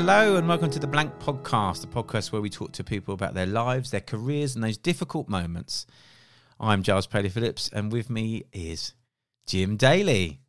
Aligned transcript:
Hello 0.00 0.36
and 0.36 0.48
welcome 0.48 0.70
to 0.70 0.78
the 0.78 0.86
Blank 0.86 1.18
Podcast, 1.18 1.82
the 1.82 1.86
podcast 1.86 2.32
where 2.32 2.40
we 2.40 2.48
talk 2.48 2.72
to 2.72 2.82
people 2.82 3.12
about 3.12 3.34
their 3.34 3.44
lives, 3.44 3.90
their 3.90 4.00
careers, 4.00 4.54
and 4.54 4.64
those 4.64 4.78
difficult 4.78 5.28
moments. 5.28 5.84
I'm 6.58 6.82
Giles 6.82 7.06
Paley 7.06 7.28
Phillips, 7.28 7.68
and 7.72 7.92
with 7.92 8.08
me 8.08 8.44
is 8.52 8.94
Jim 9.46 9.76
Daly. 9.76 10.40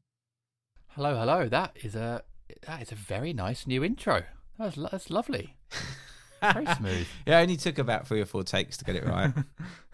Hello, 0.92 1.16
hello. 1.18 1.50
That 1.50 1.76
is 1.84 1.96
a 1.96 2.24
that 2.66 2.82
is 2.82 2.92
a 2.94 2.96
very 2.96 3.34
nice 3.34 3.68
new 3.68 3.84
intro. 3.84 4.24
That's 4.58 4.78
that's 4.78 5.10
lovely. 5.10 5.58
Very 6.42 6.66
smooth. 6.78 7.08
Yeah, 7.28 7.40
it 7.40 7.44
only 7.44 7.58
took 7.58 7.78
about 7.78 8.08
three 8.08 8.20
or 8.22 8.26
four 8.26 8.44
takes 8.44 8.78
to 8.78 8.86
get 8.86 8.96
it 8.96 9.06
right. 9.06 9.32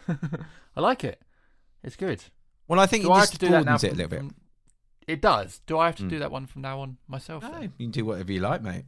I 0.78 0.80
like 0.80 1.04
it. 1.04 1.20
It's 1.84 1.98
good. 1.98 2.24
well, 2.70 2.80
I 2.80 2.86
think 2.86 3.04
Do 3.04 3.10
it 3.12 3.16
I 3.16 3.20
just 3.22 3.34
to 3.34 3.40
do 3.40 3.48
that 3.50 3.66
now? 3.66 3.78
broadens 3.78 3.84
it 3.84 3.92
a 3.92 3.96
little 3.96 4.10
bit. 4.10 4.20
from- 4.20 4.36
It 5.08 5.22
does. 5.22 5.60
Do 5.66 5.78
I 5.78 5.88
have 5.88 5.98
to 5.98 6.04
Mm. 6.04 6.10
do 6.10 6.20
that 6.20 6.32
one 6.32 6.46
from 6.46 6.62
now 6.62 6.80
on 6.80 6.98
myself? 7.08 7.44
No, 7.44 7.52
then? 7.52 7.74
you 7.78 7.88
can 7.88 7.92
do 7.92 8.06
whatever 8.06 8.32
you 8.32 8.40
like, 8.40 8.62
mate. 8.62 8.86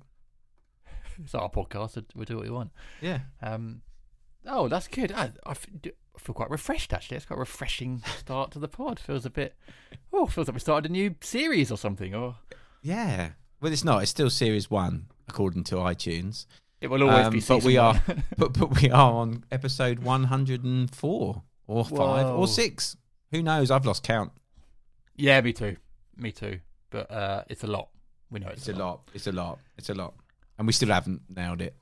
It's 1.24 1.36
our 1.36 1.50
podcast. 1.50 2.04
We'll 2.16 2.26
do 2.26 2.36
what 2.38 2.46
we 2.46 2.52
want. 2.52 2.72
Yeah. 3.02 3.20
Um, 3.42 3.82
oh, 4.46 4.68
that's 4.68 4.88
good. 4.88 5.12
I, 5.12 5.32
I 5.46 5.52
f- 5.52 5.66
do- 5.82 5.92
I 6.16 6.20
feel 6.20 6.36
quite 6.36 6.50
refreshed 6.50 6.94
actually. 6.94 7.18
It's 7.18 7.26
quite 7.26 7.38
a 7.38 7.40
refreshing 7.40 8.02
start 8.20 8.52
to 8.52 8.60
the 8.60 8.68
pod. 8.68 9.00
Feels 9.00 9.26
a 9.26 9.30
bit. 9.30 9.56
Oh, 10.14 10.26
feels 10.26 10.48
like 10.48 10.56
we 10.56 10.60
started 10.60 10.90
a 10.90 10.94
new 10.94 11.16
series 11.22 11.72
or 11.72 11.78
something. 11.78 12.14
Or 12.16 12.36
Yeah. 12.82 13.32
Well, 13.62 13.72
it's 13.74 13.84
not. 13.84 14.02
It's 14.02 14.12
still 14.12 14.30
series 14.30 14.70
one, 14.72 15.08
according 15.28 15.66
to 15.66 15.76
iTunes. 15.76 16.46
it 16.82 16.88
will 16.88 17.04
always 17.04 17.26
Um, 17.28 17.34
be. 17.34 17.42
but 17.46 17.64
we 17.64 17.76
are, 17.78 18.02
but 18.38 18.54
but 18.58 18.82
we 18.82 18.90
are 18.90 19.12
on 19.14 19.44
episode 19.52 20.00
104 20.00 21.44
or 21.68 21.86
five 21.86 22.26
Whoa. 22.28 22.36
or 22.38 22.48
six. 22.48 22.96
Who 23.32 23.44
knows? 23.44 23.70
I've 23.72 23.86
lost 23.86 24.04
count. 24.04 24.32
yeah, 25.16 25.40
me 25.42 25.54
too. 25.54 25.76
Me 26.18 26.32
too. 26.32 26.60
But 26.90 27.12
uh, 27.12 27.44
it's 27.50 27.64
a 27.64 27.68
lot. 27.68 27.90
We 28.32 28.40
know 28.40 28.48
it's, 28.48 28.68
It's 28.68 28.78
a 28.78 28.82
lot. 28.82 29.02
It's 29.14 29.28
a 29.28 29.32
lot. 29.32 29.60
It's 29.78 29.90
a 29.90 29.94
lot. 29.94 30.14
And 30.60 30.68
we 30.68 30.74
still 30.74 30.90
haven't 30.90 31.22
nailed 31.36 31.62
it. 31.62 31.76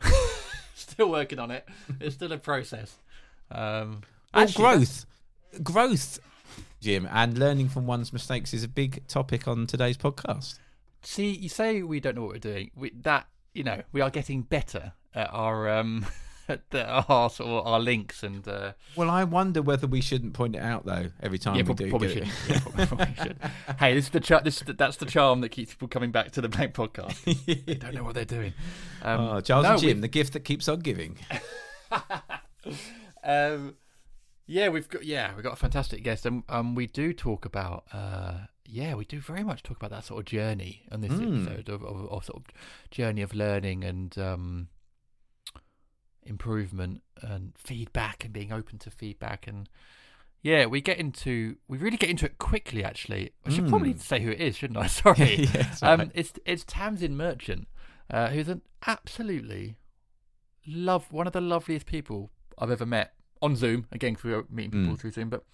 still 0.74 1.10
working 1.10 1.38
on 1.38 1.50
it. 1.50 1.68
It's 2.00 2.14
still 2.14 2.32
a 2.32 2.38
process. 2.38 2.96
Um, 3.50 4.02
Well, 4.32 4.44
actually, 4.44 4.62
growth, 4.62 5.06
growth, 5.62 6.18
Jim, 6.80 7.08
and 7.10 7.36
learning 7.36 7.68
from 7.68 7.86
one's 7.86 8.12
mistakes 8.12 8.54
is 8.54 8.62
a 8.62 8.68
big 8.68 9.06
topic 9.08 9.48
on 9.48 9.66
today's 9.66 9.98
podcast. 9.98 10.58
See, 11.02 11.30
you 11.30 11.48
say 11.48 11.82
we 11.82 12.00
don't 12.00 12.14
know 12.16 12.22
what 12.22 12.32
we're 12.32 12.38
doing. 12.38 12.70
We, 12.74 12.90
that 13.02 13.26
you 13.54 13.64
know, 13.64 13.82
we 13.90 14.00
are 14.00 14.10
getting 14.10 14.42
better 14.42 14.92
at 15.14 15.28
our 15.32 15.68
um, 15.68 16.06
at 16.48 16.70
the, 16.70 16.86
our 16.86 17.28
sort 17.30 17.48
of 17.50 17.66
our 17.66 17.80
links 17.80 18.22
and 18.22 18.46
uh, 18.46 18.72
Well, 18.96 19.10
I 19.10 19.24
wonder 19.24 19.62
whether 19.62 19.86
we 19.86 20.00
shouldn't 20.00 20.32
point 20.34 20.54
it 20.56 20.62
out 20.62 20.84
though 20.86 21.10
every 21.22 21.38
time 21.38 21.54
yeah, 21.56 21.62
we 21.62 21.66
prob- 21.66 21.78
do. 21.78 21.90
probably 21.90 22.12
should. 22.14 22.28
Yeah, 22.48 22.60
probably, 22.60 22.86
probably 22.86 23.14
should. 23.16 23.36
Hey, 23.78 23.94
this 23.94 24.04
is 24.04 24.10
the 24.10 24.20
char- 24.20 24.42
this 24.42 24.56
is 24.58 24.62
the, 24.62 24.72
that's 24.72 24.96
the 24.98 25.06
charm 25.06 25.40
that 25.42 25.48
keeps 25.50 25.72
people 25.72 25.88
coming 25.88 26.10
back 26.12 26.30
to 26.32 26.40
the 26.40 26.48
Blank 26.48 26.74
Podcast. 26.74 27.16
They 27.66 27.74
don't 27.74 27.94
know 27.94 28.04
what 28.04 28.14
they're 28.14 28.24
doing. 28.24 28.52
Um, 29.02 29.20
oh, 29.20 29.40
Charles 29.40 29.64
no, 29.64 29.72
and 29.72 29.80
Jim, 29.80 29.88
we've- 29.88 30.00
the 30.02 30.08
gift 30.08 30.32
that 30.34 30.40
keeps 30.44 30.68
on 30.68 30.80
giving. 30.80 31.18
um, 33.24 33.76
yeah, 34.46 34.68
we've 34.68 34.88
got 34.88 35.04
yeah, 35.04 35.34
we've 35.34 35.42
got 35.44 35.52
a 35.54 35.56
fantastic 35.56 36.02
guest, 36.04 36.26
and 36.26 36.44
um, 36.48 36.74
we 36.74 36.86
do 36.86 37.12
talk 37.12 37.44
about 37.44 37.84
uh, 37.92 38.34
yeah, 38.64 38.94
we 38.94 39.04
do 39.04 39.20
very 39.20 39.42
much 39.44 39.62
talk 39.62 39.76
about 39.76 39.90
that 39.90 40.04
sort 40.04 40.20
of 40.20 40.26
journey 40.26 40.82
on 40.92 41.00
this 41.00 41.12
Mm. 41.12 41.46
episode 41.46 41.68
of, 41.68 41.82
of, 41.84 42.08
of 42.10 42.24
sort 42.24 42.38
of 42.42 42.44
journey 42.90 43.22
of 43.22 43.34
learning 43.34 43.84
and 43.84 44.16
um, 44.18 44.68
improvement 46.26 47.02
and 47.22 47.52
feedback 47.56 48.24
and 48.24 48.32
being 48.32 48.52
open 48.52 48.78
to 48.80 48.90
feedback 48.90 49.46
and 49.46 49.68
yeah, 50.42 50.66
we 50.66 50.80
get 50.80 50.98
into 50.98 51.56
we 51.66 51.76
really 51.78 51.96
get 51.96 52.08
into 52.10 52.24
it 52.26 52.38
quickly. 52.38 52.84
Actually, 52.84 53.32
I 53.44 53.50
should 53.50 53.68
probably 53.68 53.94
Mm. 53.94 54.00
say 54.00 54.20
who 54.22 54.30
it 54.30 54.40
is, 54.40 54.56
shouldn't 54.56 54.78
I? 54.78 54.86
Sorry. 55.02 55.36
Yeah, 55.52 55.68
it's 55.70 55.82
um, 55.82 56.10
it's 56.14 56.32
it's 56.44 56.64
Tamzin 56.64 57.12
Merchant, 57.12 57.66
uh, 58.10 58.28
who's 58.28 58.48
an 58.48 58.62
absolutely 58.86 59.76
love 60.66 61.10
one 61.12 61.26
of 61.26 61.32
the 61.32 61.40
loveliest 61.40 61.86
people 61.86 62.30
I've 62.58 62.70
ever 62.70 62.86
met 62.86 63.14
on 63.42 63.56
Zoom. 63.56 63.86
Again, 63.92 64.16
were 64.22 64.44
meeting 64.50 64.70
people 64.72 64.94
Mm. 64.94 64.98
through 65.00 65.12
Zoom, 65.12 65.30
but 65.30 65.44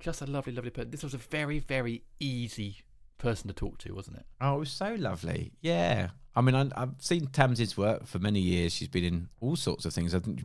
just 0.00 0.20
a 0.20 0.26
lovely, 0.26 0.52
lovely 0.52 0.70
person. 0.70 0.90
This 0.90 1.02
was 1.02 1.14
a 1.14 1.18
very, 1.18 1.58
very 1.58 2.04
easy 2.18 2.78
person 3.18 3.48
to 3.48 3.54
talk 3.54 3.78
to, 3.78 3.94
wasn't 3.94 4.16
it? 4.18 4.26
Oh, 4.40 4.56
it 4.56 4.58
was 4.60 4.70
so 4.72 4.94
lovely. 4.94 5.52
Yeah. 5.60 6.10
I 6.34 6.40
mean, 6.40 6.54
I, 6.54 6.70
I've 6.76 6.94
seen 6.98 7.26
Tamzin's 7.26 7.76
work 7.76 8.06
for 8.06 8.18
many 8.18 8.40
years. 8.40 8.72
She's 8.72 8.88
been 8.88 9.04
in 9.04 9.28
all 9.40 9.56
sorts 9.56 9.84
of 9.84 9.92
things. 9.92 10.14
I 10.14 10.20
think 10.20 10.42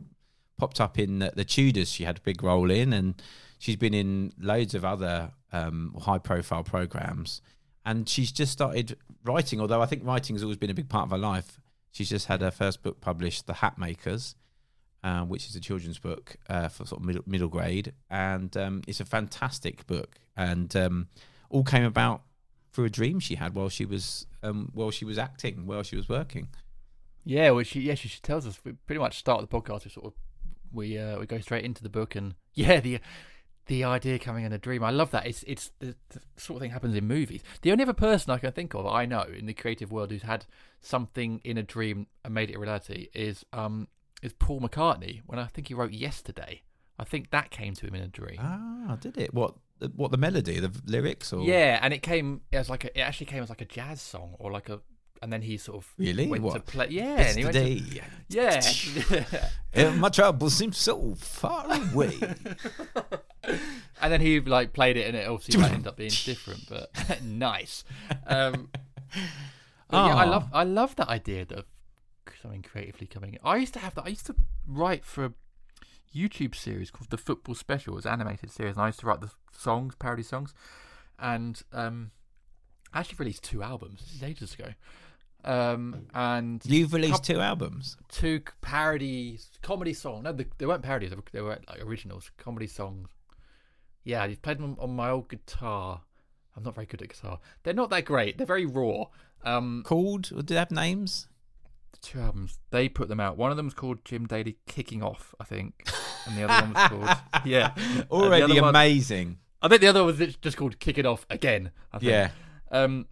popped 0.58 0.80
up 0.80 0.98
in 0.98 1.20
the, 1.20 1.32
the 1.34 1.44
Tudors. 1.44 1.90
She 1.90 2.04
had 2.04 2.18
a 2.18 2.20
big 2.20 2.42
role 2.42 2.70
in, 2.70 2.92
and 2.92 3.20
she's 3.58 3.76
been 3.76 3.94
in 3.94 4.32
loads 4.38 4.74
of 4.74 4.84
other 4.84 5.32
um, 5.52 5.94
high-profile 6.00 6.64
programs. 6.64 7.40
And 7.84 8.08
she's 8.08 8.32
just 8.32 8.52
started 8.52 8.96
writing. 9.24 9.60
Although 9.60 9.80
I 9.80 9.86
think 9.86 10.04
writing 10.04 10.34
has 10.34 10.42
always 10.42 10.58
been 10.58 10.70
a 10.70 10.74
big 10.74 10.88
part 10.88 11.04
of 11.04 11.10
her 11.10 11.18
life. 11.18 11.60
She's 11.92 12.10
just 12.10 12.26
had 12.26 12.40
her 12.40 12.50
first 12.50 12.82
book 12.82 13.00
published, 13.00 13.46
The 13.46 13.54
Hatmakers, 13.54 14.34
uh, 15.02 15.24
which 15.24 15.46
is 15.46 15.56
a 15.56 15.60
children's 15.60 15.98
book 15.98 16.36
uh, 16.48 16.68
for 16.68 16.84
sort 16.84 17.00
of 17.00 17.06
middle, 17.06 17.22
middle 17.26 17.48
grade, 17.48 17.92
and 18.10 18.54
um, 18.56 18.82
it's 18.86 19.00
a 19.00 19.04
fantastic 19.04 19.86
book. 19.86 20.18
And 20.36 20.74
um, 20.76 21.08
all 21.48 21.64
came 21.64 21.84
about 21.84 22.22
through 22.76 22.84
a 22.84 22.90
dream 22.90 23.18
she 23.18 23.36
had 23.36 23.54
while 23.54 23.70
she 23.70 23.86
was 23.86 24.26
um, 24.42 24.70
while 24.74 24.90
she 24.90 25.06
was 25.06 25.16
acting, 25.16 25.66
while 25.66 25.82
she 25.82 25.96
was 25.96 26.10
working. 26.10 26.48
Yeah, 27.24 27.50
well, 27.50 27.64
she 27.64 27.80
yeah 27.80 27.94
she, 27.94 28.06
she 28.06 28.20
tells 28.20 28.46
us 28.46 28.60
we 28.64 28.72
pretty 28.72 29.00
much 29.00 29.18
start 29.18 29.40
the 29.40 29.48
podcast. 29.48 29.86
We 29.86 29.90
sort 29.90 30.06
of 30.06 30.12
we 30.70 30.98
uh, 30.98 31.18
we 31.18 31.24
go 31.26 31.40
straight 31.40 31.64
into 31.64 31.82
the 31.82 31.88
book 31.88 32.14
and 32.14 32.34
yeah 32.54 32.78
the 32.80 33.00
the 33.64 33.82
idea 33.82 34.18
coming 34.18 34.44
in 34.44 34.52
a 34.52 34.58
dream. 34.58 34.84
I 34.84 34.90
love 34.90 35.10
that. 35.12 35.26
It's 35.26 35.42
it's 35.44 35.70
the, 35.78 35.96
the 36.10 36.20
sort 36.36 36.58
of 36.58 36.60
thing 36.60 36.70
happens 36.70 36.94
in 36.94 37.08
movies. 37.08 37.42
The 37.62 37.72
only 37.72 37.82
other 37.82 37.94
person 37.94 38.30
I 38.30 38.38
can 38.38 38.52
think 38.52 38.74
of 38.74 38.86
I 38.86 39.06
know 39.06 39.22
in 39.22 39.46
the 39.46 39.54
creative 39.54 39.90
world 39.90 40.10
who's 40.10 40.22
had 40.22 40.44
something 40.82 41.40
in 41.44 41.56
a 41.56 41.62
dream 41.62 42.08
and 42.26 42.34
made 42.34 42.50
it 42.50 42.56
a 42.56 42.58
reality 42.58 43.08
is 43.14 43.46
um 43.54 43.88
is 44.22 44.34
Paul 44.34 44.60
McCartney. 44.60 45.22
When 45.24 45.38
I 45.38 45.46
think 45.46 45.68
he 45.68 45.74
wrote 45.74 45.92
Yesterday, 45.92 46.60
I 46.98 47.04
think 47.04 47.30
that 47.30 47.50
came 47.50 47.72
to 47.72 47.86
him 47.86 47.94
in 47.94 48.02
a 48.02 48.08
dream. 48.08 48.38
Ah, 48.38 48.98
did 49.00 49.16
it? 49.16 49.32
What? 49.32 49.54
The- 49.78 49.92
What 49.94 50.10
the 50.10 50.16
melody, 50.18 50.58
the 50.60 50.70
lyrics, 50.86 51.32
or 51.32 51.44
Yeah, 51.44 51.78
and 51.82 51.92
it 51.94 52.02
came 52.02 52.40
as 52.52 52.68
like 52.70 52.84
a, 52.84 52.98
it 52.98 53.02
actually 53.02 53.26
came 53.26 53.42
as 53.42 53.48
like 53.48 53.60
a 53.60 53.66
jazz 53.66 54.00
song 54.00 54.34
or 54.38 54.50
like 54.52 54.68
a 54.68 54.80
and 55.22 55.32
then 55.32 55.40
he 55.42 55.56
sort 55.56 55.78
of 55.78 55.94
Really? 55.96 56.26
went 56.26 56.42
to 56.42 56.48
What? 56.48 56.66
play. 56.66 56.88
Yeah, 56.90 57.16
and 57.20 57.38
he 57.38 57.44
went 57.44 57.56
to- 57.56 58.02
yeah. 58.28 58.60
eh, 59.72 59.90
my 60.04 60.10
trouble 60.10 60.50
seems 60.50 60.76
so 60.76 61.14
far 61.14 61.66
away. 61.72 62.18
and 64.02 64.12
then 64.12 64.20
he 64.20 64.40
like 64.40 64.72
played 64.72 64.96
it, 64.96 65.06
and 65.06 65.16
it 65.16 65.26
obviously 65.28 65.60
might 65.60 65.72
end 65.72 65.86
up 65.86 65.96
being 65.96 66.10
different, 66.24 66.68
but 66.68 66.90
nice. 67.22 67.84
Um, 68.26 68.68
but 69.88 69.96
yeah, 70.06 70.14
I 70.16 70.24
Ah. 70.26 70.30
love 70.30 70.48
I 70.52 70.64
love 70.64 70.96
that 70.96 71.08
idea 71.08 71.46
of 71.50 71.64
something 72.42 72.62
creatively 72.62 73.06
coming. 73.06 73.34
in. 73.34 73.40
I 73.44 73.56
used 73.56 73.72
to 73.74 73.80
have 73.80 73.94
that. 73.94 74.04
I 74.04 74.08
used 74.08 74.26
to 74.26 74.34
write 74.66 75.04
for 75.04 75.32
YouTube 76.16 76.54
series 76.54 76.90
called 76.90 77.10
the 77.10 77.18
Football 77.18 77.54
Special. 77.54 77.92
It 77.92 77.96
was 77.96 78.06
an 78.06 78.12
animated 78.12 78.50
series, 78.50 78.74
and 78.76 78.82
I 78.82 78.86
used 78.88 79.00
to 79.00 79.06
write 79.06 79.20
the 79.20 79.30
songs, 79.52 79.94
parody 79.96 80.22
songs, 80.22 80.54
and 81.18 81.62
um, 81.72 82.10
I 82.92 83.00
actually 83.00 83.16
released 83.18 83.42
two 83.44 83.62
albums 83.62 84.00
this 84.00 84.14
is 84.16 84.22
ages 84.22 84.54
ago. 84.54 84.68
Um, 85.44 86.06
and 86.12 86.60
You've 86.64 86.92
released 86.92 87.24
Coup- 87.24 87.34
two 87.34 87.40
albums. 87.40 87.96
two 88.08 88.40
parodies, 88.62 89.48
comedy 89.62 89.92
songs. 89.92 90.24
No, 90.24 90.32
they, 90.32 90.46
they 90.58 90.66
weren't 90.66 90.82
parodies. 90.82 91.10
They 91.10 91.16
were, 91.16 91.22
they 91.32 91.40
were 91.40 91.58
like 91.68 91.82
originals, 91.84 92.30
comedy 92.36 92.66
songs. 92.66 93.10
Yeah, 94.02 94.22
I 94.24 94.34
played 94.40 94.58
them 94.58 94.76
on 94.80 94.96
my 94.96 95.10
old 95.10 95.28
guitar. 95.28 96.00
I'm 96.56 96.62
not 96.64 96.74
very 96.74 96.86
good 96.86 97.02
at 97.02 97.08
guitar. 97.10 97.38
They're 97.62 97.74
not 97.74 97.90
that 97.90 98.04
great. 98.06 98.38
They're 98.38 98.46
very 98.46 98.66
raw. 98.66 99.04
Um, 99.44 99.82
Called? 99.84 100.30
Or 100.32 100.42
do 100.42 100.54
they 100.54 100.58
have 100.58 100.70
names? 100.70 101.28
The 102.00 102.06
two 102.06 102.20
albums 102.20 102.58
they 102.70 102.88
put 102.88 103.08
them 103.08 103.20
out. 103.20 103.36
One 103.36 103.50
of 103.50 103.56
them 103.56 103.66
was 103.66 103.74
called 103.74 104.04
Jim 104.04 104.26
Daly 104.26 104.56
Kicking 104.66 105.02
Off, 105.02 105.34
I 105.40 105.44
think, 105.44 105.88
and 106.26 106.36
the 106.36 106.44
other 106.48 106.66
one 106.66 106.74
was 106.74 106.88
called 106.88 107.18
yeah. 107.44 107.74
Already 108.10 108.42
other 108.44 108.60
one- 108.60 108.70
amazing. 108.70 109.38
I 109.62 109.68
think 109.68 109.80
the 109.80 109.88
other 109.88 110.04
one 110.04 110.16
was 110.16 110.36
just 110.36 110.56
called 110.56 110.78
Kick 110.78 110.98
It 110.98 111.06
Off 111.06 111.26
Again. 111.30 111.70
I 111.92 111.98
think. 111.98 112.10
Yeah. 112.10 112.30
Um, 112.70 113.06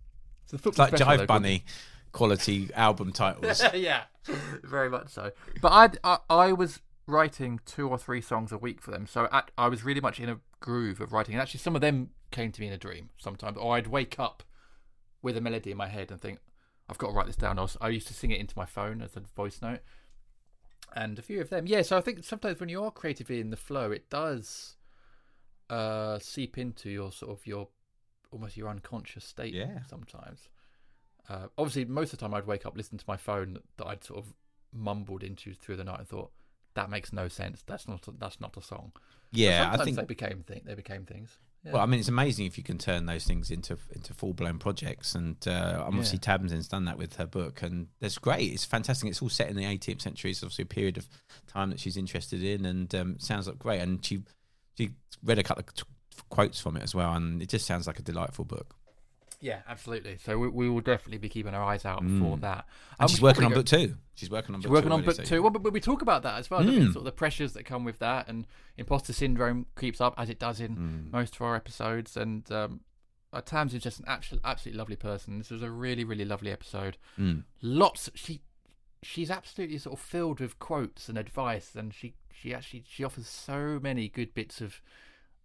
so 0.47 0.57
the 0.57 0.69
It's 0.69 0.79
like 0.79 0.89
special, 0.97 1.07
Jive 1.07 1.19
though, 1.19 1.27
Bunny 1.27 1.65
quality 2.13 2.71
album 2.75 3.13
titles. 3.13 3.63
yeah, 3.75 4.03
very 4.63 4.89
much 4.91 5.09
so. 5.09 5.33
But 5.61 5.73
I'd, 5.73 5.99
I 6.05 6.19
I 6.31 6.53
was 6.53 6.81
writing 7.07 7.61
two 7.67 7.89
or 7.89 7.99
three 7.99 8.21
songs 8.21 8.53
a 8.53 8.59
week 8.59 8.81
for 8.81 8.91
them, 8.91 9.07
so 9.07 9.29
at, 9.33 9.51
I 9.59 9.69
was 9.69 9.85
really 9.85 10.01
much 10.01 10.21
in 10.21 10.29
a 10.29 10.39
groove 10.61 11.01
of 11.01 11.13
writing. 11.13 11.35
And 11.35 11.43
actually, 11.43 11.61
some 11.61 11.75
of 11.75 11.81
them 11.81 12.11
came 12.31 12.53
to 12.53 12.61
me 12.61 12.67
in 12.69 12.73
a 12.73 12.79
dream 12.79 13.11
sometimes, 13.19 13.57
or 13.57 13.77
I'd 13.77 13.87
wake 13.87 14.19
up 14.19 14.43
with 15.23 15.37
a 15.37 15.41
melody 15.41 15.71
in 15.71 15.77
my 15.77 15.89
head 15.89 16.11
and 16.11 16.21
think, 16.21 16.39
"I've 16.89 16.99
got 16.99 17.09
to 17.09 17.13
write 17.15 17.27
this 17.27 17.37
down." 17.37 17.59
I, 17.59 17.63
was, 17.63 17.77
I 17.81 17.89
used 17.89 18.09
to 18.09 18.15
sing 18.15 18.31
it 18.31 18.41
into 18.41 18.57
my 18.57 18.67
phone 18.67 19.03
as 19.03 19.17
a 19.17 19.21
voice 19.21 19.61
note, 19.63 19.81
and 20.95 21.19
a 21.19 21.23
few 21.23 21.41
of 21.41 21.51
them, 21.51 21.67
yeah. 21.67 21.83
So 21.83 21.97
I 21.97 22.01
think 22.01 22.25
sometimes 22.25 22.61
when 22.61 22.69
you 22.69 22.83
are 22.85 22.91
creatively 22.91 23.41
in 23.41 23.51
the 23.51 23.57
flow, 23.57 23.91
it 23.91 24.09
does 24.11 24.77
uh, 25.71 26.19
seep 26.19 26.59
into 26.59 26.91
your 26.91 27.13
sort 27.13 27.33
of 27.39 27.47
your 27.47 27.69
almost 28.31 28.57
your 28.57 28.69
unconscious 28.69 29.25
state 29.25 29.55
Yeah. 29.55 29.81
sometimes. 29.89 30.49
Uh, 31.29 31.47
obviously, 31.57 31.85
most 31.87 32.13
of 32.13 32.19
the 32.19 32.25
time 32.25 32.35
I'd 32.35 32.47
wake 32.47 32.67
up, 32.67 32.77
listen 32.77 32.99
to 32.99 33.05
my 33.09 33.17
phone 33.17 33.59
that 33.79 33.87
I'd 33.87 34.05
sort 34.05 34.19
of 34.19 34.35
mumbled 34.73 35.23
into 35.23 35.55
through 35.55 35.77
the 35.77 35.85
night 35.85 36.01
and 36.01 36.09
thought 36.09 36.33
that 36.75 36.91
makes 36.91 37.13
no 37.13 37.29
sense. 37.29 37.63
That's 37.67 37.87
not 37.89 38.07
a, 38.09 38.13
that's 38.19 38.41
not 38.41 38.57
a 38.57 38.63
song. 38.63 38.93
Yeah, 39.31 39.71
I 39.73 39.83
think. 39.85 39.97
they 39.97 40.05
became 40.05 40.43
thing. 40.43 40.63
They 40.65 40.75
became 40.75 41.05
things. 41.07 41.39
Yeah. 41.65 41.73
Well, 41.73 41.83
I 41.83 41.87
mean, 41.87 41.99
it's 41.99 42.09
amazing 42.09 42.45
if 42.45 42.59
you 42.59 42.65
can 42.65 42.77
turn 42.77 43.07
those 43.07 43.25
things 43.25 43.51
into 43.51 43.79
into 43.95 44.13
full 44.13 44.35
blown 44.35 44.59
projects, 44.59 45.15
and 45.15 45.37
uh, 45.47 45.83
obviously 45.87 46.19
Tamzin's 46.19 46.69
done 46.69 46.85
that 46.85 46.99
with 46.99 47.17
her 47.17 47.27
book, 47.27 47.63
and 47.63 47.87
that's 48.01 48.19
great. 48.19 48.53
It's 48.53 48.67
fantastic. 48.67 49.09
It's 49.09 49.23
all 49.23 49.31
set 49.31 49.49
in 49.49 49.57
the 49.57 49.65
18th 49.65 50.03
century. 50.03 50.33
It's 50.33 50.43
obviously 50.43 50.65
a 50.65 50.67
period 50.67 50.99
of 50.99 51.09
time 51.47 51.71
that 51.71 51.81
she's 51.81 51.97
interested 51.97 52.43
in, 52.45 52.67
and 52.67 52.95
um, 52.95 53.19
sounds 53.19 53.47
like 53.49 53.59
great. 53.59 53.81
And 53.81 54.05
she 54.05 54.23
she 54.77 54.91
read 55.23 55.39
a 55.39 55.43
couple 55.43 55.65
of 55.67 55.75
t- 55.75 55.85
quotes 56.29 56.61
from 56.61 56.77
it 56.77 56.83
as 56.83 56.95
well, 56.95 57.13
and 57.15 57.41
it 57.41 57.49
just 57.49 57.67
sounds 57.67 57.87
like 57.87 57.99
a 57.99 58.03
delightful 58.03 58.45
book. 58.45 58.77
Yeah, 59.41 59.61
absolutely. 59.69 60.19
So 60.19 60.39
we, 60.39 60.49
we 60.49 60.69
will 60.71 60.81
definitely 60.81 61.19
be 61.19 61.29
keeping 61.29 61.55
our 61.55 61.63
eyes 61.63 61.85
out 61.85 62.01
for 62.19 62.37
that. 62.39 62.67
And 62.99 63.01
Um, 63.01 63.09
she's 63.09 63.21
working 63.23 63.45
on 63.45 63.53
probably 63.53 63.63
book 63.63 63.89
two. 63.89 63.97
She's 64.15 64.31
working 64.31 64.55
on 64.55 64.61
She's 64.61 64.67
book 64.67 64.73
working 64.73 64.89
two 64.91 64.95
on 64.95 65.01
already, 65.05 65.17
book 65.19 65.27
two. 65.27 65.43
Well, 65.43 65.51
but, 65.51 65.63
but 65.63 65.73
we 65.73 65.81
talk 65.81 66.03
about 66.03 66.23
that 66.23 66.39
as 66.39 66.51
well. 66.51 66.61
Mm. 66.63 66.85
Sort 66.87 66.97
of 66.97 67.05
the 67.05 67.13
pressures 67.13 67.53
that 67.55 67.65
come 67.65 67.85
with 67.85 67.99
that, 67.99 68.29
and 68.29 68.47
imposter 68.77 69.13
syndrome 69.13 69.67
creeps 69.75 70.01
up 70.01 70.15
as 70.17 70.29
it 70.31 70.39
does 70.39 70.61
in 70.61 70.77
Mm. 70.77 71.13
most 71.13 71.35
of 71.37 71.43
our 71.43 71.55
episodes. 71.57 72.17
And 72.17 72.51
um, 72.53 72.81
uh, 73.33 73.41
Tams 73.41 73.75
is 73.75 73.83
just 73.83 73.99
an 74.01 74.05
absolutely, 74.09 74.49
absolutely 74.49 74.79
lovely 74.79 74.97
person. 74.97 75.39
This 75.39 75.51
was 75.51 75.63
a 75.63 75.71
really, 75.71 76.05
really 76.05 76.25
lovely 76.25 76.51
episode. 76.53 76.97
Mm. 77.19 77.45
Lots. 77.63 78.11
She, 78.15 78.41
she's 79.03 79.31
absolutely 79.31 79.79
sort 79.79 79.99
of 79.99 80.05
filled 80.05 80.41
with 80.41 80.59
quotes 80.59 81.09
and 81.09 81.19
advice, 81.19 81.75
and 81.75 81.93
she, 81.93 82.15
she 82.33 82.55
actually 82.55 82.85
she 82.89 83.05
offers 83.05 83.27
so 83.27 83.79
many 83.83 84.09
good 84.09 84.33
bits 84.35 84.61
of 84.61 84.81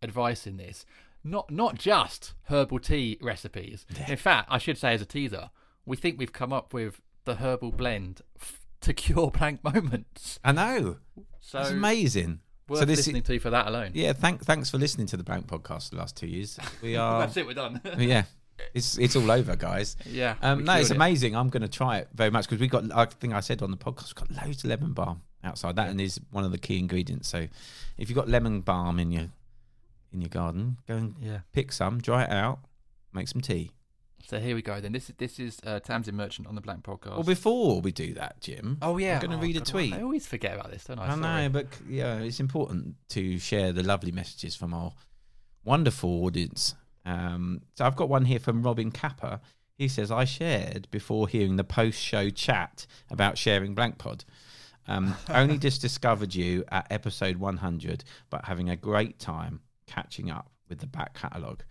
advice 0.01 0.47
in 0.47 0.57
this. 0.57 0.85
Not 1.23 1.51
not 1.51 1.75
just 1.75 2.33
herbal 2.45 2.79
tea 2.79 3.17
recipes. 3.21 3.85
In 4.07 4.15
fact, 4.17 4.47
I 4.51 4.57
should 4.57 4.77
say 4.77 4.93
as 4.93 5.01
a 5.01 5.05
teaser, 5.05 5.49
we 5.85 5.97
think 5.97 6.17
we've 6.17 6.31
come 6.33 6.53
up 6.53 6.73
with 6.73 7.01
the 7.25 7.35
herbal 7.35 7.71
blend 7.71 8.21
f- 8.39 8.61
to 8.81 8.93
cure 9.05 9.29
blank 9.29 9.63
moments. 9.63 10.39
I 10.43 10.51
know. 10.53 10.97
So 11.41 11.59
it's 11.59 11.71
amazing. 11.71 12.39
worth 12.67 12.79
so 12.79 12.85
this 12.85 12.97
listening 12.99 13.23
to 13.23 13.39
for 13.39 13.49
that 13.49 13.67
alone. 13.67 13.91
yeah, 13.93 14.13
thank, 14.13 14.43
thanks 14.45 14.69
for 14.69 14.77
listening 14.77 15.07
to 15.07 15.17
the 15.17 15.23
Blank 15.23 15.47
podcast 15.47 15.89
the 15.89 15.97
last 15.97 16.15
two 16.15 16.27
years. 16.27 16.59
We 16.81 16.95
are 16.95 17.21
That's 17.21 17.35
it. 17.37 17.45
We're 17.45 17.53
done. 17.53 17.81
yeah, 17.97 18.23
it's 18.73 18.97
it's 18.97 19.15
all 19.15 19.29
over, 19.31 19.55
guys. 19.55 19.95
yeah. 20.05 20.35
Um, 20.41 20.63
no, 20.63 20.73
it's 20.75 20.91
it. 20.91 20.95
amazing. 20.95 21.35
I'm 21.35 21.49
going 21.49 21.63
to 21.63 21.67
try 21.67 21.97
it 21.97 22.09
very 22.13 22.29
much 22.29 22.45
because 22.45 22.59
we 22.59 22.67
got. 22.67 22.83
I 22.95 23.05
think 23.05 23.33
I 23.33 23.39
said 23.41 23.61
on 23.61 23.71
the 23.71 23.77
podcast, 23.77 24.07
we've 24.07 24.27
got 24.27 24.45
loads 24.45 24.63
of 24.63 24.69
lemon 24.69 24.93
balm 24.93 25.21
outside. 25.43 25.75
That 25.75 25.89
and 25.89 25.99
is 25.99 26.19
one 26.31 26.43
of 26.43 26.51
the 26.51 26.57
key 26.57 26.77
ingredients. 26.79 27.27
So, 27.27 27.47
if 27.97 28.09
you've 28.09 28.15
got 28.15 28.29
lemon 28.29 28.61
balm 28.61 28.99
in 28.99 29.11
your 29.11 29.27
in 30.13 30.21
your 30.21 30.29
garden, 30.29 30.77
go 30.87 30.95
and 30.95 31.15
Yeah. 31.21 31.39
pick 31.51 31.71
some, 31.71 31.99
dry 31.99 32.23
it 32.23 32.29
out, 32.31 32.59
make 33.13 33.27
some 33.27 33.41
tea. 33.41 33.71
So 34.27 34.39
here 34.39 34.53
we 34.53 34.61
go. 34.61 34.79
Then 34.81 34.91
this 34.91 35.09
is 35.09 35.15
this 35.17 35.39
is 35.39 35.59
uh, 35.65 35.79
Tamzin 35.79 36.13
Merchant 36.13 36.47
on 36.47 36.53
the 36.55 36.61
Blank 36.61 36.83
Podcast. 36.83 37.11
Well, 37.13 37.23
before 37.23 37.79
we 37.81 37.91
do 37.91 38.13
that, 38.15 38.41
Jim. 38.41 38.77
oh 38.81 38.97
yeah. 38.97 39.15
I'm 39.15 39.21
going 39.21 39.31
to 39.31 39.37
Oh, 39.37 39.41
read 39.41 39.55
a 39.57 39.61
tweet. 39.61 39.93
I 39.93 40.01
always 40.01 40.27
forget 40.27 40.53
about 40.55 40.71
this, 40.71 40.83
don't 40.83 40.99
I? 40.99 41.05
I 41.05 41.09
Sorry. 41.09 41.21
know, 41.21 41.49
but 41.49 41.67
yeah, 41.87 42.17
it's 42.19 42.39
important 42.39 42.95
to 43.09 43.39
share 43.39 43.71
the 43.71 43.81
lovely 43.81 44.11
messages 44.11 44.55
from 44.55 44.73
our 44.73 44.91
wonderful 45.63 46.25
audience. 46.25 46.75
Um, 47.05 47.61
so 47.75 47.85
I've 47.85 47.95
got 47.95 48.09
one 48.09 48.25
here 48.25 48.39
from 48.39 48.61
Robin 48.61 48.91
Capper. 48.91 49.39
He 49.77 49.87
says, 49.87 50.11
I 50.11 50.25
shared 50.25 50.89
before 50.91 51.27
hearing 51.27 51.55
the 51.55 51.63
post 51.63 51.99
show 51.99 52.29
chat 52.29 52.85
about 53.09 53.37
sharing 53.37 53.73
BlankPod. 53.75 54.25
Um, 54.87 55.15
only 55.29 55.57
just 55.57 55.81
discovered 55.81 56.35
you 56.35 56.65
at 56.69 56.87
episode 56.91 57.37
100, 57.37 58.03
but 58.29 58.45
having 58.45 58.69
a 58.69 58.75
great 58.75 59.17
time 59.19 59.61
catching 59.89 60.29
up 60.31 60.49
with 60.69 60.79
the 60.79 60.87
back 60.87 61.13
catalogue. 61.13 61.63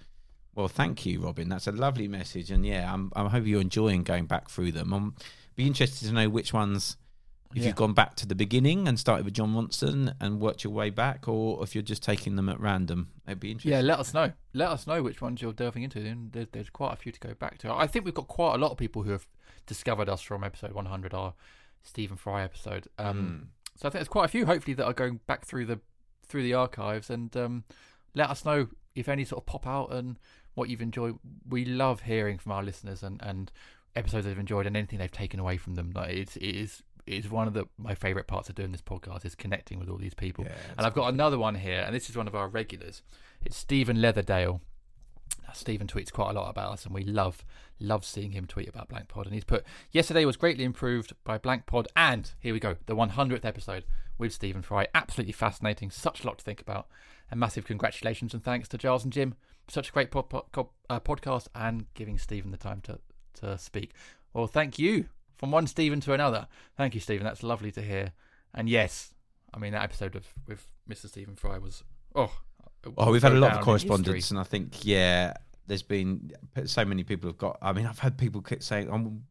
Well, 0.55 0.69
thank 0.69 1.07
you, 1.07 1.21
Robin. 1.21 1.49
That's 1.49 1.67
a 1.69 1.73
lovely 1.73 2.09
message. 2.09 2.51
And 2.51 2.67
yeah, 2.67 2.93
I'm, 2.93 3.13
I 3.15 3.29
hope 3.29 3.47
you're 3.47 3.61
enjoying 3.61 4.03
going 4.03 4.27
back 4.27 4.51
through 4.51 4.73
them. 4.73 4.93
I'm 4.93 5.15
be 5.55 5.67
interested 5.67 6.07
to 6.09 6.13
know 6.15 6.29
which 6.29 6.53
ones 6.53 6.97
if 7.53 7.59
Yeah. 7.59 7.67
you've 7.69 7.77
gone 7.77 7.95
back 7.95 8.15
to 8.17 8.27
the 8.27 8.35
beginning 8.35 8.87
and 8.89 8.99
started 8.99 9.25
with 9.25 9.35
Jon 9.35 9.55
Ronson 9.55 10.15
and 10.21 10.41
worked 10.41 10.65
your 10.65 10.73
way 10.73 10.91
back, 10.91 11.27
or 11.29 11.63
if 11.63 11.75
you're 11.75 11.83
just 11.83 12.03
taking 12.03 12.37
them 12.37 12.49
at 12.49 12.61
random, 12.61 13.09
it'd 13.27 13.41
be 13.41 13.51
interesting. 13.53 13.73
Yeah, 13.73 13.81
let 13.81 13.99
us 14.01 14.13
know. 14.13 14.33
Let 14.53 14.69
us 14.71 14.87
know 14.87 15.03
which 15.03 15.21
ones 15.23 15.41
you're 15.41 15.53
delving 15.53 15.83
into. 15.85 15.99
And 16.01 16.33
there's, 16.33 16.49
there's 16.53 16.71
quite 16.71 16.93
a 16.93 16.97
few 16.97 17.13
to 17.13 17.21
go 17.21 17.35
back 17.35 17.59
to. 17.59 17.73
I 17.73 17.87
think 17.87 18.05
we've 18.05 18.15
got 18.15 18.29
quite 18.29 18.55
a 18.55 18.59
lot 18.59 18.73
of 18.73 18.77
people 18.79 19.03
who 19.05 19.11
have 19.13 19.27
discovered 19.67 20.09
us 20.09 20.21
from 20.23 20.43
episode 20.45 20.73
100, 20.73 21.15
our 21.15 21.35
Stephen 21.83 22.17
Fry 22.17 22.43
episode. 22.43 22.89
Um, 22.99 23.49
So 23.77 23.87
I 23.87 23.91
think 23.91 24.01
there's 24.01 24.09
quite 24.09 24.25
a 24.27 24.29
few, 24.29 24.45
hopefully, 24.47 24.75
that 24.75 24.85
are 24.85 24.93
going 24.93 25.21
back 25.27 25.45
through 25.47 25.67
the 25.67 25.81
through 26.27 26.43
the 26.43 26.55
archives. 26.55 27.09
And 27.11 27.35
um, 27.37 27.65
let 28.19 28.31
us 28.31 28.45
know 28.45 28.69
if 28.95 29.09
any 29.09 29.25
sort 29.25 29.43
of 29.43 29.47
pop 29.47 29.67
out 29.67 29.93
and 29.93 30.19
what 30.55 30.69
you've 30.69 30.83
enjoyed. 30.83 31.19
We 31.49 31.65
love 31.65 32.03
hearing 32.03 32.37
from 32.37 32.53
our 32.53 32.63
listeners 32.63 33.03
and, 33.03 33.21
and 33.23 33.51
episodes 33.97 34.27
they've 34.27 34.39
enjoyed 34.39 34.67
and 34.67 34.77
anything 34.77 34.99
they've 34.99 35.11
taken 35.11 35.41
away 35.41 35.57
from 35.57 35.77
them. 35.77 35.93
Like 35.95 36.11
it's, 36.11 36.37
it 36.37 36.43
is 36.43 36.83
is 37.07 37.31
one 37.31 37.49
of 37.49 37.55
the 37.55 37.65
my 37.79 37.95
favourite 37.95 38.27
parts 38.27 38.51
of 38.51 38.55
doing 38.55 38.73
this 38.73 38.83
podcast 38.83 39.25
is 39.25 39.35
connecting 39.35 39.79
with 39.79 39.89
all 39.89 39.97
these 39.97 40.15
people. 40.15 40.45
Yeah, 40.45 40.53
and 40.77 40.87
I've 40.87 40.95
got 40.95 41.13
another 41.13 41.39
one 41.39 41.55
here, 41.55 41.83
and 41.87 41.95
this 41.95 42.11
is 42.11 42.17
one 42.17 42.29
of 42.29 42.35
our 42.35 42.49
regulars. 42.49 43.03
It's 43.43 43.57
Stephen 43.57 43.99
Leatherdale. 43.99 44.61
Now, 45.47 45.53
Stephen 45.55 45.87
tweets 45.87 46.13
quite 46.13 46.31
a 46.31 46.33
lot 46.35 46.51
about 46.51 46.73
us, 46.73 46.85
and 46.85 46.95
we 46.95 47.05
love 47.05 47.45
love 47.81 48.05
seeing 48.05 48.33
him 48.33 48.47
tweet 48.47 48.69
about 48.69 48.89
Blank 48.89 49.09
Pod. 49.09 49.27
And 49.27 49.35
he's 49.35 49.45
put 49.45 49.65
yesterday 49.91 50.25
was 50.25 50.37
greatly 50.37 50.65
improved 50.65 51.15
by 51.25 51.39
Blank 51.39 51.67
Pod, 51.67 51.89
and 51.97 52.31
here 52.41 52.53
we 52.53 52.61
go, 52.61 52.77
the 52.87 52.97
100th 52.97 53.45
episode 53.45 53.85
with 54.19 54.33
Stephen 54.33 54.63
Fry. 54.63 54.87
Absolutely 54.95 55.33
fascinating, 55.33 55.91
such 55.91 56.25
a 56.25 56.27
lot 56.27 56.39
to 56.39 56.45
think 56.45 56.61
about, 56.61 56.89
and 57.31 57.39
massive 57.41 57.65
congratulations 57.65 58.35
and 58.35 58.43
thanks 58.43 58.69
to 58.69 58.79
Giles 58.79 59.05
and 59.05 59.13
Jim 59.13 59.35
for 59.67 59.73
such 59.73 59.91
a 59.91 59.93
great 59.93 60.11
pod, 60.11 60.29
pod, 60.31 60.45
co- 60.53 60.71
uh, 60.89 61.01
podcast 61.01 61.49
and 61.55 61.87
giving 61.95 62.19
Stephen 62.19 62.51
the 62.51 62.57
time 62.57 62.81
to 62.83 62.99
to 63.41 63.57
speak. 63.59 63.93
Well, 64.33 64.47
thank 64.47 64.79
you 64.79 65.07
from 65.37 65.51
one 65.51 65.67
Stephen 65.67 66.01
to 66.01 66.13
another. 66.13 66.49
Thank 66.77 66.95
you, 66.95 67.01
Stephen. 67.01 67.25
That's 67.25 67.43
lovely 67.43 67.71
to 67.73 67.83
hear. 67.83 68.13
And 68.55 68.69
yes, 68.69 69.15
I 69.55 69.59
mean 69.59 69.73
that 69.73 69.83
episode 69.83 70.17
of 70.17 70.27
with 70.47 70.67
Mr. 70.89 71.09
Stephen 71.09 71.37
Fry 71.37 71.59
was 71.59 71.83
oh. 72.15 72.33
Oh, 72.97 73.11
we've 73.11 73.23
had 73.23 73.33
a 73.33 73.37
lot 73.39 73.55
of 73.55 73.61
correspondence, 73.61 74.31
and 74.31 74.39
I 74.39 74.45
think 74.45 74.85
yeah, 74.85 75.35
there's 75.67 75.83
been 75.83 76.31
so 76.65 76.85
many 76.85 77.03
people 77.03 77.29
have 77.29 77.37
got. 77.37 77.59
I 77.61 77.73
mean, 77.73 77.87
I've 77.87 77.99
had 77.99 78.17
people 78.17 78.43
saying, 78.61 78.91
um, 78.91 79.25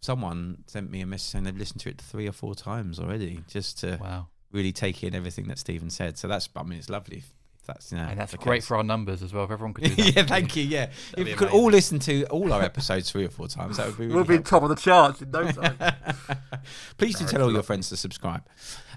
someone 0.00 0.58
sent 0.66 0.90
me 0.90 1.00
a 1.00 1.06
message 1.06 1.30
saying 1.30 1.44
they've 1.44 1.56
listened 1.56 1.80
to 1.80 1.88
it 1.88 2.00
three 2.00 2.28
or 2.28 2.32
four 2.32 2.54
times 2.54 3.00
already, 3.00 3.40
just 3.48 3.78
to 3.80 3.98
Wow. 4.00 4.28
Really 4.54 4.72
take 4.72 5.02
in 5.04 5.14
everything 5.14 5.48
that 5.48 5.58
Stephen 5.58 5.90
said. 5.90 6.16
So 6.16 6.28
that's, 6.28 6.48
I 6.56 6.62
mean, 6.62 6.78
it's 6.78 6.88
lovely 6.88 7.18
if, 7.18 7.30
That's 7.66 7.90
you 7.92 7.98
know, 7.98 8.04
and 8.04 8.18
that's 8.18 8.34
great 8.36 8.58
case. 8.58 8.66
for 8.68 8.76
our 8.76 8.84
numbers 8.84 9.20
as 9.22 9.32
well. 9.34 9.44
If 9.44 9.50
everyone 9.50 9.74
could 9.74 9.84
do 9.96 9.96
that. 9.96 10.14
yeah, 10.16 10.22
thank 10.24 10.54
you. 10.56 10.62
Yeah, 10.62 10.90
if 11.18 11.26
we 11.26 11.32
could 11.34 11.48
all 11.50 11.70
listen 11.70 11.98
to 12.00 12.24
all 12.26 12.52
our 12.52 12.62
episodes 12.62 13.10
three 13.10 13.24
or 13.26 13.30
four 13.30 13.48
times, 13.48 13.76
that 13.78 13.86
would 13.88 13.98
be. 13.98 14.04
Really 14.04 14.14
We'll 14.14 14.24
be 14.24 14.34
helpful. 14.34 14.60
top 14.60 14.70
of 14.70 14.76
the 14.76 14.80
charts 14.80 15.20
in 15.22 15.30
no 15.32 15.50
time. 15.50 15.76
Please 16.98 17.18
do 17.18 17.26
tell 17.26 17.42
all 17.42 17.52
your 17.52 17.62
friends 17.64 17.88
to 17.88 17.96
subscribe. 17.96 18.42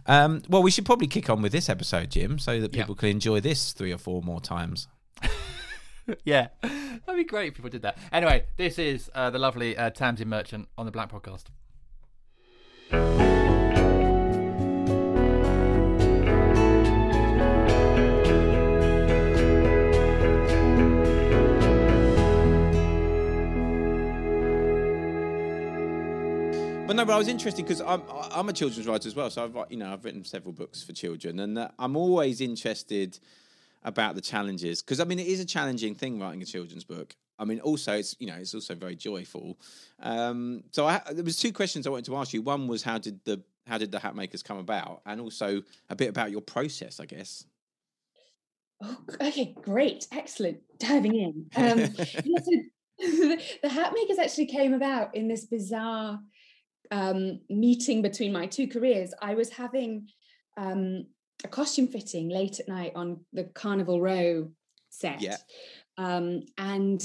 Um, 0.06 0.42
well, 0.48 0.62
we 0.64 0.70
should 0.72 0.86
probably 0.86 1.08
kick 1.08 1.30
on 1.30 1.42
with 1.42 1.52
this 1.52 1.68
episode, 1.70 2.12
Jim, 2.12 2.40
so 2.40 2.62
that 2.62 2.74
Yeah. 2.74 2.84
people 2.84 2.96
can 2.96 3.10
enjoy 3.10 3.40
this 3.42 3.74
three 3.74 3.92
or 3.92 3.98
four 3.98 4.22
more 4.22 4.40
times. 4.40 4.88
yeah, 6.24 6.48
that'd 6.62 7.16
be 7.16 7.24
great 7.24 7.48
if 7.50 7.56
people 7.56 7.70
did 7.72 7.82
that. 7.82 7.98
Anyway, 8.14 8.46
this 8.58 8.78
is 8.80 9.10
uh, 9.16 9.30
the 9.32 9.40
lovely 9.40 9.76
uh, 9.76 9.90
Tamzin 9.90 10.28
Merchant 10.28 10.68
on 10.78 10.86
the 10.86 10.92
Blank 10.92 11.12
Podcast. 11.12 11.46
But 26.88 26.96
no, 26.96 27.04
but 27.04 27.16
I 27.16 27.18
was 27.18 27.28
interested 27.28 27.66
because 27.66 27.82
I'm 27.82 28.02
I'm 28.10 28.48
a 28.48 28.54
children's 28.54 28.88
writer 28.88 29.10
as 29.10 29.16
well. 29.16 29.30
So 29.30 29.44
I've 29.44 29.70
you 29.70 29.76
know 29.76 29.92
I've 29.92 30.06
written 30.06 30.24
several 30.24 30.54
books 30.54 30.82
for 30.82 30.94
children, 30.94 31.42
and 31.42 31.60
uh, 31.60 31.68
I'm 31.78 31.98
always 31.98 32.40
interested 32.40 33.20
about 33.84 34.16
the 34.16 34.22
challenges 34.22 34.82
because 34.82 35.02
I 35.02 35.04
mean 35.04 35.20
it 35.20 35.28
is 35.28 35.42
a 35.42 35.46
challenging 35.46 35.96
thing 35.96 36.18
writing 36.18 36.42
a 36.42 36.46
children's 36.46 36.86
book. 36.86 37.14
I 37.38 37.44
mean 37.44 37.60
also 37.60 37.92
it's 37.98 38.16
you 38.20 38.28
know 38.28 38.36
it's 38.36 38.56
also 38.56 38.74
very 38.74 38.96
joyful. 38.96 39.60
Um, 40.02 40.64
so 40.72 40.88
I, 40.88 41.02
there 41.12 41.26
was 41.26 41.38
two 41.38 41.52
questions 41.52 41.86
I 41.86 41.90
wanted 41.90 42.06
to 42.06 42.16
ask 42.16 42.34
you. 42.34 42.42
One 42.42 42.70
was 42.70 42.84
how 42.84 43.00
did 43.00 43.20
the 43.26 43.42
how 43.66 43.78
did 43.78 43.92
the 43.92 43.98
Hatmakers 43.98 44.42
come 44.42 44.58
about, 44.58 45.02
and 45.06 45.20
also 45.20 45.64
a 45.90 45.96
bit 45.96 46.08
about 46.08 46.32
your 46.32 46.42
process, 46.42 47.02
I 47.02 47.06
guess. 47.06 47.44
Oh, 48.82 48.98
okay, 49.22 49.54
great, 49.62 50.08
excellent. 50.14 50.60
Diving 50.80 51.16
in. 51.16 51.46
Um, 51.58 51.80
yeah, 52.24 52.40
so 52.42 52.52
the, 53.00 53.42
the 53.62 53.68
Hatmakers 53.68 54.20
actually 54.20 54.46
came 54.46 54.74
about 54.74 55.14
in 55.14 55.28
this 55.28 55.44
bizarre 55.44 56.22
um, 56.92 57.42
meeting 57.50 58.02
between 58.02 58.32
my 58.32 58.48
two 58.48 58.68
careers. 58.68 59.14
I 59.22 59.36
was 59.36 59.50
having 59.50 60.08
um, 60.58 61.06
a 61.44 61.48
costume 61.48 61.88
fitting 61.88 62.30
late 62.30 62.60
at 62.60 62.68
night 62.68 62.94
on 62.96 63.26
the 63.34 63.46
Carnival 63.46 64.02
Row 64.02 64.52
set. 64.90 65.22
Yeah. 65.22 65.38
Um, 65.98 66.44
and 66.58 67.04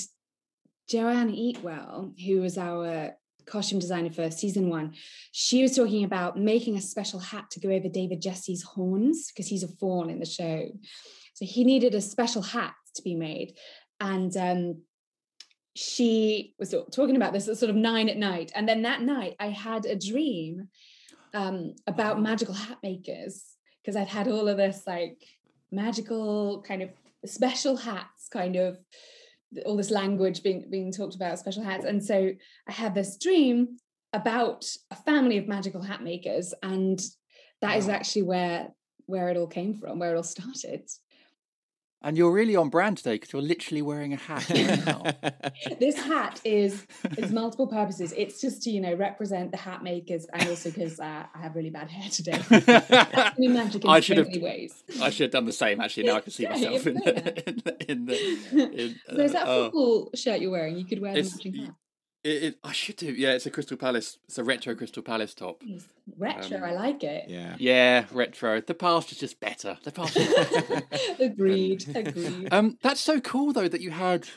Joanne 0.89 1.33
Eatwell, 1.33 2.19
who 2.21 2.41
was 2.41 2.59
our 2.59 3.13
costume 3.47 3.79
designer 3.79 4.11
for 4.11 4.31
season 4.31 4.69
one, 4.69 4.95
she 5.33 5.63
was 5.63 5.77
talking 5.77 6.05
about 6.05 6.39
making 6.39 6.77
a 6.77 6.83
special 6.83 7.19
hat 7.19 7.51
to 7.51 7.61
go 7.61 7.71
over 7.71 7.89
David 7.89 8.23
Gyasi's 8.23 8.63
horns 8.63 9.29
because 9.29 9.49
he's 9.49 9.63
a 9.63 9.69
fawn 9.69 10.11
in 10.11 10.19
the 10.19 10.27
show. 10.27 10.69
So 11.35 11.45
he 11.45 11.65
needed 11.65 11.95
a 11.95 12.01
special 12.01 12.43
hat 12.43 12.75
to 12.97 13.03
be 13.03 13.15
made. 13.15 13.55
And 14.01 14.37
um, 14.37 14.83
she 15.75 16.55
was 16.59 16.75
talking 16.93 17.17
about 17.17 17.33
this 17.33 17.49
at 17.49 17.57
sort 17.59 17.71
of 17.71 17.77
nine 17.77 18.09
at 18.09 18.17
night. 18.17 18.53
And 18.55 18.69
then 18.69 18.83
that 18.83 19.01
night 19.03 19.37
I 19.41 19.49
had 19.49 19.87
a 19.87 19.97
dream 19.97 20.69
um, 21.35 21.75
about 21.87 22.21
magical 22.21 22.55
hat 22.55 22.79
makers 22.83 23.45
because 23.83 23.97
I'd 23.97 24.09
had 24.09 24.29
all 24.29 24.49
of 24.49 24.59
this 24.59 24.83
like 24.87 25.25
magical 25.71 26.63
kind 26.63 26.83
of 26.83 26.91
special 27.25 27.77
hats 27.77 28.29
kind 28.31 28.57
of 28.57 28.79
all 29.65 29.77
this 29.77 29.91
language 29.91 30.43
being 30.43 30.67
being 30.71 30.93
talked 30.93 31.15
about 31.15 31.39
special 31.39 31.63
hats 31.63 31.85
and 31.85 32.03
so 32.05 32.31
i 32.69 32.73
had 32.73 32.95
this 32.95 33.17
dream 33.17 33.77
about 34.13 34.65
a 34.91 34.97
family 34.97 35.39
of 35.39 35.47
magical 35.49 35.83
hat 35.83 36.03
makers 36.03 36.53
and 36.63 37.01
that 37.61 37.77
is 37.79 37.87
Wow. 37.87 37.95
actually 37.95 38.23
where 38.23 38.69
where 39.07 39.29
it 39.29 39.37
all 39.37 39.47
came 39.47 39.75
from 39.75 39.99
where 39.99 40.13
it 40.13 40.17
all 40.17 40.23
started 40.23 40.89
And 42.05 42.17
you're 42.17 42.33
really 42.33 42.57
on 42.57 42.69
brand 42.69 42.99
today 42.99 43.15
because 43.15 43.33
you're 43.33 43.43
literally 43.43 43.83
wearing 43.83 44.13
a 44.13 44.17
hat 44.17 44.49
right 44.51 44.87
now. 44.87 45.03
this 45.79 45.97
hat 45.97 46.41
is 46.45 46.87
is 47.17 47.31
multiple 47.33 47.67
purposes 47.67 48.13
it's 48.17 48.41
just 48.41 48.63
to 48.63 48.71
you 48.71 48.81
know 48.81 48.95
represent 48.95 49.51
the 49.53 49.57
Hatmakers 49.59 50.25
and 50.33 50.49
also 50.49 50.71
because 50.71 50.99
uh, 50.99 51.25
i 51.35 51.39
have 51.41 51.55
really 51.55 51.71
bad 51.71 51.89
hair 51.91 52.09
today 52.11 52.39
That's 52.49 53.39
really 53.39 53.53
magic 53.55 53.85
in 53.85 53.91
I 53.91 53.99
so 53.99 54.01
should 54.03 54.17
have- 54.19 54.27
many 54.29 54.41
ways 54.41 54.83
I 55.01 55.11
should 55.11 55.25
have 55.25 55.31
done 55.33 55.45
the 55.47 55.53
same. 55.53 55.81
Actually, 55.81 56.05
now 56.05 56.17
I 56.17 56.21
can 56.21 56.33
see 56.33 56.43
Yeah, 56.43 56.51
myself 56.51 56.87
in 56.87 56.95
yeah. 57.05 57.13
the 57.13 57.51
in 57.51 57.57
the. 57.65 57.91
In 57.93 58.07
the 58.07 58.83
in, 58.83 58.95
so 59.17 59.23
is 59.23 59.33
that 59.33 59.47
uh, 59.47 59.51
oh. 59.51 59.65
football 59.65 60.11
shirt 60.15 60.41
you're 60.41 60.51
wearing 60.51 60.77
you 60.77 60.85
could 60.85 61.01
wear 61.01 61.15
the 61.15 61.23
matching 61.23 61.55
hat 61.55 61.75
It, 62.25 62.43
it, 62.43 62.59
I 62.63 62.73
should 62.73 62.97
do. 62.97 63.13
Yeah, 63.13 63.33
it's 63.33 63.47
a 63.47 63.51
Crystal 63.51 63.77
Palace. 63.77 64.19
It's 64.27 64.39
a 64.39 64.45
retro 64.45 64.75
Crystal 64.75 65.03
Palace 65.03 65.35
top. 65.35 65.63
Retro 66.17 66.59
Um, 66.59 66.65
i 66.65 66.73
like 66.73 67.03
it 67.03 67.29
yeah. 67.29 67.57
Yeah, 67.59 68.05
retro. 68.13 68.61
The 68.61 68.75
past 68.75 69.13
is 69.13 69.19
just 69.19 69.41
better. 69.41 69.79
The 69.83 69.93
past. 69.93 70.17
Is 70.17 70.33
better. 70.33 70.83
agreed 71.21 71.85
agreed 71.95 72.49
um, 72.53 72.79
that's 72.83 73.01
so 73.01 73.21
cool 73.21 73.53
though 73.53 73.69
that 73.69 73.81
you 73.81 73.91
had 73.91 74.29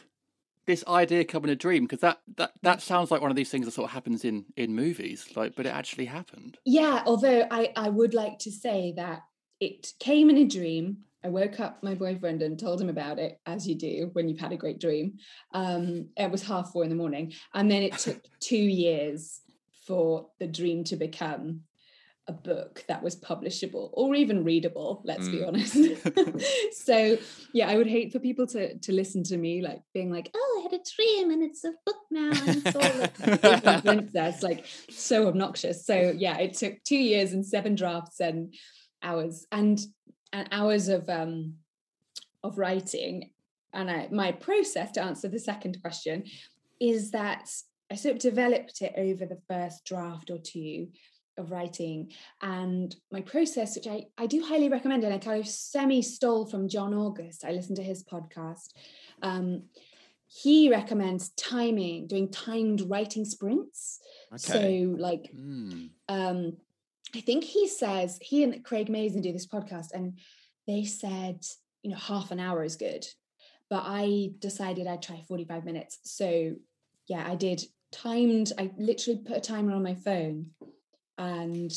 this 0.66 0.84
idea 0.88 1.24
come 1.26 1.44
in 1.44 1.50
a 1.50 1.56
dream 1.56 1.84
because 1.84 2.00
that, 2.00 2.22
that 2.38 2.54
that 2.64 2.82
sounds 2.82 3.12
like 3.12 3.22
one 3.22 3.30
of 3.30 3.38
these 3.38 3.50
things 3.50 3.66
that 3.66 3.72
sort 3.72 3.90
of 3.90 3.94
happens 3.94 4.26
in 4.26 4.46
in 4.58 4.76
movies. 4.76 5.30
Like, 5.36 5.56
but 5.56 5.66
it 5.66 5.74
actually 5.74 6.06
happened. 6.06 6.58
Yeah, 6.66 7.04
although 7.06 7.48
I, 7.52 7.72
I 7.76 7.90
would 7.90 8.14
like 8.14 8.40
to 8.40 8.52
say 8.52 8.94
that 8.96 9.22
it 9.60 9.94
came 10.00 10.30
in 10.30 10.38
a 10.38 10.46
dream. 10.46 10.98
I 11.26 11.30
woke 11.30 11.60
up 11.60 11.82
my 11.82 11.96
boyfriend 11.96 12.44
and 12.44 12.60
told 12.60 12.80
him 12.80 12.90
about 12.90 13.18
it, 13.18 13.40
as 13.48 13.68
you 13.68 13.74
do 13.74 14.12
when 14.14 14.30
you've 14.30 14.40
had 14.40 14.52
a 14.52 14.58
great 14.58 14.80
dream. 14.80 15.18
Um, 15.56 16.10
it 16.16 16.30
was 16.30 16.44
half 16.44 16.72
four 16.72 16.84
in 16.84 16.90
the 16.92 16.96
morning. 16.96 17.34
And 17.56 17.70
then 17.70 17.82
it 17.82 17.94
took 17.98 18.22
two 18.40 18.56
years 18.58 19.42
for 19.88 20.28
the 20.40 20.46
dream 20.46 20.84
to 20.84 20.96
become 20.96 21.62
a 22.28 22.32
book 22.32 22.84
that 22.88 23.02
was 23.02 23.16
publishable 23.16 23.90
or 23.94 24.14
even 24.14 24.44
readable, 24.44 25.02
let's 25.04 25.28
be 25.28 25.40
Mm. 25.40 25.48
honest. 25.48 26.46
so 26.86 27.18
yeah, 27.54 27.70
I 27.70 27.78
would 27.78 27.88
hate 27.88 28.12
for 28.12 28.20
people 28.20 28.46
to 28.48 28.78
to 28.78 28.92
listen 28.94 29.24
to 29.24 29.38
me 29.38 29.62
like 29.64 29.82
being 29.96 30.12
like, 30.12 30.30
oh, 30.36 30.60
I 30.60 30.64
had 30.64 30.80
a 30.80 30.84
dream 30.96 31.32
and 31.32 31.44
it's 31.44 31.64
a 31.64 31.74
book 31.88 32.02
now 32.12 32.32
and 32.32 32.56
it's 32.56 32.76
all 32.76 33.10
like 33.44 33.84
princess, 33.84 34.44
like 34.44 34.66
so 34.90 35.28
obnoxious. 35.28 35.86
So 35.86 36.14
yeah, 36.16 36.38
it 36.38 36.54
took 36.54 36.84
two 36.84 36.98
years 36.98 37.34
and 37.34 37.46
seven 37.46 37.74
drafts 37.76 38.20
and 38.20 38.54
hours 39.04 39.46
and 39.52 39.80
and 40.36 40.48
hours 40.52 40.88
of 40.90 41.10
um 41.10 41.54
of 42.44 42.58
writing. 42.58 43.32
And 43.74 43.90
I, 43.90 44.08
my 44.12 44.32
process 44.32 44.92
to 44.94 45.04
answer 45.04 45.28
the 45.28 45.40
second 45.40 45.82
question 45.82 46.24
is 46.80 47.12
that 47.12 47.50
I 47.92 47.96
sort 47.96 48.16
of 48.16 48.22
developed 48.22 48.82
it 48.82 48.94
over 48.98 49.26
the 49.26 49.42
first 49.50 49.84
draft 49.84 50.30
or 50.30 50.38
two 50.38 50.90
of 51.38 51.52
writing. 51.52 52.12
And 52.42 52.96
my 53.12 53.22
process, 53.22 53.76
which 53.76 53.88
I, 53.88 54.06
I 54.18 54.28
do 54.28 54.42
highly 54.44 54.70
recommend, 54.70 55.04
and 55.04 55.14
I 55.14 55.18
kind 55.18 55.42
of 55.42 55.48
semi 55.48 56.02
stole 56.02 56.46
from 56.46 56.70
John 56.70 56.94
August, 56.94 57.44
I 57.44 57.52
listened 57.52 57.78
to 57.78 57.84
his 57.84 58.04
podcast. 58.04 58.70
Um, 59.22 59.64
he 60.28 60.70
recommends 60.70 61.30
timing, 61.30 62.08
doing 62.08 62.30
timed 62.30 62.82
writing 62.90 63.26
sprints. 63.26 64.00
Okay. 64.34 64.54
So, 64.54 64.96
like, 64.98 65.32
Mm. 65.36 65.90
um, 66.08 66.58
I 67.16 67.22
think 67.22 67.44
he 67.44 67.68
says 67.68 68.18
he 68.22 68.44
and 68.44 68.64
Craig 68.64 68.90
Mazin 68.90 69.22
do 69.22 69.32
this 69.34 69.48
podcast, 69.48 69.88
and 69.94 70.20
they 70.68 70.84
said 70.86 71.44
you 71.84 71.92
know 71.92 71.98
half 71.98 72.32
an 72.32 72.40
hour 72.40 72.64
is 72.64 72.76
good, 72.76 73.06
but 73.70 73.84
I 73.86 74.32
decided 74.40 74.88
I'd 74.88 75.02
try 75.02 75.22
forty 75.28 75.46
five 75.46 75.66
minutes. 75.66 76.00
So 76.04 76.56
yeah, 77.08 77.26
I 77.28 77.36
did 77.36 77.62
timed. 77.92 78.52
I 78.58 78.72
literally 78.78 79.20
put 79.26 79.38
a 79.38 79.42
timer 79.42 79.74
on 79.74 79.84
my 79.84 79.96
phone 79.96 80.48
and 81.18 81.72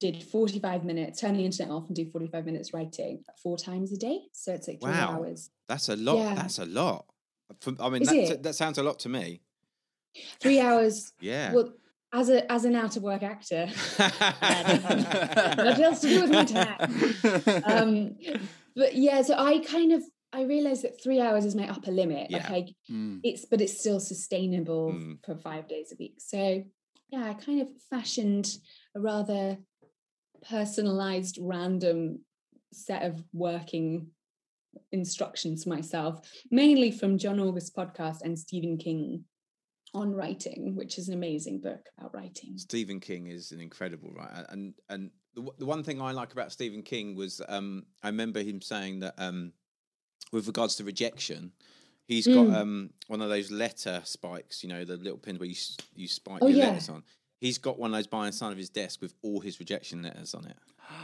did 0.00 0.22
forty 0.22 0.58
five 0.60 0.84
minutes. 0.84 1.20
Turn 1.20 1.34
the 1.36 1.44
internet 1.44 1.72
off 1.72 1.86
and 1.86 1.96
do 1.96 2.08
forty 2.10 2.28
five 2.28 2.44
minutes 2.44 2.72
writing 2.74 3.24
four 3.42 3.56
times 3.56 3.92
a 3.92 3.96
day. 3.96 4.20
So 4.32 4.52
it's 4.52 4.68
like 4.68 4.80
three 4.80 4.90
Wow. 4.92 5.16
hours. 5.16 5.50
That's 5.68 5.88
a 5.88 5.96
lot. 5.96 6.16
Yeah. 6.18 6.34
That's 6.34 6.58
a 6.58 6.66
lot. 6.66 7.06
I 7.80 7.88
mean, 7.88 8.02
that, 8.04 8.42
that 8.42 8.54
sounds 8.54 8.76
a 8.78 8.82
lot 8.82 8.98
to 9.00 9.08
me. 9.08 9.40
Three 10.40 10.60
hours. 10.60 11.12
Yeah. 11.20 11.52
Well, 11.54 11.72
as 12.12 12.28
a 12.30 12.50
as 12.50 12.64
an 12.64 12.74
out 12.74 12.96
of 12.96 13.02
work 13.02 13.22
actor, 13.22 13.66
what 13.98 15.78
else 15.80 16.00
to 16.00 16.08
do 16.08 16.22
with 16.22 16.30
my 16.30 16.44
time? 16.44 17.62
um 17.64 18.16
but 18.76 18.94
yeah 18.94 19.20
so 19.22 19.34
i 19.36 19.58
kind 19.60 19.92
of 19.92 20.02
i 20.32 20.42
realized 20.42 20.82
that 20.84 21.02
three 21.02 21.20
hours 21.20 21.44
is 21.44 21.54
my 21.54 21.68
upper 21.68 21.90
limit 21.90 22.30
Yeah. 22.30 22.38
like 22.50 22.68
I, 22.68 22.74
Mm. 22.92 23.20
it's 23.22 23.44
but 23.44 23.60
it's 23.60 23.78
still 23.78 24.00
sustainable 24.00 24.92
Mm. 24.92 25.18
for 25.24 25.36
five 25.36 25.68
days 25.68 25.92
a 25.92 25.96
week 25.98 26.14
so 26.18 26.64
yeah 27.10 27.24
i 27.24 27.34
kind 27.34 27.60
of 27.60 27.68
fashioned 27.90 28.56
a 28.94 29.00
rather 29.00 29.58
personalized 30.48 31.38
random 31.40 32.20
set 32.72 33.02
of 33.02 33.22
working 33.32 34.08
instructions 34.92 35.66
myself 35.66 36.20
mainly 36.50 36.90
from 36.90 37.18
john 37.18 37.40
august 37.40 37.74
podcast 37.74 38.22
and 38.22 38.38
stephen 38.38 38.76
king 38.78 39.24
on 39.94 40.12
writing 40.14 40.74
which 40.76 40.98
is 40.98 41.08
an 41.08 41.14
amazing 41.14 41.58
book 41.60 41.80
about 41.98 42.14
writing 42.14 42.56
Stephen 42.58 43.00
King 43.00 43.26
is 43.28 43.52
an 43.52 43.60
incredible 43.60 44.10
writer, 44.14 44.44
and 44.50 44.74
and 44.88 45.10
the, 45.34 45.48
the 45.58 45.66
one 45.66 45.82
thing 45.82 46.00
I 46.00 46.12
like 46.12 46.32
about 46.32 46.52
Stephen 46.52 46.82
King 46.82 47.14
was 47.14 47.40
um, 47.48 47.84
I 48.02 48.08
remember 48.08 48.40
him 48.42 48.60
saying 48.60 49.00
that 49.00 49.14
um, 49.18 49.52
with 50.32 50.46
regards 50.46 50.74
to 50.76 50.84
rejection, 50.84 51.52
he's 52.06 52.26
got 52.26 52.46
Mm. 52.48 52.54
um, 52.54 52.90
one 53.06 53.20
of 53.22 53.28
those 53.28 53.50
letter 53.50 54.00
spikes, 54.04 54.62
you 54.62 54.68
know, 54.68 54.84
the 54.84 54.96
little 54.96 55.18
pins 55.18 55.38
where 55.38 55.48
you 55.48 55.54
you 55.94 56.08
spike 56.08 56.40
Oh, 56.42 56.48
your 56.48 56.58
yeah. 56.58 56.68
letters 56.68 56.88
on. 56.88 57.02
He's 57.40 57.58
got 57.58 57.78
one 57.78 57.92
of 57.92 57.96
those 57.98 58.08
by 58.08 58.26
the 58.26 58.32
side 58.32 58.50
of 58.52 58.58
his 58.58 58.68
desk 58.70 59.00
with 59.00 59.14
all 59.22 59.40
his 59.40 59.60
rejection 59.60 60.02
letters 60.02 60.34
on 60.34 60.44
it. 60.46 60.56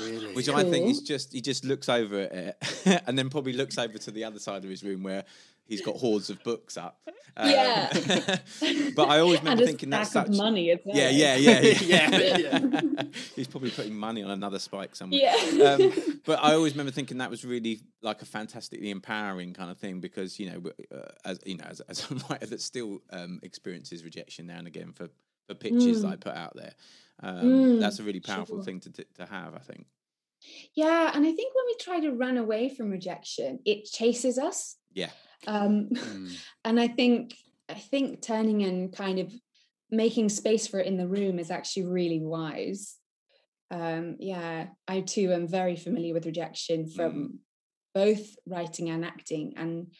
Really? 0.00 0.32
which 0.32 0.48
I 0.48 0.62
think 0.64 0.88
is 0.88 1.02
just 1.02 1.34
he 1.34 1.42
just 1.42 1.66
looks 1.66 1.86
over 1.90 2.20
at 2.20 2.32
it 2.32 3.02
and 3.06 3.18
then 3.18 3.28
probably 3.28 3.52
looks 3.52 3.76
over 3.76 3.98
to 3.98 4.10
the 4.10 4.24
other 4.24 4.38
side 4.38 4.64
of 4.64 4.70
his 4.70 4.82
room 4.82 5.02
where 5.02 5.24
he's 5.66 5.80
got 5.80 5.96
hordes 5.96 6.30
of 6.30 6.42
books 6.42 6.76
up. 6.76 7.00
Um, 7.36 7.48
Yeah. 7.50 7.88
but 8.96 9.08
I 9.08 9.20
always 9.20 9.38
remember 9.40 9.62
and 9.62 9.70
thinking 9.70 9.90
that's 9.90 10.12
such 10.12 10.28
of 10.28 10.36
money 10.36 10.70
as 10.70 10.80
well. 10.84 10.96
Yeah, 10.96 11.08
yeah, 11.10 11.36
yeah, 11.36 11.60
yeah, 11.60 12.10
Yeah, 12.10 12.58
yeah. 12.82 13.02
He's 13.36 13.46
probably 13.46 13.70
putting 13.70 13.94
money 13.94 14.22
on 14.22 14.30
another 14.30 14.58
spike 14.58 14.94
somewhere. 14.94 15.20
Yeah. 15.22 15.64
Um, 15.74 16.20
but 16.26 16.40
I 16.42 16.54
always 16.54 16.72
remember 16.74 16.92
thinking 16.92 17.18
that 17.18 17.30
was 17.30 17.44
really 17.44 17.80
like 18.02 18.20
a 18.22 18.26
fantastically 18.26 18.90
empowering 18.90 19.54
kind 19.54 19.70
of 19.70 19.78
thing 19.78 20.00
because 20.00 20.38
you 20.38 20.50
know, 20.50 20.62
uh, 20.94 21.08
as 21.24 21.40
you 21.46 21.56
know, 21.56 21.64
as, 21.68 21.80
as 21.82 22.10
a 22.10 22.14
writer 22.30 22.46
that 22.46 22.60
still 22.60 23.00
um, 23.10 23.40
experiences 23.42 24.04
rejection 24.04 24.46
now 24.46 24.58
and 24.58 24.66
again 24.66 24.92
for 24.92 25.08
for 25.48 25.54
pictures 25.54 26.02
that 26.02 26.08
I 26.08 26.16
put 26.16 26.34
out 26.36 26.54
there, 26.54 26.72
um, 27.22 27.36
Mm, 27.42 27.80
that's 27.80 27.98
a 27.98 28.02
really 28.04 28.20
powerful 28.20 28.58
sure. 28.58 28.64
thing 28.64 28.80
to 28.80 28.90
t- 28.90 29.04
to 29.14 29.26
have. 29.26 29.54
I 29.54 29.58
think. 29.60 29.86
Yeah, 30.74 31.10
and 31.14 31.24
I 31.24 31.32
think 31.32 31.54
when 31.54 31.64
we 31.66 31.76
try 31.80 32.00
to 32.00 32.10
run 32.12 32.36
away 32.36 32.68
from 32.68 32.90
rejection, 32.90 33.60
it 33.64 33.84
chases 33.84 34.38
us. 34.38 34.76
Yeah. 34.92 35.10
Um, 35.46 35.88
Mm. 35.90 36.36
and 36.64 36.80
I 36.80 36.88
think 36.88 37.34
I 37.68 37.74
think 37.74 38.22
turning 38.22 38.62
and 38.62 38.92
kind 38.92 39.18
of 39.18 39.32
making 39.90 40.28
space 40.28 40.66
for 40.66 40.80
it 40.80 40.86
in 40.86 40.96
the 40.96 41.08
room 41.08 41.38
is 41.38 41.50
actually 41.50 41.86
really 41.86 42.20
wise. 42.20 42.96
Um, 43.70 44.16
yeah, 44.18 44.66
I 44.86 45.00
too 45.00 45.32
am 45.32 45.48
very 45.48 45.76
familiar 45.76 46.14
with 46.14 46.26
rejection 46.26 46.88
from 46.88 47.38
both 47.94 48.36
writing 48.46 48.90
and 48.90 49.04
acting, 49.04 49.54
and 49.56 49.92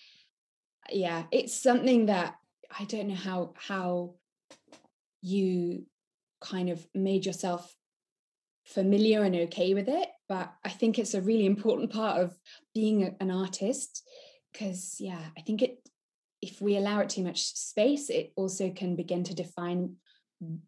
yeah, 0.91 1.25
it's 1.31 1.55
something 1.55 2.07
that 2.07 2.35
I 2.79 2.85
don't 2.85 3.09
know 3.09 3.15
how 3.15 3.55
how 3.57 4.15
you 5.23 5.87
kind 6.41 6.69
of 6.69 6.87
made 6.95 7.25
yourself 7.25 7.75
familiar 8.65 9.23
and 9.23 9.35
okay 9.35 9.75
with 9.75 9.89
it 9.89 10.09
but 10.29 10.53
i 10.65 10.69
think 10.69 10.99
it's 10.99 11.15
a 11.15 11.21
really 11.21 11.47
important 11.47 11.93
part 11.93 12.21
of 12.21 12.37
being 12.75 13.17
an 13.21 13.31
artist 13.31 14.03
because 14.52 14.97
yeah 15.00 15.23
i 15.37 15.40
think 15.40 15.62
it 15.62 15.88
if 16.40 16.61
we 16.61 16.76
allow 16.76 17.00
it 17.00 17.09
too 17.09 17.23
much 17.23 17.54
space 17.54 18.11
it 18.11 18.32
also 18.37 18.71
can 18.71 18.97
begin 18.97 19.23
to 19.25 19.35
define 19.35 19.97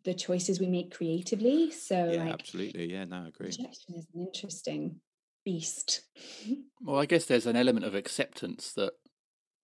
the 0.04 0.14
choices 0.14 0.60
we 0.60 0.68
make 0.68 0.94
creatively 0.94 1.70
so 1.70 2.04
yeah, 2.04 2.18
like 2.24 2.34
absolutely. 2.34 2.92
Yeah, 2.92 3.04
no, 3.04 3.24
I 3.24 3.28
agree. 3.28 3.48
rejection 3.48 3.94
is 3.96 4.06
an 4.14 4.20
interesting 4.26 5.00
beast 5.44 6.02
Well, 6.80 6.98
I 6.98 7.06
guess 7.06 7.24
there's 7.24 7.46
an 7.46 7.56
element 7.56 7.86
of 7.86 7.94
acceptance 7.94 8.72
that 8.74 8.92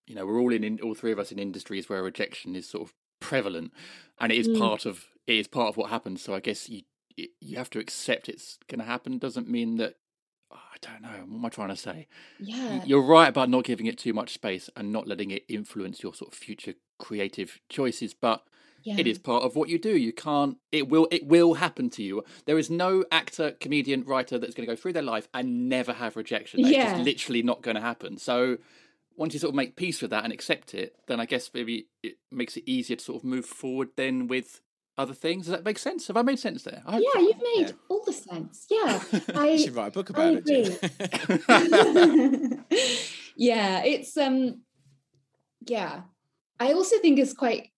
you 0.06 0.14
know 0.14 0.26
we're 0.26 0.40
all 0.40 0.52
in, 0.52 0.64
in 0.64 0.80
all 0.80 0.94
three 0.94 1.12
of 1.12 1.18
us 1.18 1.32
in 1.32 1.38
industries 1.38 1.88
where 1.88 2.02
rejection 2.02 2.56
is 2.56 2.68
sort 2.68 2.88
of 2.88 2.94
prevalent, 3.20 3.72
and 4.18 4.32
it 4.32 4.38
is 4.38 4.48
Mm. 4.48 4.58
part 4.58 4.86
of 4.86 5.06
it 5.26 5.34
is 5.36 5.46
part 5.48 5.68
of 5.68 5.76
what 5.76 5.90
happens. 5.90 6.22
So 6.22 6.34
I 6.34 6.40
guess 6.40 6.68
you 6.68 6.82
you- 7.16 7.28
you 7.40 7.56
have 7.56 7.70
to 7.70 7.78
accept 7.78 8.28
it's 8.28 8.58
going 8.68 8.78
to 8.78 8.84
happen. 8.84 9.18
Doesn't 9.18 9.48
mean 9.48 9.76
that 9.76 9.90
I 9.90 9.96
don't 10.82 11.02
know. 11.02 11.08
What 11.08 11.38
am 11.38 11.44
I 11.46 11.48
trying 11.48 11.68
to 11.68 11.76
say? 11.76 12.06
Yeah 12.38 12.84
You're 12.84 13.02
right 13.02 13.28
about 13.28 13.48
not 13.50 13.64
giving 13.64 13.86
it 13.86 13.98
too 13.98 14.12
much 14.12 14.32
space 14.34 14.70
and 14.76 14.92
not 14.92 15.06
letting 15.06 15.30
it 15.30 15.44
influence 15.48 16.02
your 16.02 16.14
sort 16.14 16.32
of 16.32 16.38
future 16.38 16.74
creative 16.98 17.60
choices, 17.68 18.14
but 18.14 18.44
yeah 18.82 18.96
it 18.98 19.06
is 19.06 19.18
part 19.18 19.42
of 19.44 19.56
what 19.56 19.68
you 19.68 19.78
do 19.78 19.94
you 19.94 20.10
can't 20.12 20.56
it 20.72 20.88
will 20.88 21.06
it 21.10 21.26
will 21.26 21.54
happen 21.54 21.90
to 21.90 22.02
you 22.02 22.24
there 22.46 22.58
is 22.58 22.70
no 22.70 23.04
actor 23.12 23.50
comedian 23.60 24.02
writer 24.04 24.38
that's 24.38 24.54
going 24.54 24.66
to 24.66 24.72
go 24.72 24.74
through 24.80 24.92
their 24.94 25.02
life 25.02 25.28
and 25.34 25.68
never 25.68 25.92
have 25.92 26.16
rejection 26.16 26.62
That's 26.62 26.74
Yeah. 26.74 26.94
just 26.94 27.04
literally 27.04 27.42
not 27.42 27.60
going 27.60 27.74
to 27.74 27.80
happen 27.82 28.16
so 28.16 28.56
once 29.16 29.34
you 29.34 29.38
sort 29.40 29.50
of 29.50 29.54
make 29.54 29.76
peace 29.76 30.00
with 30.00 30.10
that 30.12 30.24
and 30.24 30.32
accept 30.32 30.72
it 30.74 30.96
then 31.08 31.20
i 31.20 31.26
guess 31.26 31.50
maybe 31.52 31.88
it 32.02 32.16
makes 32.32 32.56
it 32.56 32.64
easier 32.66 32.96
to 32.96 33.04
sort 33.04 33.18
of 33.20 33.24
move 33.24 33.44
forward 33.44 33.88
then 33.96 34.26
with 34.28 34.62
other 35.00 35.14
things 35.14 35.46
does 35.46 35.52
that 35.52 35.64
make 35.64 35.78
sense 35.78 36.06
have 36.08 36.16
i 36.16 36.22
made 36.22 36.38
sense 36.38 36.62
there 36.62 36.82
I 36.86 36.98
yeah 36.98 37.08
so. 37.14 37.20
you've 37.20 37.42
made 37.56 37.66
Yeah. 37.68 37.72
all 37.88 38.02
the 38.04 38.12
sense 38.12 38.66
yeah 38.70 39.02
You 39.12 39.20
i 39.34 39.56
should 39.56 39.74
write 39.74 39.88
a 39.88 39.90
book 39.92 40.10
about 40.10 40.34
it. 40.34 40.38
agree. 40.38 40.64
Jim. 41.48 42.64
yeah, 43.36 43.82
it's 43.84 44.16
um 44.16 44.62
yeah. 45.66 46.02
I 46.58 46.72
also 46.72 46.98
think 46.98 47.18
it's 47.18 47.32
quite 47.34 47.68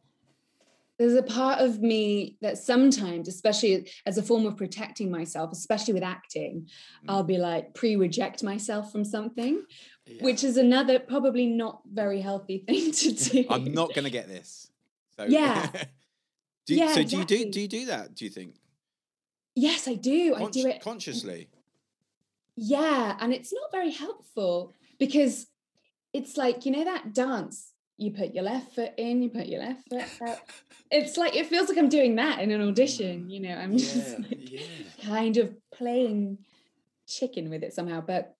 there's 0.99 1.14
a 1.14 1.23
part 1.23 1.61
of 1.61 1.81
me 1.81 2.37
that 2.43 2.59
sometimes, 2.59 3.26
especially 3.26 3.88
as 4.07 4.19
a 4.19 4.23
form 4.23 4.47
of 4.47 4.57
protecting 4.57 5.11
myself, 5.11 5.50
especially 5.52 5.95
with 5.95 6.02
acting, 6.02 6.69
I'll 7.09 7.25
be 7.25 7.38
like 7.38 7.75
pre-reject 7.75 8.43
myself 8.45 8.93
from 8.93 9.05
something, 9.05 9.64
Yeah. 10.07 10.23
which 10.25 10.45
is 10.45 10.57
another 10.57 10.99
probably 11.00 11.46
not 11.46 11.81
very 11.92 12.20
healthy 12.20 12.59
thing 12.59 12.92
to 13.03 13.12
do. 13.12 13.44
I'm 13.51 13.73
not 13.73 13.94
going 13.94 14.05
to 14.05 14.11
get 14.11 14.29
this. 14.29 14.70
So 15.16 15.25
Yeah. 15.25 15.68
Do 16.66 16.75
you, 16.75 16.81
Yeah, 16.81 16.94
so 16.94 17.03
do 17.03 17.18
you 17.18 17.25
do 17.25 17.51
do 17.51 17.61
you 17.61 17.68
do 17.68 17.87
that? 17.87 18.14
Do 18.14 18.25
you 18.25 18.31
think 18.31 18.57
Yes, 19.55 19.87
I 19.87 19.94
do. 19.94 20.35
I 20.35 20.46
do 20.46 20.66
it 20.66 20.81
consciously? 20.81 21.48
Yeah, 22.57 23.16
and 23.20 23.33
it's 23.33 23.53
not 23.53 23.70
very 23.70 23.90
helpful 23.90 24.72
because 24.98 25.46
it's 26.12 26.37
like, 26.37 26.64
you 26.64 26.72
know, 26.72 26.85
that 26.85 27.14
dance, 27.14 27.72
you 27.98 28.12
put 28.12 28.35
your 28.35 28.44
left 28.44 28.75
foot 28.75 28.92
in, 28.96 29.22
you 29.22 29.31
put 29.31 29.46
your 29.46 29.61
left 29.61 29.88
foot 29.88 30.29
out. 30.29 30.38
It's 30.94 31.16
like, 31.16 31.35
it 31.35 31.46
feels 31.46 31.70
like 31.70 31.79
I'm 31.79 31.88
doing 31.88 32.16
that 32.16 32.40
in 32.40 32.51
an 32.51 32.61
audition, 32.61 33.31
you 33.31 33.40
know, 33.40 33.55
I'm 33.55 33.72
just 33.79 34.18
yeah, 34.18 34.27
like 34.29 34.53
yeah. 34.53 34.61
kind 35.07 35.38
of 35.38 35.55
playing 35.72 36.37
chicken 37.09 37.48
with 37.48 37.62
it 37.62 37.72
somehow. 37.72 38.03
But 38.03 38.35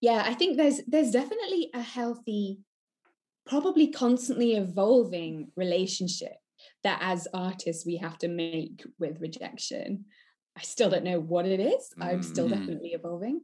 yeah, 0.00 0.22
I 0.24 0.32
think 0.32 0.56
there's 0.56 0.80
there's 0.86 1.10
definitely 1.10 1.68
a 1.74 1.82
healthy, 1.82 2.60
probably 3.46 3.88
constantly 3.88 4.54
evolving 4.54 5.52
relationship 5.56 6.36
that 6.84 6.98
as 7.02 7.26
artists 7.34 7.84
we 7.86 7.96
have 7.96 8.18
to 8.18 8.28
make 8.28 8.84
with 8.98 9.20
rejection. 9.20 10.04
I 10.56 10.62
still 10.62 10.90
don't 10.90 11.04
know 11.04 11.20
what 11.20 11.46
it 11.46 11.60
is. 11.60 11.92
I'm 12.00 12.22
still 12.22 12.46
Mm. 12.46 12.50
definitely 12.50 12.88
evolving. 12.90 13.42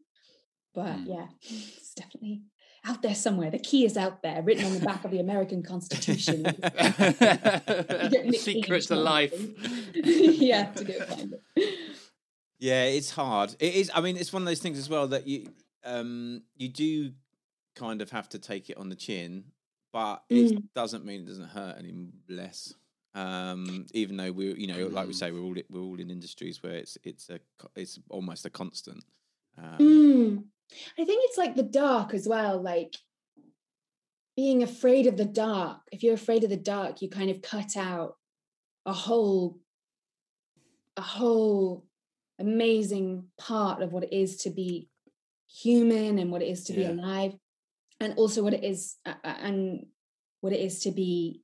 But 0.74 0.96
Mm. 0.98 1.06
yeah, 1.06 1.26
it's 1.42 1.94
definitely 1.94 2.42
out 2.84 3.02
there 3.02 3.14
somewhere. 3.14 3.50
The 3.50 3.58
key 3.60 3.84
is 3.84 3.96
out 3.96 4.22
there, 4.22 4.42
written 4.42 4.64
on 4.66 4.74
the 4.74 4.84
back 4.84 5.04
of 5.04 5.10
the 5.12 5.20
American 5.20 5.62
Constitution. 5.62 6.42
Get 6.42 8.26
Nick 8.26 8.40
secret 8.40 8.82
to 8.84 8.96
life 8.96 9.32
yeah, 9.94 10.72
to 10.72 10.84
go 10.84 11.00
find 11.04 11.34
it. 11.34 11.42
Yeah, 12.58 12.84
it's 12.84 13.10
hard. 13.10 13.54
It 13.58 13.74
is. 13.74 13.90
I 13.94 14.00
mean, 14.00 14.16
it's 14.16 14.32
one 14.32 14.42
of 14.42 14.46
those 14.46 14.60
things 14.60 14.78
as 14.78 14.88
well 14.88 15.08
that 15.08 15.26
you 15.26 15.48
um 15.84 16.42
you 16.56 16.68
do 16.68 17.12
kind 17.74 18.00
of 18.02 18.10
have 18.10 18.28
to 18.30 18.38
take 18.38 18.70
it 18.70 18.76
on 18.76 18.88
the 18.88 18.96
chin, 18.96 19.44
but 19.92 20.22
it 20.28 20.52
Mm. 20.52 20.62
doesn't 20.74 21.04
mean 21.04 21.22
it 21.22 21.26
doesn't 21.26 21.48
hurt 21.48 21.76
any 21.78 21.92
less. 22.28 22.74
Um, 23.14 23.86
even 23.94 24.16
though 24.16 24.32
we're, 24.32 24.56
you 24.56 24.66
know, 24.66 24.86
like 24.88 25.06
we 25.06 25.12
Mm. 25.12 25.18
say, 25.18 25.30
we're 25.30 25.40
all 25.40 25.54
we're 25.70 25.80
all 25.80 26.00
in 26.00 26.10
industries 26.10 26.62
where 26.62 26.74
it's 26.74 26.98
it's 27.04 27.30
a 27.30 27.38
it's 27.76 27.98
almost 28.10 28.44
a 28.46 28.50
constant. 28.50 29.04
Um, 29.56 29.78
Mm. 29.78 30.44
I 30.98 31.04
think 31.04 31.22
it's 31.24 31.38
like 31.38 31.54
the 31.54 31.62
dark 31.62 32.14
as 32.14 32.26
well, 32.26 32.60
like 32.60 32.94
being 34.36 34.62
afraid 34.62 35.06
of 35.06 35.16
the 35.16 35.24
dark. 35.24 35.80
If 35.92 36.02
you're 36.02 36.14
afraid 36.14 36.42
of 36.42 36.50
the 36.50 36.56
dark, 36.56 37.02
you 37.02 37.08
kind 37.08 37.30
of 37.30 37.40
cut 37.42 37.76
out 37.76 38.16
a 38.84 38.92
whole 38.92 39.60
a 40.96 41.02
whole 41.02 41.86
amazing 42.38 43.28
part 43.38 43.82
of 43.82 43.92
what 43.92 44.04
it 44.04 44.12
is 44.12 44.38
to 44.38 44.50
be 44.50 44.88
human 45.48 46.18
and 46.18 46.32
what 46.32 46.42
it 46.42 46.48
is 46.48 46.64
to 46.64 46.72
be 46.72 46.84
alive 46.84 47.36
and 48.00 48.14
also 48.16 48.42
what 48.42 48.54
it 48.54 48.64
is 48.64 48.96
uh, 49.06 49.14
and 49.24 49.86
what 50.40 50.52
it 50.52 50.60
is 50.60 50.80
to 50.80 50.90
be 50.90 51.43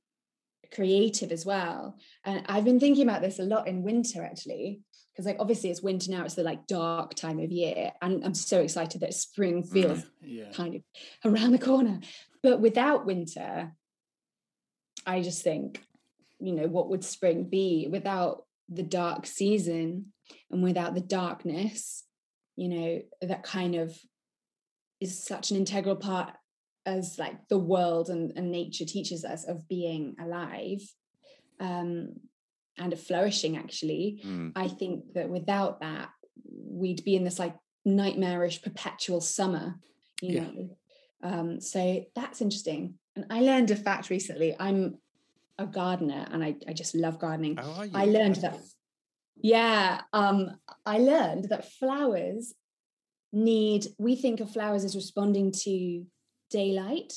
creative 0.73 1.31
as 1.31 1.45
well. 1.45 1.97
And 2.25 2.43
i've 2.47 2.65
been 2.65 2.79
thinking 2.79 3.07
about 3.07 3.21
this 3.21 3.39
a 3.39 3.43
lot 3.43 3.67
in 3.67 3.83
winter 3.83 4.23
actually 4.23 4.81
because 5.11 5.25
like 5.25 5.37
obviously 5.39 5.69
it's 5.69 5.81
winter 5.81 6.09
now 6.11 6.23
it's 6.23 6.35
the 6.35 6.43
like 6.43 6.67
dark 6.67 7.13
time 7.15 7.39
of 7.39 7.51
year 7.51 7.91
and 8.01 8.23
i'm 8.23 8.33
so 8.33 8.61
excited 8.61 9.01
that 9.01 9.13
spring 9.13 9.61
mm, 9.61 9.71
feels 9.71 10.05
yeah. 10.21 10.49
kind 10.53 10.75
of 10.75 10.81
around 11.25 11.51
the 11.51 11.59
corner. 11.59 11.99
But 12.43 12.61
without 12.61 13.05
winter 13.05 13.73
i 15.05 15.21
just 15.21 15.43
think 15.43 15.83
you 16.39 16.53
know 16.53 16.67
what 16.67 16.89
would 16.89 17.03
spring 17.03 17.43
be? 17.43 17.87
Without 17.89 18.45
the 18.67 18.83
dark 18.83 19.27
season 19.27 20.07
and 20.49 20.63
without 20.63 20.95
the 20.95 21.01
darkness 21.01 22.03
you 22.55 22.69
know 22.69 23.01
that 23.21 23.43
kind 23.43 23.75
of 23.75 23.97
is 24.99 25.23
such 25.23 25.51
an 25.51 25.57
integral 25.57 25.95
part 25.95 26.31
as 26.85 27.17
like 27.19 27.47
the 27.47 27.57
world 27.57 28.09
and, 28.09 28.33
and 28.35 28.51
nature 28.51 28.85
teaches 28.85 29.23
us 29.23 29.43
of 29.45 29.67
being 29.67 30.15
alive 30.19 30.81
um 31.59 32.09
and 32.77 32.93
of 32.93 32.99
flourishing 32.99 33.57
actually 33.57 34.21
mm, 34.25 34.51
I 34.55 34.67
think 34.67 35.13
that 35.13 35.29
without 35.29 35.81
that, 35.81 36.09
we'd 36.49 37.03
be 37.03 37.15
in 37.15 37.23
this 37.23 37.39
like 37.39 37.55
nightmarish 37.85 38.61
perpetual 38.61 39.21
summer, 39.21 39.75
you 40.21 40.33
Yeah. 40.35 40.43
know. 40.43 40.77
Um, 41.23 41.61
so 41.61 42.03
that's 42.15 42.41
interesting. 42.41 42.95
And 43.15 43.25
I 43.29 43.41
learned 43.41 43.71
a 43.71 43.75
fact 43.75 44.09
recently. 44.09 44.55
I'm 44.59 44.97
a 45.59 45.67
gardener 45.67 46.27
and 46.31 46.43
I, 46.43 46.55
I 46.67 46.73
just 46.73 46.95
love 46.95 47.19
gardening. 47.19 47.57
You? 47.57 47.91
I 47.93 48.05
learned 48.05 48.37
that 48.37 48.57
yeah, 49.43 50.01
um, 50.13 50.51
I 50.85 50.99
learned 50.99 51.49
that 51.49 51.71
flowers 51.73 52.53
need, 53.33 53.87
we 53.97 54.15
think 54.15 54.39
of 54.39 54.51
flowers 54.51 54.83
as 54.83 54.95
responding 54.95 55.51
to 55.63 56.05
daylight, 56.51 57.13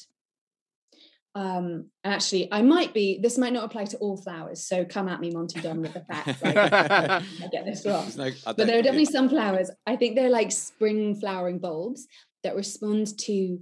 Um, 1.37 1.91
and 2.05 2.15
actually, 2.15 2.49
I 2.53 2.63
might 2.63 2.95
be. 2.95 3.19
This 3.21 3.37
might 3.39 3.53
not 3.53 3.65
apply 3.65 3.87
to 3.87 3.97
all 3.99 4.17
flowers, 4.17 4.65
so 4.65 4.85
come 4.85 5.09
at 5.09 5.21
me, 5.21 5.31
Monty 5.31 5.61
Don, 5.61 5.83
with 5.83 5.93
the 5.93 6.05
facts. 6.05 6.41
Like, 6.43 6.57
I 6.73 7.23
get 7.51 7.65
this 7.65 7.85
wrong. 7.85 8.09
No- 8.17 8.31
but 8.45 8.57
there 8.57 8.79
are 8.79 8.83
definitely 8.83 9.07
some 9.07 9.29
flowers. 9.29 9.69
I 9.87 9.97
think 9.97 10.15
they're 10.15 10.31
like 10.31 10.53
spring 10.53 11.17
flowering 11.17 11.59
bulbs 11.59 12.07
that 12.45 12.55
respond 12.55 13.19
to 13.19 13.59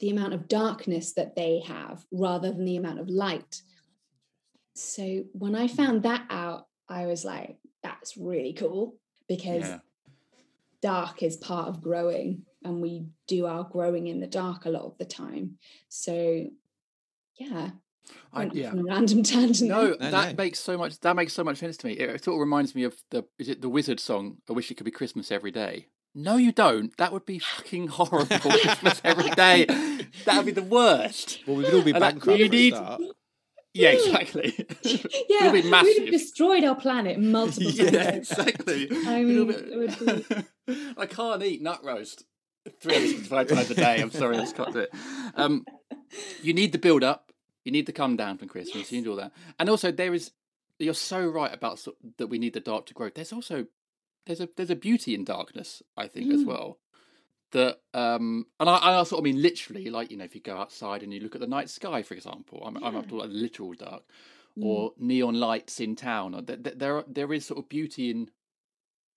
the 0.00 0.10
amount 0.10 0.32
of 0.34 0.46
darkness 0.46 1.14
that 1.14 1.34
they 1.34 1.60
have 1.66 2.04
rather 2.12 2.52
than 2.52 2.64
the 2.64 2.76
amount 2.76 3.00
of 3.00 3.08
light. 3.08 3.62
So 4.76 5.24
when 5.32 5.56
I 5.56 5.66
found 5.66 6.04
that 6.04 6.24
out, 6.30 6.66
I 6.88 7.06
was 7.06 7.24
like, 7.24 7.56
that's 7.82 8.16
really 8.16 8.52
cool 8.52 8.94
because 9.28 9.64
Yeah. 9.64 9.80
dark 10.82 11.22
is 11.24 11.36
part 11.36 11.66
of 11.68 11.80
growing 11.82 12.42
and 12.64 12.80
we 12.80 13.06
do 13.26 13.46
our 13.46 13.64
growing 13.64 14.06
in 14.08 14.20
the 14.20 14.26
dark 14.26 14.64
a 14.64 14.70
lot 14.70 14.82
of 14.84 14.98
the 14.98 15.04
time. 15.04 15.58
So 15.88 16.46
yeah. 17.38 17.70
I, 18.32 18.44
yeah. 18.52 18.70
on 18.70 18.78
a 18.78 18.84
random 18.84 19.22
tangent. 19.24 19.68
No. 19.68 19.88
No, 20.00 20.10
that 20.10 20.30
no. 20.30 20.42
makes 20.42 20.58
so 20.58 20.78
much. 20.78 20.98
That 21.00 21.14
makes 21.16 21.32
so 21.32 21.44
much 21.44 21.58
sense 21.58 21.76
to 21.78 21.86
me. 21.86 21.92
It 21.94 22.24
sort 22.24 22.36
of 22.36 22.40
reminds 22.40 22.74
me 22.74 22.84
of 22.84 22.96
the 23.10 23.24
is 23.38 23.48
it 23.48 23.60
the 23.62 23.68
Wizzard 23.68 24.00
song? 24.00 24.38
I 24.48 24.52
wish 24.52 24.70
it 24.70 24.76
could 24.76 24.84
be 24.84 24.90
Christmas 24.90 25.30
every 25.30 25.50
day. 25.50 25.86
No, 26.14 26.36
you 26.36 26.52
don't. 26.52 26.96
That 26.96 27.12
would 27.12 27.26
be 27.26 27.38
fucking 27.38 27.88
horrible. 27.98 28.38
Christmas 28.38 29.00
every 29.04 29.30
day. 29.30 29.66
That 30.24 30.36
would 30.38 30.46
be 30.46 30.52
the 30.52 30.62
worst. 30.62 31.40
Well, 31.46 31.56
we 31.56 31.64
would 31.64 31.74
all 31.74 31.82
be 31.82 31.92
And 31.92 32.02
that- 32.02 32.14
bankrupt 32.14 32.38
you 32.38 32.46
for 32.46 32.52
need- 32.52 32.74
start. 32.74 33.02
Yeah, 33.74 33.90
exactly. 33.90 34.54
yeah, 34.82 35.46
It'll 35.46 35.52
be 35.52 35.60
we'd 35.62 35.98
have 35.98 36.10
destroyed 36.10 36.64
our 36.64 36.74
planet 36.74 37.20
multiple 37.20 37.70
times. 37.70 37.92
yeah, 37.92 38.08
exactly. 38.14 38.88
I 39.06 39.22
mean, 39.22 39.46
be 39.46 40.24
I 40.96 41.06
can't 41.06 41.42
eat 41.42 41.62
nut 41.62 41.84
roast 41.84 42.24
365 42.80 43.48
times 43.48 43.70
a 43.70 43.74
day. 43.74 44.00
I'm 44.00 44.10
sorry, 44.10 44.36
I 44.36 44.40
just 44.40 44.56
can't 44.56 44.72
do 44.72 44.80
it. 44.80 44.90
Um, 45.34 45.64
you 46.42 46.52
need 46.54 46.72
the 46.72 46.78
build 46.78 47.02
up. 47.04 47.32
You 47.64 47.72
need 47.72 47.86
the 47.86 47.92
come 47.92 48.16
down 48.16 48.38
from 48.38 48.48
Christmas. 48.48 48.90
You 48.92 49.00
need 49.00 49.08
all 49.08 49.16
that, 49.16 49.32
and 49.58 49.68
also 49.68 49.90
there 49.92 50.14
is. 50.14 50.30
You're 50.78 50.94
so 50.94 51.26
right 51.26 51.52
about 51.52 51.80
so, 51.80 51.94
that 52.18 52.28
we 52.28 52.38
need 52.38 52.52
the 52.54 52.60
dark 52.60 52.86
to 52.86 52.94
grow. 52.94 53.10
There's 53.10 53.32
also 53.32 53.66
there's 54.26 54.40
a 54.40 54.48
there's 54.56 54.70
a 54.70 54.76
beauty 54.76 55.14
in 55.14 55.24
darkness. 55.24 55.82
I 55.96 56.06
think 56.06 56.32
as 56.32 56.42
Mm. 56.42 56.46
well. 56.46 56.78
That 57.52 57.80
um, 57.94 58.46
and 58.60 58.68
I, 58.68 59.00
I 59.00 59.02
sort 59.04 59.18
of 59.20 59.24
mean 59.24 59.40
literally, 59.42 59.88
like 59.90 60.10
you 60.10 60.16
know, 60.18 60.24
if 60.24 60.34
you 60.34 60.40
go 60.40 60.56
outside 60.56 61.02
and 61.02 61.12
you 61.12 61.20
look 61.20 61.34
at 61.34 61.40
the 61.40 61.46
night 61.46 61.68
sky, 61.70 62.02
for 62.02 62.14
example, 62.14 62.62
I'm 62.64 62.76
I'm 62.84 62.94
up 62.96 63.08
to 63.08 63.16
like 63.16 63.30
literal 63.32 63.72
dark, 63.72 64.02
or 64.60 64.92
neon 64.98 65.34
lights 65.40 65.80
in 65.80 65.96
town. 65.96 66.34
Or 66.34 66.42
th- 66.42 66.62
th- 66.62 66.76
there 66.78 67.04
there 67.08 67.32
is 67.32 67.46
sort 67.46 67.58
of 67.58 67.68
beauty 67.68 68.10
in. 68.10 68.30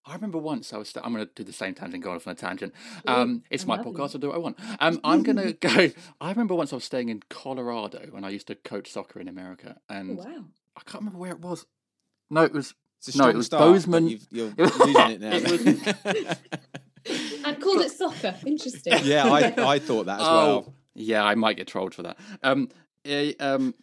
I 0.05 0.15
remember 0.15 0.37
once 0.39 0.73
I 0.73 0.77
was. 0.77 0.89
St- 0.89 1.05
I'm 1.05 1.13
going 1.13 1.25
to 1.25 1.31
do 1.35 1.43
the 1.43 1.53
same 1.53 1.75
tangent, 1.75 2.03
go 2.03 2.11
off 2.13 2.25
on 2.27 2.33
a 2.33 2.35
tangent. 2.35 2.73
Um, 3.07 3.43
it's 3.51 3.63
I 3.65 3.67
my 3.67 3.75
love 3.77 3.85
podcast. 3.85 4.09
it. 4.09 4.15
I'll 4.15 4.21
do 4.21 4.27
what 4.29 4.35
I 4.35 4.39
want. 4.39 4.59
Um, 4.79 4.99
I'm 5.03 5.21
going 5.27 5.37
to 5.37 5.53
go. 5.53 5.89
I 6.19 6.29
remember 6.31 6.55
once 6.55 6.73
I 6.73 6.75
was 6.75 6.83
staying 6.85 7.09
in 7.09 7.21
Colorado 7.29 8.07
when 8.09 8.23
I 8.23 8.29
used 8.29 8.47
to 8.47 8.55
coach 8.55 8.91
soccer 8.91 9.19
in 9.19 9.27
America, 9.27 9.77
Oh, 9.89 9.93
and 9.95 10.17
wow. 10.17 10.25
I 10.75 10.81
can't 10.85 11.01
remember 11.01 11.19
where 11.19 11.31
it 11.31 11.39
was. 11.39 11.65
No, 12.29 12.41
it 12.43 12.51
was. 12.53 12.73
It's 13.05 13.15
a 13.15 13.17
No, 13.17 13.29
it 13.29 13.35
was 13.35 13.47
start, 13.47 13.61
Bozeman- 13.63 14.07
you've- 14.09 14.25
You're 14.31 14.51
losing 14.57 14.95
it 15.11 15.21
now. 15.21 15.31
It 17.03 17.43
And 17.45 17.59
called 17.61 17.81
it 17.81 17.91
soccer. 17.91 18.35
Interesting. 18.45 18.93
yeah, 19.03 19.25
I, 19.27 19.53
I 19.73 19.79
thought 19.79 20.05
that 20.05 20.19
as 20.19 20.27
oh, 20.27 20.35
well. 20.47 20.73
yeah, 20.93 21.23
I 21.23 21.33
might 21.35 21.57
get 21.57 21.67
trolled 21.67 21.95
for 21.95 22.03
that. 22.03 22.17
Um, 22.43 22.69
eh, 23.05 23.33
um, 23.39 23.73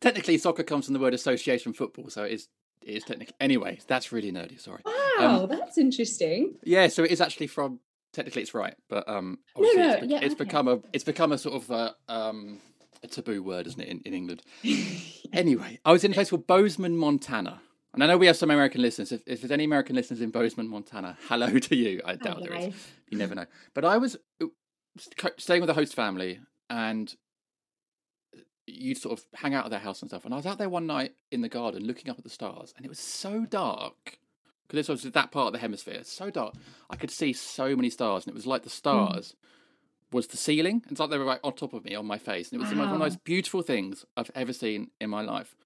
technically, 0.00 0.38
soccer 0.38 0.64
comes 0.64 0.86
from 0.86 0.94
the 0.94 1.00
word 1.00 1.14
association 1.14 1.72
football, 1.72 2.08
so 2.10 2.24
it 2.24 2.32
is. 2.32 2.48
It 2.84 2.96
is 2.96 3.04
technically. 3.04 3.34
Anyway, 3.40 3.78
that's 3.86 4.12
really 4.12 4.32
nerdy. 4.32 4.60
Sorry. 4.60 4.82
Wow, 5.18 5.46
that's 5.46 5.78
interesting. 5.78 6.56
Yeah, 6.64 6.88
so 6.88 7.04
it 7.04 7.10
is 7.10 7.20
actually 7.20 7.46
from. 7.48 7.80
Technically, 8.12 8.42
it's 8.42 8.52
right, 8.52 8.74
but 8.90 9.08
um, 9.08 9.38
No, 9.56 9.62
no, 9.72 9.92
it's, 9.92 10.00
be- 10.02 10.06
yeah, 10.08 10.18
it's 10.20 10.34
okay. 10.34 10.44
become 10.44 10.68
a 10.68 10.80
it's 10.92 11.04
become 11.04 11.32
a 11.32 11.38
sort 11.38 11.54
of 11.62 11.70
a, 11.70 11.94
um 12.12 12.58
a 13.02 13.06
taboo 13.06 13.42
word, 13.42 13.66
isn't 13.66 13.80
it, 13.80 13.88
in, 13.88 14.00
in 14.04 14.12
England? 14.12 14.42
anyway, 15.32 15.78
I 15.84 15.92
was 15.92 16.04
in 16.04 16.10
a 16.10 16.14
place 16.14 16.28
called 16.30 16.46
Bozeman, 16.46 16.96
Montana, 16.96 17.62
and 17.94 18.04
I 18.04 18.06
know 18.06 18.18
we 18.18 18.26
have 18.26 18.36
some 18.36 18.50
American 18.50 18.82
listeners. 18.82 19.12
If, 19.12 19.22
if 19.26 19.40
there's 19.40 19.50
any 19.50 19.64
American 19.64 19.96
listeners 19.96 20.20
in 20.20 20.30
Bozeman, 20.30 20.68
Montana, 20.68 21.16
hello 21.28 21.58
to 21.58 21.74
you. 21.74 22.02
I 22.04 22.16
doubt 22.16 22.42
there 22.42 22.54
is. 22.54 22.74
You 23.08 23.16
never 23.16 23.34
know. 23.34 23.46
But 23.74 23.86
I 23.86 23.96
was 23.96 24.16
uh, 24.42 24.46
staying 25.38 25.62
with 25.62 25.70
a 25.70 25.74
host 25.74 25.94
family, 25.94 26.40
and 26.68 27.14
you'd 28.72 28.98
sort 28.98 29.18
of 29.18 29.24
hang 29.34 29.54
out 29.54 29.64
at 29.64 29.70
their 29.70 29.80
house 29.80 30.02
and 30.02 30.10
stuff. 30.10 30.24
And 30.24 30.34
I 30.34 30.36
was 30.36 30.46
out 30.46 30.58
there 30.58 30.68
one 30.68 30.86
night 30.86 31.14
in 31.30 31.40
the 31.40 31.48
garden 31.48 31.84
looking 31.84 32.10
up 32.10 32.18
at 32.18 32.24
the 32.24 32.30
stars, 32.30 32.74
and 32.76 32.84
it 32.84 32.88
was 32.88 32.98
so 32.98 33.44
dark 33.44 34.18
because 34.66 34.86
this 34.86 34.88
was 34.88 35.12
that 35.12 35.30
part 35.30 35.48
of 35.48 35.52
the 35.52 35.58
hemisphere. 35.58 36.00
So 36.04 36.30
dark, 36.30 36.54
I 36.88 36.96
could 36.96 37.10
see 37.10 37.32
so 37.32 37.76
many 37.76 37.90
stars, 37.90 38.24
and 38.24 38.32
it 38.32 38.34
was 38.34 38.46
like 38.46 38.62
the 38.62 38.70
hmm. 38.70 38.74
stars 38.74 39.36
was 40.10 40.26
the 40.26 40.36
ceiling. 40.36 40.82
It's 40.90 41.00
like 41.00 41.10
they 41.10 41.18
were 41.18 41.24
right 41.24 41.40
on 41.42 41.54
top 41.54 41.72
of 41.72 41.84
me 41.84 41.94
on 41.94 42.06
my 42.06 42.18
face, 42.18 42.50
and 42.50 42.60
it 42.60 42.64
was 42.64 42.70
most- 42.70 42.78
one 42.78 42.88
of 42.88 42.98
the 42.98 43.04
ah. 43.04 43.06
most 43.06 43.24
beautiful 43.24 43.62
things 43.62 44.04
I've 44.16 44.30
ever 44.34 44.52
seen 44.52 44.90
in 45.00 45.10
my 45.10 45.22
life. 45.22 45.56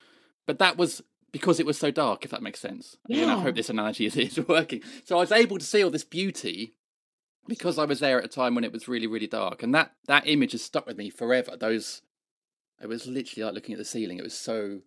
But 0.47 0.59
that 0.59 0.77
was 0.77 1.03
because 1.33 1.61
it 1.61 1.67
was 1.67 1.79
so 1.79 1.91
dark, 1.91 2.25
if 2.25 2.31
that 2.31 2.43
makes 2.43 2.61
sense. 2.61 2.97
Again, 3.11 3.29
I 3.29 3.41
hope 3.41 3.57
this 3.57 3.69
analogy 3.69 4.07
is, 4.07 4.17
is 4.17 4.49
working. 4.49 4.83
So 5.05 5.17
I 5.17 5.21
was 5.21 5.33
able 5.33 5.59
to 5.59 5.65
see 5.65 5.83
all 5.85 5.91
this 5.91 6.05
beauty 6.05 6.75
because 7.47 7.79
I 7.79 7.85
was 7.85 8.01
there 8.01 8.19
at 8.19 8.25
a 8.25 8.29
time 8.29 8.55
when 8.55 8.65
it 8.65 8.73
was 8.73 8.89
really, 8.89 9.07
really 9.07 9.27
dark, 9.27 9.63
and 9.63 9.75
that 9.75 9.93
that 10.07 10.27
image 10.27 10.53
has 10.53 10.63
stuck 10.63 10.87
with 10.87 10.97
me 10.97 11.11
forever. 11.11 11.57
Those, 11.57 12.03
it 12.81 12.89
was 12.89 13.07
literally 13.07 13.45
like 13.45 13.55
looking 13.55 13.75
at 13.75 13.79
the 13.79 13.85
ceiling. 13.85 14.19
It 14.19 14.25
was 14.25 14.35
so, 14.37 14.81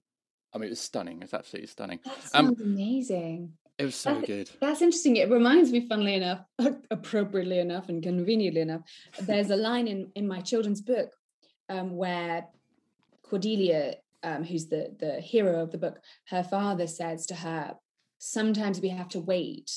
I 0.53 0.57
mean, 0.57 0.67
it 0.67 0.71
was 0.71 0.81
stunning. 0.81 1.21
It's 1.21 1.33
absolutely 1.33 1.67
stunning. 1.67 1.99
That 2.05 2.13
Um, 2.33 2.45
sounds 2.47 2.61
amazing. 2.61 3.53
It 3.77 3.85
was 3.85 3.95
so 3.95 4.19
good. 4.21 4.49
That's 4.59 4.81
interesting. 4.81 5.15
It 5.15 5.29
reminds 5.29 5.71
me, 5.71 5.87
funnily 5.87 6.15
enough, 6.15 6.41
appropriately 6.91 7.59
enough 7.59 7.87
and 7.87 8.03
conveniently 8.03 8.61
enough, 8.61 8.81
there's 9.21 9.51
a 9.51 9.55
line 9.55 9.87
in, 9.87 10.11
in 10.15 10.27
my 10.27 10.41
children's 10.41 10.81
book 10.81 11.11
um, 11.69 11.95
where 11.95 12.47
Cordelia, 13.23 13.95
um, 14.23 14.43
who's 14.43 14.67
the, 14.67 14.93
the 14.99 15.21
hero 15.21 15.61
of 15.61 15.71
the 15.71 15.77
book, 15.77 15.99
her 16.27 16.43
father 16.43 16.87
says 16.87 17.25
to 17.27 17.35
her, 17.35 17.75
Sometimes 18.17 18.81
we 18.81 18.89
have 18.89 19.07
to 19.09 19.19
wait 19.21 19.71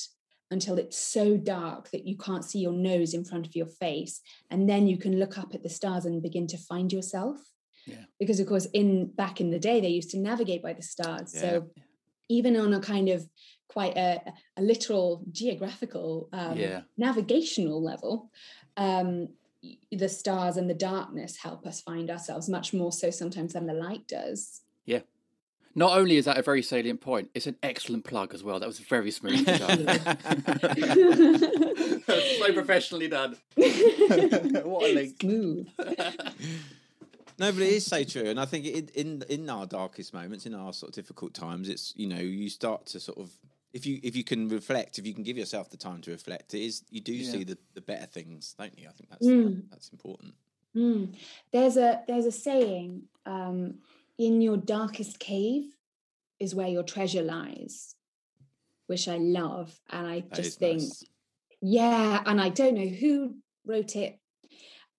until 0.51 0.77
it's 0.77 0.97
so 0.97 1.37
dark 1.37 1.89
that 1.91 2.05
you 2.05 2.17
can't 2.17 2.43
see 2.43 2.59
your 2.59 2.73
nose 2.73 3.13
in 3.13 3.23
front 3.23 3.47
of 3.47 3.55
your 3.55 3.65
face. 3.65 4.19
And 4.51 4.69
then 4.69 4.85
you 4.85 4.97
can 4.97 5.17
look 5.17 5.37
up 5.37 5.55
at 5.55 5.63
the 5.63 5.69
stars 5.69 6.03
and 6.05 6.21
begin 6.21 6.47
to 6.47 6.57
find 6.57 6.91
yourself. 6.91 7.37
Yeah. 7.85 8.05
Because 8.19 8.39
of 8.39 8.47
course, 8.47 8.65
in 8.73 9.07
back 9.07 9.41
in 9.41 9.51
the 9.51 9.59
day, 9.59 9.81
they 9.81 9.89
used 9.89 10.11
to 10.11 10.19
navigate 10.19 10.63
by 10.63 10.73
the 10.73 10.81
stars. 10.81 11.33
Yeah. 11.33 11.41
So 11.41 11.69
even 12.29 12.55
on 12.57 12.73
a 12.73 12.79
kind 12.79 13.09
of 13.09 13.27
quite 13.67 13.97
a, 13.97 14.21
a 14.57 14.61
literal 14.61 15.23
geographical 15.31 16.29
um, 16.31 16.57
Yeah. 16.57 16.81
navigational 16.97 17.83
level 17.83 18.29
um, 18.77 19.29
the 19.91 20.09
stars 20.09 20.57
and 20.57 20.69
the 20.69 20.73
darkness 20.73 21.37
help 21.37 21.65
us 21.65 21.81
find 21.81 22.09
ourselves 22.09 22.49
much 22.49 22.73
more 22.73 22.91
so 22.91 23.09
sometimes 23.09 23.53
than 23.53 23.65
the 23.65 23.73
light 23.73 24.07
does 24.07 24.61
Yeah. 24.85 24.99
Not 25.75 25.97
only 25.97 26.17
is 26.17 26.25
that 26.25 26.37
a 26.37 26.43
very 26.43 26.61
salient 26.61 27.01
point, 27.01 27.31
it's 27.33 27.47
an 27.47 27.55
excellent 27.63 28.05
plug 28.05 28.35
as 28.35 28.43
well. 28.43 28.59
That 28.59 28.67
was 28.67 28.77
very 28.77 29.09
smooth. 29.09 29.43
so 32.05 32.53
professionally 32.53 33.07
done. 33.07 33.37
what 33.55 34.83
a 34.83 34.93
link. 34.93 35.15
smooth 35.19 35.67
No, 37.39 37.51
but 37.51 37.61
it 37.61 37.69
is 37.69 37.85
so 37.85 38.03
true, 38.03 38.25
and 38.29 38.39
I 38.39 38.45
think 38.45 38.65
in, 38.65 38.89
in 38.95 39.23
in 39.29 39.49
our 39.49 39.65
darkest 39.65 40.13
moments, 40.13 40.45
in 40.45 40.53
our 40.53 40.73
sort 40.73 40.89
of 40.91 40.95
difficult 40.95 41.33
times, 41.33 41.69
it's 41.69 41.93
you 41.95 42.07
know 42.07 42.19
you 42.19 42.49
start 42.49 42.85
to 42.87 42.99
sort 42.99 43.17
of 43.17 43.31
if 43.73 43.85
you 43.85 43.99
if 44.03 44.15
you 44.15 44.23
can 44.23 44.47
reflect, 44.49 44.99
if 44.99 45.05
you 45.07 45.13
can 45.13 45.23
give 45.23 45.37
yourself 45.37 45.69
the 45.69 45.77
time 45.77 46.01
to 46.01 46.11
reflect, 46.11 46.53
it 46.53 46.61
is 46.61 46.83
you 46.89 47.01
do 47.01 47.13
Yeah. 47.13 47.31
see 47.31 47.43
the, 47.43 47.57
the 47.73 47.81
better 47.81 48.05
things, 48.05 48.55
don't 48.57 48.77
you? 48.77 48.87
I 48.87 48.91
think 48.91 49.09
that's 49.09 49.27
Mm. 49.27 49.69
that's 49.71 49.89
important. 49.89 50.35
Mm. 50.75 51.15
There's 51.51 51.77
a 51.77 52.03
there's 52.07 52.25
a 52.25 52.31
saying, 52.31 53.03
um, 53.25 53.79
in 54.17 54.41
your 54.41 54.57
darkest 54.57 55.19
cave 55.19 55.65
is 56.39 56.53
where 56.55 56.67
your 56.67 56.83
treasure 56.83 57.23
lies, 57.23 57.95
which 58.87 59.07
I 59.07 59.17
love. 59.17 59.79
And 59.89 60.07
I 60.07 60.19
That 60.21 60.35
just 60.35 60.59
think, 60.59 60.81
nice. 60.81 61.03
yeah, 61.61 62.21
and 62.25 62.39
I 62.41 62.49
don't 62.49 62.75
know 62.75 62.87
who 62.87 63.37
wrote 63.65 63.95
it, 63.95 64.19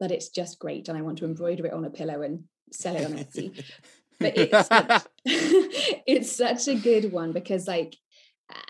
but 0.01 0.11
it's 0.11 0.29
just 0.29 0.59
great. 0.59 0.89
And 0.89 0.99
I 0.99 1.03
want 1.03 1.19
to 1.19 1.25
embroider 1.25 1.67
it 1.67 1.73
on 1.73 1.85
a 1.85 1.91
pillow 1.91 2.23
and 2.23 2.45
sell 2.73 2.97
it 2.97 3.05
on 3.05 3.13
Etsy. 3.13 3.65
but 4.19 4.33
it's 4.37 4.69
such, 4.69 5.03
it's 5.25 6.37
such 6.37 6.69
a 6.69 6.75
good 6.75 7.13
one 7.13 7.33
because 7.33 7.67
like 7.67 7.97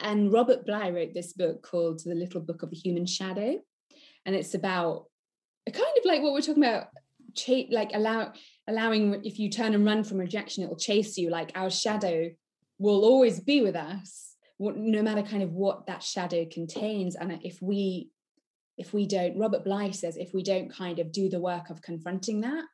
and 0.00 0.32
Robert 0.32 0.66
Bly 0.66 0.90
wrote 0.90 1.14
this 1.14 1.32
book 1.32 1.62
called 1.62 2.00
The 2.04 2.14
Little 2.14 2.40
Book 2.40 2.62
of 2.62 2.70
the 2.70 2.76
Human 2.76 3.06
Shadow. 3.06 3.60
And 4.26 4.34
it's 4.34 4.54
about 4.54 5.06
kind 5.66 5.98
of 5.98 6.04
like 6.04 6.22
what 6.22 6.32
we're 6.32 6.40
talking 6.40 6.64
about, 6.64 6.88
cha- 7.34 7.68
like 7.70 7.90
allow 7.94 8.32
allowing 8.66 9.24
if 9.24 9.38
you 9.38 9.50
turn 9.50 9.74
and 9.74 9.84
run 9.84 10.04
from 10.04 10.18
rejection, 10.18 10.64
it'll 10.64 10.76
chase 10.76 11.16
you. 11.16 11.30
Like 11.30 11.52
our 11.54 11.70
shadow 11.70 12.30
will 12.78 13.04
always 13.04 13.40
be 13.40 13.62
with 13.62 13.76
us, 13.76 14.37
no 14.58 15.02
matter 15.02 15.22
kind 15.22 15.42
of 15.42 15.52
what 15.52 15.87
that 15.87 16.02
shadow 16.02 16.46
contains. 16.50 17.16
And 17.16 17.38
if 17.42 17.60
we 17.60 18.10
if 18.76 18.92
we 18.92 19.06
don't, 19.06 19.38
Robert 19.38 19.64
Bly 19.64 19.90
says, 19.92 20.16
if 20.16 20.32
we 20.34 20.42
don't 20.42 20.72
kind 20.72 20.98
of 20.98 21.12
do 21.12 21.28
the 21.28 21.38
work 21.40 21.70
of 21.70 21.80
confronting 21.82 22.40
that, 22.42 22.64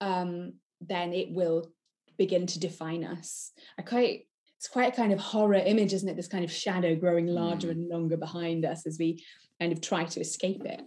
um, 0.00 0.54
then 0.80 1.12
it 1.12 1.28
will 1.30 1.70
begin 2.18 2.46
to 2.46 2.58
define 2.58 3.04
us. 3.04 3.52
I 3.78 3.82
quite 3.82 4.26
it's 4.58 4.68
quite 4.68 4.92
a 4.92 4.96
kind 4.96 5.12
of 5.12 5.18
horror 5.20 5.54
image, 5.54 5.92
isn't 5.92 6.08
it? 6.08 6.16
This 6.16 6.28
kind 6.28 6.42
of 6.44 6.50
shadow 6.50 6.94
growing 6.96 7.26
larger 7.26 7.68
Mm. 7.68 7.72
and 7.72 7.88
longer 7.88 8.16
behind 8.16 8.64
us 8.64 8.86
as 8.86 8.98
we 8.98 9.22
kind 9.60 9.70
of 9.72 9.80
try 9.82 10.04
to 10.04 10.20
escape 10.20 10.62
it. 10.64 10.80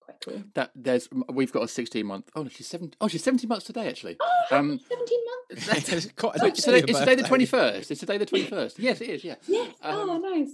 Quite 0.00 0.16
cool. 0.20 0.42
That 0.54 0.72
there's 0.74 1.08
we've 1.32 1.52
got 1.52 1.62
a 1.62 1.68
16 1.68 2.04
month. 2.04 2.28
Oh 2.34 2.42
no, 2.42 2.48
she's 2.48 2.66
seven. 2.66 2.92
Oh, 3.00 3.06
she's 3.08 3.22
17 3.22 3.48
months 3.48 3.66
today 3.66 3.88
actually. 3.88 4.16
Oh, 4.50 4.56
Um, 4.58 4.80
17 4.88 5.18
months. 5.26 5.68
It's 5.92 6.12
quite 6.12 6.34
it's 6.42 6.64
today, 6.64 6.78
it's 6.86 6.98
today 6.98 7.14
the 7.14 7.22
21st. 7.22 7.90
It's 7.90 8.00
today 8.00 8.18
the 8.18 8.26
21st. 8.26 8.74
Yes, 8.78 9.00
it 9.00 9.10
is. 9.10 9.24
Yeah. 9.24 9.36
Yes. 9.46 9.74
oh, 9.82 10.10
Um, 10.10 10.22
nice. 10.22 10.50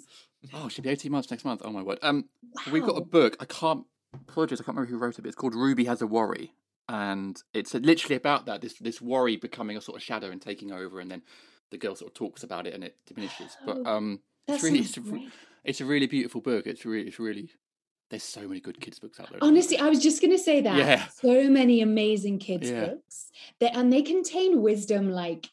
Oh, 0.53 0.69
she'll 0.69 0.83
be 0.83 0.91
18 0.91 1.11
months 1.11 1.31
next 1.31 1.45
month. 1.45 1.63
Oh 1.65 1.71
my 1.71 1.83
word. 1.83 1.99
Um, 2.03 2.27
we've 2.71 2.85
got 2.85 2.97
a 2.99 3.05
book. 3.05 3.37
I 3.41 3.45
can't. 3.47 3.85
Apologies, 4.29 4.61
I 4.61 4.65
can't 4.65 4.77
remember 4.77 4.91
who 4.91 4.99
wrote 4.99 5.19
it. 5.19 5.23
But 5.23 5.29
it's 5.29 5.37
called 5.37 5.55
Ruby 5.55 5.85
Has 5.87 6.03
a 6.03 6.07
Worry, 6.07 6.53
and 6.89 7.41
it's 7.53 7.75
literally 7.75 8.17
about 8.17 8.47
that. 8.47 8.61
This 8.61 8.75
this 8.75 9.01
worry 9.01 9.37
becoming 9.37 9.77
a 9.77 9.81
sort 9.81 9.97
of 9.97 10.03
shadow 10.03 10.31
and 10.31 10.41
taking 10.41 10.71
over, 10.73 11.01
and 11.01 11.11
then 11.11 11.23
the 11.71 11.79
girl 11.79 11.97
sort 11.97 12.11
of 12.11 12.15
talks 12.15 12.43
about 12.43 12.67
it 12.67 12.75
and 12.75 12.85
it 12.85 12.97
diminishes. 13.07 13.57
But 13.67 13.85
um, 13.87 14.21
That 14.47 14.55
it's 14.55 14.63
really 14.65 14.79
it's 14.81 14.97
a, 14.99 15.29
it's 15.65 15.81
a 15.81 15.85
really 15.85 16.07
beautiful 16.07 16.41
book. 16.41 16.67
It's 16.67 16.85
really 16.85 17.09
it's 17.09 17.19
really. 17.19 17.51
There's 18.11 18.23
so 18.23 18.47
many 18.47 18.61
good 18.61 18.81
kids 18.81 18.99
books 19.01 19.19
out 19.19 19.31
there. 19.31 19.39
Honestly, 19.43 19.79
I 19.79 19.89
was 19.89 20.01
just 20.01 20.21
going 20.21 20.31
to 20.31 20.39
say 20.39 20.61
that. 20.61 20.77
Yeah. 20.77 21.07
So 21.07 21.49
many 21.49 21.81
amazing 21.81 22.39
kids' 22.39 22.71
Yeah. 22.71 22.85
books. 22.87 23.31
That, 23.61 23.75
and 23.75 23.91
they 23.93 24.03
contain 24.03 24.61
wisdom 24.61 25.11
like 25.11 25.49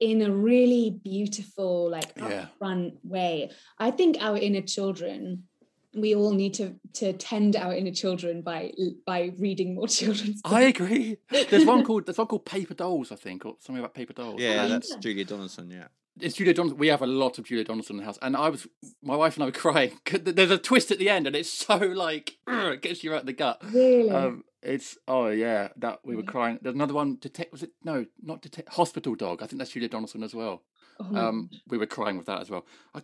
in 0.00 0.22
a 0.22 0.30
really 0.30 0.90
beautiful, 1.04 1.90
like 1.90 2.12
Yeah. 2.16 2.46
upfront 2.60 2.94
way. 3.04 3.50
I 3.78 3.90
think 3.90 4.16
our 4.20 4.36
inner 4.36 4.62
children, 4.62 5.44
we 5.94 6.14
all 6.14 6.32
need 6.32 6.54
to 6.54 6.74
to 6.94 7.12
tend 7.14 7.56
our 7.56 7.74
inner 7.74 7.92
children 7.92 8.42
by 8.42 8.72
by 9.06 9.32
reading 9.38 9.74
more 9.74 9.88
children's 10.00 10.40
books. 10.42 10.54
I 10.54 10.62
agree. 10.62 11.16
There's 11.50 11.64
one 11.66 11.84
called 11.84 12.06
there's 12.06 12.18
one 12.18 12.26
called 12.26 12.44
Paper 12.44 12.74
Dolls, 12.74 13.12
I 13.12 13.16
think, 13.16 13.44
or 13.46 13.56
something 13.60 13.80
about 13.82 13.94
paper 13.94 14.12
dolls. 14.12 14.40
Yeah, 14.40 14.62
And 14.64 14.72
that's 14.72 14.90
Yeah. 14.90 14.98
Julia 15.00 15.24
Donaldson. 15.24 15.70
Yeah. 15.70 15.88
it's 16.20 16.36
Julia 16.36 16.54
Donaldson. 16.54 16.78
We 16.78 16.88
have 16.88 17.02
a 17.02 17.06
lot 17.06 17.38
of 17.38 17.44
Julia 17.44 17.64
Donaldson 17.64 17.96
in 17.96 18.00
the 18.00 18.06
house, 18.06 18.18
and 18.22 18.34
I 18.36 18.48
was, 18.48 18.66
my 19.02 19.16
wife 19.16 19.34
and 19.36 19.42
I 19.44 19.46
were 19.46 19.52
crying. 19.52 19.92
There's 20.38 20.50
a 20.50 20.56
twist 20.58 20.90
at 20.90 20.98
the 20.98 21.10
end, 21.10 21.26
and 21.26 21.36
it's 21.36 21.52
so 21.52 21.76
like 21.76 22.38
it 22.48 22.80
gets 22.82 23.04
you 23.04 23.14
out 23.14 23.26
the 23.26 23.34
gut. 23.34 23.60
Really? 23.70 24.10
Um, 24.10 24.44
it's 24.62 24.96
oh 25.06 25.28
yeah, 25.28 25.68
that 25.76 26.00
we 26.04 26.16
were 26.16 26.22
crying. 26.22 26.58
There's 26.62 26.74
another 26.74 26.94
one. 26.94 27.16
Detect 27.20 27.52
was 27.52 27.62
it? 27.62 27.70
No, 27.84 28.06
not 28.22 28.42
detect. 28.42 28.70
Hospital 28.70 29.14
Dog. 29.14 29.42
I 29.42 29.46
think 29.46 29.58
that's 29.58 29.70
Julia 29.70 29.88
Donaldson 29.88 30.22
as 30.22 30.34
well. 30.34 30.62
Oh 30.98 31.14
Um, 31.14 31.50
we 31.68 31.76
were 31.78 31.86
crying 31.86 32.16
with 32.16 32.26
that 32.26 32.40
as 32.40 32.48
well. 32.50 32.64
I 32.94 33.02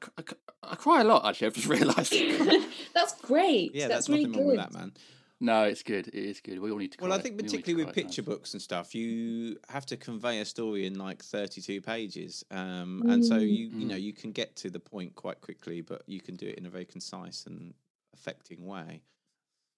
I 0.62 0.75
cry 0.77 1.03
a 1.03 1.05
lot 1.05 1.27
actually. 1.27 1.49
I've 1.49 1.55
just 1.55 1.69
realised. 1.77 2.15
that's 2.95 3.15
great. 3.21 3.75
Yeah, 3.75 3.88
that's, 3.88 4.07
that's, 4.07 4.09
really 4.09 4.25
nothing 4.27 4.38
wrong 4.47 4.57
good. 4.57 4.57
with 4.65 4.73
that, 4.73 4.79
man. 4.79 4.93
no, 5.41 5.65
it's 5.65 5.83
good. 5.83 6.09
It 6.09 6.15
is 6.15 6.41
good. 6.41 6.59
We 6.59 6.71
all 6.71 6.79
need 6.79 6.93
to. 6.93 6.99
Cry. 6.99 7.09
Well, 7.09 7.19
I 7.19 7.21
think 7.21 7.35
We 7.37 7.41
all 7.41 7.43
need 7.43 7.49
to 7.51 7.57
particularly 7.59 7.85
with 7.85 7.91
at 7.91 7.95
times. 8.03 8.07
picture 8.17 8.23
books 8.23 8.53
and 8.55 8.62
stuff, 8.62 8.95
you 8.95 9.59
have 9.69 9.85
to 9.87 9.97
convey 9.99 10.41
a 10.41 10.45
story 10.47 10.87
in 10.87 10.95
like 10.99 11.23
32 11.23 11.81
pages, 11.83 12.45
um, 12.51 13.03
and 13.09 13.23
so 13.25 13.35
Mm. 13.37 13.43
you 13.43 13.69
you 13.81 13.87
know 13.87 13.97
Mm. 13.97 14.03
you 14.03 14.12
can 14.15 14.33
get 14.33 14.57
to 14.57 14.71
the 14.71 14.81
point 14.81 15.15
quite 15.15 15.41
quickly, 15.43 15.83
but 15.83 16.03
you 16.07 16.21
can 16.21 16.37
do 16.37 16.47
it 16.47 16.57
in 16.57 16.65
a 16.67 16.71
very 16.71 16.87
concise 16.87 17.45
and 17.47 17.75
affecting 18.15 18.65
way. 18.67 19.03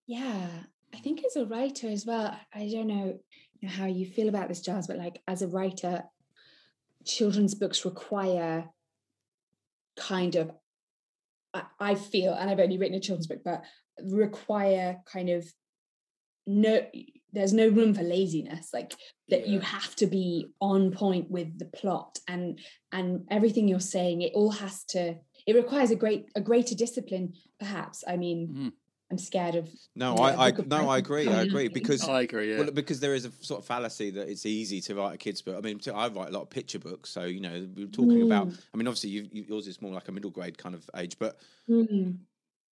Yeah, 0.06 0.48
I 0.94 0.98
think 0.98 1.24
as 1.24 1.34
a 1.34 1.44
writer 1.44 1.88
as 1.88 2.06
well, 2.06 2.38
I 2.54 2.68
don't 2.68 2.86
know, 2.86 3.18
you 3.60 3.68
know 3.68 3.74
how 3.74 3.86
you 3.86 4.06
feel 4.06 4.28
about 4.28 4.48
this, 4.48 4.60
Giles, 4.60 4.86
but 4.86 4.96
like 4.96 5.20
as 5.26 5.42
a 5.42 5.48
writer, 5.48 6.04
children's 7.04 7.54
books 7.54 7.84
require 7.84 8.70
kind 9.96 10.36
of, 10.36 10.52
I, 11.52 11.64
I 11.80 11.94
feel, 11.96 12.32
and 12.32 12.48
I've 12.48 12.60
only 12.60 12.78
written 12.78 12.96
a 12.96 13.00
children's 13.00 13.26
book, 13.26 13.40
but 13.44 13.62
require 14.02 14.98
kind 15.04 15.30
of 15.30 15.52
no, 16.46 16.80
there's 17.32 17.52
no 17.54 17.68
room 17.68 17.94
for 17.94 18.02
laziness. 18.02 18.68
Like 18.72 18.94
that 19.30 19.48
you 19.48 19.58
have 19.60 19.96
to 19.96 20.06
be 20.06 20.50
on 20.60 20.92
point 20.92 21.30
with 21.30 21.58
the 21.58 21.64
plot 21.64 22.18
and 22.28 22.60
and 22.92 23.26
everything 23.30 23.66
you're 23.66 23.80
saying. 23.80 24.20
It 24.22 24.32
all 24.34 24.50
has 24.50 24.84
to. 24.90 25.16
It 25.46 25.56
requires 25.56 25.90
a 25.90 25.96
great 25.96 26.26
a 26.36 26.40
greater 26.42 26.74
discipline, 26.74 27.32
perhaps. 27.58 28.04
I 28.06 28.16
mean, 28.18 28.48
Mhm. 28.48 28.72
I'm 29.14 29.18
scared 29.18 29.54
of 29.54 29.68
No, 29.94 30.14
Yeah, 30.16 30.22
I, 30.22 30.48
I 30.48 30.52
no, 30.66 30.88
I 30.88 30.98
agree, 30.98 31.28
I 31.28 31.42
agree 31.42 31.68
because 31.68 32.08
I 32.08 32.22
agree. 32.22 32.50
Yeah. 32.52 32.58
Well, 32.58 32.70
because 32.72 32.98
there 33.00 33.14
is 33.14 33.24
a 33.24 33.30
sort 33.40 33.60
of 33.60 33.66
fallacy 33.66 34.10
that 34.10 34.28
it's 34.28 34.44
easy 34.44 34.80
to 34.82 34.94
write 34.96 35.14
a 35.14 35.16
kids 35.16 35.40
book. 35.42 35.56
I 35.56 35.60
mean, 35.60 35.80
I 35.86 36.08
write 36.08 36.28
a 36.28 36.32
lot 36.32 36.42
of 36.42 36.50
picture 36.50 36.80
books, 36.80 37.10
so 37.10 37.22
you 37.24 37.40
know, 37.40 37.68
we 37.76 37.84
we're 37.84 37.90
talking 37.90 38.22
about. 38.22 38.48
Mm. 38.48 38.60
I 38.72 38.76
mean, 38.76 38.86
obviously, 38.88 39.10
you, 39.10 39.28
you, 39.32 39.44
yours 39.48 39.66
is 39.68 39.80
more 39.80 39.92
like 39.92 40.08
a 40.08 40.12
middle 40.12 40.30
grade 40.30 40.58
kind 40.58 40.74
of 40.74 40.88
age, 40.96 41.16
but 41.18 41.38
Mm. 41.70 42.18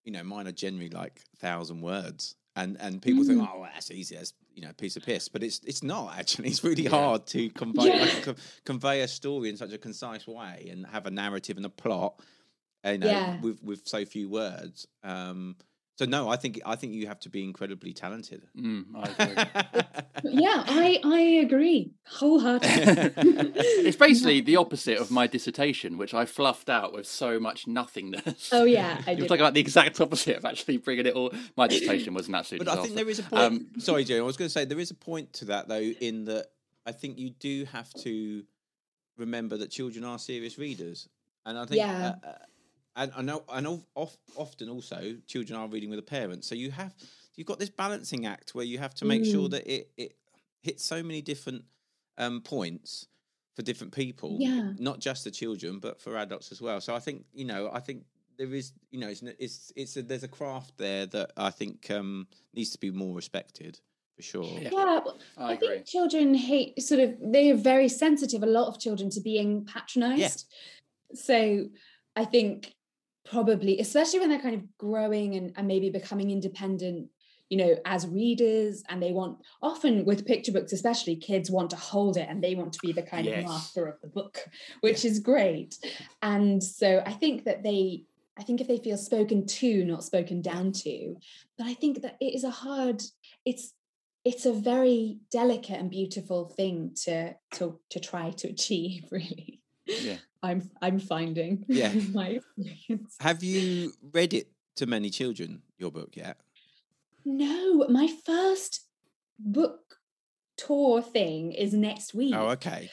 you 0.03 0.11
know, 0.11 0.23
mine 0.23 0.47
are 0.47 0.51
generally 0.51 0.89
like 0.89 1.21
thousand 1.37 1.81
words, 1.81 2.35
and 2.55 2.77
and 2.81 3.01
people 3.01 3.23
think, 3.23 3.39
Mm. 3.41 3.49
oh, 3.53 3.59
well, 3.61 3.69
that's 3.73 3.89
easy, 3.89 4.15
that's 4.15 4.33
you 4.53 4.61
know, 4.61 4.69
a 4.69 4.73
piece 4.73 4.95
of 4.97 5.03
piss, 5.03 5.29
but 5.29 5.41
it's 5.43 5.61
it's 5.65 5.81
not 5.81 6.15
actually. 6.19 6.47
It's 6.51 6.63
really 6.63 6.83
Yeah. 6.83 6.89
hard 6.91 7.25
to 7.27 7.49
convey 7.51 7.87
Yeah. 7.87 8.01
like, 8.01 8.23
co- 8.23 8.35
convey 8.65 9.01
a 9.01 9.07
story 9.07 9.49
in 9.49 9.57
such 9.57 9.71
a 9.73 9.77
concise 9.77 10.27
way 10.27 10.67
and 10.71 10.85
have 10.87 11.05
a 11.07 11.11
narrative 11.11 11.57
and 11.57 11.65
a 11.65 11.69
plot, 11.69 12.19
you 12.85 12.97
know, 12.99 13.07
Yeah. 13.07 13.39
with 13.41 13.63
with 13.63 13.87
so 13.87 14.03
few 14.05 14.27
words. 14.29 14.87
Um, 15.03 15.55
so 15.95 16.05
no, 16.05 16.27
I 16.29 16.35
think 16.37 16.59
I 16.65 16.75
think 16.75 16.93
you 16.93 17.07
have 17.07 17.19
to 17.21 17.29
be 17.29 17.43
incredibly 17.43 17.93
talented. 17.93 18.47
Mm, 18.57 18.85
I 18.95 19.09
agree. 19.19 20.33
yeah, 20.41 20.63
I 20.67 20.99
I 21.03 21.19
agree 21.45 21.91
wholeheartedly. 22.07 23.13
it's 23.55 23.97
basically 23.97 24.41
the 24.41 24.55
opposite 24.55 24.97
of 24.97 25.11
my 25.11 25.27
dissertation, 25.27 25.97
which 25.97 26.13
I 26.13 26.25
fluffed 26.25 26.69
out 26.69 26.93
with 26.93 27.05
so 27.05 27.39
much 27.39 27.67
nothingness. 27.67 28.49
Oh, 28.51 28.63
yeah, 28.63 29.01
I 29.05 29.11
it 29.13 29.15
was 29.15 29.23
did. 29.25 29.29
like 29.31 29.39
about 29.39 29.53
the 29.53 29.59
exact 29.61 29.99
opposite 30.01 30.37
of 30.37 30.45
actually 30.45 30.77
bringing 30.77 31.05
it 31.05 31.13
all. 31.13 31.31
My 31.55 31.67
dissertation 31.67 32.13
was 32.13 32.27
an 32.27 32.35
absolute. 32.35 32.65
But 32.65 32.77
I 32.77 32.81
think 32.81 32.95
there 32.95 33.09
is 33.09 33.19
a 33.19 33.23
point. 33.23 33.41
Um, 33.43 33.67
sorry, 33.77 34.03
Joe. 34.03 34.17
I 34.17 34.21
was 34.21 34.37
going 34.37 34.47
to 34.47 34.51
say 34.53 34.65
there 34.65 34.79
is 34.79 34.91
a 34.91 34.95
point 34.95 35.33
to 35.33 35.45
that 35.45 35.67
though, 35.67 35.79
in 35.79 36.25
that 36.25 36.47
I 36.85 36.91
think 36.91 37.19
you 37.19 37.29
do 37.29 37.65
have 37.65 37.93
to 38.01 38.43
remember 39.17 39.57
that 39.57 39.69
children 39.69 40.03
are 40.03 40.17
serious 40.17 40.57
readers, 40.57 41.07
and 41.45 41.57
I 41.57 41.65
think, 41.65 41.77
Yeah. 41.77 42.13
uh, 42.23 42.27
uh, 42.27 42.31
and 42.95 43.11
I 43.15 43.21
know, 43.21 43.43
I 43.49 43.59
know, 43.61 43.83
of, 43.95 44.15
often 44.35 44.69
also 44.69 45.15
children 45.27 45.59
are 45.59 45.67
reading 45.67 45.89
with 45.89 45.99
a 45.99 46.03
parent, 46.03 46.43
so 46.45 46.55
you 46.55 46.71
have 46.71 46.93
you've 47.35 47.47
got 47.47 47.59
this 47.59 47.69
balancing 47.69 48.25
act 48.25 48.53
where 48.55 48.65
you 48.65 48.77
have 48.79 48.93
to 48.95 49.05
make 49.05 49.25
sure 49.25 49.47
Mm. 49.47 49.51
that 49.51 49.67
it 49.67 49.91
it 49.97 50.15
hits 50.61 50.83
so 50.85 51.01
many 51.03 51.21
different 51.21 51.65
um, 52.17 52.41
points 52.41 53.07
for 53.55 53.61
different 53.63 53.93
people, 53.93 54.37
Yeah. 54.39 54.73
not 54.77 54.99
just 54.99 55.23
the 55.23 55.31
children, 55.31 55.79
but 55.79 55.99
for 56.01 56.15
adults 56.17 56.51
as 56.51 56.61
well. 56.61 56.79
So 56.81 56.95
I 56.95 56.99
think 56.99 57.25
you 57.33 57.45
know, 57.45 57.69
I 57.73 57.79
think 57.79 58.05
there 58.37 58.53
is, 58.53 58.73
you 58.91 58.99
know, 58.99 59.09
it's 59.09 59.21
it's 59.39 59.71
it's 59.75 59.97
a, 59.97 60.01
there's 60.03 60.23
a 60.23 60.27
craft 60.27 60.77
there 60.77 61.05
that 61.07 61.31
I 61.37 61.49
think 61.49 61.89
um, 61.91 62.27
needs 62.53 62.71
to 62.71 62.79
be 62.79 62.91
more 62.91 63.15
respected 63.15 63.79
for 64.15 64.21
sure. 64.21 64.43
Yeah. 64.61 64.69
yeah, 64.71 64.73
well, 64.73 65.17
I 65.37 65.43
I, 65.49 65.53
agree. 65.53 65.67
think 65.69 65.85
children 65.85 66.33
hate 66.35 66.81
sort 66.81 67.01
of 67.01 67.15
they 67.19 67.49
are 67.51 67.55
very 67.73 67.89
sensitive. 67.89 68.43
A 68.43 68.47
lot 68.59 68.67
of 68.67 68.79
children 68.79 69.09
to 69.11 69.21
being 69.21 69.65
patronized. 69.65 70.45
So 71.13 71.65
I 72.15 72.25
think 72.25 72.73
probably, 73.25 73.79
especially 73.79 74.19
when 74.19 74.29
they're 74.29 74.39
kind 74.41 74.55
of 74.55 74.77
growing 74.77 75.35
and, 75.35 75.53
and 75.55 75.67
maybe 75.67 75.89
becoming 75.89 76.31
independent, 76.31 77.09
you 77.49 77.57
know, 77.57 77.75
as 77.85 78.07
readers, 78.07 78.83
and 78.89 79.01
they 79.01 79.11
want 79.11 79.37
often 79.61 80.05
with 80.05 80.25
picture 80.25 80.51
books, 80.51 80.73
especially 80.73 81.15
kids 81.15 81.51
want 81.51 81.69
to 81.69 81.75
hold 81.75 82.17
it 82.17 82.27
and 82.29 82.43
they 82.43 82.55
want 82.55 82.73
to 82.73 82.79
be 82.81 82.91
the 82.91 83.01
kind 83.03 83.27
Yes. 83.27 83.43
of 83.43 83.49
master 83.49 83.85
of 83.87 83.99
the 84.01 84.07
book, 84.07 84.39
which 84.81 85.05
is 85.05 85.19
great. 85.19 85.77
And 86.21 86.63
so 86.63 87.01
I 87.05 87.13
think 87.13 87.45
that 87.45 87.63
they 87.63 88.05
I 88.37 88.41
think 88.43 88.61
if 88.61 88.67
they 88.67 88.79
feel 88.79 88.97
spoken 88.97 89.45
to, 89.45 89.85
not 89.85 90.03
spoken 90.03 90.41
down 90.41 90.71
to, 90.71 91.15
but 91.57 91.67
I 91.67 91.75
think 91.75 92.01
that 92.01 92.17
it 92.19 92.33
is 92.33 92.43
a 92.43 92.49
hard, 92.49 93.03
it's 93.45 93.73
it's 94.25 94.45
a 94.45 94.53
very 94.53 95.19
delicate 95.31 95.79
and 95.79 95.89
beautiful 95.91 96.49
thing 96.49 96.95
to 97.03 97.35
to 97.55 97.79
to 97.91 97.99
try 97.99 98.31
to 98.31 98.47
achieve, 98.49 99.05
really. 99.11 99.62
Yeah. 99.85 100.17
I'm 100.43 100.69
I'm 100.81 100.99
finding 100.99 101.65
Yeah. 101.67 101.93
my 102.13 102.39
experience. 102.39 103.15
Have 103.21 103.43
you 103.43 103.93
read 104.11 104.33
it 104.33 104.47
to 104.77 104.85
many 104.85 105.09
children? 105.09 105.61
Your 105.77 105.91
book 105.91 106.15
yet? 106.15 106.37
No, 107.25 107.87
my 107.87 108.07
first 108.25 108.81
book 109.39 109.79
tour 110.57 111.01
thing 111.01 111.51
is 111.53 111.73
next 111.73 112.13
week. 112.13 112.33
Oh, 112.35 112.49
okay. 112.49 112.89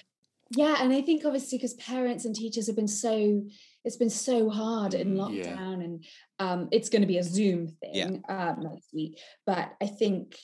Yeah, 0.52 0.76
and 0.80 0.92
I 0.92 1.00
think 1.02 1.24
obviously 1.24 1.58
because 1.58 1.74
parents 1.74 2.24
and 2.24 2.34
teachers 2.34 2.66
have 2.66 2.76
been 2.76 2.88
so 2.88 3.44
it's 3.84 3.96
been 3.96 4.10
so 4.10 4.50
hard 4.50 4.94
in 4.94 5.14
Mm, 5.14 5.36
yeah. 5.36 5.56
lockdown, 5.56 5.84
and 5.84 6.04
um, 6.38 6.68
it's 6.70 6.88
going 6.88 7.02
to 7.02 7.08
be 7.08 7.18
a 7.18 7.22
Zoom 7.22 7.76
Yeah. 7.82 8.06
thing 8.08 8.22
um, 8.28 8.60
next 8.60 8.92
week. 8.92 9.18
But 9.46 9.72
I 9.80 9.86
think, 9.86 10.36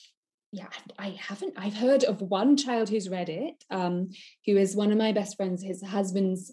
yeah, 0.56 0.68
I, 0.98 1.06
I 1.06 1.10
haven't. 1.10 1.52
I've 1.58 1.74
heard 1.74 2.02
of 2.04 2.22
one 2.22 2.56
child 2.56 2.88
who's 2.88 3.10
read 3.10 3.28
it, 3.28 3.62
um, 3.70 4.08
who 4.46 4.56
is 4.56 4.74
one 4.74 4.90
of 4.90 4.96
my 4.96 5.12
best 5.12 5.36
friends, 5.36 5.62
his 5.62 5.82
husband's 5.82 6.50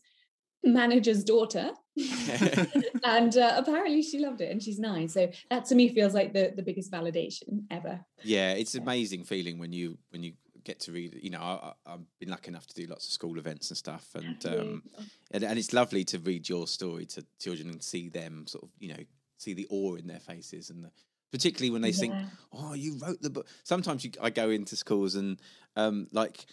manager's 0.62 1.24
daughter, 1.24 1.72
and 3.06 3.38
uh, 3.38 3.54
apparently 3.56 4.02
she 4.02 4.20
loved 4.20 4.42
it, 4.42 4.52
and 4.52 4.62
she's 4.62 4.78
nine. 4.78 5.08
So 5.08 5.32
that 5.50 5.66
to 5.66 5.76
me 5.76 5.88
feels 5.88 6.13
like 6.13 6.34
the 6.34 6.52
the 6.54 6.63
biggest 6.63 6.92
validation 6.92 7.63
ever. 7.72 8.02
Yeah, 8.24 8.52
it's 8.52 8.76
amazing 8.76 9.24
feeling 9.24 9.58
when 9.58 9.72
you 9.72 9.98
when 10.10 10.22
you 10.22 10.34
get 10.66 10.82
to 10.82 10.92
read. 10.92 11.18
You 11.22 11.30
know, 11.30 11.39
I, 11.39 11.72
I've 11.86 12.20
been 12.20 12.30
lucky 12.30 12.50
enough 12.50 12.68
to 12.68 12.76
do 12.76 12.88
lots 12.88 13.08
of 13.08 13.13
school 13.13 13.38
events 13.38 13.70
and 13.70 13.78
stuff, 13.78 14.06
and 14.16 14.46
um, 14.46 14.84
and, 15.32 15.46
and 15.46 15.58
it's 15.58 15.72
lovely 15.72 16.04
to 16.06 16.20
read 16.20 16.50
your 16.50 16.68
story 16.68 17.06
to 17.06 17.26
children 17.39 17.70
and 17.70 17.82
see 17.82 18.10
them 18.10 18.48
sort 18.48 18.66
of 18.66 18.70
you 18.80 18.89
know 18.89 19.04
see 19.38 19.54
the 19.54 19.68
awe 19.70 19.96
in 19.96 20.08
their 20.08 20.20
faces 20.20 20.70
and 20.70 20.84
the, 20.84 20.92
particularly 21.34 21.72
when 21.72 21.82
they 21.82 21.91
think 21.91 22.13
oh 22.54 22.74
you 22.74 22.96
wrote 23.02 23.19
the 23.22 23.30
book. 23.30 23.48
Sometimes 23.63 24.06
you, 24.06 24.12
i 24.22 24.30
go 24.30 24.52
into 24.52 24.76
schools 24.76 25.15
and 25.15 25.39
um 25.76 26.08
like 26.12 26.46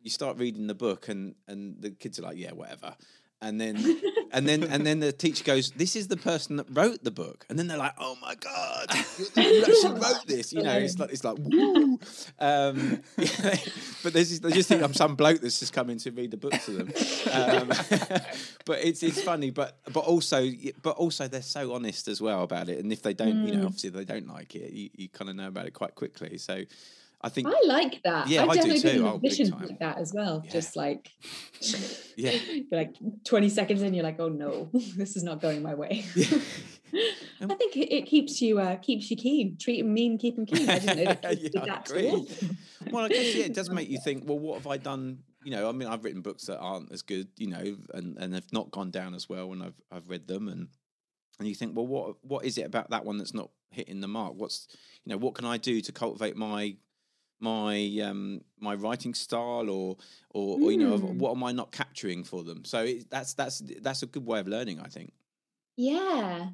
you 0.00 0.08
start 0.08 0.38
reading 0.38 0.68
the 0.68 0.74
book 0.74 1.08
and 1.08 1.34
and 1.48 1.82
the 1.82 1.90
kids 1.90 2.18
are 2.18 2.22
like 2.22 2.38
yeah 2.38 2.52
whatever 2.52 2.94
and 3.44 3.60
then 3.60 3.76
and 4.32 4.48
then 4.48 4.64
and 4.64 4.86
then 4.86 5.00
the 5.00 5.12
teacher 5.12 5.44
goes, 5.44 5.70
"This 5.72 5.94
is 5.94 6.08
the 6.08 6.16
person 6.16 6.56
that 6.56 6.66
wrote 6.70 7.04
the 7.04 7.10
book," 7.10 7.46
and 7.48 7.58
then 7.58 7.68
they're 7.68 7.78
like, 7.78 7.94
"Oh 7.98 8.16
my 8.20 8.34
god, 8.34 8.86
you, 9.36 9.62
actually 9.62 10.00
wrote 10.00 10.26
this!" 10.26 10.52
You 10.52 10.62
know, 10.62 10.76
it's 10.76 10.98
like 10.98 11.12
it's 11.12 11.22
like 11.22 11.36
woo. 11.38 12.00
Um, 12.40 13.02
but 13.16 14.12
there's 14.12 14.30
just, 14.30 14.42
they 14.42 14.50
just 14.50 14.68
think 14.68 14.82
I'm 14.82 14.94
some 14.94 15.14
bloke 15.14 15.40
that's 15.40 15.60
just 15.60 15.72
coming 15.72 15.98
to 15.98 16.10
read 16.10 16.30
the 16.30 16.36
book 16.36 16.52
to 16.52 16.70
them. 16.70 16.92
Um, 17.32 17.68
but 18.64 18.82
it's 18.82 19.02
it's 19.02 19.22
funny, 19.22 19.50
but 19.50 19.78
but 19.92 20.04
also 20.04 20.48
but 20.82 20.96
also 20.96 21.28
they're 21.28 21.42
so 21.42 21.74
honest 21.74 22.08
as 22.08 22.20
well 22.20 22.42
about 22.42 22.68
it, 22.68 22.78
and 22.82 22.92
if 22.92 23.02
they 23.02 23.14
don't, 23.14 23.46
you 23.46 23.54
know, 23.54 23.66
obviously 23.66 23.90
they 23.90 24.04
don't 24.04 24.26
like 24.26 24.54
it, 24.56 24.72
you, 24.72 24.90
you 24.94 25.08
kind 25.08 25.30
of 25.30 25.36
know 25.36 25.48
about 25.48 25.66
it 25.66 25.74
quite 25.74 25.94
quickly. 25.94 26.38
So. 26.38 26.62
I 27.24 27.28
think 27.30 27.48
I 27.48 27.58
like 27.66 28.02
that. 28.04 28.28
Yeah, 28.28 28.42
I've 28.42 28.50
I 28.50 28.54
do 28.54 28.58
definitely 28.60 28.80
too. 28.80 28.98
been 28.98 29.06
Oh, 29.06 29.18
big 29.18 29.50
time. 29.50 29.66
like 29.68 29.78
that 29.78 29.98
as 29.98 30.12
well. 30.14 30.42
Yeah. 30.44 30.50
Just 30.50 30.76
like, 30.76 31.10
Yeah. 32.16 32.38
like 32.70 32.94
20 33.24 33.48
seconds 33.48 33.82
in, 33.82 33.94
you're 33.94 34.04
like, 34.04 34.20
oh 34.20 34.28
no, 34.28 34.68
this 34.96 35.16
is 35.16 35.22
not 35.24 35.40
going 35.40 35.62
my 35.62 35.74
way. 35.74 36.04
I 37.40 37.54
think 37.56 37.76
it, 37.76 38.06
keeps 38.06 38.40
you 38.40 38.60
uh, 38.60 38.76
keeps 38.76 39.10
you 39.10 39.16
keen. 39.16 39.56
Treat 39.58 39.82
them 39.82 39.92
mean, 39.92 40.18
keep 40.18 40.36
them 40.36 40.46
keen. 40.46 40.68
I 40.68 40.78
didn't 40.78 40.96
know 40.98 41.04
that 41.22 41.40
Yeah, 41.40 41.64
that 41.64 41.90
agree. 41.90 42.28
well, 42.90 43.04
I 43.06 43.08
guess 43.08 43.34
yeah, 43.34 43.44
it 43.46 43.54
does 43.54 43.70
make 43.70 43.88
you 43.88 43.98
think. 44.04 44.24
Well, 44.28 44.38
what 44.38 44.56
have 44.58 44.66
I 44.66 44.76
done? 44.76 45.18
You 45.42 45.50
know, 45.50 45.68
I 45.68 45.72
mean, 45.72 45.88
I've 45.88 46.04
written 46.04 46.20
books 46.22 46.44
that 46.46 46.58
aren't 46.58 46.92
as 46.92 47.02
good, 47.02 47.28
you 47.36 47.48
know, 47.48 47.76
and 47.94 48.16
and 48.18 48.34
have 48.34 48.52
not 48.52 48.70
gone 48.70 48.90
down 48.90 49.14
as 49.14 49.28
well 49.28 49.48
when 49.48 49.60
I've 49.62 49.80
I've 49.90 50.08
read 50.08 50.28
them, 50.28 50.46
and 50.48 50.68
and 51.38 51.48
you 51.48 51.54
think, 51.54 51.76
well, 51.76 51.86
what 51.86 52.16
what 52.22 52.44
is 52.44 52.58
it 52.58 52.66
about 52.66 52.90
that 52.90 53.04
one 53.04 53.18
that's 53.18 53.34
not 53.34 53.50
hitting 53.70 54.00
the 54.00 54.08
mark? 54.08 54.34
What's 54.36 54.68
you 55.04 55.10
know, 55.10 55.18
what 55.18 55.34
can 55.34 55.44
I 55.46 55.56
do 55.56 55.80
to 55.80 55.90
cultivate 55.92 56.36
my 56.36 56.76
my 57.44 58.00
um 58.08 58.40
my 58.58 58.74
writing 58.74 59.14
style 59.14 59.68
or 59.70 59.96
or, 60.30 60.58
or 60.62 60.72
you 60.72 60.78
know 60.78 60.98
Mm. 60.98 61.14
what 61.22 61.32
am 61.36 61.44
I 61.44 61.52
not 61.52 61.70
capturing 61.70 62.24
for 62.24 62.42
them? 62.42 62.64
So 62.64 62.78
it, 62.84 63.10
that's 63.10 63.34
that's 63.34 63.62
that's 63.86 64.02
a 64.02 64.06
good 64.06 64.26
way 64.26 64.40
of 64.40 64.48
learning, 64.48 64.80
I 64.80 64.88
think. 64.88 65.12
Yeah, 65.76 66.50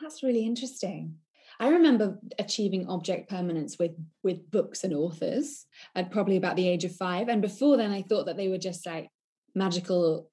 that's 0.00 0.22
really 0.22 0.44
interesting. 0.46 1.16
I 1.58 1.68
remember 1.68 2.18
achieving 2.38 2.86
object 2.88 3.28
permanence 3.28 3.78
with 3.78 3.92
with 4.22 4.50
books 4.50 4.84
and 4.84 4.94
authors 4.94 5.66
at 5.94 6.10
probably 6.10 6.36
about 6.36 6.56
the 6.56 6.68
age 6.68 6.84
of 6.84 6.94
five, 6.96 7.28
and 7.28 7.42
before 7.42 7.76
then, 7.76 7.90
I 7.90 8.02
thought 8.02 8.26
that 8.26 8.36
they 8.36 8.48
were 8.48 8.58
just 8.70 8.86
like 8.86 9.08
magical 9.54 10.30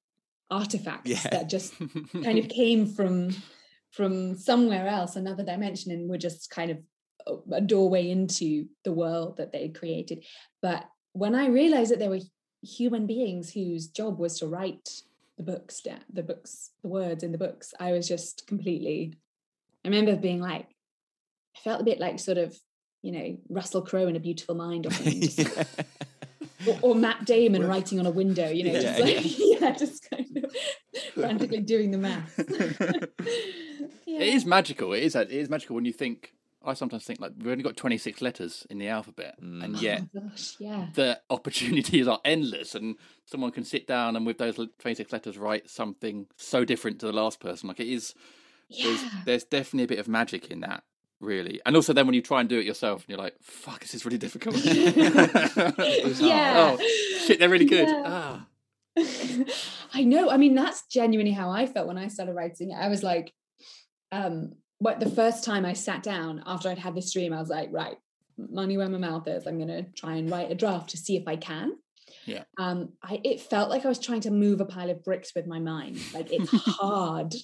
artifacts 0.50 1.10
Yeah. 1.10 1.28
that 1.30 1.50
just 1.50 1.74
kind 2.26 2.38
of 2.38 2.48
came 2.48 2.86
from 2.86 3.30
from 3.90 4.36
somewhere 4.36 4.86
else, 4.86 5.16
another 5.16 5.44
dimension, 5.44 5.92
and 5.92 6.08
were 6.10 6.18
just 6.28 6.50
kind 6.50 6.70
of 6.70 6.78
a- 7.52 7.60
doorway 7.60 8.10
into 8.10 8.66
the 8.84 8.92
world 8.92 9.36
that 9.36 9.52
they 9.52 9.62
had 9.62 9.78
created. 9.78 10.24
But 10.62 10.84
when 11.12 11.34
I 11.34 11.46
realized 11.46 11.90
that 11.92 11.98
there 11.98 12.10
were 12.10 12.20
human 12.62 13.06
beings 13.06 13.52
whose 13.52 13.86
job 13.88 14.18
was 14.18 14.38
to 14.38 14.46
write 14.46 15.02
the 15.36 15.44
books, 15.44 15.82
the 16.12 16.22
books, 16.22 16.70
the 16.82 16.88
words 16.88 17.22
in 17.22 17.32
the 17.32 17.38
books, 17.38 17.74
I 17.78 17.92
was 17.92 18.08
just 18.08 18.46
completely. 18.46 19.14
I 19.84 19.88
remember 19.88 20.16
being 20.16 20.40
like, 20.40 20.66
I 21.56 21.60
felt 21.60 21.80
a 21.80 21.84
bit 21.84 22.00
like 22.00 22.18
sort 22.18 22.38
of, 22.38 22.56
you 23.02 23.12
know, 23.12 23.38
Russell 23.48 23.82
Crowe 23.82 24.08
in 24.08 24.16
A 24.16 24.20
Beautiful 24.20 24.54
Mind 24.54 24.86
or 24.86 24.90
something. 24.90 25.46
or, 26.66 26.78
or 26.82 26.94
Matt 26.94 27.24
Damon 27.24 27.66
writing 27.66 28.00
on 28.00 28.06
a 28.06 28.10
window, 28.10 28.48
you 28.48 28.64
know, 28.64 28.72
Yeah, 28.72 28.80
just 28.82 29.00
like, 29.00 29.38
yeah, 29.38 29.70
just 29.72 30.10
kind 30.10 30.44
of 30.44 30.56
frantically 31.14 31.60
doing 31.60 31.90
the 31.90 31.98
math. 31.98 32.38
It 34.18 34.34
is 34.34 34.44
magical. 34.44 34.94
It 34.94 35.04
is. 35.04 35.14
It 35.14 35.30
is 35.30 35.48
magical 35.48 35.76
when 35.76 35.84
you 35.84 35.92
think. 35.92 36.32
I 36.64 36.74
sometimes 36.74 37.04
think 37.04 37.20
like 37.20 37.32
we've 37.38 37.48
only 37.52 37.62
got 37.62 37.76
twenty 37.76 37.98
six 37.98 38.20
letters 38.20 38.66
in 38.68 38.78
the 38.78 38.88
alphabet, 38.88 39.36
and 39.40 39.76
Oh 39.76 39.80
yet 39.80 40.02
gosh, 40.12 40.56
yeah. 40.58 40.86
the 40.94 41.20
opportunities 41.30 42.08
are 42.08 42.20
endless, 42.24 42.74
and 42.74 42.96
someone 43.26 43.52
can 43.52 43.64
sit 43.64 43.86
down 43.86 44.16
and 44.16 44.26
with 44.26 44.38
those 44.38 44.56
twenty 44.56 44.94
six 44.94 45.12
letters 45.12 45.38
write 45.38 45.70
something 45.70 46.26
so 46.36 46.64
different 46.64 46.98
to 47.00 47.06
the 47.06 47.12
last 47.12 47.40
person. 47.40 47.68
Like 47.68 47.80
it 47.80 47.88
is. 47.88 48.14
There's, 48.70 49.02
Yeah. 49.02 49.10
there's 49.24 49.44
definitely 49.44 49.84
a 49.84 49.88
bit 49.88 49.98
of 49.98 50.08
magic 50.08 50.50
in 50.50 50.60
that, 50.60 50.84
really. 51.20 51.58
And 51.64 51.74
also, 51.74 51.94
then 51.94 52.04
when 52.06 52.14
you 52.14 52.20
try 52.20 52.40
and 52.40 52.48
do 52.50 52.58
it 52.58 52.66
yourself, 52.66 53.02
and 53.02 53.08
you're 53.08 53.18
like, 53.18 53.36
"Fuck, 53.40 53.80
this 53.80 53.94
is 53.94 54.04
really 54.04 54.18
difficult." 54.18 54.56
Yeah. 56.20 56.76
Oh 56.78 56.78
shit, 57.24 57.38
they're 57.38 57.48
really 57.48 57.64
good. 57.64 57.88
Yeah. 57.88 58.02
Ah. 58.04 58.46
I 59.94 60.04
know. 60.04 60.28
I 60.28 60.36
mean, 60.36 60.54
that's 60.54 60.82
genuinely 60.86 61.32
how 61.32 61.50
I 61.50 61.66
felt 61.66 61.86
when 61.86 61.96
I 61.98 62.08
started 62.08 62.34
writing. 62.34 62.74
I 62.74 62.88
was 62.88 63.02
like, 63.02 63.32
um, 64.12 64.54
what 64.78 65.00
the 65.00 65.10
first 65.10 65.44
time 65.44 65.64
I 65.64 65.72
sat 65.72 66.02
down 66.02 66.42
after 66.46 66.68
I'd 66.68 66.78
had 66.78 66.94
this 66.94 67.12
dream, 67.12 67.32
I 67.32 67.40
was 67.40 67.48
like, 67.48 67.68
right, 67.72 67.96
money 68.36 68.76
where 68.76 68.88
my 68.88 68.98
mouth 68.98 69.26
is. 69.26 69.46
I'm 69.46 69.58
gonna 69.58 69.84
try 69.94 70.16
and 70.16 70.30
write 70.30 70.50
a 70.50 70.54
draft 70.54 70.90
to 70.90 70.96
see 70.96 71.16
if 71.16 71.26
I 71.26 71.36
can. 71.36 71.72
Yeah. 72.24 72.44
Um, 72.58 72.90
I 73.02 73.20
it 73.24 73.40
felt 73.40 73.70
like 73.70 73.84
I 73.84 73.88
was 73.88 73.98
trying 73.98 74.20
to 74.22 74.30
move 74.30 74.60
a 74.60 74.64
pile 74.64 74.90
of 74.90 75.02
bricks 75.04 75.32
with 75.34 75.46
my 75.46 75.58
mind. 75.58 75.98
Like 76.14 76.32
it's 76.32 76.50
hard. 76.52 77.34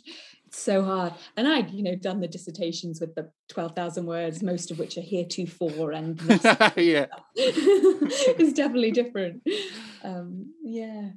It's 0.47 0.59
so 0.59 0.85
hard. 0.85 1.15
And 1.37 1.49
I'd, 1.49 1.71
you 1.71 1.83
know, 1.83 1.97
done 1.97 2.21
the 2.21 2.29
dissertations 2.29 3.01
with 3.01 3.15
the 3.15 3.31
12,000 3.49 4.07
words, 4.07 4.43
most 4.43 4.71
of 4.71 4.79
which 4.79 4.97
are 4.97 5.03
heretofore 5.03 5.93
and 5.93 6.21
yeah. 6.77 7.07
it's 7.35 8.53
definitely 8.53 8.93
different. 8.93 9.43
Um, 10.03 10.53
yeah. 10.63 11.11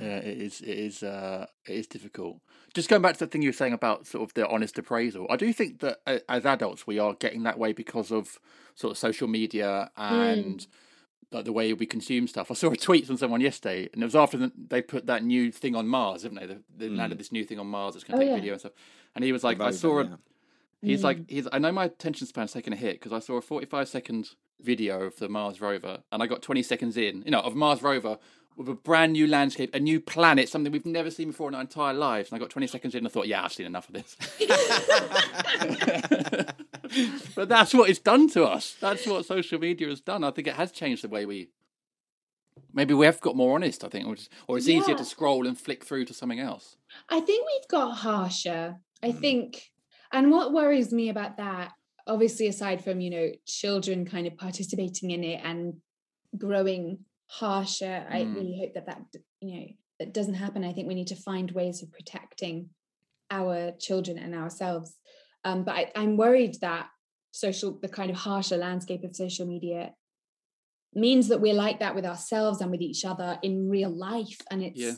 Yeah, 0.00 0.16
it 0.18 0.38
is. 0.40 0.60
It 0.60 0.78
is. 0.78 1.02
Uh, 1.02 1.46
it 1.66 1.74
is 1.74 1.86
difficult. 1.86 2.40
Just 2.74 2.88
going 2.88 3.02
back 3.02 3.14
to 3.14 3.20
the 3.20 3.26
thing 3.26 3.42
you 3.42 3.50
were 3.50 3.54
saying 3.54 3.72
about 3.72 4.06
sort 4.06 4.28
of 4.28 4.34
the 4.34 4.48
honest 4.48 4.76
appraisal, 4.78 5.26
I 5.30 5.36
do 5.36 5.52
think 5.52 5.80
that 5.80 6.00
uh, 6.06 6.18
as 6.28 6.44
adults 6.44 6.86
we 6.86 6.98
are 6.98 7.14
getting 7.14 7.44
that 7.44 7.58
way 7.58 7.72
because 7.72 8.10
of 8.10 8.38
sort 8.74 8.90
of 8.90 8.98
social 8.98 9.28
media 9.28 9.90
and 9.96 10.62
hmm. 10.62 11.36
like 11.36 11.44
the 11.44 11.52
way 11.52 11.72
we 11.72 11.86
consume 11.86 12.26
stuff. 12.26 12.50
I 12.50 12.54
saw 12.54 12.70
a 12.70 12.76
tweet 12.76 13.06
from 13.06 13.16
someone 13.16 13.40
yesterday, 13.40 13.88
and 13.92 14.02
it 14.02 14.06
was 14.06 14.16
after 14.16 14.36
the, 14.36 14.52
they 14.56 14.82
put 14.82 15.06
that 15.06 15.22
new 15.22 15.52
thing 15.52 15.76
on 15.76 15.86
Mars, 15.86 16.24
haven't 16.24 16.40
they? 16.40 16.46
They, 16.46 16.58
they 16.76 16.88
landed 16.88 17.18
this 17.18 17.30
new 17.30 17.44
thing 17.44 17.60
on 17.60 17.68
Mars 17.68 17.94
that's 17.94 18.04
going 18.04 18.18
to 18.18 18.24
Oh, 18.24 18.26
take 18.26 18.30
yeah. 18.30 18.40
video 18.40 18.52
and 18.54 18.60
stuff. 18.60 18.72
And 19.14 19.24
he 19.24 19.30
was 19.30 19.44
like, 19.44 19.60
I 19.60 19.70
saw 19.70 20.00
a, 20.00 20.04
yeah. 20.04 20.16
He's 20.82 21.04
like, 21.04 21.18
hmm. 21.18 21.24
he's. 21.28 21.48
I 21.52 21.58
know 21.58 21.72
my 21.72 21.84
attention 21.84 22.26
span's 22.26 22.52
taken 22.52 22.72
a 22.72 22.76
hit 22.76 23.00
because 23.00 23.12
I 23.12 23.20
saw 23.20 23.36
a 23.36 23.40
45 23.40 23.88
second 23.88 24.30
video 24.60 25.02
of 25.02 25.16
the 25.16 25.28
Mars 25.28 25.60
rover, 25.60 26.02
and 26.12 26.22
I 26.22 26.26
got 26.26 26.42
20 26.42 26.62
seconds 26.62 26.96
in, 26.96 27.22
you 27.24 27.30
know, 27.30 27.40
of 27.40 27.54
Mars 27.54 27.82
rover 27.82 28.18
with 28.56 28.68
a 28.68 28.74
brand 28.74 29.12
new 29.12 29.26
landscape, 29.26 29.74
a 29.74 29.80
new 29.80 30.00
planet, 30.00 30.48
something 30.48 30.72
we've 30.72 30.86
never 30.86 31.10
seen 31.10 31.28
before 31.28 31.48
in 31.48 31.54
our 31.54 31.60
entire 31.60 31.92
lives. 31.92 32.30
And 32.30 32.36
I 32.36 32.40
got 32.40 32.50
20 32.50 32.66
seconds 32.68 32.94
in, 32.94 32.98
and 32.98 33.06
I 33.06 33.10
thought, 33.10 33.26
yeah, 33.26 33.44
I've 33.44 33.52
seen 33.52 33.66
enough 33.66 33.88
of 33.88 33.94
this. 33.94 34.16
but 37.34 37.48
that's 37.48 37.74
what 37.74 37.90
it's 37.90 37.98
done 37.98 38.28
to 38.30 38.44
us. 38.44 38.76
That's 38.80 39.06
what 39.06 39.24
social 39.26 39.58
media 39.58 39.88
has 39.88 40.00
done. 40.00 40.24
I 40.24 40.30
think 40.30 40.48
it 40.48 40.54
has 40.54 40.72
changed 40.72 41.04
the 41.04 41.08
way 41.08 41.26
we. 41.26 41.50
Maybe 42.72 42.94
we 42.94 43.06
have 43.06 43.20
got 43.20 43.36
more 43.36 43.54
honest. 43.54 43.84
I 43.84 43.88
think, 43.88 44.06
or, 44.06 44.14
just, 44.14 44.30
or 44.46 44.56
it's 44.56 44.68
easier 44.68 44.96
to 44.96 45.04
scroll 45.04 45.46
and 45.46 45.58
flick 45.58 45.84
through 45.84 46.04
to 46.06 46.14
something 46.14 46.40
else. 46.40 46.76
I 47.08 47.20
think 47.20 47.46
we've 47.46 47.68
got 47.68 47.92
harsher. 47.96 48.76
I 49.02 49.08
Mm. 49.10 49.20
think, 49.20 49.62
and 50.12 50.30
what 50.30 50.52
worries 50.52 50.92
me 50.92 51.08
about 51.08 51.36
that, 51.38 51.72
obviously, 52.06 52.46
aside 52.46 52.82
from, 52.82 53.00
you 53.00 53.10
know, 53.10 53.32
children 53.46 54.06
kind 54.06 54.26
of 54.26 54.36
participating 54.36 55.10
in 55.10 55.24
it 55.24 55.40
and 55.44 55.74
growing 56.38 57.00
harsher, 57.40 58.06
I 58.10 58.20
Mm. 58.24 58.34
really 58.34 58.58
hope 58.60 58.74
that 58.74 58.86
that, 58.86 59.00
you 59.40 59.52
know, 59.60 59.66
that 59.98 60.12
doesn't 60.14 60.34
happen. 60.34 60.64
I 60.64 60.72
think 60.72 60.86
we 60.88 60.94
need 60.94 61.08
to 61.08 61.16
find 61.30 61.50
ways 61.50 61.82
of 61.82 61.90
protecting 61.90 62.70
our 63.30 63.72
children 63.86 64.18
and 64.18 64.34
ourselves. 64.34 64.96
Um, 65.44 65.64
but 65.64 65.74
I, 65.74 65.92
I'm 65.96 66.16
worried 66.16 66.54
that 66.60 66.88
social, 67.32 67.72
the 67.80 67.88
kind 67.88 68.10
of 68.10 68.16
harsher 68.16 68.56
landscape 68.56 69.02
of 69.04 69.16
social 69.16 69.46
media 69.46 69.94
means 70.94 71.26
that 71.28 71.40
we're 71.40 71.54
like 71.66 71.80
that 71.80 71.94
with 71.96 72.06
ourselves 72.06 72.60
and 72.60 72.70
with 72.70 72.80
each 72.80 73.04
other 73.04 73.38
in 73.42 73.68
real 73.68 73.90
life. 73.90 74.40
And 74.50 74.62
it's, 74.62 74.80
Yeah. 74.80 74.94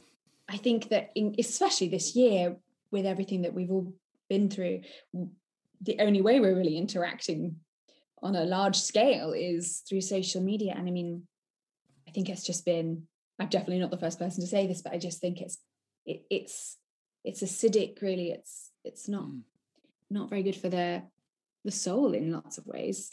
I 0.48 0.58
think 0.58 0.90
that, 0.90 1.10
in, 1.14 1.34
especially 1.38 1.88
this 1.88 2.14
year, 2.14 2.56
with 2.90 3.06
everything 3.06 3.42
that 3.42 3.54
we've 3.54 3.70
all 3.70 3.92
been 4.28 4.48
through, 4.50 4.82
the 5.80 5.98
only 6.00 6.22
way 6.22 6.38
we're 6.40 6.56
really 6.56 6.76
interacting 6.76 7.60
on 8.22 8.36
a 8.36 8.44
large 8.44 8.76
scale 8.76 9.32
is 9.32 9.82
through 9.88 10.00
social 10.02 10.42
media. 10.42 10.74
And 10.76 10.86
I 10.88 10.92
mean, 10.92 11.26
I 12.08 12.10
think 12.12 12.28
it's 12.28 12.44
just 12.44 12.64
been. 12.64 13.06
I'm 13.38 13.48
definitely 13.48 13.80
not 13.80 13.90
the 13.90 13.98
first 13.98 14.18
person 14.18 14.40
to 14.42 14.46
say 14.46 14.66
this, 14.66 14.80
but 14.82 14.92
I 14.92 14.98
just 14.98 15.20
think 15.20 15.40
it's 15.40 15.58
it, 16.06 16.22
it's 16.30 16.76
it's 17.24 17.42
acidic. 17.42 18.00
Really, 18.02 18.30
it's 18.30 18.70
it's 18.84 19.08
not 19.08 19.24
Mm. 19.24 19.42
not 20.10 20.30
very 20.30 20.42
good 20.42 20.56
for 20.56 20.68
the 20.68 21.02
the 21.64 21.70
soul 21.72 22.14
in 22.14 22.30
lots 22.32 22.58
of 22.58 22.66
ways. 22.66 23.10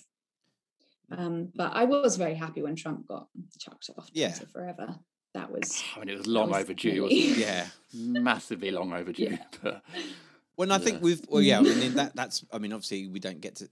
Um, 1.11 1.49
but 1.55 1.73
I 1.75 1.83
was 1.85 2.15
very 2.17 2.35
happy 2.35 2.61
when 2.61 2.75
Trump 2.75 3.07
got 3.07 3.27
chucked 3.59 3.89
off 3.97 4.09
Yeah. 4.13 4.29
Twitter 4.29 4.47
forever. 4.51 4.95
That 5.33 5.51
was 5.51 5.83
I 5.95 5.99
mean, 5.99 6.09
it 6.09 6.17
was 6.17 6.27
long 6.27 6.49
was 6.51 6.61
overdue, 6.61 7.03
wasn't 7.03 7.19
it? 7.21 7.37
Yeah. 7.45 7.65
Massively 7.93 8.71
long 8.71 8.93
overdue. 8.93 9.23
Yeah. 9.31 9.37
But 9.61 9.83
Well, 10.55 10.71
I 10.71 10.75
Yeah. 10.75 10.79
think 10.79 11.01
we've 11.01 11.21
well, 11.27 11.41
yeah. 11.41 11.59
I 11.59 11.63
mean, 11.63 11.95
that 11.95 12.15
that's. 12.15 12.45
I 12.51 12.59
mean, 12.59 12.71
obviously, 12.73 13.07
we 13.07 13.19
don't 13.19 13.41
get 13.41 13.55
to. 13.57 13.67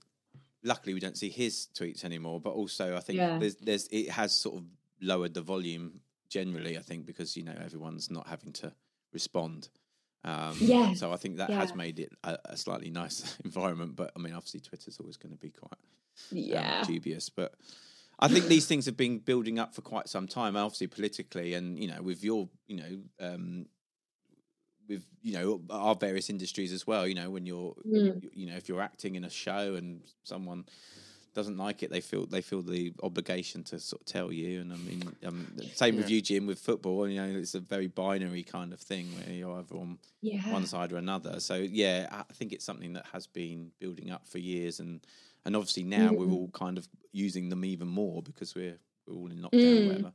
Luckily, 0.64 0.94
we 0.94 1.00
don't 1.00 1.16
see 1.16 1.28
his 1.30 1.68
tweets 1.74 2.04
anymore. 2.04 2.40
But 2.40 2.50
also, 2.54 2.96
I 2.96 3.00
think 3.00 3.16
Yeah. 3.18 3.38
there's 3.38 3.54
there's 3.56 3.86
it 3.88 4.10
has 4.10 4.34
sort 4.34 4.56
of 4.58 4.64
lowered 5.02 5.34
the 5.34 5.42
volume 5.42 6.00
generally. 6.28 6.78
I 6.78 6.82
think 6.82 7.04
because 7.06 7.36
you 7.36 7.42
know 7.44 7.56
everyone's 7.62 8.10
not 8.10 8.26
having 8.28 8.52
to 8.54 8.72
respond. 9.12 9.68
Um, 10.24 10.56
Yes, 10.60 11.00
So 11.00 11.12
I 11.12 11.16
think 11.16 11.36
that 11.38 11.50
has 11.50 11.74
made 11.74 11.98
it 11.98 12.12
a, 12.22 12.38
a 12.44 12.56
slightly 12.56 12.90
nice 12.90 13.36
environment. 13.44 13.96
But 13.96 14.12
I 14.16 14.20
mean, 14.20 14.34
obviously, 14.34 14.60
Twitter's 14.60 14.98
always 15.00 15.16
going 15.16 15.32
to 15.32 15.38
be 15.38 15.50
quite 15.50 15.78
um, 16.80 16.86
dubious. 16.86 17.28
But 17.28 17.54
I 18.20 18.28
think 18.28 18.46
these 18.46 18.66
things 18.66 18.86
have 18.86 18.96
been 18.96 19.18
building 19.18 19.58
up 19.58 19.74
for 19.74 19.82
quite 19.82 20.08
some 20.08 20.28
time, 20.28 20.56
obviously 20.56 20.86
politically, 20.86 21.54
and 21.54 21.78
you 21.78 21.88
know, 21.88 22.00
with 22.02 22.22
your 22.22 22.48
you 22.68 22.76
know 22.76 23.02
um, 23.28 23.66
with 24.88 25.04
you 25.22 25.32
know 25.34 25.60
our 25.70 25.94
various 25.96 26.30
industries 26.30 26.72
as 26.72 26.86
well. 26.86 27.06
You 27.06 27.14
know, 27.16 27.30
when 27.30 27.46
you're 27.46 27.74
Mm. 27.86 28.28
you 28.32 28.46
know 28.46 28.56
if 28.56 28.68
you're 28.68 28.80
acting 28.80 29.16
in 29.16 29.24
a 29.24 29.30
show 29.30 29.74
and 29.74 30.02
someone 30.24 30.66
doesn't 31.34 31.56
like 31.56 31.82
it, 31.82 31.90
they 31.90 32.00
feel 32.00 32.26
they 32.26 32.42
feel 32.42 32.62
the 32.62 32.92
obligation 33.02 33.64
to 33.64 33.78
sort 33.78 34.02
of 34.02 34.06
tell 34.06 34.30
you. 34.32 34.60
And 34.60 34.72
I 34.72 34.76
mean, 34.76 35.02
um, 35.24 35.46
same 35.74 35.96
with 35.96 36.10
you, 36.10 36.20
Jim, 36.20 36.46
with 36.46 36.58
football. 36.58 37.08
You 37.08 37.20
know, 37.22 37.38
it's 37.38 37.54
a 37.54 37.60
very 37.60 37.86
binary 37.86 38.42
kind 38.42 38.72
of 38.72 38.80
thing 38.80 39.06
where 39.16 39.34
you're 39.34 39.58
either 39.58 39.76
on 39.76 39.98
Yeah. 40.20 40.52
one 40.52 40.66
side 40.66 40.92
or 40.92 40.96
another. 40.96 41.40
So 41.40 41.56
yeah, 41.56 42.08
I 42.10 42.32
think 42.34 42.52
it's 42.52 42.64
something 42.64 42.92
that 42.94 43.06
has 43.12 43.26
been 43.26 43.72
building 43.78 44.10
up 44.10 44.26
for 44.26 44.38
years, 44.38 44.80
and 44.80 45.00
and 45.44 45.56
obviously 45.56 45.84
now 45.84 46.12
we're 46.12 46.26
Mm. 46.26 46.32
all 46.34 46.48
kind 46.52 46.78
of 46.78 46.86
using 47.12 47.48
them 47.48 47.64
even 47.64 47.88
more 47.88 48.22
because 48.22 48.54
we're 48.54 48.78
we're 49.06 49.14
all 49.16 49.30
in 49.30 49.38
lockdown. 49.38 49.52
Or 49.52 49.82
Mm. 49.82 49.86
whatever. 49.88 50.12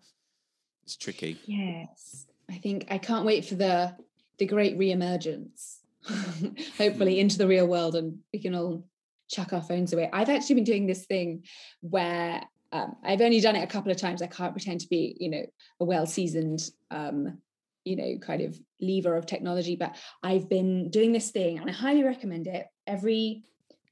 It's 0.83 0.95
tricky. 0.95 1.37
Yes. 1.45 2.27
I 2.49 2.57
think 2.59 2.85
I 2.89 2.97
can't 2.97 3.25
wait 3.25 3.43
for 3.45 3.55
the 3.55 3.95
the 4.37 4.45
great 4.45 4.77
reemergence. 4.77 5.79
Hopefully 6.77 7.19
into 7.19 7.37
the 7.37 7.47
real 7.47 7.67
world 7.67 7.95
and 7.95 8.19
we 8.31 8.39
can 8.39 8.55
all 8.55 8.83
chuck 9.29 9.53
our 9.53 9.61
phones 9.61 9.93
away. 9.93 10.09
I've 10.11 10.29
actually 10.29 10.55
been 10.55 10.63
doing 10.63 10.87
this 10.87 11.05
thing 11.05 11.43
where 11.81 12.43
um, 12.71 12.95
I've 13.03 13.21
only 13.21 13.39
done 13.39 13.55
it 13.55 13.63
a 13.63 13.67
couple 13.67 13.91
of 13.91 13.97
times. 13.97 14.21
I 14.21 14.27
can't 14.27 14.53
pretend 14.53 14.81
to 14.81 14.87
be, 14.89 15.15
you 15.19 15.29
know, 15.29 15.45
a 15.79 15.85
well-seasoned 15.85 16.69
um, 16.91 17.39
you 17.87 17.95
know, 17.95 18.17
kind 18.19 18.41
of 18.41 18.59
lever 18.81 19.15
of 19.15 19.25
technology, 19.25 19.77
but 19.77 19.95
I've 20.21 20.49
been 20.49 20.89
doing 20.89 21.13
this 21.13 21.31
thing 21.31 21.57
and 21.57 21.69
I 21.69 21.73
highly 21.73 22.03
recommend 22.03 22.45
it 22.47 22.67
every 22.85 23.43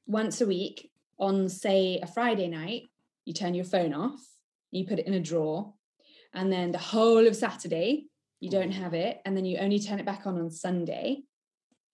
once 0.06 0.42
a 0.42 0.46
week 0.46 0.90
on 1.18 1.48
say 1.48 1.98
a 2.02 2.06
Friday 2.06 2.46
night, 2.48 2.82
you 3.24 3.32
turn 3.32 3.54
your 3.54 3.64
phone 3.64 3.94
off, 3.94 4.20
you 4.70 4.86
put 4.86 4.98
it 4.98 5.06
in 5.06 5.14
a 5.14 5.20
drawer, 5.20 5.72
and 6.34 6.52
then 6.52 6.72
the 6.72 6.78
whole 6.78 7.26
of 7.26 7.34
Saturday 7.34 8.04
you 8.38 8.50
don't 8.50 8.70
have 8.70 8.92
it, 8.92 9.22
and 9.24 9.34
then 9.34 9.46
you 9.46 9.56
only 9.58 9.80
turn 9.80 9.98
it 9.98 10.04
back 10.04 10.26
on 10.26 10.38
on 10.38 10.50
Sunday. 10.50 11.22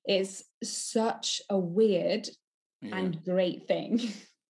It's 0.05 0.43
such 0.65 1.41
a 1.49 1.57
weird 1.57 2.29
Yeah. 2.83 2.97
and 2.97 3.25
great 3.25 3.67
thing. 3.69 4.01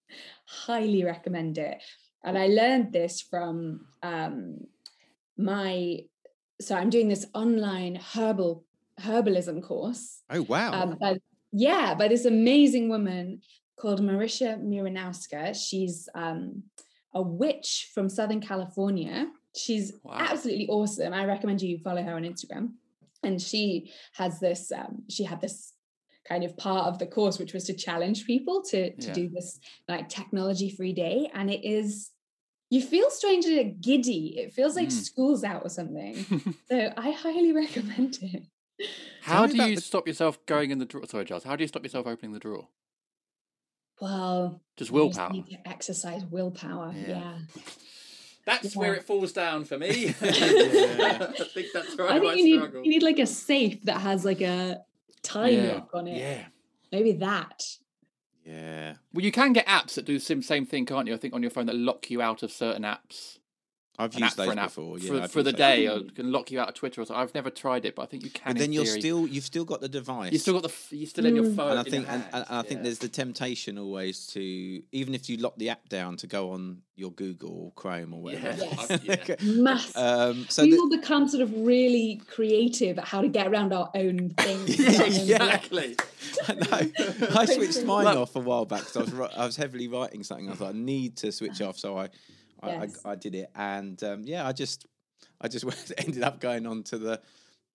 Highly 0.47 1.05
recommend 1.05 1.59
it. 1.59 1.83
And 2.25 2.37
I 2.39 2.47
learned 2.47 2.93
this 2.93 3.21
from 3.21 3.87
um, 4.03 4.59
my. 5.37 6.01
So 6.61 6.77
I'm 6.77 6.91
doing 6.91 7.09
this 7.09 7.27
online 7.35 7.97
herbal 7.97 8.65
herbalism 9.01 9.63
course. 9.63 10.23
Oh 10.31 10.43
wow! 10.43 10.73
Um, 10.73 10.97
by, 11.01 11.19
yeah, 11.53 11.95
by 11.95 12.09
this 12.09 12.25
amazing 12.25 12.89
woman 12.89 13.41
called 13.77 14.01
Marysia 14.01 14.61
Miernowska. 14.63 15.55
She's 15.57 16.09
um, 16.15 16.63
a 17.15 17.21
witch 17.23 17.91
from 17.95 18.09
Southern 18.09 18.41
California. 18.41 19.27
She's 19.57 19.93
Wow. 20.05 20.17
absolutely 20.19 20.69
awesome. 20.69 21.13
I 21.13 21.25
recommend 21.27 21.61
you 21.61 21.79
follow 21.79 22.03
her 22.03 22.15
on 22.15 22.23
Instagram. 22.23 22.75
And 23.25 23.41
she 23.41 23.93
has 24.15 24.41
this, 24.41 24.73
um, 24.73 25.03
she 25.09 25.25
had 25.25 25.41
this 25.41 25.75
kind 26.29 26.45
of 26.45 26.57
part 26.57 26.87
of 26.87 26.99
the 26.99 27.07
course, 27.07 27.39
which 27.39 27.53
was 27.53 27.65
to 27.65 27.75
challenge 27.75 28.25
people 28.27 28.63
to, 28.63 28.95
to 28.97 29.07
Yeah. 29.09 29.13
do 29.13 29.29
this 29.29 29.59
like 29.89 30.09
technology 30.09 30.71
free 30.71 30.93
day. 30.93 31.31
And 31.35 31.51
it 31.51 31.65
is, 31.67 32.11
you 32.71 32.81
feel 32.81 33.11
strangely 33.11 33.63
giddy. 33.81 34.39
It 34.39 34.53
feels 34.53 34.77
like 34.77 34.89
Mm. 34.89 34.93
school's 34.93 35.45
out 35.45 35.63
or 35.65 35.69
something. 35.69 36.15
so 36.71 36.93
I 36.97 37.11
highly 37.11 37.53
recommend 37.65 38.19
it. 38.23 38.45
How 39.23 39.47
do 39.47 39.57
you 39.57 39.77
the- 39.77 39.81
stop 39.83 40.07
yourself 40.07 40.45
going 40.47 40.71
in 40.71 40.79
the 40.79 40.85
drawer? 40.87 41.07
Sorry, 41.07 41.25
Giles. 41.25 41.45
How 41.45 41.57
do 41.57 41.65
you 41.65 41.69
stop 41.69 41.83
yourself 41.83 42.07
opening 42.07 42.33
the 42.33 42.39
drawer? 42.41 42.69
Well, 44.01 44.61
Just 44.77 44.91
you 44.91 45.07
just 45.09 45.19
willpower. 45.19 45.33
need 45.33 45.47
to 45.49 45.69
exercise 45.69 46.25
willpower. 46.25 46.93
Yeah. 46.97 47.09
Yeah. 47.09 47.39
That's 48.45 48.75
Yeah. 48.75 48.81
where 48.81 48.95
it 48.95 49.05
falls 49.05 49.33
down 49.33 49.65
for 49.65 49.79
me. 49.79 50.07
Yeah. 50.07 50.13
I 50.21 51.45
think 51.55 51.69
that's 51.73 51.97
where 51.97 52.09
I, 52.11 52.17
I 52.17 52.19
think 52.21 52.37
you 52.39 52.45
need 52.45 52.73
you 52.85 52.91
need 52.91 53.03
like 53.05 53.21
a 53.21 53.27
safe 53.27 53.81
that 53.85 54.01
has 54.01 54.25
like 54.25 54.41
a 54.41 54.83
time 55.23 55.55
yeah. 55.55 55.73
lock 55.73 55.91
on 55.95 56.09
it. 56.09 56.19
Yeah. 56.19 56.45
Maybe 56.91 57.13
that. 57.13 57.63
yeah, 58.45 58.95
Well, 59.15 59.25
you 59.25 59.33
can 59.33 59.53
get 59.53 59.67
apps 59.67 59.95
that 59.95 60.05
do 60.05 60.15
the 60.15 60.21
same, 60.21 60.43
same 60.43 60.67
thing, 60.67 60.85
can't 60.85 61.07
you? 61.07 61.15
I 61.15 61.17
think 61.17 61.33
on 61.33 61.43
your 61.43 61.51
phone 61.51 61.67
that 61.67 61.77
lock 61.77 62.11
you 62.11 62.21
out 62.21 62.43
of 62.43 62.53
certain 62.53 62.83
apps. 62.83 63.39
I've 63.99 64.15
used 64.15 64.37
those 64.39 64.47
for 64.47 64.53
an 64.53 64.59
app 64.59 64.69
before. 64.69 64.99
for, 64.99 65.05
Yeah, 65.05 65.23
I've 65.25 65.31
for 65.31 65.43
the 65.43 65.53
day, 65.53 65.87
before. 65.87 65.99
or 66.01 66.11
can 66.13 66.33
lock 66.33 66.51
you 66.51 66.59
out 66.61 66.69
of 66.71 66.75
Twitter 66.75 67.03
or 67.03 67.05
something. 67.05 67.23
I've 67.23 67.35
never 67.35 67.51
tried 67.51 67.85
it, 67.85 67.95
but 67.95 68.03
I 68.03 68.07
think 68.07 68.25
you 68.25 68.31
can. 68.31 68.55
But 68.55 68.57
then 68.59 68.67
in 68.67 68.73
you're 68.73 68.85
theory. 68.87 69.01
still 69.01 69.27
you've 69.29 69.45
still 69.45 69.65
got 69.67 69.81
the 69.83 69.89
device. 69.89 70.33
you 70.33 70.39
still 70.39 70.55
got 70.59 70.63
the 70.63 70.97
you're 70.97 71.07
still 71.07 71.27
in 71.27 71.37
your 71.37 71.45
Mm. 71.45 71.57
phone. 71.57 71.71
and 71.73 71.79
I 71.79 71.83
think 71.83 72.07
and, 72.09 72.23
and, 72.25 72.35
hand, 72.35 72.47
and 72.49 72.59
I 72.59 72.63
think 72.63 72.79
yeah. 72.79 72.85
there's 72.85 72.99
the 73.01 73.09
temptation 73.09 73.77
always 73.79 74.27
to 74.29 74.41
even 74.93 75.15
if 75.15 75.29
you 75.29 75.37
lock 75.37 75.57
the 75.59 75.69
app 75.69 75.89
down 75.91 76.17
to 76.19 76.27
go 76.27 76.51
on 76.53 76.79
your 76.97 77.11
Google 77.13 77.51
or 77.51 77.73
Chrome 77.73 78.15
or 78.15 78.23
whatever. 78.23 78.49
Yeah. 78.91 78.99
Yes. 79.03 79.29
Yeah. 79.29 79.37
Mass. 79.63 79.97
um, 79.97 80.47
so 80.49 80.63
we 80.63 80.71
the- 80.71 80.77
will 80.79 80.91
become 80.91 81.29
sort 81.29 81.43
of 81.43 81.53
really 81.55 82.21
creative 82.29 82.99
at 82.99 83.05
how 83.05 83.21
to 83.21 83.29
get 83.29 83.47
around 83.47 83.73
our 83.75 83.91
own 83.95 84.31
things. 84.39 84.79
Yeah, 84.79 84.87
our 84.87 85.03
own 85.05 85.11
blocks. 85.11 85.69
exactly. 85.69 85.97
I 86.49 86.55
know. 86.55 87.29
I 87.41 87.45
switched 87.45 87.85
mine 87.85 88.07
off 88.17 88.37
a 88.37 88.41
while 88.41 88.65
back 88.65 88.81
because 88.87 88.97
I 88.97 89.01
was 89.21 89.35
I 89.37 89.45
was 89.45 89.57
heavily 89.57 89.89
writing 89.89 90.23
something. 90.23 90.51
I 90.51 90.55
thought 90.55 90.71
I 90.75 90.79
need 90.79 91.17
to 91.19 91.31
switch 91.31 91.61
off, 91.61 91.79
so 91.79 91.97
I 91.99 92.05
I, 92.05 92.09
Yes. 92.65 93.01
I, 93.05 93.11
I 93.11 93.15
did 93.17 93.35
it, 93.35 93.51
and 93.55 94.03
um, 94.03 94.23
yeah, 94.25 94.47
I 94.47 94.53
just 94.53 94.87
I 95.41 95.49
just 95.49 95.65
ended 95.99 96.23
up 96.23 96.41
going 96.41 96.67
on 96.67 96.83
to 96.85 96.99
the 96.99 97.21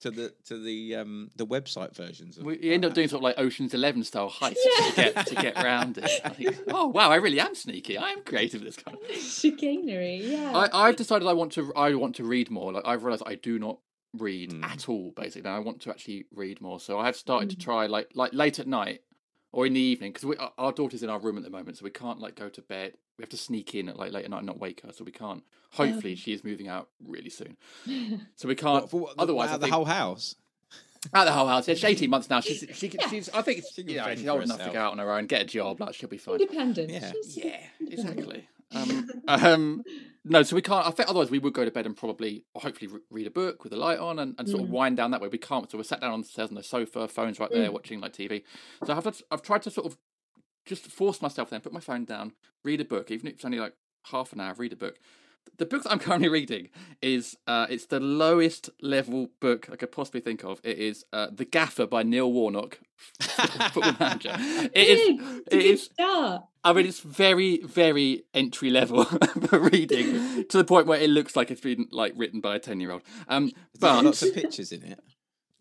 to 0.02 0.12
the 0.12 0.32
to 0.46 0.62
the 0.62 0.96
um 0.96 1.30
the 1.36 1.46
website 1.46 1.96
versions. 1.96 2.38
Of, 2.38 2.46
We 2.46 2.60
you 2.62 2.72
end 2.74 2.86
up 2.86 2.94
doing 2.94 3.08
sort 3.08 3.20
of 3.20 3.24
like 3.24 3.40
Ocean's 3.40 3.74
Eleven 3.74 4.04
style 4.04 4.30
heists 4.30 4.54
to 4.54 4.92
get 4.96 5.26
to 5.28 5.36
get 5.36 5.56
round 5.56 5.98
it. 5.98 6.10
Think, 6.36 6.58
oh 6.70 6.88
wow, 6.88 7.10
I 7.10 7.16
really 7.16 7.40
am 7.40 7.56
sneaky. 7.56 7.98
I 7.98 8.10
am 8.12 8.22
creative 8.24 8.62
with 8.62 8.76
this 8.76 8.84
kind 8.84 8.98
of. 8.98 9.16
Chicanery, 9.16 10.18
yeah. 10.24 10.52
I, 10.56 10.88
I've 10.88 10.96
decided 10.96 11.28
I 11.28 11.34
want 11.34 11.52
to 11.54 11.74
I 11.76 11.94
want 11.96 12.16
to 12.18 12.24
read 12.24 12.52
more. 12.52 12.72
Like 12.72 12.84
I've 12.86 13.04
realised 13.04 13.24
I 13.26 13.36
do 13.36 13.58
not 13.60 13.80
read 14.14 14.52
Mm. 14.52 14.64
at 14.64 14.88
all. 14.88 15.12
Basically, 15.16 15.42
and 15.42 15.56
I 15.56 15.60
want 15.60 15.82
to 15.82 15.90
actually 15.90 16.26
read 16.32 16.62
more. 16.62 16.80
So 16.80 17.00
I 17.00 17.06
have 17.08 17.16
started 17.16 17.50
to 17.50 17.56
Mm. 17.56 17.60
try 17.64 17.88
like 17.88 18.10
like 18.14 18.34
late 18.34 18.60
at 18.60 18.68
night 18.68 19.02
or 19.58 19.66
in 19.66 19.74
the 19.74 19.80
evening 19.82 20.12
because 20.14 20.36
our- 20.38 20.54
our 20.60 20.72
daughter's 20.72 21.02
in 21.02 21.10
our 21.10 21.20
room 21.20 21.36
at 21.36 21.44
the 21.44 21.50
moment, 21.50 21.78
so 21.78 21.84
we 21.84 21.90
can't 21.90 22.20
like 22.20 22.36
go 22.36 22.48
to 22.48 22.62
bed. 22.62 22.94
We 23.18 23.24
have 23.24 23.30
to 23.30 23.38
sneak 23.38 23.74
in 23.74 23.90
at 23.90 23.98
like 23.98 24.12
late 24.12 24.24
at 24.26 24.30
night 24.30 24.38
and 24.38 24.46
not 24.46 24.60
wake 24.60 24.82
her, 24.82 24.92
so 24.94 25.04
we 25.04 25.12
can't. 25.12 25.42
Hopefully, 25.72 26.14
she 26.16 26.32
is 26.32 26.44
moving 26.44 26.68
out 26.68 26.90
really 27.04 27.32
soon, 27.32 27.58
so 28.36 28.48
we 28.48 28.54
can't. 28.56 28.84
What, 28.94 29.02
what, 29.02 29.16
otherwise, 29.18 29.50
out 29.50 29.54
I 29.54 29.56
of 29.56 29.62
the 29.62 29.66
think- 29.66 29.74
whole 29.76 29.86
house. 29.86 30.36
At 31.14 31.26
the 31.26 31.32
whole 31.32 31.48
house, 31.48 31.68
yeah, 31.68 31.74
she's 31.76 31.84
eighteen 31.86 32.10
months 32.12 32.30
now. 32.30 32.40
She's 32.42 32.66
she, 32.74 32.90
can 32.90 33.00
Yeah. 33.02 33.08
she's 33.10 33.30
I 33.30 33.42
think 33.42 33.64
She 33.74 33.82
yeah, 33.84 34.14
she's 34.14 34.24
for 34.26 34.32
old 34.32 34.44
enough 34.44 34.64
to 34.64 34.72
go 34.72 34.80
out 34.80 34.92
on 34.92 34.98
her 35.00 35.12
own, 35.12 35.26
get 35.26 35.42
a 35.42 35.46
job. 35.46 35.80
Like 35.80 35.94
she'll 35.96 36.10
be 36.10 36.18
fine. 36.18 36.40
Independent. 36.42 36.90
Yeah. 36.92 37.12
She's 37.12 37.38
Yeah, 37.38 37.60
independent. 37.80 38.20
exactly. 38.20 38.48
Um, 38.76 39.10
um, 39.30 39.84
no, 40.30 40.44
so 40.44 40.56
we 40.56 40.62
can't. 40.62 40.86
I 40.86 40.92
think 40.92 41.10
otherwise 41.10 41.30
we 41.32 41.40
would 41.40 41.54
go 41.54 41.66
to 41.66 41.72
bed 41.72 41.86
and 41.86 41.96
probably, 41.96 42.46
or 42.54 42.62
hopefully, 42.62 42.92
re- 42.92 43.00
read 43.10 43.28
a 43.28 43.32
book 43.32 43.64
with 43.64 43.72
the 43.72 43.78
light 43.78 44.00
on 44.00 44.20
and, 44.20 44.36
and 44.38 44.48
sort 44.50 44.64
of 44.64 44.70
Mm. 44.70 44.72
wind 44.72 44.98
down 44.98 45.12
that 45.12 45.22
way. 45.22 45.28
We 45.28 45.38
can't. 45.38 45.70
So 45.70 45.78
we're 45.78 45.84
sat 45.84 46.02
down 46.02 46.12
on 46.14 46.22
the 46.22 46.28
stairs 46.28 46.50
on 46.50 46.56
the 46.56 46.64
sofa, 46.64 47.08
phones 47.08 47.40
right 47.40 47.52
there, 47.52 47.70
Mm. 47.70 47.74
watching 47.74 48.00
like 48.00 48.14
TV. 48.14 48.44
So 48.86 48.94
I've 48.96 49.04
had- 49.04 49.22
I've 49.32 49.42
tried 49.42 49.62
to 49.64 49.72
sort 49.72 49.88
of 49.88 49.98
just 50.66 50.86
force 50.88 51.22
myself 51.22 51.50
then, 51.50 51.62
put 51.62 51.72
my 51.74 51.80
phone 51.80 52.06
down, 52.06 52.34
read 52.64 52.82
a 52.82 52.86
book, 52.86 53.10
even 53.12 53.28
if 53.28 53.34
it's 53.36 53.46
only 53.46 53.60
like 53.60 53.74
half 54.12 54.34
an 54.34 54.40
hour. 54.42 54.54
Read 54.54 54.74
a 54.74 54.76
book. 54.76 55.00
The 55.58 55.66
book 55.66 55.84
that 55.84 55.92
I'm 55.92 56.00
currently 56.08 56.28
reading 56.28 56.70
is 57.02 57.38
uh, 57.48 57.68
it's 57.70 57.86
the 57.86 58.02
lowest 58.02 58.70
level 58.82 59.30
book 59.40 59.70
I 59.72 59.78
could 59.78 59.92
possibly 59.94 60.20
think 60.20 60.44
of. 60.44 60.60
It 60.64 60.78
is 60.78 61.06
uh, 61.14 61.28
The 61.32 61.46
Gaffer 61.46 61.88
by 61.88 62.04
Neil 62.04 62.30
Warnock, 62.32 62.80
football 63.22 63.96
manager. 64.00 64.36
It 64.74 64.88
is. 65.00 65.42
It 65.52 65.62
is 65.62 65.84
start. 65.86 66.44
I 66.70 66.74
mean, 66.74 66.86
it's 66.86 67.00
very, 67.00 67.58
very 67.64 68.24
entry 68.34 68.70
level 68.70 69.04
for 69.48 69.60
reading 69.60 70.46
to 70.50 70.58
the 70.58 70.64
point 70.64 70.88
where 70.88 71.00
it 71.00 71.10
looks 71.10 71.36
like 71.36 71.50
it's 71.52 71.62
been 71.62 71.88
like 71.92 72.14
written 72.16 72.42
by 72.42 72.56
a 72.56 72.60
ten-year-old. 72.60 73.02
Um, 73.28 73.46
There's 73.74 73.94
but 73.96 74.06
lots 74.06 74.22
of 74.24 74.34
pictures 74.34 74.72
in 74.72 74.84
it. 74.84 75.00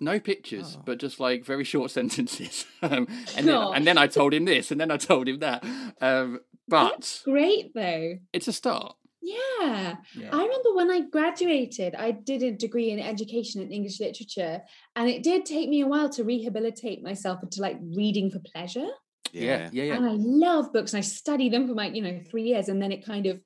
no 0.00 0.18
pictures, 0.20 0.76
Oh. 0.78 0.82
but 0.84 0.98
just 0.98 1.20
like 1.20 1.44
very 1.44 1.64
short 1.64 1.90
sentences. 1.98 2.66
um, 2.82 3.06
and 3.36 3.46
then, 3.48 3.62
and 3.74 3.86
then 3.86 3.98
I 3.98 4.06
told 4.06 4.34
him 4.34 4.44
this, 4.44 4.70
and 4.70 4.80
then 4.80 4.90
I 4.90 4.96
told 4.96 5.28
him 5.28 5.38
that. 5.40 5.64
Um, 6.00 6.40
but 6.68 7.22
Great 7.24 7.72
though. 7.74 8.14
it's 8.32 8.48
a 8.48 8.52
start. 8.52 8.96
Yeah. 9.22 9.96
Yeah. 10.16 10.28
I 10.32 10.42
remember 10.42 10.74
when 10.74 10.90
I 10.90 11.00
graduated, 11.00 11.94
I 11.96 12.12
did 12.12 12.42
a 12.44 12.52
degree 12.52 12.90
in 12.90 13.00
education 13.00 13.60
and 13.60 13.72
English 13.72 13.98
literature, 14.00 14.62
and 14.94 15.08
it 15.08 15.22
did 15.24 15.44
take 15.46 15.68
me 15.68 15.80
a 15.80 15.86
while 15.86 16.08
to 16.10 16.22
rehabilitate 16.24 17.02
myself 17.02 17.42
into 17.42 17.60
like 17.60 17.78
reading 17.82 18.30
for 18.30 18.38
pleasure. 18.52 18.86
Yeah, 19.32 19.68
yeah, 19.72 19.84
yeah. 19.84 19.94
And 19.96 20.06
I 20.06 20.12
love 20.12 20.72
books 20.72 20.92
and 20.92 20.98
I 20.98 21.02
study 21.02 21.48
them 21.48 21.66
for 21.68 21.74
my, 21.74 21.88
you 21.88 22.02
know, 22.02 22.20
three 22.30 22.44
years. 22.44 22.68
And 22.68 22.80
then 22.80 22.92
it 22.92 23.04
kind 23.04 23.26
of, 23.26 23.40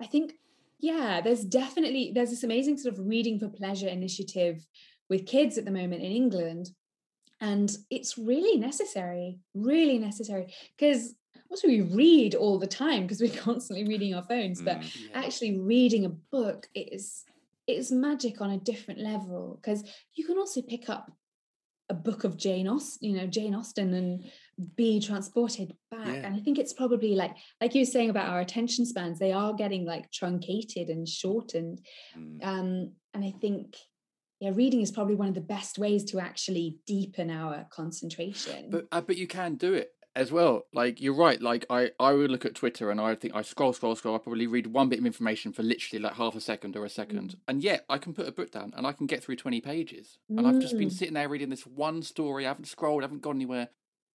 I 0.00 0.06
think, 0.06 0.34
yeah, 0.78 1.20
there's 1.22 1.44
definitely 1.44 2.12
there's 2.14 2.30
this 2.30 2.44
amazing 2.44 2.78
sort 2.78 2.94
of 2.94 3.06
reading 3.06 3.38
for 3.38 3.48
pleasure 3.48 3.88
initiative 3.88 4.64
with 5.08 5.26
kids 5.26 5.56
at 5.58 5.64
the 5.64 5.70
moment 5.70 6.02
in 6.02 6.12
England. 6.12 6.70
And 7.40 7.70
it's 7.90 8.16
really 8.18 8.58
necessary, 8.58 9.38
really 9.54 9.98
necessary. 9.98 10.52
Because 10.76 11.14
also 11.50 11.68
we 11.68 11.80
read 11.82 12.34
all 12.34 12.58
the 12.58 12.66
time 12.66 13.02
because 13.02 13.20
we're 13.20 13.40
constantly 13.42 13.86
reading 13.86 14.14
our 14.14 14.24
phones, 14.24 14.60
but 14.62 14.78
Mm. 14.78 15.10
Yeah. 15.10 15.20
actually 15.24 15.58
reading 15.58 16.04
a 16.04 16.10
book 16.10 16.68
is 16.74 17.24
is 17.66 17.90
magic 17.90 18.40
on 18.40 18.50
a 18.50 18.58
different 18.58 19.00
level 19.00 19.58
because 19.60 19.82
you 20.14 20.24
can 20.24 20.38
also 20.38 20.62
pick 20.62 20.88
up 20.88 21.10
a 21.88 21.94
book 21.94 22.22
of 22.22 22.36
Jane 22.36 22.68
Austen, 22.68 23.08
you 23.08 23.16
know, 23.16 23.26
Jane 23.26 23.54
Austen 23.56 23.92
and 23.94 24.24
be 24.76 25.00
transported 25.00 25.74
back. 25.90 26.06
Yeah. 26.06 26.12
And 26.14 26.34
I 26.34 26.40
think 26.40 26.58
it's 26.58 26.72
probably 26.72 27.14
like 27.14 27.36
like 27.60 27.74
you 27.74 27.82
were 27.82 27.86
saying 27.86 28.10
about 28.10 28.28
our 28.28 28.40
attention 28.40 28.86
spans, 28.86 29.18
they 29.18 29.32
are 29.32 29.52
getting 29.52 29.84
like 29.84 30.10
truncated 30.10 30.88
and 30.88 31.06
shortened. 31.08 31.80
Mm. 32.16 32.44
Um, 32.44 32.92
and 33.14 33.24
I 33.24 33.32
think 33.40 33.76
yeah, 34.40 34.50
reading 34.54 34.80
is 34.82 34.90
probably 34.90 35.14
one 35.14 35.28
of 35.28 35.34
the 35.34 35.40
best 35.40 35.78
ways 35.78 36.04
to 36.04 36.20
actually 36.20 36.76
deepen 36.86 37.30
our 37.30 37.66
concentration. 37.70 38.70
But 38.70 38.86
uh, 38.92 39.00
but 39.00 39.16
you 39.16 39.26
can 39.26 39.54
do 39.56 39.72
it 39.74 39.92
as 40.14 40.32
well. 40.32 40.62
Like 40.72 41.00
you're 41.00 41.14
right. 41.14 41.40
Like 41.40 41.66
I 41.70 41.90
I 42.00 42.12
would 42.12 42.30
look 42.30 42.44
at 42.46 42.54
Twitter 42.54 42.90
and 42.90 43.00
I 43.00 43.14
think 43.14 43.34
I 43.34 43.42
scroll 43.42 43.72
scroll 43.74 43.94
scroll. 43.94 44.14
I 44.14 44.18
probably 44.18 44.46
read 44.46 44.66
one 44.68 44.88
bit 44.88 44.98
of 45.00 45.06
information 45.06 45.52
for 45.52 45.62
literally 45.62 46.02
like 46.02 46.14
half 46.14 46.34
a 46.34 46.40
second 46.40 46.76
or 46.76 46.84
a 46.84 46.90
second, 46.90 47.30
Mm. 47.32 47.38
and 47.48 47.62
yet 47.62 47.84
I 47.88 47.98
can 47.98 48.14
put 48.14 48.28
a 48.28 48.32
book 48.32 48.50
down 48.52 48.72
and 48.76 48.86
I 48.86 48.92
can 48.92 49.06
get 49.06 49.22
through 49.22 49.36
twenty 49.36 49.60
pages. 49.60 50.18
And 50.30 50.46
I've 50.46 50.60
just 50.60 50.76
been 50.78 50.88
Mm. 50.88 50.92
sitting 50.92 51.14
there 51.14 51.28
reading 51.28 51.50
this 51.50 51.66
one 51.66 52.02
story. 52.02 52.44
I 52.46 52.48
haven't 52.48 52.66
scrolled. 52.66 53.02
I 53.02 53.04
haven't 53.04 53.22
gone 53.22 53.36
anywhere. 53.36 53.68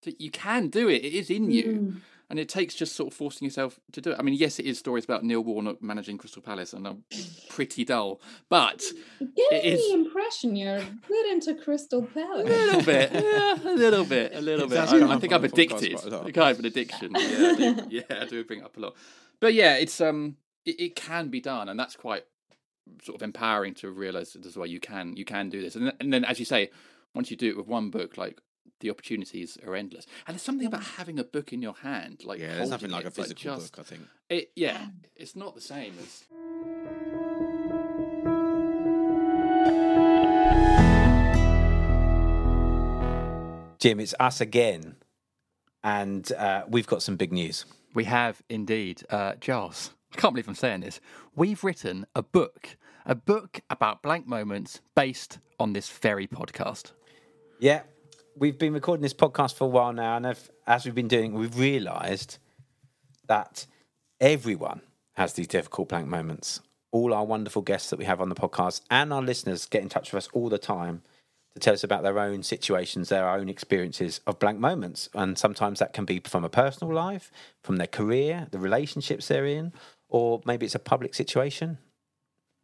So 0.04 0.12
you 0.18 0.32
can 0.32 0.70
do 0.70 0.89
it. 0.89 1.04
It 1.06 1.14
is 1.14 1.30
in 1.30 1.52
you. 1.52 1.64
Mm. 1.64 2.02
And 2.30 2.39
it 2.39 2.47
takes 2.47 2.74
just 2.76 2.95
sort 2.95 3.12
of 3.12 3.14
forcing 3.18 3.43
yourself 3.43 3.78
to 3.91 3.99
do 3.99 4.12
it. 4.12 4.16
I 4.18 4.22
mean, 4.22 4.36
yes, 4.36 4.58
it 4.58 4.66
is 4.66 4.80
stories 4.80 5.04
about 5.04 5.22
Neil 5.26 5.41
Warnock 5.43 5.84
managing 5.84 6.18
Crystal 6.18 6.41
Palace, 6.41 6.72
and 6.72 6.88
I'm 6.88 7.04
pretty 7.49 7.84
dull. 7.84 8.22
But 8.47 8.82
Give 9.20 9.28
It 9.52 9.64
me 9.66 9.70
is- 9.72 9.88
the 9.89 9.93
impression 9.95 10.56
you're 10.56 10.80
good 11.10 11.26
into 11.26 11.56
Crystal 11.56 12.02
Palace. 12.04 12.47
a 12.47 12.49
little 12.49 12.82
bit, 12.84 13.12
yeah, 13.14 13.70
a 13.70 13.76
little 13.76 14.06
bit, 14.06 14.32
a 14.34 14.39
little 14.39 14.70
bit. 14.70 14.76
does 14.76 14.93
I, 14.93 15.14
I 15.14 15.20
think 15.20 15.34
I'm 15.34 15.43
addicted. 15.43 15.91
quite 15.91 16.06
a 16.06 16.10
lot. 16.10 16.38
I 16.38 16.47
have 16.47 16.60
an 16.60 16.66
addiction. 16.66 17.14
Yeah, 17.20 17.49
I 17.52 17.56
do, 17.56 17.88
yeah, 17.89 18.02
I 18.22 18.26
do 18.28 18.45
bring 18.45 18.60
it 18.60 18.66
up 18.66 18.78
a 18.78 18.80
lot. 18.80 18.95
But 19.41 19.54
yeah, 19.54 19.76
it's 19.76 19.99
um, 19.99 20.38
it, 20.66 20.80
it 20.80 20.95
can 20.95 21.28
be 21.28 21.41
done, 21.41 21.68
and 21.68 21.78
that's 21.78 21.97
quite 21.97 22.24
sort 23.04 23.18
of 23.18 23.24
empowering 23.24 23.74
to 23.76 23.91
realize 23.91 24.32
that 24.34 24.45
as 24.45 24.56
well. 24.56 24.68
You 24.68 24.80
can, 24.80 25.18
you 25.18 25.26
can 25.26 25.49
do 25.49 25.62
this, 25.62 25.76
and 25.76 25.91
and 25.99 26.14
then 26.14 26.24
as 26.24 26.39
you 26.39 26.45
say, 26.45 26.70
once 27.14 27.30
you 27.30 27.36
do 27.36 27.49
it 27.49 27.58
with 27.58 27.68
one 27.68 27.89
book, 27.89 28.18
like 28.18 28.39
the 28.80 28.89
opportunities 28.89 29.57
are 29.66 29.76
endless. 29.76 30.05
And 30.28 30.34
there's 30.36 30.41
something 30.41 30.68
about 30.68 30.84
having 30.84 31.20
a 31.20 31.24
book 31.24 31.53
in 31.53 31.62
your 31.62 31.76
hand, 31.76 32.22
like 32.26 32.39
Yeah, 32.39 32.55
there's 32.57 32.70
nothing 32.70 32.89
like 32.91 33.01
it, 33.01 33.05
a 33.05 33.07
it's 33.09 33.18
physical 33.18 33.55
just- 33.55 33.76
book. 33.76 33.86
I 33.86 33.89
think. 33.89 34.01
It, 34.30 34.51
yeah, 34.55 34.88
it's 35.16 35.36
not 35.36 35.55
the 35.55 35.62
same 35.62 35.93
as. 36.01 36.24
Jim, 43.80 43.99
it's 43.99 44.14
us 44.20 44.39
again, 44.41 44.95
and 45.84 46.32
uh, 46.34 46.64
we've 46.70 46.86
got 46.86 47.01
some 47.01 47.16
big 47.16 47.32
news. 47.34 47.66
We 47.95 48.03
have 48.03 48.39
indeed, 48.47 49.01
uh, 49.09 49.34
Giles. 49.41 49.89
I 50.16 50.18
can't 50.18 50.36
believe 50.36 50.47
I'm 50.47 50.53
saying 50.53 50.82
this. 50.82 50.99
We've 51.36 51.64
written 51.64 52.05
a 52.16 52.22
book, 52.22 52.78
a 53.07 53.16
book 53.16 53.62
about 53.72 54.03
blank 54.03 54.28
moments 54.28 54.82
based 54.95 55.39
on 55.59 55.74
this 55.74 55.89
very 55.89 56.28
podcast. 56.28 56.91
Yeah, 57.59 57.82
we've 58.36 58.57
been 58.57 58.73
recording 58.73 59.01
this 59.01 59.13
podcast 59.13 59.55
for 59.55 59.65
a 59.65 59.67
while 59.67 59.93
now, 59.93 60.17
and 60.17 60.36
as 60.67 60.86
we've 60.86 60.95
been 60.95 61.07
doing, 61.07 61.34
we've 61.34 61.57
realised 61.57 62.38
that 63.27 63.65
everyone 64.19 64.82
has 65.13 65.34
these 65.34 65.47
difficult 65.47 65.89
blank 65.89 66.07
moments. 66.07 66.61
All 66.91 67.13
our 67.13 67.25
wonderful 67.25 67.61
guests 67.61 67.89
that 67.89 67.99
we 67.99 68.05
have 68.05 68.21
on 68.21 68.29
the 68.29 68.36
podcast 68.36 68.82
and 68.89 69.13
our 69.13 69.21
listeners 69.21 69.65
get 69.65 69.82
in 69.82 69.89
touch 69.89 70.11
with 70.11 70.25
us 70.25 70.29
all 70.34 70.49
the 70.49 70.57
time 70.57 71.03
to 71.53 71.59
tell 71.59 71.73
us 71.73 71.84
about 71.84 72.03
their 72.03 72.19
own 72.19 72.43
situations, 72.43 73.09
their 73.09 73.29
own 73.29 73.49
experiences 73.49 74.21
of 74.27 74.39
blank 74.39 74.59
moments. 74.59 75.09
And 75.13 75.38
sometimes 75.38 75.79
that 75.79 75.93
can 75.93 76.05
be 76.05 76.19
from 76.19 76.43
a 76.43 76.49
personal 76.49 76.93
life, 76.93 77.32
from 77.63 77.77
their 77.77 77.88
career, 77.88 78.47
the 78.51 78.59
relationships 78.59 79.27
they're 79.27 79.45
in, 79.45 79.73
or 80.09 80.41
maybe 80.45 80.65
it's 80.65 80.75
a 80.75 80.79
public 80.79 81.13
situation. 81.13 81.77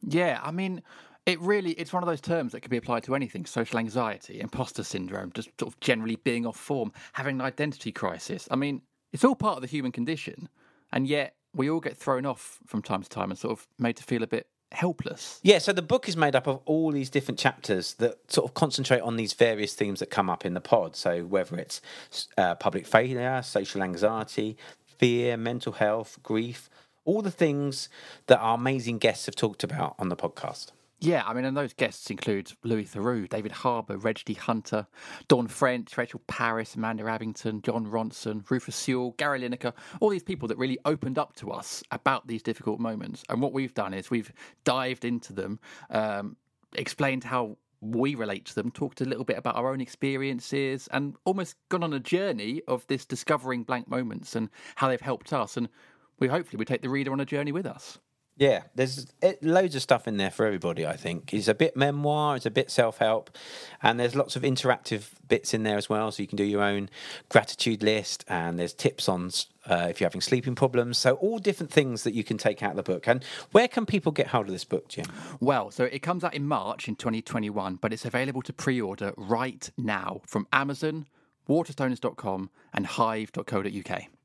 Yeah, 0.02 0.40
I 0.44 0.52
mean, 0.52 0.84
it 1.28 1.40
really 1.42 1.72
it's 1.72 1.94
one 1.94 2.02
of 2.02 2.08
those 2.08 2.22
terms 2.22 2.54
that 2.54 2.62
can 2.62 2.70
be 2.70 2.78
applied 2.78 3.04
to 3.04 3.14
anything: 3.14 3.46
social 3.46 3.78
anxiety, 3.78 4.40
imposter 4.40 4.84
syndrome, 4.84 5.32
just 5.34 5.50
sort 5.60 5.72
of 5.72 5.80
generally 5.82 6.16
being 6.16 6.48
off 6.48 6.58
form, 6.58 6.92
having 7.14 7.36
an 7.36 7.42
identity 7.42 7.92
crisis. 7.92 8.48
I 8.50 8.56
mean, 8.56 8.82
it's 9.12 9.24
all 9.24 9.36
part 9.36 9.58
of 9.58 9.62
the 9.62 9.68
human 9.68 9.92
condition, 9.92 10.50
and 10.92 11.06
yet 11.06 11.36
we 11.54 11.70
all 11.70 11.82
get 11.82 11.98
thrown 11.98 12.26
off 12.26 12.60
from 12.66 12.82
time 12.82 13.04
to 13.04 13.10
time 13.10 13.30
and 13.30 13.38
sort 13.38 13.52
of 13.52 13.68
made 13.78 13.98
to 13.98 14.04
feel 14.04 14.24
a 14.24 14.28
bit 14.28 14.48
helpless. 14.72 15.40
Yeah, 15.44 15.60
so 15.60 15.74
the 15.74 15.82
book 15.82 16.08
is 16.08 16.16
made 16.16 16.36
up 16.36 16.48
of 16.48 16.62
all 16.66 16.92
these 16.92 17.10
different 17.10 17.40
chapters 17.40 17.94
that 17.96 18.32
sort 18.32 18.46
of 18.46 18.54
concentrate 18.54 19.02
on 19.02 19.16
these 19.18 19.34
various 19.34 19.74
themes 19.74 20.00
that 20.00 20.10
come 20.10 20.30
up 20.30 20.46
in 20.46 20.54
the 20.54 20.62
pod. 20.62 20.96
So 20.96 21.24
whether 21.24 21.58
it's 21.58 21.82
uh, 22.38 22.56
public 22.56 22.86
failure, 22.86 23.42
social 23.44 23.82
anxiety, 23.82 24.58
fear, 24.86 25.38
mental 25.38 25.74
health, 25.74 26.20
grief, 26.22 26.70
all 27.06 27.22
the 27.22 27.32
things 27.32 27.90
that 28.28 28.40
our 28.40 28.56
amazing 28.56 28.98
guests 28.98 29.26
have 29.26 29.36
talked 29.36 29.64
about 29.64 29.96
on 29.98 30.10
the 30.10 30.18
podcast. 30.18 30.72
Yeah, 31.00 31.24
I 31.28 31.34
mean, 31.36 31.46
and 31.46 31.56
those 31.56 31.74
guests 31.74 32.10
include 32.10 32.52
Louis 32.64 32.86
Theroux, 32.86 33.30
David 33.30 33.52
Harbour, 33.52 33.98
Reg 33.98 34.22
D. 34.26 34.34
Hunter, 34.34 34.88
Dawn 35.28 35.48
French, 35.48 35.96
Rachel 35.96 36.22
Parris, 36.26 36.74
Amanda 36.74 37.04
Abbington, 37.04 37.62
Jon 37.62 37.86
Ronson, 37.86 38.50
Rufus 38.50 38.76
Sewell, 38.76 39.12
Gary 39.18 39.42
Lineker, 39.42 39.74
all 40.00 40.10
these 40.10 40.24
people 40.24 40.48
that 40.48 40.58
really 40.58 40.80
opened 40.86 41.20
up 41.20 41.36
to 41.36 41.52
us 41.52 41.84
about 41.92 42.26
these 42.26 42.42
difficult 42.42 42.80
moments. 42.80 43.24
And 43.30 43.42
what 43.42 43.54
we've 43.54 43.76
done 43.76 43.94
is 43.94 44.10
we've 44.10 44.32
dived 44.64 45.06
into 45.06 45.34
them, 45.34 45.60
um, 45.92 46.36
explained 46.74 47.24
how 47.24 47.58
we 47.80 48.16
relate 48.16 48.46
to 48.46 48.56
them, 48.56 48.72
talked 48.72 49.00
a 49.00 49.06
little 49.06 49.24
bit 49.24 49.38
about 49.38 49.56
our 49.56 49.72
own 49.72 49.82
experiences, 49.82 50.90
and 50.92 51.16
almost 51.26 51.58
gone 51.70 51.84
on 51.84 51.94
a 51.94 52.00
journey 52.00 52.64
of 52.68 52.88
this 52.88 53.06
discovering 53.06 53.62
blank 53.62 53.88
moments 53.88 54.36
and 54.36 54.50
how 54.78 54.88
they've 54.88 55.00
helped 55.00 55.32
us. 55.32 55.58
And 55.58 55.70
we 56.18 56.28
hopefully 56.28 56.58
we 56.58 56.66
take 56.66 56.82
the 56.82 56.90
reader 56.90 57.12
on 57.12 57.20
a 57.20 57.26
journey 57.26 57.52
with 57.52 57.68
us. 57.68 58.00
Yeah, 58.38 58.64
there's 58.76 59.08
it, 59.20 59.44
loads 59.44 59.76
of 59.76 59.82
stuff 59.82 60.08
in 60.08 60.18
there 60.18 60.30
for 60.30 60.46
everybody. 60.46 60.86
I 60.86 60.96
think 60.96 61.34
it's 61.34 61.48
a 61.48 61.56
bit 61.56 61.76
memoir, 61.76 62.36
it's 62.36 62.46
a 62.46 62.52
bit 62.52 62.70
self 62.70 63.00
help, 63.00 63.36
and 63.82 64.00
there's 64.00 64.16
lots 64.16 64.36
of 64.36 64.44
interactive 64.44 65.10
bits 65.28 65.56
in 65.56 65.64
there 65.64 65.76
as 65.76 65.90
well. 65.90 66.12
So 66.12 66.22
you 66.22 66.28
can 66.28 66.36
do 66.36 66.44
your 66.44 66.62
own 66.62 66.90
gratitude 67.30 67.82
list, 67.82 68.24
and 68.28 68.60
there's 68.60 68.74
tips 68.74 69.10
on 69.10 69.32
uh, 69.66 69.88
if 69.90 70.00
you're 70.00 70.06
having 70.08 70.22
sleeping 70.22 70.54
problems. 70.54 71.00
So 71.00 71.16
all 71.16 71.40
different 71.40 71.72
things 71.72 72.04
that 72.04 72.14
you 72.14 72.24
can 72.24 72.38
take 72.38 72.62
out 72.62 72.72
of 72.72 72.78
the 72.78 72.84
book. 72.84 73.08
And 73.08 73.24
where 73.52 73.68
can 73.68 73.88
people 73.88 74.12
get 74.12 74.28
hold 74.28 74.46
of 74.46 74.52
this 74.52 74.66
book, 74.66 74.88
Jim? 74.88 75.08
Well, 75.40 75.72
so 75.72 75.86
it 75.86 76.00
comes 76.00 76.24
out 76.24 76.36
in 76.36 76.48
March 76.48 76.88
in 76.88 76.96
2021, 76.96 77.78
but 77.78 77.92
it's 77.92 78.06
available 78.06 78.44
to 78.44 78.54
pre 78.54 78.80
order 78.80 79.14
right 79.18 79.68
now 79.78 80.22
from 80.28 80.46
Amazon, 80.54 81.08
waterstones.com, 81.50 82.52
and 82.72 82.86
hive.co.uk. 82.86 84.17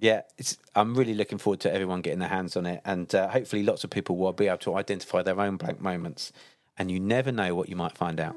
Yeah, 0.00 0.22
it's, 0.36 0.56
I'm 0.76 0.94
really 0.94 1.14
looking 1.14 1.38
forward 1.38 1.60
to 1.60 1.72
everyone 1.72 2.02
getting 2.02 2.20
their 2.20 2.28
hands 2.28 2.56
on 2.56 2.66
it, 2.66 2.80
and 2.84 3.12
uh, 3.14 3.28
hopefully, 3.28 3.64
lots 3.64 3.82
of 3.82 3.90
people 3.90 4.16
will 4.16 4.32
be 4.32 4.46
able 4.46 4.58
to 4.58 4.76
identify 4.76 5.22
their 5.22 5.40
own 5.40 5.56
blank 5.56 5.80
moments. 5.80 6.32
And 6.76 6.90
you 6.90 7.00
never 7.00 7.32
know 7.32 7.56
what 7.56 7.68
you 7.68 7.74
might 7.74 7.98
find 7.98 8.20
out. 8.20 8.36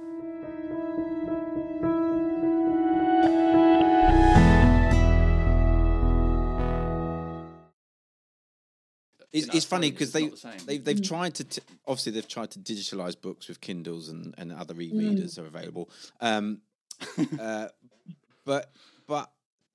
It's, 9.32 9.48
it's 9.56 9.66
funny 9.66 9.92
because 9.92 10.12
they, 10.12 10.28
the 10.28 10.64
they've, 10.66 10.84
they've 10.84 11.02
tried 11.02 11.36
to 11.36 11.44
t- 11.46 11.62
obviously 11.88 12.12
they've 12.12 12.28
tried 12.28 12.52
to 12.52 12.60
digitalize 12.60 13.20
books 13.20 13.48
with 13.48 13.62
Kindles 13.62 14.10
and, 14.10 14.36
and 14.38 14.52
other 14.52 14.74
e-readers 14.82 15.38
are 15.40 15.46
available, 15.46 15.90
um, 16.20 16.62
uh, 17.40 17.68
but 18.44 18.74
but 19.08 19.32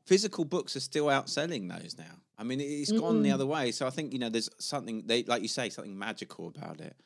physical 0.07 0.45
books 0.45 0.77
are 0.77 0.81
still 0.81 1.07
outselling 1.07 1.69
those 1.69 1.97
now. 1.99 2.17
I 2.39 2.45
mean, 2.45 2.61
it's 2.61 2.93
gone 2.93 3.23
the 3.23 3.31
other 3.33 3.47
way. 3.47 3.73
So 3.73 3.87
I 3.87 3.91
think 3.91 4.13
you 4.13 4.19
know 4.19 4.29
there's 4.29 4.49
something 4.59 5.03
they 5.07 5.23
like 5.25 5.43
you 5.43 5.49
say 5.49 5.69
something 5.71 5.99
magical 5.99 6.49
about 6.49 6.81
it. 6.81 6.97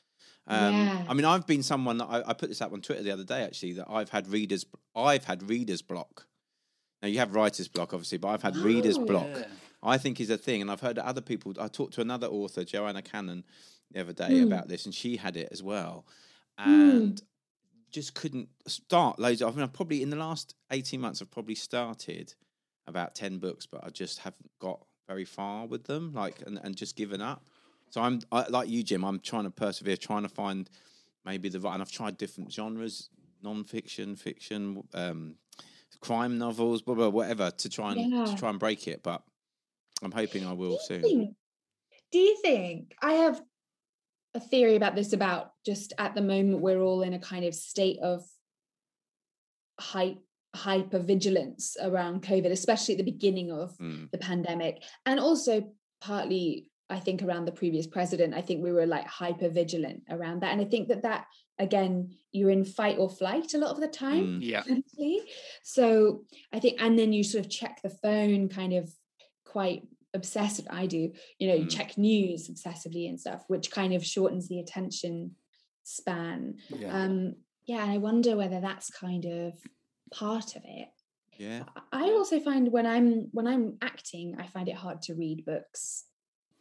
Um, 0.47 0.75
Yeah. 0.75 1.05
I 1.09 1.15
mean, 1.15 1.25
I've 1.25 1.47
been 1.47 1.63
someone 1.63 1.99
that 1.99 2.07
I, 2.07 2.23
I 2.31 2.33
put 2.33 2.49
this 2.49 2.61
up 2.61 2.73
on 2.73 2.81
Twitter 2.81 3.03
the 3.03 3.13
other 3.13 3.25
day 3.25 3.43
actually 3.43 3.75
that 3.75 3.87
I've 3.89 4.09
had 4.11 4.29
readers 4.29 4.67
I've 4.95 5.25
had 5.25 5.49
readers 5.49 5.83
block. 5.83 6.27
Now 7.03 7.09
you 7.09 7.19
have 7.19 7.35
writer's 7.35 7.69
block 7.69 7.93
obviously, 7.95 8.19
but 8.19 8.29
I've 8.29 8.43
had 8.43 8.57
readers 8.57 8.99
Oh. 8.99 9.05
block. 9.05 9.29
Yeah. 9.31 9.47
I 9.83 9.97
think 9.97 10.21
is 10.21 10.29
a 10.29 10.37
thing, 10.37 10.61
and 10.61 10.71
I've 10.71 10.81
heard 10.83 10.99
other 10.99 11.23
people. 11.23 11.55
I 11.59 11.69
talked 11.69 11.95
to 11.95 12.03
another 12.03 12.27
author, 12.27 12.65
Joanna 12.65 13.01
Cannon, 13.01 13.45
the 13.91 14.01
other 14.03 14.13
day 14.13 14.29
Mm. 14.33 14.47
about 14.47 14.69
this, 14.69 14.85
and 14.85 14.95
she 14.95 15.17
had 15.17 15.39
it 15.39 15.49
as 15.51 15.63
well, 15.63 16.05
and 16.59 17.23
just 17.91 18.15
couldn't 18.15 18.51
start 18.67 19.19
loads. 19.19 19.41
Of, 19.41 19.49
I 19.49 19.57
mean, 19.57 19.63
I've 19.63 19.73
probably 19.73 20.03
in 20.03 20.11
the 20.11 20.17
last 20.17 20.55
eighteen 20.71 21.01
months, 21.01 21.23
I've 21.23 21.31
probably 21.31 21.55
started 21.55 22.35
about 22.91 23.15
ten 23.15 23.39
books, 23.39 23.65
but 23.67 23.83
I 23.83 23.89
just 23.89 24.19
haven't 24.19 24.51
got 24.61 24.85
very 25.09 25.25
far 25.25 25.67
with 25.67 25.85
them, 25.85 26.13
like, 26.15 26.43
and, 26.47 26.61
and 26.63 26.77
just 26.77 26.95
given 26.95 27.21
up. 27.23 27.47
So 27.89 28.01
I'm 28.01 28.21
I, 28.31 28.47
like 28.49 28.69
you, 28.69 28.83
Jim. 28.83 29.05
I'm 29.05 29.19
trying 29.21 29.45
to 29.45 29.51
persevere, 29.51 29.97
trying 29.97 30.23
to 30.23 30.29
find 30.29 30.69
maybe 31.25 31.49
the 31.49 31.59
right. 31.61 31.73
And 31.73 31.83
I've 31.83 31.91
tried 31.91 32.19
different 32.19 32.53
genres, 32.53 33.09
non-fiction, 33.43 34.17
fiction, 34.17 34.83
um, 34.95 35.37
crime 36.01 36.39
novels, 36.39 36.83
blah 36.83 36.95
blah, 36.95 37.09
whatever, 37.09 37.51
to 37.51 37.69
try 37.69 37.93
and 37.93 38.13
Yeah. 38.13 38.25
to 38.27 38.37
try 38.37 38.51
and 38.51 38.59
break 38.61 38.87
it. 38.87 39.03
But 39.03 39.23
I'm 40.03 40.13
hoping 40.13 40.47
I 40.47 40.53
will 40.53 40.73
do 40.73 40.79
soon. 40.87 41.03
think, 41.03 41.37
do 42.13 42.19
you 42.19 42.37
think 42.43 42.95
I 43.03 43.15
have 43.15 43.43
a 44.35 44.41
theory 44.41 44.77
about 44.77 44.95
this 44.95 45.13
about 45.13 45.53
just 45.67 45.93
at 45.99 46.15
the 46.15 46.23
moment 46.23 46.61
we're 46.61 46.81
all 46.81 47.03
in 47.03 47.15
a 47.15 47.19
kind 47.19 47.45
of 47.45 47.53
state 47.55 47.99
of 48.01 48.23
hype 49.81 50.19
hyper 50.55 50.99
vigilance 50.99 51.77
around 51.81 52.23
covid 52.23 52.51
especially 52.51 52.95
at 52.95 52.99
the 52.99 53.11
beginning 53.13 53.51
of 53.53 53.77
Mm. 53.79 54.11
the 54.11 54.19
pandemic 54.19 54.83
and 55.07 55.21
also 55.21 55.73
partly 56.01 56.67
i 56.89 56.99
think 56.99 57.23
around 57.23 57.45
the 57.45 57.53
previous 57.53 57.87
president 57.87 58.35
i 58.35 58.41
think 58.43 58.63
we 58.63 58.73
were 58.73 58.87
like 58.87 59.07
hyper 59.07 59.49
vigilant 59.49 60.03
around 60.11 60.41
that 60.43 60.53
and 60.53 60.61
i 60.61 60.65
think 60.65 60.89
that 60.89 61.03
that 61.03 61.27
again 61.61 62.11
you're 62.33 62.51
in 62.51 62.65
fight 62.65 62.97
or 62.99 63.09
flight 63.09 63.55
a 63.55 63.59
lot 63.59 63.71
of 63.71 63.81
the 63.81 63.89
time 63.89 64.41
Mm. 64.41 64.43
Yeah. 64.43 64.65
So 65.63 66.25
I 66.53 66.59
think, 66.61 66.81
and 66.83 66.99
then 66.99 67.13
you 67.13 67.23
sort 67.23 67.45
of 67.45 67.51
check 67.51 67.81
the 67.83 67.91
phone 67.91 68.49
kind 68.49 68.73
of 68.73 68.91
quite 69.45 69.83
obsessive. 70.15 70.67
I 70.71 70.87
do, 70.87 71.13
you 71.39 71.49
know, 71.49 71.55
you 71.55 71.67
Mm. 71.67 71.71
check 71.77 71.99
news 71.99 72.49
obsessively 72.49 73.09
and 73.09 73.19
stuff, 73.21 73.45
which 73.49 73.71
kind 73.71 73.93
of 73.95 74.05
shortens 74.05 74.49
the 74.49 74.59
attention 74.61 75.37
span. 75.85 76.57
Yeah. 76.71 76.93
Um, 77.03 77.37
yeah, 77.67 77.83
and 77.83 77.93
I 77.93 77.99
wonder 77.99 78.37
whether 78.37 78.61
that's 78.61 78.91
kind 78.91 79.25
of 79.25 79.55
part 80.11 80.57
of 80.57 80.63
it. 80.65 80.89
Yeah. 81.37 81.63
I 81.91 82.11
also 82.11 82.39
find 82.39 82.71
when 82.71 82.87
I'm 82.87 83.29
when 83.33 83.47
I'm 83.47 83.79
acting, 83.81 84.37
I 84.39 84.47
find 84.47 84.69
it 84.69 84.75
hard 84.75 85.01
to 85.03 85.15
read 85.15 85.47
books, 85.47 86.05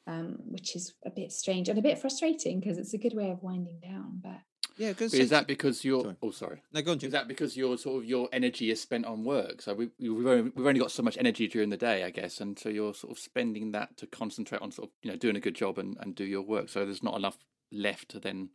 um, 0.08 0.38
which 0.48 0.76
is 0.76 0.94
a 1.06 1.10
bit 1.10 1.34
strange 1.34 1.68
and 1.68 1.78
a 1.78 1.82
bit 1.82 2.00
frustrating 2.00 2.60
because 2.60 2.78
it's 2.78 2.94
a 2.94 2.98
good 2.98 3.14
way 3.14 3.30
of 3.30 3.44
winding 3.44 3.80
down. 3.82 4.22
But 4.24 4.40
Yeah, 4.78 4.90
because 4.90 5.14
is 5.14 5.32
that 5.32 5.48
because 5.48 5.84
you're? 5.84 6.04
Sorry. 6.04 6.16
Oh, 6.24 6.32
sorry. 6.32 6.62
no, 6.72 6.82
go 6.82 6.92
on, 6.94 7.00
Is 7.00 7.12
that 7.12 7.28
because 7.28 7.58
your 7.58 7.78
sort 7.78 8.04
of 8.04 8.10
your 8.10 8.30
energy 8.32 8.72
is 8.72 8.82
spent 8.82 9.06
on 9.06 9.26
work? 9.26 9.62
So 9.62 9.74
we, 9.74 9.90
we've 10.00 10.26
only, 10.26 10.52
we've 10.56 10.66
only 10.66 10.80
got 10.80 10.92
so 10.92 11.04
much 11.04 11.18
energy 11.18 11.50
during 11.50 11.70
the 11.70 11.78
day, 11.78 12.06
I 12.06 12.10
guess, 12.10 12.40
and 12.40 12.58
so 12.58 12.70
you're 12.70 12.94
sort 12.94 13.12
of 13.12 13.20
spending 13.20 13.74
that 13.74 13.98
to 13.98 14.08
concentrate 14.08 14.62
on 14.62 14.72
sort 14.72 14.88
of 14.88 14.94
you 15.02 15.12
know 15.12 15.18
doing 15.18 15.36
a 15.36 15.42
good 15.42 15.56
job 15.56 15.78
and, 15.78 15.98
and 16.00 16.16
do 16.16 16.24
your 16.24 16.42
work. 16.42 16.70
So 16.70 16.86
there's 16.86 17.04
not 17.04 17.18
enough 17.18 17.38
left 17.70 18.10
to 18.12 18.20
then 18.20 18.50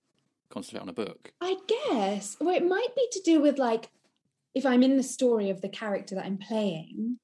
concentrate 0.49 0.81
on 0.81 0.89
a 0.89 0.95
book. 0.95 1.33
I 1.41 1.57
guess, 1.69 2.39
well, 2.41 2.55
it 2.55 2.67
might 2.67 2.95
be 2.97 3.07
to 3.13 3.21
do 3.21 3.43
with 3.43 3.59
like 3.59 3.91
if 4.55 4.65
I'm 4.65 4.83
in 4.83 4.97
the 4.97 5.03
story 5.03 5.51
of 5.51 5.61
the 5.61 5.69
character 5.69 6.15
that 6.15 6.27
I'm 6.27 6.39
playing, 6.39 7.19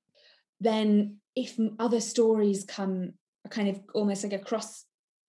then 0.60 1.16
if 1.36 1.56
other 1.78 2.00
stories 2.00 2.64
come 2.64 3.12
kind 3.50 3.68
of 3.68 3.80
almost 3.94 4.22
like 4.22 4.32
a 4.32 4.38
cross 4.38 4.84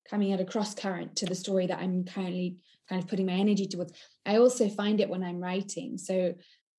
coming 0.10 0.34
at 0.34 0.42
a 0.42 0.46
cross 0.46 0.76
current 0.76 1.16
to 1.16 1.26
the 1.26 1.36
story 1.36 1.68
that 1.68 1.80
I'm 1.80 2.04
currently 2.04 2.58
kind 2.90 3.02
of 3.02 3.08
putting 3.08 3.26
my 3.26 3.34
energy 3.34 3.68
towards. 3.68 3.94
I 4.26 4.38
also 4.38 4.68
find 4.68 5.00
it 5.00 5.10
when 5.10 5.24
I'm 5.24 5.40
writing. 5.40 5.98
So, 5.98 6.34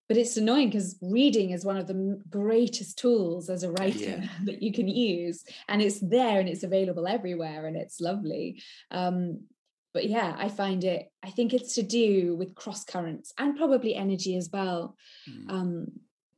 but 0.09 0.19
it's 0.19 0.37
annoying 0.37 0.69
because 0.69 0.97
reading 1.01 1.51
is 1.51 1.65
one 1.65 1.79
of 1.79 1.87
the 1.87 2.21
greatest 2.29 2.99
tools 2.99 3.49
as 3.49 3.63
a 3.63 3.71
writer 3.73 3.99
Yeah. 3.99 4.29
that 4.45 4.63
you 4.63 4.73
can 4.73 4.89
use, 4.89 5.43
and 5.69 5.81
it's 5.81 6.01
there 6.01 6.39
and 6.39 6.49
it's 6.49 6.65
available 6.65 7.07
everywhere, 7.07 7.67
and 7.67 7.77
it's 7.77 8.01
lovely. 8.01 8.63
Um, 8.91 9.45
but 9.95 10.09
yeah, 10.09 10.35
I 10.39 10.49
find 10.49 10.85
it. 10.85 11.11
I 11.23 11.31
think 11.31 11.53
it's 11.53 11.75
to 11.75 11.83
do 11.83 12.35
with 12.37 12.55
cross 12.55 12.85
currents 12.85 13.33
and 13.39 13.57
probably 13.57 13.95
energy 13.95 14.37
as 14.37 14.49
well. 14.53 14.97
Mm. 15.29 15.51
Um, 15.51 15.87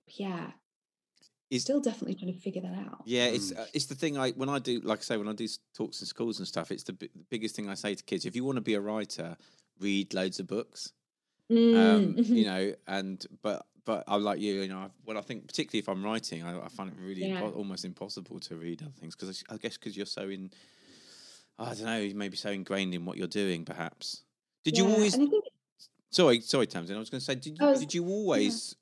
yeah, 0.09 0.51
Is- 1.51 1.63
still 1.63 1.81
definitely 1.81 2.15
trying 2.15 2.33
to 2.35 2.41
figure 2.41 2.63
that 2.63 2.75
out. 2.75 3.03
Yeah, 3.05 3.27
it's 3.27 3.53
Mm. 3.53 3.59
uh, 3.61 3.65
it's 3.73 3.87
the 3.87 3.95
thing. 3.95 4.19
I 4.19 4.31
when 4.33 4.49
I 4.49 4.59
do, 4.59 4.81
like 4.81 5.01
I 5.01 5.03
say, 5.03 5.17
when 5.17 5.29
I 5.29 5.33
do 5.35 5.47
talks 5.75 6.01
in 6.01 6.07
schools 6.07 6.39
and 6.39 6.49
stuff, 6.49 6.71
it's 6.71 6.83
the, 6.85 6.93
bi- 6.95 7.09
the 7.15 7.25
biggest 7.31 7.55
thing 7.55 7.69
I 7.69 7.75
say 7.75 7.95
to 7.95 8.03
kids. 8.05 8.25
If 8.27 8.35
you 8.37 8.45
want 8.45 8.57
to 8.57 8.63
be 8.63 8.75
a 8.75 8.81
writer, 8.81 9.37
read 9.81 10.15
loads 10.15 10.41
of 10.41 10.47
books. 10.47 10.93
Um, 11.51 11.57
Mm, 12.15 12.27
you 12.27 12.45
know, 12.47 12.73
and 12.87 13.25
but 13.43 13.67
but 13.85 14.03
I'm 14.09 14.25
like 14.25 14.41
you. 14.41 14.63
You 14.63 14.69
know, 14.69 14.79
I, 14.79 14.89
well, 15.05 15.19
I 15.19 15.21
think 15.21 15.47
particularly 15.47 15.81
if 15.81 15.89
I'm 15.91 16.03
writing, 16.03 16.43
I, 16.43 16.59
I 16.65 16.69
find 16.69 16.91
it 16.91 16.97
really 16.99 17.27
Yeah. 17.27 17.41
impo- 17.43 17.55
almost 17.55 17.85
impossible 17.85 18.41
to 18.41 18.57
read 18.57 18.83
other 18.83 18.93
things 18.99 19.15
because 19.15 19.45
I 19.51 19.57
guess 19.59 19.77
because 19.77 19.95
you're 19.97 20.07
so 20.07 20.29
in. 20.29 20.51
I 21.59 21.75
don't 21.75 21.85
know, 21.85 22.11
maybe 22.15 22.37
so 22.37 22.51
ingrained 22.51 22.95
in 22.95 23.05
what 23.05 23.17
you're 23.17 23.27
doing. 23.29 23.65
Perhaps. 23.65 24.23
Did 24.65 24.77
you 24.77 24.89
always? 24.89 25.15
think 25.15 25.33
Sorry, 26.11 26.41
sorry, 26.41 26.69
Tamzin. 26.69 26.95
I 26.95 26.99
was 27.01 27.11
going 27.11 27.19
to 27.19 27.25
say, 27.25 27.35
did 27.35 27.59
you, 27.59 27.67
was- 27.67 27.81
did 27.81 27.93
you 27.95 28.07
always? 28.07 28.77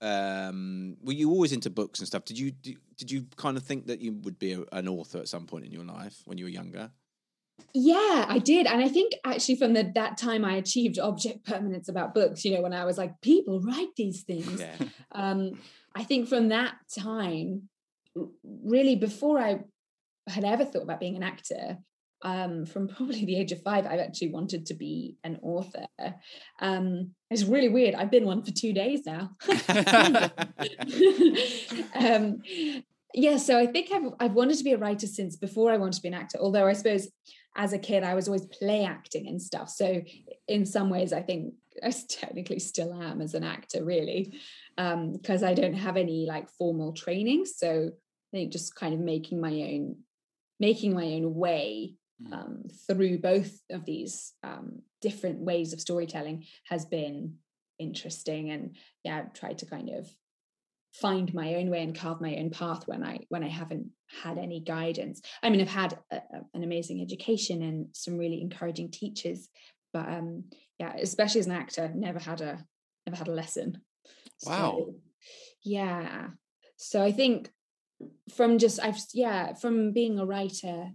Um, 0.00 0.96
were 1.02 1.14
you 1.14 1.30
always 1.30 1.52
into 1.52 1.70
books 1.70 2.00
and 2.00 2.06
stuff? 2.06 2.24
Did 2.24 2.38
you 2.38 2.50
did, 2.50 2.76
did 2.96 3.10
you 3.10 3.26
kind 3.36 3.56
of 3.56 3.62
think 3.62 3.86
that 3.86 4.00
you 4.00 4.12
would 4.22 4.38
be 4.38 4.52
a, 4.52 4.62
an 4.72 4.88
author 4.88 5.18
at 5.18 5.28
some 5.28 5.46
point 5.46 5.64
in 5.64 5.72
your 5.72 5.84
life 5.84 6.20
when 6.26 6.38
you 6.38 6.44
were 6.44 6.50
younger? 6.50 6.90
Yeah, 7.72 8.26
I 8.28 8.38
did. 8.38 8.66
And 8.66 8.82
I 8.82 8.88
think 8.88 9.14
actually 9.24 9.56
from 9.56 9.72
the, 9.72 9.90
that 9.94 10.18
time 10.18 10.44
I 10.44 10.56
achieved 10.56 10.98
object 10.98 11.44
permanence 11.46 11.88
about 11.88 12.14
books, 12.14 12.44
you 12.44 12.54
know, 12.54 12.60
when 12.60 12.74
I 12.74 12.84
was 12.84 12.98
like, 12.98 13.20
people 13.22 13.60
write 13.60 13.96
these 13.96 14.22
things. 14.22 14.60
Yeah. 14.60 14.76
Um, 15.12 15.58
I 15.94 16.04
think 16.04 16.28
from 16.28 16.48
that 16.48 16.74
time, 16.96 17.68
really 18.44 18.96
before 18.96 19.38
I 19.38 19.60
had 20.26 20.44
ever 20.44 20.64
thought 20.64 20.82
about 20.82 21.00
being 21.00 21.16
an 21.16 21.22
actor, 21.22 21.78
um, 22.22 22.66
from 22.66 22.88
probably 22.96 23.24
the 23.24 23.38
age 23.38 23.52
of 23.52 23.62
five, 23.62 23.86
I've 23.86 24.00
actually 24.00 24.30
wanted 24.30 24.66
to 24.66 24.74
be 24.74 25.16
an 25.24 25.38
author. 25.42 25.86
Um, 26.60 27.12
it's 27.30 27.44
really 27.44 27.68
weird. 27.68 27.94
I've 27.94 28.10
been 28.10 28.26
one 28.26 28.42
for 28.42 28.52
two 28.52 28.72
days 28.72 29.02
now. 29.06 29.30
um, 31.94 32.42
yeah, 33.14 33.38
so 33.38 33.58
I 33.58 33.66
think 33.66 33.90
I've, 33.92 34.12
I've 34.20 34.34
wanted 34.34 34.58
to 34.58 34.64
be 34.64 34.72
a 34.72 34.78
writer 34.78 35.06
since 35.06 35.36
before 35.36 35.72
I 35.72 35.78
wanted 35.78 35.94
to 35.94 36.02
be 36.02 36.08
an 36.08 36.14
actor. 36.14 36.38
Although 36.38 36.66
I 36.66 36.74
suppose 36.74 37.08
as 37.56 37.72
a 37.72 37.78
kid, 37.78 38.02
I 38.02 38.14
was 38.14 38.28
always 38.28 38.46
play 38.46 38.84
acting 38.84 39.26
and 39.26 39.40
stuff. 39.40 39.70
So 39.70 40.02
in 40.46 40.66
some 40.66 40.90
ways, 40.90 41.12
I 41.12 41.22
think 41.22 41.54
I 41.82 41.92
technically 42.08 42.58
still 42.58 42.92
am 43.02 43.20
as 43.20 43.34
an 43.34 43.44
actor, 43.44 43.84
really, 43.84 44.38
because 44.76 45.42
I 45.42 45.54
don't 45.54 45.74
have 45.74 45.96
any 45.96 46.26
like 46.26 46.50
formal 46.50 46.92
training. 46.92 47.46
So 47.46 47.90
I 47.90 48.36
think 48.36 48.52
just 48.52 48.74
kind 48.74 48.92
of 48.92 49.00
making 49.00 49.40
my 49.40 49.50
own, 49.50 49.96
making 50.60 50.94
my 50.94 51.04
own 51.04 51.34
way 51.34 51.94
Mm. 52.22 52.32
um, 52.32 52.62
through 52.86 53.18
both 53.18 53.60
of 53.68 53.84
these 53.84 54.32
um, 54.42 54.80
different 55.02 55.38
ways 55.40 55.74
of 55.74 55.82
storytelling 55.82 56.46
has 56.64 56.86
been 56.86 57.34
interesting 57.78 58.48
and 58.50 58.74
yeah 59.04 59.18
I've 59.18 59.34
tried 59.34 59.58
to 59.58 59.66
kind 59.66 59.90
of 59.90 60.08
find 60.94 61.34
my 61.34 61.56
own 61.56 61.68
way 61.68 61.82
and 61.82 61.94
carve 61.94 62.22
my 62.22 62.36
own 62.36 62.48
path 62.48 62.88
when 62.88 63.04
i 63.04 63.18
when 63.28 63.44
i 63.44 63.48
haven't 63.48 63.90
had 64.22 64.38
any 64.38 64.60
guidance 64.60 65.20
i 65.42 65.50
mean 65.50 65.60
i've 65.60 65.68
had 65.68 65.98
a, 66.10 66.16
a- 66.16 66.22
an 66.54 66.64
amazing 66.64 67.02
education 67.02 67.62
and 67.62 67.88
some 67.92 68.16
really 68.16 68.40
encouraging 68.40 68.90
teachers 68.90 69.50
but 69.92 70.08
um 70.08 70.44
yeah 70.78 70.94
especially 70.98 71.40
as 71.40 71.46
an 71.46 71.52
actor 71.52 71.92
never 71.94 72.18
had 72.18 72.40
a 72.40 72.64
never 73.06 73.16
had 73.18 73.28
a 73.28 73.32
lesson 73.32 73.76
Wow. 74.46 74.76
So, 74.78 74.94
yeah 75.62 76.28
so 76.76 77.02
i 77.02 77.12
think 77.12 77.50
from 78.34 78.58
just 78.58 78.82
i've 78.82 78.98
yeah 79.14 79.54
from 79.54 79.92
being 79.92 80.18
a 80.18 80.26
writer 80.26 80.90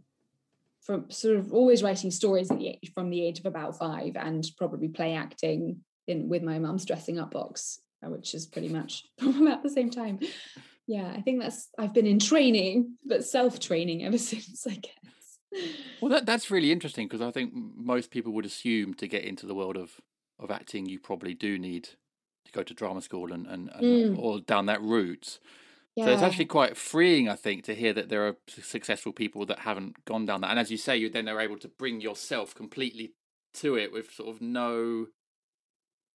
from 0.82 1.10
sort 1.12 1.38
of 1.38 1.54
always 1.54 1.84
writing 1.84 2.10
stories 2.10 2.50
at 2.50 2.58
the 2.58 2.70
age, 2.70 2.92
from 2.94 3.10
the 3.10 3.24
age 3.24 3.40
of 3.40 3.46
about 3.46 3.78
five 3.78 4.16
and 4.16 4.44
probably 4.58 4.88
play 4.88 5.14
acting 5.14 5.82
in 6.08 6.28
with 6.28 6.42
my 6.42 6.58
mum's 6.60 6.86
dressing 6.86 7.20
up 7.20 7.32
box 7.32 7.80
uh, 8.06 8.10
which 8.10 8.34
is 8.34 8.46
pretty 8.46 8.70
much 8.70 9.04
about 9.22 9.64
the 9.64 9.70
same 9.70 9.90
time 9.90 10.20
yeah 10.88 11.12
i 11.16 11.22
think 11.22 11.40
that's 11.42 11.70
i've 11.78 11.94
been 11.94 12.08
in 12.08 12.20
training 12.20 12.96
but 13.06 13.24
self-training 13.24 14.04
ever 14.04 14.18
since 14.32 14.66
i 14.68 14.74
guess 14.76 14.94
Well, 16.00 16.10
that 16.12 16.26
that's 16.26 16.50
really 16.50 16.72
interesting 16.72 17.08
because 17.08 17.22
I 17.22 17.32
think 17.32 17.54
most 17.54 18.10
people 18.10 18.32
would 18.34 18.46
assume 18.46 18.94
to 18.96 19.08
get 19.08 19.24
into 19.24 19.46
the 19.46 19.54
world 19.54 19.78
of, 19.78 20.00
of 20.40 20.50
acting, 20.50 20.86
you 20.86 20.98
probably 21.00 21.34
do 21.34 21.60
need 21.60 21.90
to 22.46 22.52
go 22.54 22.64
to 22.64 22.74
drama 22.74 23.02
school 23.02 23.32
and, 23.34 23.46
and, 23.48 23.70
and 23.76 24.16
Mm. 24.16 24.18
or 24.18 24.40
down 24.40 24.66
that 24.68 24.82
route. 24.82 25.40
Yeah 25.96 26.06
So 26.06 26.12
it's 26.12 26.22
actually 26.22 26.46
quite 26.46 26.78
freeing, 26.78 27.30
I 27.30 27.36
think, 27.36 27.64
to 27.66 27.76
hear 27.76 27.94
that 27.94 28.10
there 28.10 28.28
are 28.28 28.38
successful 28.48 29.12
people 29.14 29.46
that 29.48 29.60
haven't 29.60 30.04
gone 30.06 30.26
down 30.26 30.42
that. 30.42 30.50
And 30.52 30.60
as 30.60 30.72
you 30.72 30.78
say, 30.78 30.98
you 30.98 31.10
then 31.10 31.28
are 31.28 31.40
able 31.40 31.58
to 31.60 31.68
bring 31.68 32.02
yourself 32.02 32.56
completely 32.56 33.14
to 33.56 33.76
it 33.78 33.92
with 33.92 34.12
sort 34.12 34.30
of 34.30 34.42
no, 34.42 35.08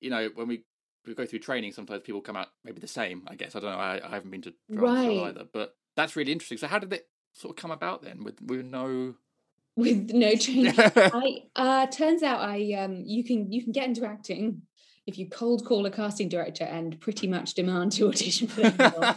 you 0.01 0.11
know, 0.11 0.31
when 0.35 0.49
we, 0.49 0.65
we 1.07 1.15
go 1.15 1.27
through 1.27 1.41
training, 1.41 1.73
sometimes 1.73 2.03
people 2.03 2.21
come 2.21 2.37
out 2.37 2.49
maybe 2.65 2.81
the 2.81 2.87
same. 2.89 3.23
I 3.29 3.35
guess 3.35 3.55
I 3.55 3.61
don't 3.61 3.71
know. 3.71 3.79
I, 3.79 4.01
I 4.05 4.11
haven't 4.11 4.31
been 4.31 4.43
to 4.43 4.55
Right. 4.69 5.11
either, 5.29 5.45
but 5.53 5.77
that's 5.95 6.17
really 6.17 6.33
interesting. 6.33 6.59
So 6.59 6.67
how 6.67 6.79
did 6.79 6.93
it 6.93 7.09
sort 7.33 7.57
of 7.57 7.61
come 7.61 7.71
about 7.71 8.03
then 8.03 8.25
with 8.25 8.41
with 8.41 8.65
no? 8.65 9.15
with 9.77 10.11
no 10.13 10.35
training 10.37 10.75
i 11.13 11.43
uh 11.55 11.87
turns 11.89 12.23
out 12.23 12.41
i 12.41 12.73
um 12.73 13.03
you 13.05 13.23
can 13.23 13.53
you 13.53 13.63
can 13.63 13.73
get 13.73 13.85
into 13.85 14.07
acting 14.07 14.63
if 15.07 15.19
you 15.19 15.29
cold 15.29 15.65
call 15.65 15.87
a 15.87 15.91
casting 15.91 16.29
director 16.29 16.65
and 16.65 17.01
pretty 17.01 17.27
much 17.27 17.55
demand 17.55 17.93
to 17.93 18.09
audition 18.09 18.49
for 18.49 18.63
role 18.63 19.15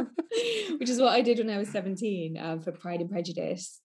which 0.78 0.90
is 0.90 1.00
what 1.00 1.12
I 1.12 1.22
did 1.22 1.38
when 1.38 1.50
I 1.50 1.58
was 1.58 1.68
17 1.68 2.38
um, 2.38 2.60
for 2.60 2.72
Pride 2.72 3.00
and 3.00 3.10
Prejudice. 3.10 3.80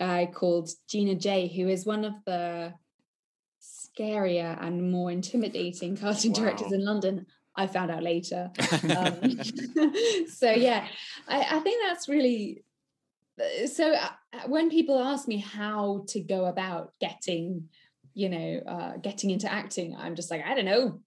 I 0.00 0.30
called 0.32 0.70
Jina 0.88 1.16
Jay, 1.16 1.48
who 1.48 1.68
is 1.68 1.84
one 1.84 2.04
of 2.04 2.12
the 2.24 2.72
scarier 3.60 4.56
and 4.62 4.90
more 4.92 5.10
intimidating 5.10 5.96
casting 5.96 6.32
directors 6.32 6.72
in 6.72 6.84
London. 6.84 7.26
I 7.56 7.66
found 7.66 7.90
out 7.90 8.02
later. 8.02 8.50
Um, 8.96 9.40
so 10.28 10.50
yeah, 10.52 10.86
I, 11.26 11.56
I 11.56 11.58
think 11.60 11.82
that's 11.84 12.08
really 12.08 12.62
uh, 13.40 13.66
so. 13.66 13.92
uh, 13.92 14.10
When 14.46 14.70
people 14.70 14.98
ask 14.98 15.26
me 15.26 15.38
how 15.38 16.04
to 16.08 16.20
go 16.20 16.44
about 16.46 16.92
getting, 17.00 17.68
you 18.14 18.28
know, 18.28 18.60
uh, 18.66 18.96
getting 18.98 19.30
into 19.30 19.50
acting, 19.52 19.96
I'm 19.96 20.14
just 20.14 20.30
like, 20.30 20.44
I 20.44 20.54
don't 20.54 20.64
know. 20.64 21.00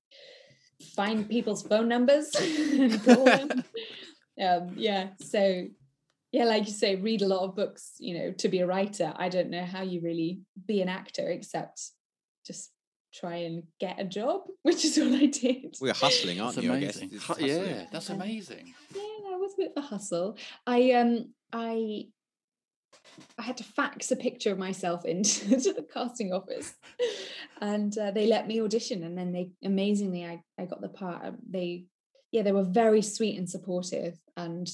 Find 0.96 1.30
people's 1.30 1.62
phone 1.62 1.88
numbers, 1.88 2.32
and 2.40 3.04
call 3.04 3.26
them 3.26 3.64
um 4.42 4.74
yeah 4.78 5.10
so 5.20 5.66
yeah 6.32 6.46
like 6.46 6.66
you 6.66 6.72
say 6.74 6.96
read 6.96 7.22
a 7.22 7.28
lot 7.28 7.44
of 7.44 7.56
books 7.56 7.92
you 8.00 8.18
know 8.18 8.32
to 8.32 8.48
be 8.48 8.60
a 8.60 8.66
writer 8.66 9.14
i 9.18 9.28
don't 9.30 9.50
know 9.50 9.64
how 9.64 9.82
you 9.84 10.00
really 10.02 10.40
be 10.66 10.82
an 10.82 10.88
actor 10.90 11.30
except 11.30 11.82
just 12.48 12.72
try 13.14 13.36
and 13.48 13.64
get 13.80 14.00
a 14.00 14.06
job 14.06 14.42
which 14.64 14.86
is 14.86 14.98
what 14.98 15.12
i 15.22 15.26
did 15.26 15.76
We're 15.82 15.94
hustling, 15.94 16.40
aren't 16.42 16.56
That's 16.56 16.66
you? 16.66 16.74
I 16.74 16.80
guess. 16.80 16.98
amazing. 16.98 17.20
Hu- 17.20 17.46
yeah, 17.46 17.86
that's 17.92 18.10
Yeah. 18.10 18.16
amazing. 18.16 18.74
yeah 18.96 19.02
that 19.30 19.38
was 19.38 19.54
a 19.54 19.58
bit 19.58 19.74
of 19.76 19.84
a 19.84 19.88
hustle 19.88 20.38
i 20.66 20.92
um 20.94 21.34
i 21.54 22.06
i 23.38 23.42
had 23.42 23.58
to 23.58 23.64
fax 23.64 24.12
a 24.12 24.16
picture 24.16 24.52
of 24.52 24.58
myself 24.58 25.06
into 25.06 25.50
to 25.60 25.74
the 25.74 25.86
casting 25.94 26.34
office. 26.34 26.74
And 27.60 27.96
uh, 27.98 28.12
they 28.12 28.26
let 28.28 28.48
me 28.48 28.62
audition 28.62 29.04
and 29.04 29.18
then 29.18 29.32
they 29.32 29.52
amazingly 29.64 30.26
i 30.26 30.42
i 30.60 30.66
got 30.66 30.82
the 30.82 30.90
part. 30.90 31.26
Um, 31.26 31.38
they 31.50 31.86
yeah 32.32 32.42
they 32.44 32.52
were 32.52 32.64
very 32.64 33.02
sweet 33.02 33.38
and 33.38 33.50
supportive 33.50 34.18
and 34.38 34.70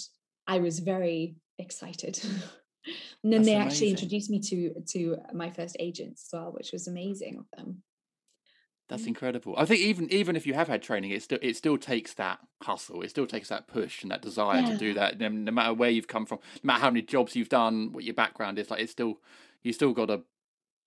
i 0.48 0.60
was 0.60 0.80
very 0.80 1.36
excited. 1.60 2.20
And 3.22 3.34
then 3.34 3.42
That's 3.42 3.48
they 3.48 3.56
actually 3.56 3.90
introduced 3.90 4.30
me 4.30 4.40
to 4.40 4.74
to 4.94 5.18
my 5.34 5.50
first 5.50 5.76
agents 5.78 6.28
as 6.28 6.40
well 6.40 6.54
which 6.54 6.72
was 6.72 6.88
amazing 6.88 7.38
of 7.38 7.46
them 7.58 7.84
That's 8.90 9.04
Mm. 9.04 9.08
incredible. 9.08 9.54
I 9.58 9.66
think 9.66 9.82
even 9.82 10.12
even 10.14 10.36
if 10.36 10.48
you 10.48 10.54
have 10.54 10.70
had 10.70 10.82
training, 10.82 11.12
it 11.12 11.22
still 11.22 11.40
it 11.42 11.58
still 11.58 11.78
takes 11.78 12.14
that 12.14 12.40
hustle. 12.62 13.02
It 13.02 13.10
still 13.10 13.28
takes 13.28 13.50
that 13.50 13.68
push 13.68 14.02
and 14.02 14.12
that 14.12 14.22
desire 14.22 14.66
to 14.66 14.78
do 14.78 14.94
that. 14.94 15.20
No, 15.20 15.28
no 15.28 15.52
matter 15.52 15.74
where 15.74 15.90
you've 15.90 16.08
come 16.08 16.26
from, 16.26 16.40
no 16.64 16.68
matter 16.68 16.82
how 16.82 16.90
many 16.90 17.02
jobs 17.02 17.36
you've 17.36 17.50
done, 17.50 17.92
what 17.92 18.06
your 18.06 18.14
background 18.14 18.58
is, 18.60 18.70
like 18.70 18.82
it's 18.82 18.92
still 18.92 19.20
you 19.62 19.74
still 19.74 19.94
got 19.94 20.06
to 20.06 20.22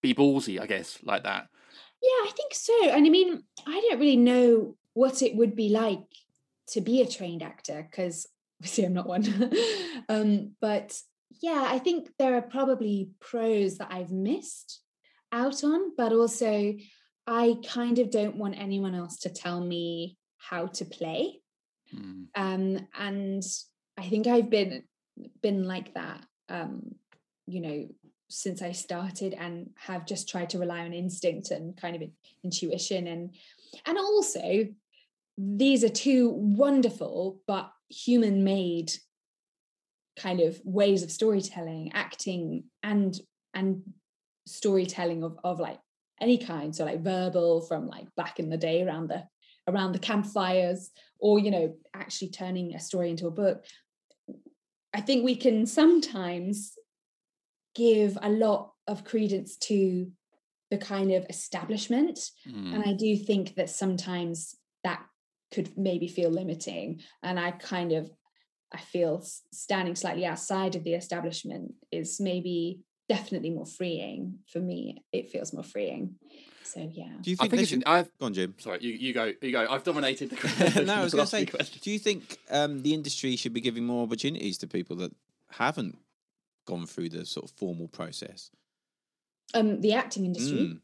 be 0.00 0.14
ballsy, 0.14 0.58
I 0.58 0.66
guess, 0.66 0.98
like 1.02 1.24
that. 1.24 1.48
Yeah, 2.02 2.08
I 2.08 2.30
think 2.34 2.54
so. 2.54 2.88
And 2.88 3.06
I 3.06 3.10
mean, 3.10 3.42
I 3.66 3.86
don't 3.88 4.00
really 4.00 4.16
know 4.16 4.76
what 4.94 5.20
it 5.20 5.36
would 5.36 5.54
be 5.54 5.68
like 5.68 6.00
to 6.68 6.80
be 6.80 7.02
a 7.02 7.06
trained 7.06 7.42
actor 7.42 7.86
because 7.90 8.26
obviously 8.60 8.86
I'm 8.86 8.94
not 8.94 9.06
one. 9.06 9.52
um, 10.08 10.52
but 10.60 10.98
yeah, 11.42 11.66
I 11.68 11.78
think 11.78 12.10
there 12.18 12.34
are 12.36 12.42
probably 12.42 13.10
pros 13.20 13.76
that 13.78 13.92
I've 13.92 14.10
missed 14.10 14.80
out 15.32 15.62
on, 15.62 15.94
but 15.96 16.12
also 16.12 16.74
I 17.30 17.54
kind 17.64 18.00
of 18.00 18.10
don't 18.10 18.36
want 18.36 18.58
anyone 18.58 18.96
else 18.96 19.18
to 19.18 19.28
tell 19.30 19.60
me 19.60 20.18
how 20.36 20.66
to 20.66 20.84
play. 20.84 21.40
Mm. 21.94 22.26
Um, 22.34 22.88
and 22.98 23.42
I 23.96 24.08
think 24.08 24.26
I've 24.26 24.50
been 24.50 24.82
been 25.40 25.64
like 25.64 25.94
that, 25.94 26.24
um, 26.48 26.96
you 27.46 27.60
know, 27.60 27.88
since 28.28 28.62
I 28.62 28.72
started 28.72 29.34
and 29.34 29.70
have 29.76 30.06
just 30.06 30.28
tried 30.28 30.50
to 30.50 30.58
rely 30.58 30.80
on 30.80 30.92
instinct 30.92 31.52
and 31.52 31.76
kind 31.76 31.94
of 31.94 32.02
intuition 32.42 33.06
and 33.06 33.34
and 33.86 33.98
also 33.98 34.66
these 35.36 35.84
are 35.84 35.88
two 35.88 36.30
wonderful 36.30 37.40
but 37.46 37.70
human 37.88 38.44
made 38.44 38.92
kind 40.16 40.40
of 40.40 40.60
ways 40.64 41.02
of 41.02 41.10
storytelling 41.10 41.90
acting 41.92 42.64
and 42.82 43.18
and 43.52 43.82
storytelling 44.46 45.22
of 45.24 45.38
of 45.42 45.58
like 45.58 45.80
any 46.20 46.38
kind 46.38 46.74
so 46.74 46.84
like 46.84 47.02
verbal 47.02 47.62
from 47.62 47.86
like 47.88 48.06
back 48.16 48.38
in 48.38 48.50
the 48.50 48.56
day 48.56 48.82
around 48.82 49.08
the 49.08 49.24
around 49.68 49.92
the 49.92 49.98
campfires 49.98 50.90
or 51.18 51.38
you 51.38 51.50
know 51.50 51.74
actually 51.94 52.28
turning 52.30 52.74
a 52.74 52.80
story 52.80 53.10
into 53.10 53.26
a 53.26 53.30
book 53.30 53.64
i 54.94 55.00
think 55.00 55.24
we 55.24 55.36
can 55.36 55.66
sometimes 55.66 56.74
give 57.74 58.18
a 58.22 58.28
lot 58.28 58.72
of 58.86 59.04
credence 59.04 59.56
to 59.56 60.10
the 60.70 60.78
kind 60.78 61.12
of 61.12 61.26
establishment 61.28 62.18
Mm. 62.48 62.74
and 62.74 62.84
i 62.84 62.92
do 62.92 63.16
think 63.16 63.54
that 63.56 63.70
sometimes 63.70 64.56
that 64.84 65.02
could 65.52 65.76
maybe 65.76 66.08
feel 66.08 66.30
limiting 66.30 67.00
and 67.22 67.38
i 67.38 67.50
kind 67.50 67.92
of 67.92 68.10
i 68.72 68.78
feel 68.78 69.24
standing 69.52 69.96
slightly 69.96 70.24
outside 70.24 70.76
of 70.76 70.84
the 70.84 70.94
establishment 70.94 71.72
is 71.90 72.20
maybe 72.20 72.80
definitely 73.14 73.50
more 73.58 73.66
freeing 73.78 74.20
for 74.52 74.60
me 74.70 74.80
it 75.18 75.24
feels 75.32 75.52
more 75.56 75.64
freeing 75.74 76.04
so 76.72 76.78
yeah 77.00 77.12
Do 77.22 77.30
you 77.32 77.36
I 77.40 77.48
think, 77.48 77.50
think 77.50 77.62
it's, 77.62 77.70
should? 77.70 77.82
I've 77.86 78.10
gone, 78.18 78.32
Jim. 78.38 78.54
sorry, 78.58 78.78
you, 78.86 78.92
you 79.04 79.12
go, 79.20 79.24
you 79.42 79.50
go. 79.58 79.62
I've 79.68 79.82
dominated 79.90 80.26
the 80.30 80.84
no, 80.90 80.94
I 80.94 81.02
was 81.02 81.12
going 81.14 81.24
to 81.24 81.30
say, 81.36 81.44
few 81.44 81.54
questions. 81.56 81.80
do 81.84 81.90
you 81.90 81.98
think 81.98 82.20
um, 82.58 82.82
the 82.86 82.92
industry 82.94 83.34
should 83.36 83.52
be 83.52 83.60
giving 83.68 83.84
more 83.84 84.02
opportunities 84.06 84.56
to 84.58 84.66
people 84.68 84.94
that 85.02 85.12
haven't 85.64 85.98
gone 86.70 86.86
through 86.86 87.08
the 87.16 87.26
sort 87.26 87.44
of 87.46 87.50
formal 87.56 87.88
process? 87.88 88.50
um 89.54 89.80
the 89.80 89.92
acting 90.02 90.24
industry 90.30 90.58
Mm. 90.58 90.80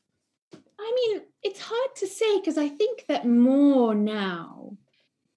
I 0.87 0.89
mean, 0.99 1.23
it's 1.43 1.61
hard 1.61 1.91
to 2.01 2.07
say 2.07 2.31
because 2.41 2.59
I 2.59 2.69
think 2.69 3.05
that 3.09 3.27
more 3.27 3.95
now 3.95 4.77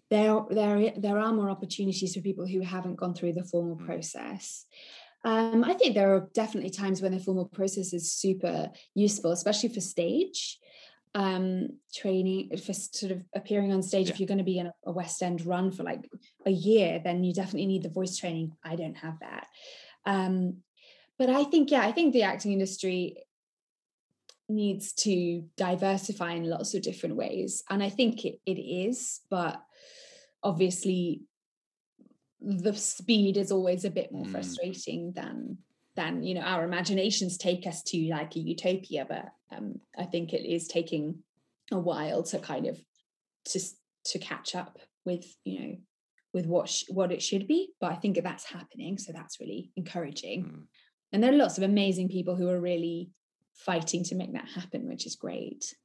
there 0.10 0.36
there 0.50 0.94
there 1.06 1.20
are 1.26 1.34
more 1.40 1.50
opportunities 1.56 2.12
for 2.16 2.22
people 2.22 2.48
who 2.48 2.62
haven't 2.62 2.96
gone 3.02 3.14
through 3.14 3.34
the 3.34 3.44
formal 3.52 3.76
Mm. 3.78 3.86
process. 3.86 4.66
Um, 5.26 5.64
I 5.64 5.74
think 5.74 5.96
there 5.96 6.16
are 6.16 6.30
definitely 6.34 6.70
times 6.70 7.02
when 7.02 7.12
the 7.12 7.20
formal 7.20 7.46
process 7.46 7.94
is 7.94 8.12
super 8.12 8.70
useful, 8.96 9.32
especially 9.32 9.70
for 9.70 9.82
stage 9.82 10.58
um, 11.14 11.70
training, 11.94 12.56
for 12.58 12.74
sort 12.74 13.12
of 13.12 13.24
appearing 13.36 13.74
on 13.74 13.84
stage. 13.84 14.10
If 14.10 14.20
you're 14.20 14.28
going 14.28 14.38
to 14.38 14.44
be 14.44 14.60
in 14.60 14.68
a, 14.68 14.74
a 14.86 14.92
West 14.92 15.22
End 15.22 15.46
run 15.46 15.72
for 15.72 15.84
like 15.84 16.10
a 16.46 16.52
year, 16.52 17.02
then 17.04 17.24
you 17.24 17.34
definitely 17.34 17.68
need 17.68 17.84
the 17.84 17.90
voice 17.90 18.18
training. 18.18 18.54
I 18.64 18.76
don't 18.76 18.98
have 18.98 19.20
that. 19.20 19.48
Um, 20.06 20.58
but 21.18 21.30
I 21.30 21.44
think, 21.44 21.72
yeah, 21.72 21.82
I 21.82 21.92
think 21.92 22.14
the 22.14 22.24
acting 22.24 22.54
industry 22.54 23.18
needs 24.48 24.94
to 24.94 25.44
diversify 25.58 26.34
in 26.34 26.50
lots 26.50 26.74
of 26.74 26.82
different 26.82 27.16
ways. 27.16 27.64
And 27.70 27.84
I 27.84 27.90
think 27.90 28.26
it, 28.26 28.40
it 28.46 28.60
is, 28.60 29.20
but 29.30 29.62
obviously 30.42 31.24
the 32.42 32.74
speed 32.74 33.38
is 33.38 33.52
always 33.52 33.84
a 33.86 33.90
bit 33.90 34.12
more 34.12 34.26
Mm. 34.26 34.32
frustrating 34.32 35.12
than 35.14 35.58
than 35.96 36.24
you 36.24 36.34
know 36.36 36.42
our 36.42 36.64
imaginations 36.64 37.38
take 37.38 37.68
us 37.68 37.84
to 37.84 37.98
like 38.10 38.36
a 38.36 38.40
utopia 38.40 39.06
but 39.10 39.26
um 39.56 39.82
i 39.98 40.06
think 40.06 40.32
it 40.34 40.46
is 40.46 40.68
taking 40.68 41.22
a 41.72 41.78
while 41.80 42.24
to 42.24 42.40
kind 42.40 42.66
of 42.68 42.80
to 43.46 43.60
to 44.06 44.20
catch 44.20 44.56
up 44.56 44.80
with 45.06 45.26
you 45.44 45.60
know 45.60 45.76
with 46.34 46.46
what 46.46 46.70
sh- 46.70 46.86
what 46.90 47.12
it 47.12 47.22
should 47.22 47.48
be 47.48 47.70
but 47.82 47.92
i 47.92 47.96
think 47.96 48.22
that's 48.24 48.46
happening 48.46 48.98
so 48.98 49.12
that's 49.12 49.40
really 49.42 49.72
encouraging 49.76 50.44
Mm. 50.46 50.68
and 51.12 51.24
there 51.24 51.34
are 51.34 51.38
lots 51.38 51.58
of 51.58 51.64
amazing 51.64 52.08
people 52.08 52.36
who 52.36 52.48
are 52.48 52.62
really 52.62 53.10
fighting 53.54 54.04
to 54.06 54.16
make 54.16 54.32
that 54.34 54.48
happen 54.48 54.88
which 54.88 55.06
is 55.06 55.16
great 55.16 55.76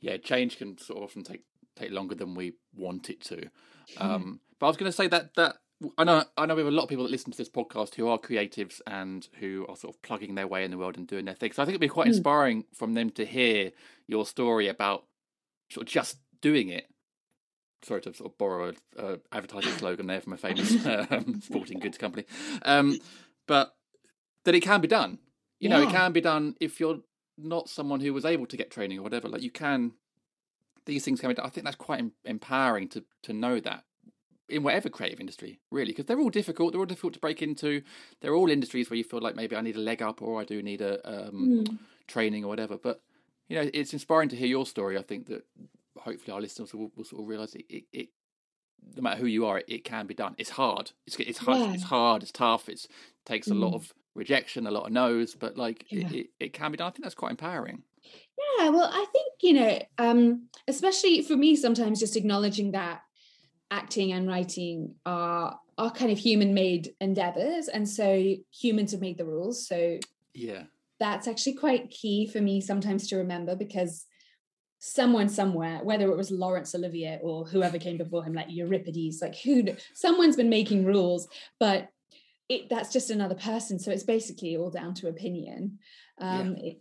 yeah, 0.00 0.18
change 0.18 0.58
can 0.58 0.76
sort 0.78 0.98
of 0.98 1.04
often 1.04 1.24
take 1.24 1.42
take 1.76 1.90
longer 1.90 2.14
than 2.14 2.34
we 2.34 2.52
want 2.74 3.08
it 3.10 3.20
to. 3.22 3.48
Um, 3.96 4.38
but 4.58 4.66
I 4.66 4.68
was 4.68 4.76
going 4.76 4.90
to 4.92 4.96
say 4.96 5.06
that 5.08 5.34
that 5.36 5.56
I 5.98 6.04
know 6.04 6.24
I 6.36 6.46
know 6.46 6.54
we 6.54 6.62
have 6.62 6.72
a 6.72 6.76
lot 6.76 6.84
of 6.84 6.88
people 6.88 7.04
that 7.04 7.10
listen 7.10 7.30
to 7.32 7.38
this 7.38 7.48
podcast 7.48 7.94
who 7.94 8.08
are 8.08 8.18
creatives 8.18 8.80
and 8.86 9.26
who 9.40 9.66
are 9.68 9.76
sort 9.76 9.94
of 9.94 10.02
plugging 10.02 10.34
their 10.34 10.46
way 10.46 10.64
in 10.64 10.70
the 10.70 10.78
world 10.78 10.96
and 10.96 11.06
doing 11.06 11.24
their 11.24 11.34
thing. 11.34 11.52
So 11.52 11.62
I 11.62 11.64
think 11.66 11.72
it'd 11.74 11.80
be 11.80 11.88
quite 11.88 12.06
Mm. 12.06 12.14
inspiring 12.16 12.64
from 12.74 12.94
them 12.94 13.10
to 13.10 13.24
hear 13.24 13.72
your 14.06 14.26
story 14.26 14.68
about 14.68 15.06
sort 15.70 15.86
of 15.86 15.92
just 15.92 16.18
doing 16.40 16.68
it. 16.68 16.88
Sorry 17.82 18.00
to 18.02 18.14
sort 18.14 18.32
of 18.32 18.38
borrow 18.38 18.72
a 18.96 19.02
uh, 19.04 19.16
advertising 19.32 19.72
slogan 19.72 20.06
there 20.06 20.20
from 20.20 20.32
a 20.32 20.36
famous 20.38 20.86
um, 20.86 21.40
sporting 21.42 21.78
goods 21.80 21.98
company, 21.98 22.24
um, 22.62 22.98
but 23.46 23.74
that 24.44 24.54
it 24.54 24.60
can 24.62 24.80
be 24.80 24.88
done. 24.88 25.18
You 25.60 25.68
know, 25.70 25.82
it 25.82 25.90
can 25.90 26.12
be 26.12 26.20
done 26.20 26.54
if 26.60 26.78
you're 26.80 27.00
not 27.38 27.68
someone 27.68 28.00
who 28.00 28.12
was 28.12 28.24
able 28.24 28.46
to 28.46 28.56
get 28.56 28.70
training 28.70 28.98
or 28.98 29.02
whatever. 29.02 29.28
Like 29.28 29.42
you 29.42 29.50
can, 29.50 29.92
these 30.86 31.04
things 31.04 31.20
can 31.20 31.28
be 31.30 31.34
done. 31.34 31.46
I 31.46 31.48
think 31.48 31.64
that's 31.64 31.76
quite 31.76 31.98
em- 32.00 32.12
empowering 32.24 32.88
to 32.90 33.04
to 33.22 33.32
know 33.32 33.60
that 33.60 33.84
in 34.48 34.62
whatever 34.62 34.88
creative 34.88 35.20
industry, 35.20 35.58
really, 35.70 35.92
because 35.92 36.04
they're 36.06 36.20
all 36.20 36.30
difficult. 36.30 36.72
They're 36.72 36.80
all 36.80 36.86
difficult 36.86 37.14
to 37.14 37.20
break 37.20 37.40
into. 37.42 37.82
They're 38.20 38.34
all 38.34 38.50
industries 38.50 38.90
where 38.90 38.96
you 38.96 39.04
feel 39.04 39.20
like 39.20 39.36
maybe 39.36 39.56
I 39.56 39.60
need 39.62 39.76
a 39.76 39.80
leg 39.80 40.02
up 40.02 40.20
or 40.22 40.40
I 40.40 40.44
do 40.44 40.62
need 40.62 40.80
a 40.82 41.00
um, 41.28 41.64
Mm. 41.66 41.78
training 42.06 42.44
or 42.44 42.48
whatever. 42.48 42.76
But 42.76 43.00
you 43.48 43.56
know, 43.62 43.70
it's 43.74 43.92
inspiring 43.92 44.28
to 44.30 44.36
hear 44.36 44.46
your 44.48 44.66
story. 44.66 44.96
I 44.98 45.02
think 45.02 45.26
that 45.26 45.44
hopefully 45.98 46.32
our 46.34 46.40
listeners 46.40 46.74
will, 46.74 46.90
will 46.96 47.04
sort 47.04 47.22
of 47.22 47.28
realize 47.28 47.54
it, 47.54 47.64
it, 47.68 47.84
it. 47.92 48.08
No 48.96 49.02
matter 49.02 49.20
who 49.20 49.26
you 49.26 49.46
are, 49.46 49.58
it, 49.58 49.64
it 49.68 49.84
can 49.84 50.06
be 50.06 50.14
done. 50.14 50.34
It's 50.36 50.50
hard. 50.50 50.92
It's 51.06 51.16
it's 51.16 51.38
hard. 51.38 51.60
Yeah. 51.60 51.72
It's 51.74 51.84
hard. 51.84 52.22
It's 52.22 52.32
tough. 52.32 52.68
It's 52.68 52.86
takes 53.24 53.48
a 53.48 53.54
lot 53.54 53.72
Mm. 53.72 53.76
of 53.76 53.94
rejection, 54.14 54.66
a 54.66 54.70
lot 54.70 54.86
of 54.86 54.92
no's, 54.92 55.34
but 55.34 55.56
like 55.56 55.86
Yeah. 55.90 56.06
it, 56.08 56.12
it, 56.12 56.26
it 56.40 56.52
can 56.52 56.70
be 56.70 56.76
done. 56.76 56.88
I 56.88 56.90
think 56.90 57.02
that's 57.04 57.14
quite 57.14 57.30
empowering. 57.30 57.82
Yeah, 58.58 58.68
well, 58.68 58.90
I 58.92 59.06
think, 59.12 59.32
you 59.40 59.54
know, 59.54 59.80
um, 59.98 60.48
especially 60.68 61.22
for 61.22 61.36
me, 61.36 61.56
sometimes 61.56 61.98
just 61.98 62.14
acknowledging 62.16 62.72
that 62.72 63.02
acting 63.74 64.12
and 64.12 64.28
writing 64.28 64.94
are 65.04 65.58
are 65.76 65.90
kind 65.90 66.12
of 66.12 66.18
human 66.18 66.54
made 66.54 66.94
endeavors. 67.00 67.66
And 67.66 67.88
so 67.88 68.06
humans 68.62 68.92
have 68.92 69.00
made 69.00 69.18
the 69.18 69.24
rules. 69.26 69.66
So 69.66 69.98
Yeah. 70.32 70.64
that's 71.00 71.26
actually 71.26 71.54
quite 71.54 71.90
key 71.90 72.28
for 72.32 72.40
me 72.40 72.60
sometimes 72.60 73.08
to 73.08 73.16
remember 73.16 73.56
because 73.56 74.06
someone 74.78 75.28
somewhere, 75.28 75.80
whether 75.82 76.06
it 76.12 76.16
was 76.16 76.30
Laurence 76.30 76.74
Olivier 76.76 77.18
or 77.22 77.44
whoever 77.46 77.78
came 77.78 77.98
before 77.98 78.22
him, 78.22 78.34
like 78.34 78.50
Euripides, 78.50 79.20
like 79.20 79.36
who 79.44 79.64
someone's 79.94 80.36
been 80.36 80.48
making 80.60 80.84
rules, 80.84 81.26
but 81.58 81.88
it 82.48 82.68
that's 82.70 82.92
just 82.92 83.10
another 83.10 83.34
person. 83.34 83.78
So 83.80 83.90
it's 83.90 84.04
basically 84.16 84.56
all 84.56 84.70
down 84.70 84.94
to 84.94 85.08
opinion. 85.08 85.78
Um 86.18 86.48
it, 86.68 86.76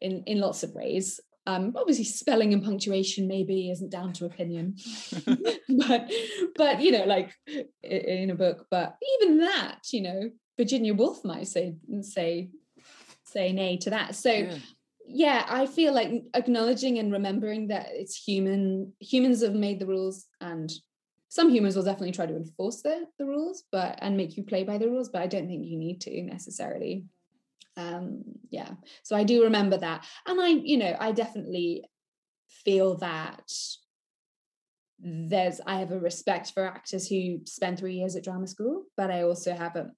in 0.00 0.22
in 0.26 0.40
lots 0.40 0.62
of 0.62 0.72
ways. 0.80 1.20
Um, 1.48 1.72
obviously 1.76 2.04
spelling 2.04 2.52
and 2.52 2.62
punctuation 2.62 3.26
maybe 3.26 3.70
isn't 3.70 3.90
down 3.90 4.12
to 4.14 4.26
opinion. 4.26 4.76
but 5.26 6.12
but 6.56 6.82
you 6.82 6.92
know, 6.92 7.04
like 7.06 7.30
in 7.82 8.30
a 8.30 8.34
book, 8.34 8.66
but 8.70 8.96
even 9.14 9.38
that, 9.38 9.78
you 9.92 10.02
know, 10.02 10.30
Virginia 10.58 10.92
Woolf 10.92 11.24
might 11.24 11.48
say 11.48 11.76
say 12.02 12.50
say 13.24 13.52
nay 13.52 13.78
to 13.78 13.90
that. 13.90 14.14
So 14.14 14.32
Yeah. 14.32 14.58
yeah 15.06 15.40
i 15.48 15.64
feel 15.64 15.92
like 15.94 16.10
acknowledging 16.34 16.98
and 16.98 17.10
remembering 17.18 17.68
that 17.68 17.86
it's 17.92 18.14
human 18.28 18.92
humans 19.00 19.42
have 19.42 19.54
made 19.54 19.78
the 19.80 19.86
rules 19.86 20.26
and 20.42 20.68
some 21.30 21.48
humans 21.50 21.74
will 21.76 21.88
definitely 21.88 22.12
try 22.12 22.26
to 22.26 22.36
enforce 22.36 22.82
the, 22.82 23.06
the 23.18 23.24
rules 23.24 23.64
but 23.72 23.98
and 24.02 24.16
make 24.18 24.36
you 24.36 24.42
play 24.42 24.64
by 24.64 24.76
the 24.78 24.90
rules 24.92 25.08
but 25.08 25.22
i 25.22 25.26
don't 25.26 25.48
think 25.48 25.64
you 25.64 25.78
need 25.78 25.98
to 26.02 26.22
necessarily 26.22 27.06
um 27.78 28.22
yeah 28.50 28.70
so 29.02 29.16
i 29.16 29.22
do 29.22 29.44
remember 29.44 29.78
that 29.78 30.04
and 30.26 30.40
i 30.40 30.48
you 30.48 30.76
know 30.76 30.96
i 31.00 31.12
definitely 31.12 31.84
feel 32.64 32.96
that 32.96 33.50
there's 34.98 35.60
i 35.66 35.78
have 35.78 35.92
a 35.92 35.98
respect 35.98 36.52
for 36.52 36.66
actors 36.66 37.08
who 37.08 37.38
spend 37.44 37.78
three 37.78 37.94
years 37.94 38.16
at 38.16 38.24
drama 38.24 38.46
school 38.46 38.82
but 38.96 39.10
i 39.10 39.22
also 39.22 39.54
have 39.54 39.76
a 39.76 39.90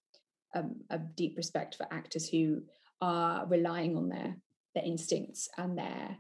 a, 0.55 0.65
a 0.91 0.99
deep 0.99 1.37
respect 1.37 1.77
for 1.77 1.87
actors 1.91 2.29
who 2.29 2.61
are 3.01 3.47
relying 3.47 3.97
on 3.97 4.09
their 4.09 4.37
their 4.75 4.85
instincts 4.85 5.49
and 5.57 5.79
their 5.79 6.17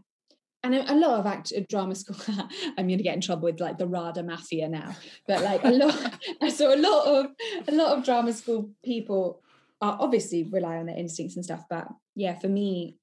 and 0.62 0.74
a, 0.74 0.94
lot 0.94 1.18
of 1.18 1.26
act 1.26 1.52
drama 1.68 1.94
school 1.94 2.16
i'm 2.78 2.86
going 2.86 2.98
to 2.98 3.04
get 3.04 3.14
in 3.14 3.20
trouble 3.20 3.44
with 3.44 3.60
like 3.60 3.78
the 3.78 3.86
rada 3.86 4.22
mafia 4.22 4.68
now 4.68 4.94
but 5.26 5.42
like 5.42 5.62
a 5.64 5.70
lot 5.70 6.20
so 6.50 6.74
a 6.74 6.76
lot 6.76 7.06
of 7.06 7.26
a 7.68 7.72
lot 7.72 7.96
of 7.96 8.04
drama 8.04 8.32
school 8.32 8.70
people 8.84 9.42
are 9.80 9.96
obviously 10.00 10.44
rely 10.44 10.76
on 10.76 10.86
their 10.86 10.96
instincts 10.96 11.36
and 11.36 11.44
stuff 11.44 11.64
but 11.68 11.88
yeah 12.14 12.38
for 12.38 12.48
me 12.48 12.96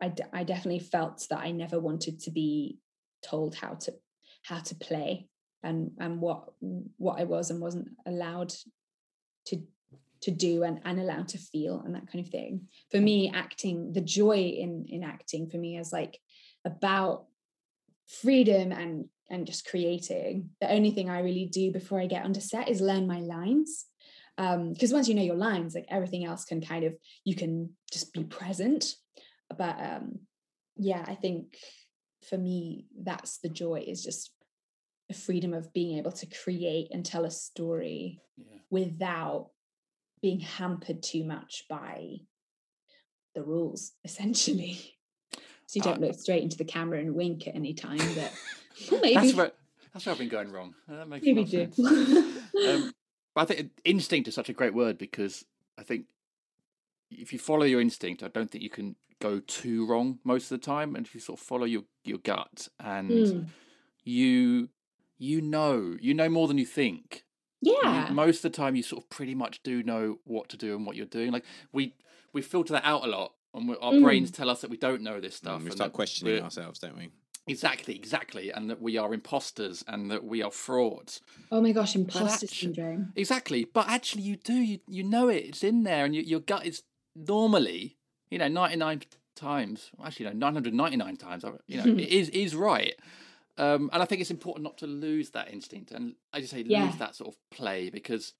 I, 0.00 0.08
d- 0.08 0.24
I 0.32 0.44
definitely 0.44 0.80
felt 0.80 1.26
that 1.30 1.40
i 1.40 1.50
never 1.50 1.78
wanted 1.78 2.20
to 2.20 2.30
be 2.30 2.78
told 3.22 3.54
how 3.54 3.74
to 3.74 3.94
how 4.42 4.58
to 4.58 4.74
play 4.74 5.28
and 5.62 5.92
and 5.98 6.20
what 6.20 6.48
what 6.96 7.20
i 7.20 7.24
was 7.24 7.50
and 7.50 7.60
wasn't 7.60 7.88
allowed 8.06 8.52
to 9.46 9.62
to 10.22 10.30
do 10.30 10.62
and, 10.62 10.80
and 10.84 11.00
allowed 11.00 11.28
to 11.28 11.38
feel 11.38 11.82
and 11.84 11.94
that 11.94 12.10
kind 12.10 12.24
of 12.24 12.30
thing. 12.30 12.68
For 12.90 12.98
me 13.00 13.30
acting 13.34 13.92
the 13.92 14.00
joy 14.00 14.38
in 14.38 14.86
in 14.88 15.02
acting 15.02 15.50
for 15.50 15.58
me 15.58 15.76
is 15.76 15.92
like 15.92 16.18
about 16.64 17.26
freedom 18.06 18.72
and 18.72 19.06
and 19.30 19.46
just 19.46 19.66
creating. 19.66 20.50
The 20.60 20.70
only 20.70 20.90
thing 20.90 21.10
i 21.10 21.20
really 21.20 21.46
do 21.46 21.72
before 21.72 22.00
i 22.00 22.06
get 22.06 22.24
onto 22.24 22.40
set 22.40 22.68
is 22.68 22.80
learn 22.80 23.06
my 23.06 23.20
lines 23.20 23.86
because 24.36 24.92
um, 24.92 24.96
once 24.96 25.08
you 25.08 25.14
know 25.14 25.22
your 25.22 25.36
lines 25.36 25.74
like 25.74 25.86
everything 25.88 26.24
else 26.24 26.44
can 26.44 26.60
kind 26.60 26.84
of 26.84 26.94
you 27.24 27.34
can 27.34 27.70
just 27.92 28.12
be 28.12 28.24
present 28.24 28.94
but 29.56 29.76
um 29.78 30.20
yeah 30.76 31.04
i 31.06 31.14
think 31.14 31.56
for 32.28 32.38
me 32.38 32.86
that's 33.02 33.38
the 33.38 33.48
joy 33.48 33.84
is 33.86 34.02
just 34.02 34.30
the 35.08 35.14
freedom 35.14 35.52
of 35.52 35.72
being 35.72 35.98
able 35.98 36.12
to 36.12 36.26
create 36.26 36.88
and 36.92 37.04
tell 37.04 37.24
a 37.24 37.30
story 37.30 38.20
yeah. 38.36 38.58
without 38.70 39.50
being 40.22 40.40
hampered 40.40 41.02
too 41.02 41.24
much 41.24 41.64
by 41.68 42.16
the 43.34 43.42
rules 43.42 43.92
essentially 44.04 44.78
so 45.66 45.76
you 45.76 45.82
don't 45.82 46.02
uh, 46.02 46.06
look 46.06 46.18
straight 46.18 46.42
into 46.42 46.56
the 46.56 46.64
camera 46.64 46.98
and 46.98 47.14
wink 47.14 47.46
at 47.46 47.54
any 47.54 47.74
time 47.74 47.98
but 48.14 48.32
maybe 49.02 49.14
that's 49.14 49.34
where 49.34 49.52
that's 49.92 50.06
where 50.06 50.14
I've 50.14 50.18
been 50.18 50.28
going 50.28 50.50
wrong. 50.50 50.74
That 50.88 51.08
makes 51.08 51.26
maybe 51.26 51.44
do. 51.44 51.68
um, 52.66 52.92
but 53.34 53.42
I 53.42 53.44
think 53.44 53.70
instinct 53.84 54.28
is 54.28 54.34
such 54.34 54.48
a 54.48 54.52
great 54.52 54.74
word 54.74 54.98
because 54.98 55.44
I 55.78 55.82
think 55.82 56.06
if 57.10 57.32
you 57.32 57.38
follow 57.38 57.64
your 57.64 57.80
instinct, 57.80 58.22
I 58.22 58.28
don't 58.28 58.50
think 58.50 58.62
you 58.62 58.70
can 58.70 58.96
go 59.20 59.40
too 59.40 59.86
wrong 59.86 60.18
most 60.24 60.50
of 60.50 60.60
the 60.60 60.64
time. 60.64 60.94
And 60.96 61.06
if 61.06 61.14
you 61.14 61.20
sort 61.20 61.38
of 61.38 61.46
follow 61.46 61.64
your 61.64 61.82
your 62.04 62.18
gut 62.18 62.68
and 62.80 63.10
mm. 63.10 63.46
you 64.04 64.68
you 65.18 65.40
know 65.40 65.96
you 66.00 66.14
know 66.14 66.28
more 66.28 66.48
than 66.48 66.58
you 66.58 66.66
think. 66.66 67.24
Yeah. 67.60 68.08
You, 68.08 68.14
most 68.14 68.44
of 68.44 68.50
the 68.50 68.56
time, 68.56 68.74
you 68.74 68.82
sort 68.82 69.04
of 69.04 69.08
pretty 69.08 69.36
much 69.36 69.62
do 69.62 69.84
know 69.84 70.18
what 70.24 70.48
to 70.48 70.56
do 70.56 70.74
and 70.74 70.84
what 70.84 70.96
you're 70.96 71.06
doing. 71.06 71.30
Like 71.30 71.44
we 71.72 71.94
we 72.32 72.42
filter 72.42 72.72
that 72.72 72.84
out 72.84 73.04
a 73.04 73.08
lot 73.08 73.32
and 73.54 73.70
our 73.80 73.92
mm. 73.92 74.02
brains 74.02 74.30
tell 74.30 74.48
us 74.48 74.62
that 74.62 74.70
we 74.70 74.76
don't 74.76 75.02
know 75.02 75.20
this 75.20 75.36
stuff. 75.36 75.60
Mm, 75.60 75.64
we 75.64 75.70
start 75.70 75.92
questioning 75.92 76.42
ourselves, 76.42 76.78
don't 76.78 76.96
we? 76.96 77.10
Exactly, 77.48 77.96
exactly, 77.96 78.52
and 78.52 78.70
that 78.70 78.80
we 78.80 78.96
are 78.96 79.12
imposters 79.12 79.84
and 79.88 80.10
that 80.10 80.24
we 80.24 80.42
are 80.42 80.50
frauds. 80.50 81.20
Oh 81.50 81.60
my 81.60 81.72
gosh, 81.72 81.96
imposter 81.96 82.46
actually, 82.46 82.48
syndrome. 82.48 83.12
Exactly, 83.16 83.64
but 83.64 83.88
actually, 83.88 84.22
you 84.22 84.36
do 84.36 84.54
you 84.54 84.78
you 84.86 85.02
know 85.02 85.28
it. 85.28 85.44
It's 85.46 85.64
in 85.64 85.82
there, 85.82 86.04
and 86.04 86.14
you, 86.14 86.22
your 86.22 86.40
gut 86.40 86.64
is 86.64 86.84
normally, 87.16 87.96
you 88.30 88.38
know, 88.38 88.46
ninety 88.48 88.76
nine 88.76 89.02
times. 89.34 89.90
Actually, 90.04 90.26
no, 90.26 90.32
nine 90.32 90.54
hundred 90.54 90.74
ninety 90.74 90.96
nine 90.96 91.16
times. 91.16 91.44
You 91.66 91.78
know, 91.78 91.84
it 91.98 92.08
is 92.08 92.28
is 92.28 92.54
right. 92.54 92.94
Um, 93.58 93.90
and 93.92 94.02
I 94.02 94.06
think 94.06 94.20
it's 94.20 94.30
important 94.30 94.64
not 94.64 94.78
to 94.78 94.86
lose 94.86 95.30
that 95.30 95.52
instinct 95.52 95.92
and, 95.92 96.14
as 96.32 96.40
you 96.40 96.46
say, 96.46 96.64
yeah. 96.66 96.84
lose 96.84 96.96
that 96.96 97.14
sort 97.14 97.28
of 97.28 97.36
play 97.50 97.90
because 97.90 98.32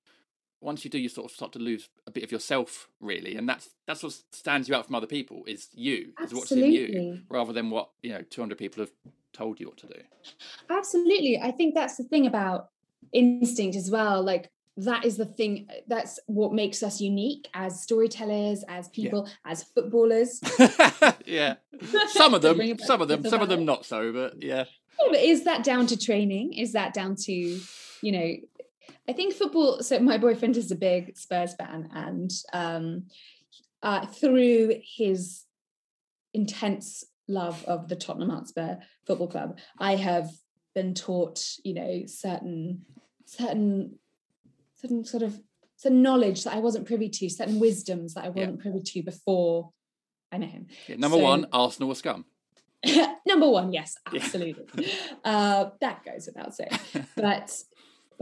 once 0.62 0.84
you 0.84 0.90
do, 0.90 0.98
you 0.98 1.08
sort 1.08 1.30
of 1.30 1.34
start 1.34 1.52
to 1.52 1.58
lose 1.58 1.88
a 2.06 2.10
bit 2.10 2.24
of 2.24 2.32
yourself, 2.32 2.88
really, 3.00 3.36
and 3.36 3.48
that's 3.48 3.70
that's 3.86 4.02
what 4.02 4.14
stands 4.32 4.68
you 4.68 4.74
out 4.74 4.86
from 4.86 4.94
other 4.94 5.06
people 5.06 5.42
is 5.46 5.68
you, 5.72 6.12
Absolutely. 6.18 6.24
is 6.24 6.32
what's 6.34 6.52
in 6.52 6.72
you, 6.72 7.20
rather 7.28 7.52
than 7.52 7.70
what 7.70 7.90
you 8.02 8.12
know 8.12 8.22
two 8.22 8.40
hundred 8.40 8.58
people 8.58 8.82
have 8.82 8.92
told 9.32 9.60
you 9.60 9.66
what 9.66 9.76
to 9.78 9.86
do. 9.88 10.00
Absolutely, 10.70 11.38
I 11.40 11.50
think 11.50 11.74
that's 11.74 11.96
the 11.96 12.04
thing 12.04 12.26
about 12.26 12.68
instinct 13.12 13.76
as 13.76 13.90
well. 13.90 14.22
Like 14.22 14.50
that 14.76 15.04
is 15.04 15.16
the 15.16 15.26
thing 15.26 15.68
that's 15.86 16.18
what 16.26 16.52
makes 16.52 16.82
us 16.82 17.00
unique 17.00 17.48
as 17.54 17.82
storytellers 17.82 18.64
as 18.68 18.88
people 18.88 19.26
yeah. 19.26 19.52
as 19.52 19.62
footballers 19.62 20.40
yeah 21.26 21.56
some 22.08 22.32
of 22.32 22.40
them 22.40 22.78
some 22.78 23.02
of 23.02 23.08
them 23.08 23.24
some 23.24 23.42
of 23.42 23.48
them 23.48 23.64
not 23.64 23.84
so 23.84 24.12
but 24.12 24.42
yeah 24.42 24.64
But 24.98 25.18
is 25.18 25.44
that 25.44 25.62
down 25.62 25.86
to 25.88 25.96
training 25.98 26.54
is 26.54 26.72
that 26.72 26.94
down 26.94 27.16
to 27.24 27.32
you 27.32 28.12
know 28.12 28.34
I 29.08 29.12
think 29.12 29.34
football. 29.34 29.82
So 29.82 29.98
my 29.98 30.18
boyfriend 30.18 30.56
is 30.56 30.70
a 30.70 30.76
big 30.76 31.16
Spurs 31.16 31.54
fan, 31.54 31.88
and 31.92 32.30
um, 32.52 33.04
uh, 33.82 34.06
through 34.06 34.74
his 34.96 35.44
intense 36.34 37.04
love 37.28 37.64
of 37.66 37.88
the 37.88 37.96
Tottenham 37.96 38.30
Hotspur 38.30 38.76
Football 39.06 39.28
Club, 39.28 39.58
I 39.78 39.96
have 39.96 40.30
been 40.74 40.94
taught, 40.94 41.44
you 41.64 41.74
know, 41.74 42.02
certain 42.06 42.84
certain 43.26 43.98
certain 44.74 45.04
sort 45.04 45.22
of 45.22 45.40
certain 45.76 46.02
knowledge 46.02 46.44
that 46.44 46.54
I 46.54 46.60
wasn't 46.60 46.86
privy 46.86 47.08
to, 47.08 47.28
certain 47.28 47.58
wisdoms 47.58 48.14
that 48.14 48.24
I 48.24 48.28
wasn't 48.28 48.56
yeah. 48.56 48.62
privy 48.62 48.82
to 48.82 49.02
before 49.02 49.70
I 50.30 50.38
know 50.38 50.46
him. 50.46 50.66
Yeah, 50.86 50.96
number 50.96 51.18
so, 51.18 51.22
one, 51.22 51.46
Arsenal 51.52 51.88
were 51.88 51.94
scum. 51.94 52.24
number 53.26 53.48
one, 53.48 53.72
yes, 53.72 53.96
absolutely. 54.12 54.64
Yeah. 54.74 54.94
Uh, 55.24 55.70
that 55.80 56.04
goes 56.04 56.26
without 56.26 56.54
saying. 56.54 56.70
But 57.16 57.52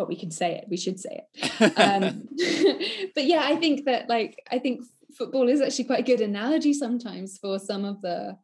but 0.01 0.09
we 0.09 0.17
can 0.17 0.31
say 0.31 0.55
it. 0.55 0.65
We 0.71 0.79
should 0.79 0.99
say 0.99 1.25
it. 1.35 1.79
Um, 1.79 2.27
but 3.15 3.25
yeah 3.27 3.43
i 3.45 3.57
think 3.57 3.85
that 3.85 4.09
like 4.09 4.43
i 4.51 4.59
think 4.59 4.83
football 5.17 5.49
is 5.49 5.61
actually 5.61 5.85
quite 5.85 6.01
a 6.01 6.11
good 6.11 6.21
analogy 6.21 6.73
sometimes 6.73 7.39
for 7.39 7.59
some 7.59 7.85
of 7.85 8.01
the 8.03 8.37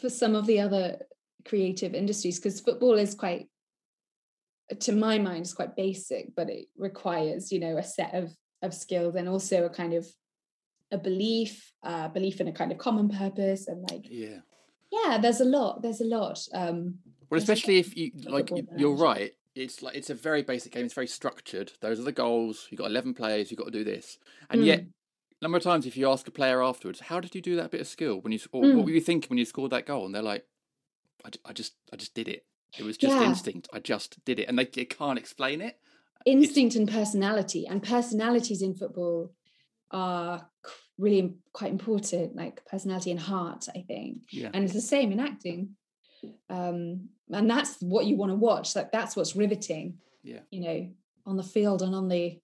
for 0.00 0.08
some 0.08 0.34
of 0.34 0.46
the 0.46 0.60
other 0.60 0.98
creative 1.46 1.94
industries 1.94 2.38
because 2.38 2.60
football 2.60 2.94
is 2.94 3.14
quite 3.14 3.46
to 4.80 4.92
my 4.92 5.18
mind 5.18 5.42
is 5.42 5.54
quite 5.54 5.76
basic 5.76 6.34
but 6.34 6.50
it 6.50 6.66
requires 6.76 7.52
you 7.52 7.60
know 7.60 7.76
a 7.76 7.82
set 7.82 8.14
of 8.14 8.32
of 8.62 8.74
skills 8.74 9.14
and 9.14 9.28
also 9.28 9.64
a 9.64 9.70
kind 9.70 9.94
of 9.94 10.06
a 10.90 10.98
belief 10.98 11.72
uh 11.84 12.08
belief 12.08 12.40
in 12.40 12.48
a 12.48 12.52
kind 12.52 12.72
of 12.72 12.78
common 12.78 13.08
purpose 13.08 13.68
and 13.68 13.88
like 13.90 14.06
yeah. 14.10 14.38
yeah 14.90 15.18
there's 15.18 15.40
a 15.40 15.44
lot 15.44 15.82
there's 15.82 16.00
a 16.00 16.04
lot 16.04 16.38
um 16.54 16.94
well 17.30 17.38
especially 17.38 17.78
if 17.78 17.96
you 17.96 18.10
like 18.26 18.50
you're 18.76 18.96
right 18.96 19.32
it's 19.58 19.82
like 19.82 19.96
it's 19.96 20.10
a 20.10 20.14
very 20.14 20.42
basic 20.42 20.72
game. 20.72 20.84
It's 20.84 20.94
very 20.94 21.06
structured. 21.06 21.72
Those 21.80 21.98
are 21.98 22.04
the 22.04 22.12
goals. 22.12 22.68
You've 22.70 22.78
got 22.78 22.90
eleven 22.90 23.14
players. 23.14 23.50
You've 23.50 23.58
got 23.58 23.66
to 23.66 23.70
do 23.70 23.84
this. 23.84 24.18
And 24.50 24.62
mm. 24.62 24.66
yet, 24.66 24.84
number 25.42 25.56
of 25.56 25.64
times, 25.64 25.86
if 25.86 25.96
you 25.96 26.10
ask 26.10 26.26
a 26.28 26.30
player 26.30 26.62
afterwards, 26.62 27.00
"How 27.00 27.20
did 27.20 27.34
you 27.34 27.42
do 27.42 27.56
that 27.56 27.70
bit 27.70 27.80
of 27.80 27.86
skill 27.86 28.20
when 28.20 28.32
you? 28.32 28.38
Or, 28.52 28.62
mm. 28.62 28.76
What 28.76 28.84
were 28.86 28.92
you 28.92 29.00
thinking 29.00 29.28
when 29.28 29.38
you 29.38 29.44
scored 29.44 29.72
that 29.72 29.86
goal?" 29.86 30.06
And 30.06 30.14
they're 30.14 30.22
like, 30.22 30.44
"I, 31.24 31.30
I 31.44 31.52
just, 31.52 31.74
I 31.92 31.96
just 31.96 32.14
did 32.14 32.28
it. 32.28 32.46
It 32.78 32.84
was 32.84 32.96
just 32.96 33.14
yeah. 33.14 33.24
instinct. 33.24 33.68
I 33.72 33.80
just 33.80 34.24
did 34.24 34.38
it." 34.38 34.48
And 34.48 34.58
they, 34.58 34.64
they 34.64 34.84
can't 34.84 35.18
explain 35.18 35.60
it. 35.60 35.78
Instinct 36.24 36.74
it's... 36.74 36.76
and 36.76 36.90
personality, 36.90 37.66
and 37.68 37.82
personalities 37.82 38.62
in 38.62 38.74
football 38.74 39.32
are 39.90 40.48
really 40.98 41.34
quite 41.52 41.72
important. 41.72 42.36
Like 42.36 42.64
personality 42.66 43.10
and 43.10 43.20
heart, 43.20 43.66
I 43.74 43.84
think. 43.86 44.18
Yeah. 44.30 44.50
And 44.54 44.64
it's 44.64 44.74
the 44.74 44.80
same 44.80 45.12
in 45.12 45.20
acting 45.20 45.76
um, 46.50 47.08
and 47.30 47.50
that's 47.50 47.76
what 47.80 48.06
you 48.06 48.16
want 48.16 48.30
to 48.30 48.36
watch 48.36 48.74
like 48.74 48.92
that's 48.92 49.16
what's 49.16 49.36
riveting 49.36 49.98
yeah 50.22 50.40
you 50.50 50.60
know 50.60 50.88
on 51.26 51.36
the 51.36 51.42
field 51.42 51.82
and 51.82 51.94
on 51.94 52.08
the 52.08 52.40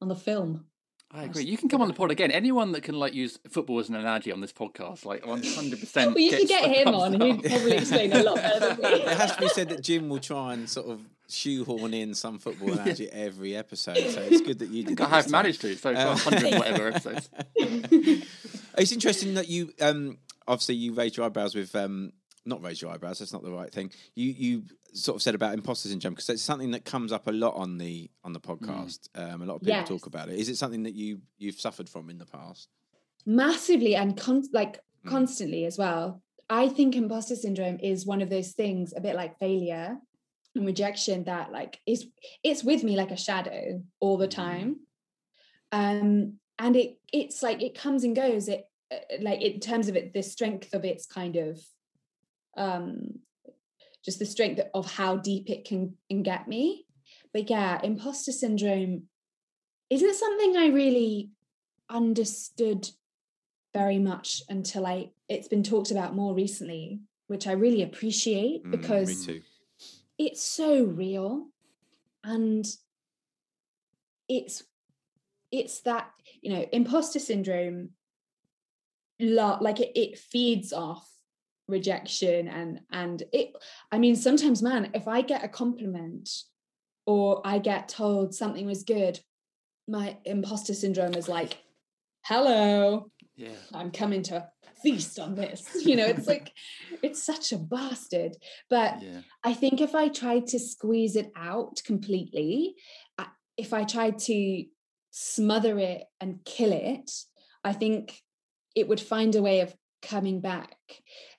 on 0.00 0.08
the 0.08 0.16
film 0.16 0.64
I 1.12 1.24
agree. 1.24 1.42
You 1.42 1.56
can 1.56 1.68
come 1.68 1.82
on 1.82 1.88
the 1.88 1.94
pod 1.94 2.12
again. 2.12 2.30
Anyone 2.30 2.70
that 2.72 2.82
can 2.82 2.94
like 2.94 3.14
use 3.14 3.36
football 3.48 3.80
as 3.80 3.88
an 3.88 3.96
analogy 3.96 4.30
on 4.30 4.40
this 4.40 4.52
podcast, 4.52 5.04
like 5.04 5.26
one 5.26 5.42
hundred 5.42 5.80
percent. 5.80 6.14
Well, 6.14 6.20
you 6.20 6.36
can 6.36 6.46
get 6.46 6.70
him 6.70 6.94
on. 6.94 7.20
He'd 7.20 7.42
probably 7.42 7.72
explain 7.72 8.12
a 8.12 8.22
lot 8.22 8.36
better 8.36 8.60
than 8.60 8.76
me. 8.76 9.02
It 9.02 9.16
has 9.16 9.34
to 9.34 9.40
be 9.40 9.48
said 9.48 9.70
that 9.70 9.82
Jim 9.82 10.08
will 10.08 10.20
try 10.20 10.52
and 10.52 10.70
sort 10.70 10.86
of 10.86 11.00
shoehorn 11.28 11.94
in 11.94 12.14
some 12.14 12.38
football 12.38 12.72
analogy 12.72 13.08
every 13.10 13.56
episode. 13.56 13.96
So 13.96 14.20
it's 14.20 14.40
good 14.40 14.60
that 14.60 14.68
you 14.68 14.84
did. 14.84 15.00
I 15.00 15.08
have 15.08 15.24
time. 15.24 15.32
managed 15.32 15.62
to. 15.62 15.74
So 15.74 15.92
um, 15.92 16.16
hundred 16.16 16.54
whatever 16.58 16.88
episodes. 16.88 17.28
it's 17.56 18.92
interesting 18.92 19.34
that 19.34 19.48
you 19.48 19.72
um, 19.80 20.16
obviously 20.46 20.76
you 20.76 20.94
raised 20.94 21.16
your 21.16 21.26
eyebrows 21.26 21.56
with 21.56 21.74
um, 21.74 22.12
not 22.44 22.62
raise 22.62 22.80
your 22.80 22.90
eyebrows. 22.90 23.18
That's 23.18 23.32
not 23.32 23.42
the 23.42 23.52
right 23.52 23.72
thing. 23.72 23.90
You 24.14 24.34
you 24.36 24.62
sort 24.92 25.16
of 25.16 25.22
said 25.22 25.34
about 25.34 25.54
imposter 25.54 25.88
syndrome 25.88 26.14
because 26.14 26.28
it's 26.28 26.42
something 26.42 26.70
that 26.72 26.84
comes 26.84 27.12
up 27.12 27.26
a 27.26 27.32
lot 27.32 27.54
on 27.54 27.78
the 27.78 28.10
on 28.24 28.32
the 28.32 28.40
podcast. 28.40 29.08
Mm. 29.14 29.34
Um, 29.34 29.42
a 29.42 29.46
lot 29.46 29.54
of 29.56 29.60
people 29.60 29.74
yes. 29.76 29.88
talk 29.88 30.06
about 30.06 30.28
it. 30.28 30.38
Is 30.38 30.48
it 30.48 30.56
something 30.56 30.82
that 30.84 30.94
you 30.94 31.20
you've 31.38 31.60
suffered 31.60 31.88
from 31.88 32.10
in 32.10 32.18
the 32.18 32.26
past? 32.26 32.68
Massively 33.26 33.94
and 33.94 34.16
con- 34.16 34.48
like 34.52 34.80
mm. 35.04 35.10
constantly 35.10 35.64
as 35.64 35.76
well. 35.78 36.22
I 36.48 36.68
think 36.68 36.96
imposter 36.96 37.36
syndrome 37.36 37.78
is 37.80 38.06
one 38.06 38.22
of 38.22 38.30
those 38.30 38.52
things, 38.52 38.92
a 38.96 39.00
bit 39.00 39.14
like 39.14 39.38
failure 39.38 39.98
and 40.56 40.66
rejection, 40.66 41.24
that 41.24 41.52
like 41.52 41.78
is 41.86 42.06
it's 42.42 42.64
with 42.64 42.82
me 42.82 42.96
like 42.96 43.10
a 43.10 43.16
shadow 43.16 43.82
all 44.00 44.16
the 44.16 44.26
mm. 44.28 44.34
time. 44.34 44.76
Um, 45.72 46.38
and 46.58 46.76
it 46.76 46.98
it's 47.12 47.42
like 47.42 47.62
it 47.62 47.78
comes 47.78 48.02
and 48.04 48.16
goes. 48.16 48.48
It 48.48 48.64
uh, 48.92 48.96
like 49.20 49.42
in 49.42 49.60
terms 49.60 49.88
of 49.88 49.96
it, 49.96 50.12
the 50.12 50.22
strength 50.22 50.74
of 50.74 50.84
its 50.84 51.06
kind 51.06 51.36
of 51.36 51.60
um, 52.56 53.20
just 54.04 54.18
the 54.18 54.26
strength 54.26 54.60
of 54.74 54.90
how 54.90 55.16
deep 55.16 55.50
it 55.50 55.64
can, 55.64 55.94
can 56.08 56.22
get 56.22 56.48
me. 56.48 56.86
But 57.32 57.48
yeah, 57.48 57.80
imposter 57.82 58.32
syndrome 58.32 59.04
isn't 59.90 60.14
something 60.14 60.56
I 60.56 60.68
really 60.68 61.30
understood 61.88 62.88
very 63.74 63.98
much 63.98 64.42
until 64.48 64.86
I 64.86 65.10
it's 65.28 65.48
been 65.48 65.62
talked 65.62 65.90
about 65.90 66.14
more 66.14 66.34
recently 66.34 67.00
which 67.26 67.46
I 67.46 67.52
really 67.52 67.82
appreciate 67.82 68.64
Mm, 68.64 68.70
because 68.72 69.28
it's 70.18 70.42
so 70.42 70.84
real 70.84 71.46
and 72.24 72.66
it's 74.28 74.64
it's 75.52 75.80
that 75.82 76.10
you 76.42 76.52
know 76.52 76.66
imposter 76.72 77.18
syndrome 77.18 77.90
like 79.20 79.80
it, 79.80 79.92
it 79.94 80.18
feeds 80.18 80.72
off 80.72 81.08
rejection 81.70 82.48
and 82.48 82.80
and 82.92 83.22
it 83.32 83.52
i 83.92 83.98
mean 83.98 84.16
sometimes 84.16 84.62
man 84.62 84.90
if 84.94 85.08
i 85.08 85.20
get 85.22 85.44
a 85.44 85.48
compliment 85.48 86.28
or 87.06 87.40
i 87.44 87.58
get 87.58 87.88
told 87.88 88.34
something 88.34 88.66
was 88.66 88.82
good 88.84 89.20
my 89.88 90.16
imposter 90.24 90.74
syndrome 90.74 91.14
is 91.14 91.28
like 91.28 91.58
hello 92.24 93.10
Yeah. 93.36 93.54
i'm 93.72 93.90
coming 93.90 94.22
to 94.24 94.46
feast 94.82 95.18
on 95.18 95.34
this 95.34 95.68
you 95.84 95.96
know 95.96 96.06
it's 96.06 96.26
like 96.26 96.52
it's 97.02 97.22
such 97.22 97.52
a 97.52 97.58
bastard 97.58 98.36
but 98.68 99.02
Yeah. 99.02 99.20
I 99.42 99.54
think 99.54 99.80
if 99.80 99.94
I 99.94 100.08
tried 100.08 100.46
to 100.48 100.58
squeeze 100.58 101.16
it 101.16 101.32
out 101.34 101.80
completely, 101.86 102.74
if 103.56 103.72
I 103.72 103.84
tried 103.84 104.18
to 104.28 104.64
smother 105.10 105.78
it 105.78 106.04
and 106.20 106.44
kill 106.44 106.72
it, 106.72 107.10
I 107.64 107.72
think 107.72 108.20
it 108.74 108.86
would 108.88 109.00
find 109.00 109.34
a 109.34 109.42
way 109.42 109.60
of 109.60 109.74
coming 110.02 110.40
back. 110.40 110.76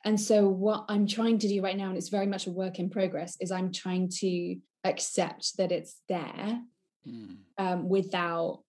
And 0.04 0.20
so, 0.20 0.47
what 0.47 0.86
I'm 0.89 1.06
trying 1.08 1.39
to 1.39 1.47
do 1.47 1.62
right 1.62 1.78
now, 1.78 1.89
and 1.89 1.97
it's 1.97 2.10
very 2.10 2.26
much 2.26 2.47
a 2.47 2.52
work 2.52 2.80
in 2.80 2.89
progress, 2.89 3.38
is 3.39 3.52
I'm 3.52 3.72
trying 3.72 4.10
to 4.20 4.58
accept 4.84 5.58
that 5.58 5.72
it's 5.72 6.02
there 6.10 6.62
Mm. 7.08 7.38
um, 7.58 7.89
without 7.89 8.62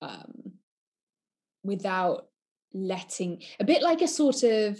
um, 0.00 0.52
without 1.64 2.28
letting 2.72 3.42
a 3.58 3.64
bit 3.64 3.82
like 3.82 4.02
a 4.02 4.08
sort 4.08 4.44
of 4.44 4.78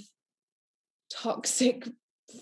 toxic 1.10 1.88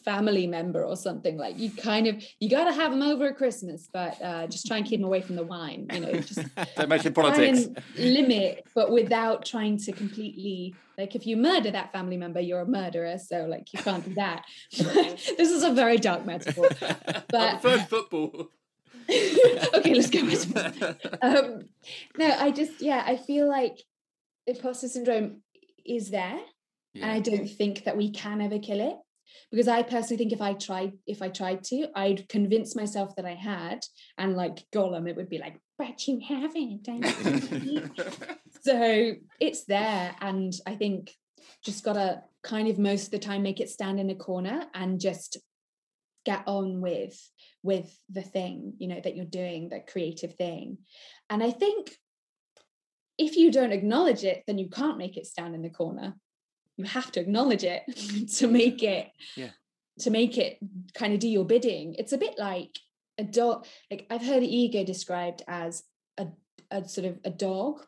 family 0.05 0.47
member 0.47 0.85
or 0.85 0.97
something 0.97 1.37
like 1.37 1.59
you 1.59 1.71
kind 1.71 2.07
of 2.07 2.23
you 2.39 2.49
got 2.49 2.65
to 2.65 2.73
have 2.73 2.91
them 2.91 3.03
over 3.03 3.29
at 3.29 3.37
christmas 3.37 3.89
but 3.93 4.21
uh, 4.23 4.47
just 4.47 4.67
try 4.67 4.77
and 4.79 4.87
keep 4.87 5.01
them 5.01 5.07
away 5.07 5.21
from 5.21 5.37
the 5.37 5.43
wine 5.43 5.87
you 5.93 6.01
know 6.01 6.13
just 6.13 6.41
Don't 6.77 6.89
mention 6.89 7.13
politics. 7.13 7.69
limit 7.99 8.67
but 8.75 8.91
without 8.91 9.45
trying 9.45 9.77
to 9.79 9.93
completely 9.93 10.75
like 10.99 11.15
if 11.15 11.27
you 11.27 11.37
murder 11.37 11.71
that 11.71 11.93
family 11.93 12.17
member 12.17 12.41
you're 12.41 12.61
a 12.61 12.67
murderer 12.67 13.19
so 13.19 13.47
like 13.47 13.73
you 13.73 13.79
can't 13.81 14.05
do 14.05 14.15
that 14.15 14.45
this 14.73 15.51
is 15.51 15.63
a 15.63 15.73
very 15.73 15.97
dark 15.97 16.25
metaphor 16.25 16.69
but 17.31 17.61
First 17.63 17.89
football. 17.89 18.49
okay 19.09 19.95
let's 19.95 20.11
go 20.11 20.21
um 21.23 21.63
no 22.17 22.37
i 22.39 22.51
just 22.51 22.81
yeah 22.81 23.03
i 23.07 23.17
feel 23.17 23.49
like 23.49 23.83
imposter 24.47 24.89
syndrome 24.89 25.43
is 25.85 26.11
there 26.11 26.39
and 26.95 27.05
i 27.05 27.19
don't 27.19 27.49
think 27.49 27.85
that 27.85 27.97
we 27.97 28.11
can 28.11 28.41
ever 28.41 28.59
kill 28.59 28.81
it 28.81 28.97
because 29.51 29.69
i 29.69 29.83
personally 29.83 30.17
think 30.17 30.33
if 30.33 30.41
i 30.41 30.53
tried 30.53 30.93
if 31.07 31.23
i 31.23 31.29
tried 31.29 31.63
to 31.63 31.87
i'd 31.97 32.29
convince 32.29 32.77
myself 32.77 33.15
that 33.17 33.25
i 33.25 33.35
had 33.35 33.81
and 34.19 34.37
like 34.37 34.65
gollum 34.75 35.09
it 35.09 35.17
would 35.17 35.29
be 35.29 35.39
like 35.39 35.59
but 35.79 36.07
you 36.07 36.21
haven't 36.27 36.87
so 38.63 39.13
it's 39.41 39.65
there 39.65 40.15
and 40.21 40.53
i 40.67 40.75
think 40.75 41.13
just 41.65 41.85
gotta 41.85 42.23
kind 42.43 42.69
of 42.69 42.79
most 42.79 43.07
of 43.07 43.11
the 43.11 43.19
time 43.19 43.43
make 43.43 43.61
it 43.61 43.69
stand 43.69 44.01
in 44.01 44.11
a 44.11 44.15
corner 44.15 44.65
and 44.75 45.01
just 45.01 45.39
get 46.25 46.43
on 46.47 46.81
with 46.81 47.19
with 47.63 47.99
the 48.11 48.23
thing 48.23 48.75
you 48.79 48.89
know 48.89 49.01
that 49.03 49.17
you're 49.17 49.25
doing 49.25 49.69
the 49.69 49.81
creative 49.81 50.35
thing. 50.35 50.79
And 51.29 51.43
i 51.43 51.51
think 51.51 51.97
if 53.19 53.37
you 53.37 53.51
don't 53.51 53.73
acknowledge 53.73 54.25
it 54.25 54.45
then 54.47 54.59
you 54.59 54.69
can't 54.69 54.99
make 54.99 55.17
it 55.17 55.27
stand 55.27 55.55
in 55.55 55.63
the 55.63 55.71
corner 55.71 56.15
you 56.77 56.85
have 56.85 57.11
to 57.13 57.21
acknowledge 57.21 57.65
it 57.65 57.83
to 58.39 58.47
make 58.47 58.83
it 58.83 59.09
Yeah. 59.37 59.51
to 60.01 60.11
make 60.11 60.39
it 60.39 60.59
kind 60.95 61.13
of 61.13 61.21
do 61.21 61.29
your 61.29 61.45
bidding. 61.45 61.95
It's 61.99 62.13
a 62.13 62.19
bit 62.19 62.39
like 62.39 62.79
a 63.19 63.25
dog 63.25 63.67
like 63.91 64.07
i've 64.09 64.25
heard 64.25 64.43
ego 64.43 64.83
described 64.83 65.43
as 65.47 65.83
a, 66.17 66.27
a 66.71 66.89
sort 66.89 67.07
of 67.07 67.19
a 67.25 67.31
dog. 67.31 67.83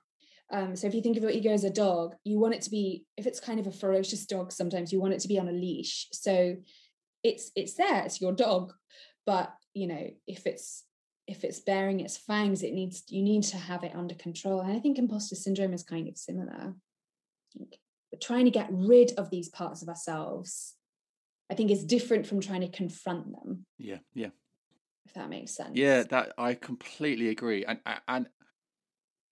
Um, 0.50 0.76
so 0.76 0.86
if 0.86 0.94
you 0.94 1.00
think 1.00 1.16
of 1.16 1.22
your 1.22 1.32
ego 1.32 1.50
as 1.50 1.64
a 1.64 1.70
dog 1.70 2.14
you 2.24 2.38
want 2.38 2.54
it 2.54 2.62
to 2.62 2.70
be 2.70 3.06
if 3.16 3.26
it's 3.26 3.40
kind 3.40 3.58
of 3.58 3.66
a 3.66 3.72
ferocious 3.72 4.26
dog 4.26 4.52
sometimes 4.52 4.92
you 4.92 5.00
want 5.00 5.14
it 5.14 5.20
to 5.20 5.28
be 5.28 5.38
on 5.38 5.48
a 5.48 5.52
leash. 5.52 6.08
So 6.12 6.56
it's 7.22 7.50
it's 7.56 7.74
there 7.74 8.02
it's 8.04 8.20
your 8.20 8.32
dog. 8.32 8.72
But 9.24 9.54
you 9.72 9.86
know 9.86 10.10
if 10.26 10.46
it's 10.46 10.84
if 11.26 11.44
it's 11.44 11.60
bearing 11.60 12.00
its 12.00 12.18
fangs 12.18 12.62
it 12.62 12.74
needs 12.74 13.04
you 13.08 13.22
need 13.22 13.44
to 13.44 13.56
have 13.56 13.84
it 13.84 13.94
under 13.94 14.14
control. 14.16 14.60
And 14.60 14.72
i 14.76 14.80
think 14.80 14.98
imposter 14.98 15.36
syndrome 15.36 15.72
is 15.72 15.82
kind 15.84 16.08
of 16.08 16.18
similar. 16.18 16.74
I 16.74 17.58
think 17.58 17.76
but 18.12 18.20
trying 18.20 18.44
to 18.44 18.50
get 18.52 18.68
rid 18.70 19.10
of 19.18 19.30
these 19.30 19.48
parts 19.48 19.82
of 19.82 19.88
ourselves 19.88 20.74
i 21.50 21.54
think 21.54 21.70
is 21.72 21.82
different 21.84 22.26
from 22.26 22.40
trying 22.40 22.60
to 22.60 22.68
confront 22.68 23.32
them 23.32 23.66
yeah, 23.78 23.98
yeah. 24.14 24.28
if 25.06 25.14
that 25.14 25.28
makes 25.28 25.52
sense 25.56 25.70
Yeah, 25.74 26.04
that 26.04 26.32
I 26.38 26.54
completely 26.54 27.28
agree, 27.28 27.64
and 27.64 27.80
and 28.06 28.28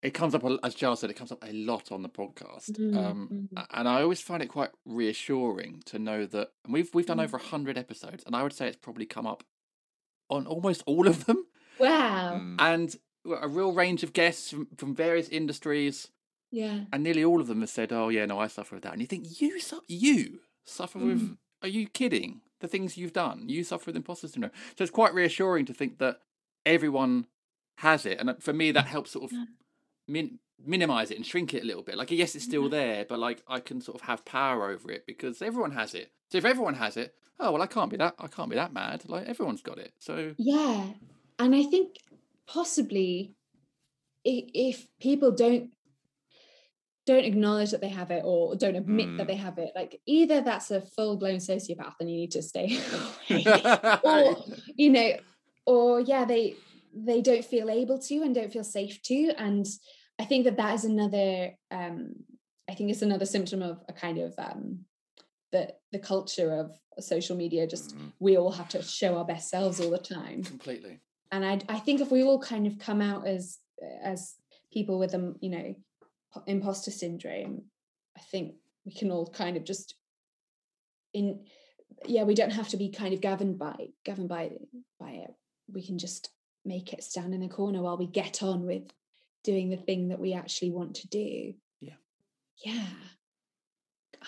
it 0.03 0.15
comes 0.15 0.35
up 0.35 0.43
as 0.65 0.75
Giles 0.75 1.01
said, 1.01 1.11
it 1.11 1.17
comes 1.17 1.31
up 1.31 1.45
a 1.47 1.53
lot 1.53 1.93
on 1.93 2.01
the 2.03 2.09
podcast, 2.09 2.71
um, 2.97 3.49
mm. 3.55 3.67
and 3.73 3.87
I 3.87 4.01
always 4.03 4.21
find 4.21 4.43
it 4.43 4.49
quite 4.49 4.71
reassuring 4.87 5.83
to 5.87 5.99
know 5.99 6.25
that 6.27 6.49
and 6.65 6.73
we've 6.75 6.91
we've 6.95 7.07
done 7.07 7.19
Mm. 7.19 7.25
over 7.25 7.39
hundred 7.39 7.77
episodes, 7.79 8.25
and 8.27 8.35
I 8.35 8.43
would 8.43 8.55
say 8.55 8.67
it's 8.67 8.77
probably 8.79 9.07
come 9.07 9.27
up 9.27 9.45
on 10.31 10.47
almost 10.47 10.83
all 10.87 11.07
of 11.07 11.27
them, 11.27 11.45
wow 11.79 12.39
Mm. 12.41 12.57
and 12.59 12.97
a 13.43 13.49
real 13.49 13.73
range 13.73 14.03
of 14.03 14.13
guests 14.15 14.51
from, 14.51 14.67
from 14.77 14.95
various 14.95 15.29
industries, 15.29 16.09
yeah 16.51 16.81
and 16.93 17.03
nearly 17.03 17.25
all 17.25 17.41
of 17.41 17.47
them 17.47 17.61
have 17.61 17.71
said, 17.71 17.93
"Oh 17.93 18.09
yeah, 18.09 18.27
no, 18.27 18.39
I 18.39 18.47
suffer 18.49 18.75
with 18.77 18.85
that," 18.85 18.93
and 18.93 19.01
you 19.01 19.07
think 19.07 19.41
you 19.41 19.61
su- 19.61 19.83
you 19.89 20.41
suffer 20.65 20.99
with? 20.99 21.21
Mm. 21.21 21.37
Are 21.63 21.69
you 21.69 21.89
kidding? 21.89 22.41
The 22.61 22.69
things 22.69 22.97
you've 22.99 23.13
done, 23.15 23.49
you 23.49 23.65
suffer 23.65 23.85
with 23.87 23.97
imposter 23.97 24.29
syndrome. 24.29 24.53
So 24.77 24.83
it's 24.85 24.91
quite 24.91 25.15
reassuring 25.15 25.65
to 25.67 25.75
think 25.75 25.99
that 25.99 26.21
everyone 26.67 27.27
has 27.79 28.05
it, 28.05 28.19
and 28.21 28.31
uh, 28.31 28.35
for 28.41 28.53
me, 28.53 28.71
that 28.73 28.87
helps 28.95 29.13
sort 29.13 29.25
of 29.25 29.33
Yeah. 29.33 29.45
min- 30.07 30.39
minimize 30.63 31.11
it 31.11 31.17
and 31.17 31.25
shrink 31.25 31.55
it 31.55 31.63
a 31.63 31.67
little 31.67 31.83
bit. 31.83 31.97
Like, 31.97 32.11
yes, 32.11 32.35
it's 32.35 32.45
still 32.45 32.69
there, 32.69 33.07
but 33.09 33.19
like 33.19 33.43
I 33.49 33.61
can 33.61 33.81
sort 33.81 33.97
of 34.01 34.03
have 34.09 34.25
power 34.27 34.69
over 34.71 34.91
it 34.93 35.07
because 35.07 35.41
everyone 35.41 35.73
has 35.73 35.95
it. 35.95 36.13
So 36.31 36.37
if 36.39 36.45
everyone 36.45 36.75
has 36.75 36.97
it, 36.99 37.15
oh 37.39 37.51
well, 37.53 37.63
I 37.63 37.67
can't 37.67 37.91
be 37.91 37.97
that. 37.97 38.15
I 38.19 38.27
can't 38.27 38.51
be 38.51 38.57
that 38.57 38.73
mad. 38.75 39.05
Like 39.09 39.27
everyone's 39.27 39.63
got 39.63 39.79
it. 39.79 39.93
So 39.99 40.35
Yeah. 40.37 40.89
And 41.39 41.55
I 41.55 41.63
think 41.63 41.97
possibly 42.47 43.33
if 44.25 44.87
people 45.01 45.31
don't 45.33 45.71
don't 47.11 47.25
acknowledge 47.33 47.71
that 47.73 47.81
they 47.85 47.95
have 48.01 48.11
it 48.19 48.23
or 48.31 48.41
don't 48.63 48.77
admit 48.83 49.09
that 49.17 49.25
Mm. 49.27 49.31
they 49.31 49.41
have 49.47 49.59
it, 49.65 49.71
like 49.81 49.93
either 50.19 50.39
that's 50.49 50.71
a 50.71 50.81
full-blown 50.95 51.41
sociopath 51.53 51.95
and 52.01 52.09
you 52.11 52.17
need 52.23 52.33
to 52.39 52.43
stay 52.53 52.69
away, 52.97 53.45
or 54.11 54.21
you 54.83 54.91
know, 54.97 55.11
or 55.67 55.89
yeah, 56.13 56.25
they 56.33 56.45
they 57.09 57.21
don't 57.29 57.45
feel 57.53 57.69
able 57.71 57.99
to 58.09 58.15
and 58.25 58.35
don't 58.35 58.53
feel 58.57 58.65
safe 58.79 58.95
to. 59.11 59.19
And 59.47 59.65
I 60.23 60.25
think 60.29 60.45
that 60.45 60.57
that 60.61 60.75
is 60.79 60.85
another 60.85 61.31
um 61.79 61.97
I 62.71 62.75
think 62.77 62.87
it's 62.91 63.07
another 63.09 63.27
symptom 63.37 63.61
of 63.71 63.77
a 63.93 63.95
kind 64.05 64.19
of 64.27 64.31
um 64.49 64.63
the 65.53 65.63
the 65.95 65.99
culture 66.13 66.51
of 66.63 66.67
social 67.13 67.37
media 67.45 67.63
just 67.75 67.87
Mm. 67.97 68.13
we 68.27 68.33
all 68.41 68.53
have 68.61 68.69
to 68.75 68.81
show 68.83 69.11
our 69.19 69.25
best 69.33 69.47
selves 69.55 69.81
all 69.81 69.91
the 69.99 70.05
time 70.19 70.39
completely. 70.55 70.95
and 71.33 71.43
I, 71.53 71.55
I 71.77 71.79
think 71.85 72.01
if 72.01 72.11
we 72.15 72.21
all 72.27 72.41
kind 72.53 72.65
of 72.69 72.75
come 72.89 73.01
out 73.11 73.23
as 73.35 73.43
as 74.13 74.21
people 74.77 74.97
with 75.03 75.11
them, 75.15 75.27
you 75.45 75.51
know 75.57 75.69
imposter 76.47 76.91
syndrome 76.91 77.63
i 78.17 78.21
think 78.21 78.55
we 78.85 78.93
can 78.93 79.11
all 79.11 79.27
kind 79.27 79.57
of 79.57 79.65
just 79.65 79.95
in 81.13 81.41
yeah 82.07 82.23
we 82.23 82.35
don't 82.35 82.53
have 82.53 82.69
to 82.69 82.77
be 82.77 82.91
kind 82.91 83.13
of 83.13 83.21
governed 83.21 83.59
by 83.59 83.89
governed 84.05 84.29
by 84.29 84.51
by 85.01 85.11
it. 85.11 85.35
We 85.73 85.85
can 85.85 85.99
just 85.99 86.31
make 86.65 86.93
it 86.93 87.03
stand 87.03 87.35
in 87.35 87.41
the 87.41 87.49
corner 87.49 87.83
while 87.83 87.97
we 87.97 88.07
get 88.07 88.43
on 88.43 88.67
with 88.67 88.83
doing 89.43 89.71
the 89.71 89.77
thing 89.77 90.09
that 90.09 90.21
we 90.21 90.35
actually 90.35 90.71
want 90.71 90.97
to 90.97 91.09
do. 91.09 91.55
Yeah. 91.81 91.95
yeah. 92.65 92.87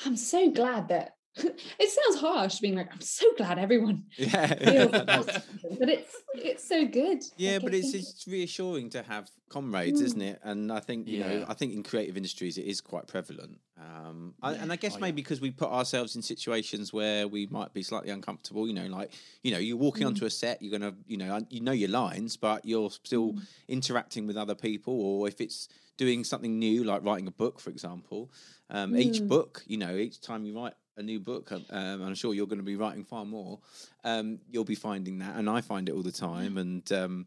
I'm 0.07 0.16
so 0.16 0.50
glad 0.50 0.88
that 0.88 1.16
it 1.37 1.89
sounds 1.91 2.20
harsh 2.20 2.59
being 2.61 2.74
like 2.76 2.89
i'm 2.93 3.01
so 3.01 3.26
glad 3.37 3.59
everyone 3.59 4.05
Yeah. 4.18 4.47
feels 4.64 4.93
but 5.78 5.89
it's 5.89 6.14
it's 6.35 6.68
so 6.68 6.87
good 6.87 7.22
Yeah, 7.37 7.55
Like, 7.55 7.62
but 7.64 7.74
it's 7.74 7.95
it's 7.95 8.26
reassuring 8.28 8.91
to 8.91 9.03
have 9.03 9.30
comrades, 9.49 10.01
Mm. 10.01 10.07
isn't 10.07 10.20
it? 10.22 10.41
And 10.43 10.70
I 10.70 10.80
think 10.80 11.09
you 11.09 11.16
Yeah. 11.16 11.24
know, 11.41 11.45
I 11.49 11.55
think 11.55 11.72
in 11.72 11.83
creative 11.83 12.16
industries 12.16 12.59
it 12.59 12.66
is 12.66 12.80
quite 12.83 13.07
prevalent. 13.07 13.59
Um, 13.80 14.35
I, 14.43 14.53
and 14.53 14.70
I 14.70 14.76
guess 14.76 14.95
Oh, 14.97 15.01
maybe 15.01 15.22
because 15.22 15.41
we 15.41 15.51
put 15.51 15.70
ourselves 15.70 16.14
in 16.14 16.20
situations 16.22 16.93
where 16.93 17.26
we 17.26 17.47
might 17.47 17.72
be 17.72 17.83
slightly 17.83 18.11
uncomfortable. 18.11 18.66
You 18.68 18.74
know, 18.74 18.87
like 18.87 19.12
you 19.43 19.51
know, 19.51 19.59
you're 19.59 19.78
walking 19.78 20.07
Mm. 20.07 20.09
onto 20.09 20.26
a 20.26 20.30
set, 20.30 20.61
you're 20.61 20.78
gonna, 20.78 20.95
you 21.07 21.16
know, 21.16 21.41
you 21.49 21.61
know 21.62 21.72
your 21.72 21.89
lines, 21.89 22.37
but 22.37 22.64
you're 22.66 22.91
still 22.91 23.33
Mm. 23.33 23.47
interacting 23.68 24.26
with 24.26 24.37
other 24.37 24.55
people, 24.55 24.95
or 25.01 25.26
if 25.26 25.41
it's 25.41 25.68
doing 25.97 26.24
something 26.24 26.59
new, 26.59 26.85
like 26.85 27.03
writing 27.03 27.26
a 27.28 27.33
book, 27.33 27.61
for 27.61 27.70
example. 27.70 28.30
Um, 28.70 28.95
Each 28.97 29.20
Mm. 29.20 29.28
book, 29.28 29.62
you 29.66 29.78
know, 29.78 29.97
each 29.97 30.20
time 30.20 30.45
you 30.45 30.55
write 30.55 30.74
a 30.97 31.03
new 31.03 31.20
book, 31.20 31.51
um, 31.53 32.03
I'm 32.03 32.14
sure 32.14 32.34
you're 32.34 32.47
going 32.47 32.59
to 32.59 32.64
be 32.64 32.76
writing 32.76 33.05
far 33.05 33.24
more. 33.24 33.59
Um, 34.05 34.40
you'll 34.51 34.64
be 34.64 34.74
finding 34.74 35.18
that, 35.18 35.36
and 35.36 35.49
I 35.49 35.61
find 35.61 35.88
it 35.88 35.93
all 35.93 36.03
the 36.03 36.12
time. 36.12 36.59
And 36.59 36.90
um, 36.93 37.26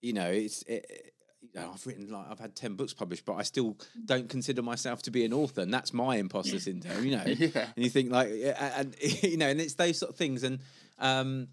you 0.00 0.12
know, 0.12 0.28
it's 0.30 0.62
it, 0.62 1.12
you 1.42 1.48
know, 1.60 1.72
I've 1.74 1.86
written 1.86 2.10
like 2.10 2.26
I've 2.30 2.38
had 2.38 2.54
ten 2.56 2.74
books 2.74 2.92
published, 2.92 3.24
but 3.24 3.34
I 3.34 3.42
still 3.42 3.76
don't 4.04 4.28
consider 4.28 4.62
myself 4.62 5.02
to 5.02 5.10
be 5.10 5.24
an 5.24 5.32
author, 5.32 5.60
and 5.62 5.72
that's 5.74 5.92
my 5.92 6.16
imposter 6.16 6.58
syndrome, 6.58 7.04
you 7.04 7.10
know. 7.16 7.24
Yeah. 7.26 7.66
And 7.76 7.84
you 7.84 7.90
think 7.90 8.10
like, 8.10 8.28
and 8.30 8.94
you 9.22 9.36
know, 9.36 9.48
and 9.48 9.60
it's 9.60 9.74
those 9.74 9.98
sort 9.98 10.10
of 10.12 10.16
things, 10.16 10.42
and 10.44 10.60
um, 10.98 11.48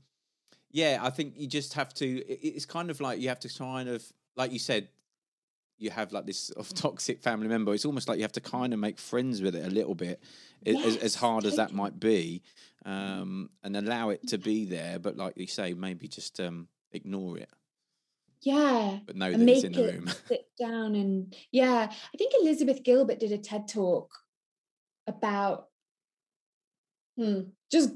yeah, 0.71 0.99
I 1.01 1.09
think 1.09 1.33
you 1.37 1.47
just 1.47 1.73
have 1.73 1.93
to. 1.95 2.05
it- 2.07 2.39
It's 2.55 2.65
kind 2.65 2.89
of 2.89 3.01
like 3.01 3.19
you 3.19 3.29
have 3.29 3.39
to 3.41 3.49
kind 3.49 3.89
of, 3.89 4.03
like 4.35 4.51
you 4.51 4.59
said, 4.59 4.87
you 5.79 5.89
have 5.89 6.11
like 6.11 6.25
this 6.25 6.39
sort 6.47 6.59
of 6.59 6.73
toxic 6.75 7.21
family 7.21 7.47
member. 7.47 7.73
It's 7.73 7.85
almost 7.85 8.07
like 8.07 8.17
you 8.17 8.23
have 8.23 8.31
to 8.33 8.41
kind 8.41 8.73
of 8.73 8.79
make 8.79 8.99
friends 8.99 9.41
with 9.41 9.55
it 9.55 9.65
a 9.65 9.69
little 9.69 9.95
bit, 9.95 10.21
a- 10.65 10.75
as, 10.75 10.95
as 10.97 11.01
Yes, 11.03 11.15
hard 11.15 11.45
as 11.45 11.55
that 11.55 11.73
might 11.73 11.99
be, 11.99 12.41
um, 12.85 13.49
and 13.63 13.75
allow 13.75 14.09
it 14.09 14.27
to 14.27 14.37
be 14.37 14.65
there. 14.65 14.99
But 14.99 15.17
like 15.17 15.37
you 15.37 15.47
say, 15.47 15.73
maybe 15.73 16.07
just 16.07 16.39
um, 16.39 16.67
ignore 16.91 17.37
it, 17.37 17.49
Yeah. 18.41 18.99
but 19.05 19.15
know 19.15 19.31
that 19.31 19.39
it's 19.49 19.63
in 19.63 19.71
the 19.71 19.83
it 19.85 19.93
room. 19.95 20.09
sit 20.27 20.45
down 20.59 20.95
and 20.95 21.35
yeah. 21.51 21.87
I 21.91 22.17
think 22.17 22.33
Elizabeth 22.41 22.83
Gilbert 22.83 23.19
did 23.19 23.31
a 23.31 23.37
TED 23.37 23.67
talk 23.67 24.11
about 25.07 25.67
hmm, 27.17 27.41
just 27.71 27.91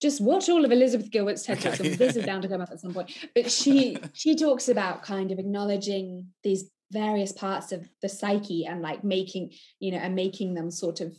just 0.00 0.20
watch 0.20 0.48
all 0.50 0.64
of 0.64 0.70
Elizabeth 0.72 1.10
Gilbert's 1.10 1.44
TED 1.44 1.60
talks. 1.60 1.80
Okay. 1.80 1.90
and 1.90 1.98
This 1.98 2.16
is 2.16 2.26
bound 2.26 2.42
to 2.42 2.48
come 2.48 2.60
up 2.60 2.70
at 2.70 2.80
some 2.80 2.92
point. 2.92 3.10
But 3.34 3.50
she 3.50 3.98
she 4.12 4.34
talks 4.36 4.68
about 4.68 5.02
kind 5.02 5.30
of 5.32 5.38
acknowledging 5.38 6.28
these 6.42 6.70
various 6.90 7.32
parts 7.32 7.72
of 7.72 7.88
the 8.02 8.08
psyche 8.08 8.64
and 8.66 8.82
like 8.82 9.02
making, 9.04 9.52
you 9.80 9.92
know, 9.92 9.98
and 9.98 10.14
making 10.14 10.54
them 10.54 10.70
sort 10.70 11.00
of 11.00 11.16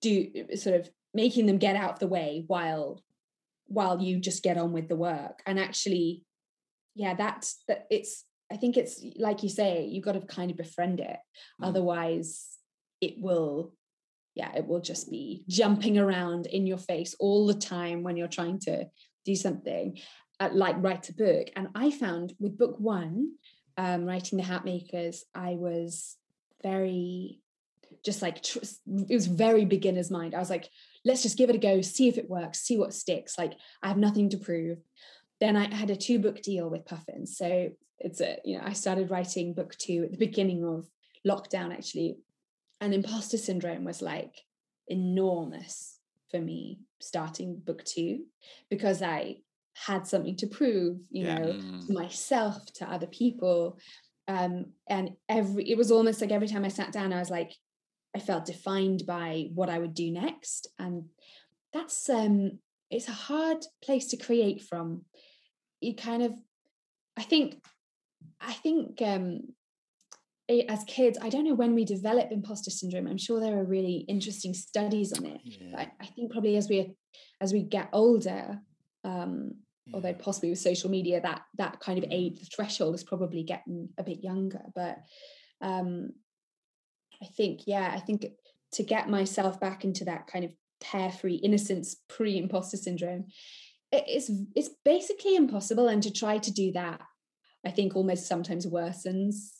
do 0.00 0.46
sort 0.56 0.76
of 0.76 0.90
making 1.12 1.46
them 1.46 1.58
get 1.58 1.76
out 1.76 1.94
of 1.94 1.98
the 1.98 2.06
way 2.06 2.44
while 2.46 3.02
while 3.66 4.00
you 4.00 4.18
just 4.18 4.42
get 4.42 4.58
on 4.58 4.72
with 4.72 4.88
the 4.88 4.96
work. 4.96 5.42
And 5.46 5.58
actually, 5.58 6.24
yeah, 6.94 7.14
that's 7.14 7.62
that 7.68 7.86
it's 7.90 8.24
I 8.52 8.56
think 8.56 8.76
it's 8.76 9.02
like 9.16 9.42
you 9.42 9.48
say, 9.48 9.86
you've 9.86 10.04
got 10.04 10.12
to 10.12 10.20
kind 10.20 10.50
of 10.50 10.56
befriend 10.56 11.00
it. 11.00 11.18
Mm. 11.60 11.68
Otherwise, 11.68 12.48
it 13.00 13.14
will 13.18 13.74
yeah, 14.34 14.52
it 14.56 14.66
will 14.66 14.80
just 14.80 15.10
be 15.10 15.44
jumping 15.48 15.98
around 15.98 16.46
in 16.46 16.66
your 16.66 16.78
face 16.78 17.14
all 17.18 17.46
the 17.46 17.54
time 17.54 18.02
when 18.02 18.16
you're 18.16 18.28
trying 18.28 18.60
to 18.60 18.86
do 19.24 19.34
something, 19.34 19.98
uh, 20.38 20.50
like 20.52 20.76
write 20.78 21.08
a 21.08 21.12
book. 21.12 21.48
And 21.56 21.68
I 21.74 21.90
found 21.90 22.34
with 22.38 22.56
book 22.56 22.76
one, 22.78 23.32
um, 23.76 24.04
writing 24.04 24.38
the 24.38 24.44
Hatmakers, 24.44 25.20
I 25.34 25.54
was 25.54 26.16
very 26.62 27.40
just 28.04 28.22
like 28.22 28.42
tr- 28.42 28.58
it 28.58 29.14
was 29.14 29.26
very 29.26 29.64
beginner's 29.64 30.10
mind. 30.10 30.34
I 30.34 30.38
was 30.38 30.50
like, 30.50 30.68
let's 31.04 31.22
just 31.22 31.36
give 31.36 31.50
it 31.50 31.56
a 31.56 31.58
go, 31.58 31.80
see 31.80 32.08
if 32.08 32.18
it 32.18 32.30
works, 32.30 32.60
see 32.60 32.78
what 32.78 32.94
sticks. 32.94 33.36
Like 33.36 33.54
I 33.82 33.88
have 33.88 33.96
nothing 33.96 34.30
to 34.30 34.38
prove. 34.38 34.78
Then 35.40 35.56
I 35.56 35.74
had 35.74 35.90
a 35.90 35.96
two 35.96 36.18
book 36.18 36.42
deal 36.42 36.68
with 36.68 36.86
Puffins, 36.86 37.36
so 37.36 37.70
it's 37.98 38.20
a 38.20 38.38
you 38.44 38.58
know 38.58 38.64
I 38.64 38.72
started 38.72 39.10
writing 39.10 39.54
book 39.54 39.76
two 39.76 40.04
at 40.04 40.12
the 40.12 40.18
beginning 40.18 40.64
of 40.64 40.88
lockdown 41.26 41.72
actually, 41.72 42.18
and 42.80 42.94
imposter 42.94 43.38
syndrome 43.38 43.84
was 43.84 44.02
like 44.02 44.36
enormous 44.88 45.98
for 46.30 46.40
me 46.40 46.80
starting 47.00 47.56
book 47.56 47.84
two 47.84 48.24
because 48.68 49.02
I 49.02 49.38
had 49.86 50.06
something 50.06 50.36
to 50.36 50.46
prove, 50.46 50.98
you 51.10 51.24
Yeah. 51.24 51.38
know, 51.38 51.52
Mm. 51.52 51.86
to 51.86 51.92
myself, 51.92 52.56
to 52.74 52.90
other 52.90 53.06
people. 53.06 53.78
Um, 54.28 54.72
and 54.88 55.16
every 55.28 55.68
it 55.70 55.76
was 55.78 55.90
almost 55.90 56.20
like 56.20 56.30
every 56.32 56.48
time 56.48 56.64
I 56.64 56.68
sat 56.68 56.92
down, 56.92 57.12
I 57.12 57.18
was 57.18 57.30
like, 57.30 57.52
I 58.14 58.18
felt 58.20 58.44
defined 58.46 59.04
by 59.06 59.48
what 59.54 59.70
I 59.70 59.78
would 59.78 59.94
do 59.94 60.10
next. 60.10 60.68
And 60.78 61.08
that's 61.72 62.08
um 62.08 62.58
it's 62.90 63.08
a 63.08 63.12
hard 63.12 63.64
place 63.82 64.06
to 64.08 64.16
create 64.16 64.60
from. 64.62 65.04
You 65.80 65.94
kind 65.94 66.22
of 66.22 66.32
I 67.16 67.22
think 67.22 67.62
I 68.40 68.52
think 68.52 69.00
um 69.02 69.54
as 70.68 70.82
kids, 70.84 71.16
I 71.22 71.28
don't 71.28 71.44
know 71.44 71.54
when 71.54 71.74
we 71.76 71.84
develop 71.84 72.32
imposter 72.32 72.70
syndrome. 72.72 73.06
I'm 73.06 73.18
sure 73.18 73.38
there 73.40 73.58
are 73.60 73.64
really 73.64 74.04
interesting 74.08 74.52
studies 74.52 75.12
on 75.12 75.24
it. 75.24 75.40
Yeah. 75.44 75.68
But 75.70 75.80
I, 75.80 75.92
I 76.00 76.06
think 76.06 76.32
probably 76.32 76.56
as 76.56 76.68
we 76.68 76.92
as 77.40 77.52
we 77.52 77.62
get 77.62 77.88
older, 77.92 78.60
um, 79.04 79.54
although 79.92 80.14
possibly 80.14 80.50
with 80.50 80.58
social 80.58 80.90
media, 80.90 81.20
that 81.20 81.42
that 81.56 81.80
kind 81.80 81.98
of 81.98 82.04
age, 82.10 82.38
the 82.38 82.46
threshold 82.46 82.94
is 82.94 83.04
probably 83.04 83.42
getting 83.42 83.88
a 83.98 84.02
bit 84.02 84.22
younger. 84.22 84.62
But 84.74 84.98
um, 85.60 86.10
I 87.22 87.26
think, 87.26 87.66
yeah, 87.66 87.92
I 87.94 88.00
think 88.00 88.26
to 88.72 88.82
get 88.82 89.08
myself 89.08 89.60
back 89.60 89.84
into 89.84 90.04
that 90.06 90.26
kind 90.26 90.44
of 90.44 90.52
carefree 90.80 91.36
innocence 91.36 91.96
pre-imposter 92.08 92.76
syndrome, 92.76 93.26
it's 93.92 94.30
it's 94.54 94.70
basically 94.84 95.36
impossible. 95.36 95.88
And 95.88 96.02
to 96.02 96.12
try 96.12 96.38
to 96.38 96.50
do 96.50 96.72
that, 96.72 97.00
I 97.66 97.70
think 97.70 97.96
almost 97.96 98.26
sometimes 98.26 98.66
worsens 98.66 99.50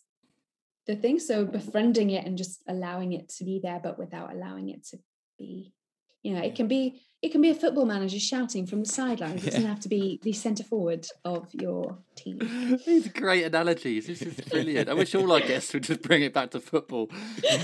the 0.86 0.96
thing. 0.96 1.18
So 1.18 1.44
befriending 1.44 2.10
it 2.10 2.24
and 2.24 2.38
just 2.38 2.62
allowing 2.68 3.12
it 3.12 3.28
to 3.36 3.44
be 3.44 3.60
there, 3.62 3.80
but 3.82 3.98
without 3.98 4.32
allowing 4.32 4.70
it 4.70 4.86
to 4.88 4.98
be, 5.38 5.74
you 6.22 6.34
know, 6.34 6.42
it 6.42 6.54
can 6.54 6.68
be 6.68 7.00
it 7.22 7.32
can 7.32 7.42
be 7.42 7.50
a 7.50 7.54
football 7.54 7.84
manager 7.84 8.18
shouting 8.18 8.66
from 8.66 8.80
the 8.80 8.88
sidelines. 8.88 9.46
It 9.46 9.50
doesn't 9.52 9.66
have 9.66 9.80
to 9.80 9.88
be 9.90 10.18
the 10.22 10.32
centre 10.32 10.64
forward 10.64 11.06
of 11.24 11.48
your 11.52 11.98
team. 12.14 12.38
These 12.86 13.08
great 13.08 13.44
analogies. 13.44 14.06
This 14.06 14.22
is 14.22 14.34
brilliant. 14.40 14.88
I 14.88 14.94
wish 14.94 15.14
all 15.14 15.30
our 15.30 15.40
guests 15.40 15.74
would 15.74 15.82
just 15.82 16.00
bring 16.02 16.22
it 16.22 16.32
back 16.32 16.50
to 16.52 16.60
football. 16.60 17.10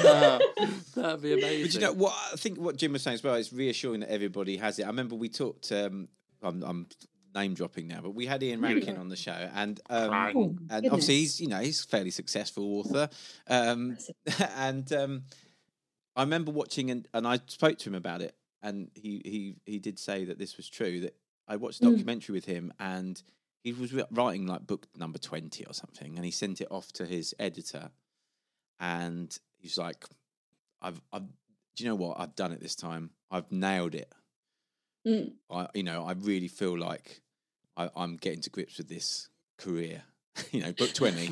Ah, 0.05 0.39
that'd 0.95 1.23
be 1.23 1.33
amazing. 1.33 1.63
But 1.67 1.75
you 1.75 1.81
know 1.81 1.93
what? 1.95 2.15
I 2.33 2.37
think 2.37 2.59
what 2.59 2.77
Jim 2.77 2.93
was 2.93 3.03
saying 3.03 3.15
as 3.15 3.23
well 3.23 3.35
is 3.35 3.51
reassuring 3.53 4.01
that 4.01 4.11
everybody 4.13 4.59
has 4.59 4.79
it. 4.79 4.85
I 4.85 4.89
remember 4.89 5.15
we 5.15 5.31
talked. 5.31 5.73
Um, 5.73 6.09
I'm, 6.43 6.63
I'm 6.63 6.87
name 7.35 7.55
dropping 7.55 7.87
now, 7.87 8.01
but 8.03 8.15
we 8.15 8.27
had 8.27 8.43
Ian 8.43 8.61
Rankin 8.61 8.97
on 8.97 9.09
the 9.09 9.17
show, 9.17 9.51
and 9.55 9.81
um, 9.91 10.11
Oh, 10.13 10.43
and 10.45 10.69
goodness. 10.69 10.91
obviously 10.93 11.17
he's 11.17 11.41
you 11.41 11.49
know 11.49 11.59
he's 11.61 11.83
a 11.85 11.87
fairly 11.87 12.11
successful 12.11 12.79
author, 12.79 13.09
um, 13.49 13.97
and 14.57 14.93
um, 14.93 15.23
I 16.15 16.23
remember 16.23 16.51
watching 16.51 16.91
and, 16.91 17.07
and 17.15 17.27
I 17.27 17.41
spoke 17.47 17.79
to 17.79 17.89
him 17.91 17.95
about 17.95 18.23
it, 18.23 18.35
and 18.63 18.91
he 18.95 19.21
he 19.25 19.57
he 19.65 19.79
did 19.79 19.99
say 19.99 20.25
that 20.25 20.39
this 20.39 20.57
was 20.57 20.69
true. 20.69 21.01
That 21.01 21.17
I 21.49 21.57
watched 21.57 21.81
a 21.83 21.85
Mm. 21.85 21.91
documentary 21.93 22.33
with 22.35 22.45
him, 22.47 22.73
and 22.79 23.23
he 23.63 23.73
was 23.73 23.93
writing 24.11 24.47
like 24.47 24.67
book 24.67 24.87
number 24.97 25.19
twenty 25.19 25.65
or 25.67 25.73
something, 25.75 26.17
and 26.17 26.25
he 26.25 26.31
sent 26.31 26.61
it 26.61 26.69
off 26.71 26.93
to 26.93 27.07
his 27.07 27.35
editor, 27.39 27.91
and 28.81 29.37
he's 29.59 29.79
like, 29.79 30.05
"I've, 30.83 31.01
I've, 31.13 31.27
do 31.77 31.85
you 31.85 31.89
know 31.89 31.95
what? 31.97 32.19
I've 32.21 32.35
done 32.35 32.53
it 32.53 32.61
this 32.61 32.75
time. 32.75 33.11
I've 33.31 33.51
nailed 33.51 33.95
it. 33.95 34.13
Mm. 35.07 35.33
I, 35.51 35.69
you 35.75 35.83
know, 35.83 36.05
I 36.05 36.13
really 36.13 36.49
feel 36.49 36.77
like 36.79 37.21
I, 37.77 37.91
I'm 37.97 38.17
getting 38.17 38.41
to 38.43 38.51
grips 38.51 38.79
with 38.79 38.89
this 38.89 39.29
career. 39.59 40.03
you 40.53 40.61
know, 40.63 40.73
book 40.73 40.93
twenty." 40.93 41.31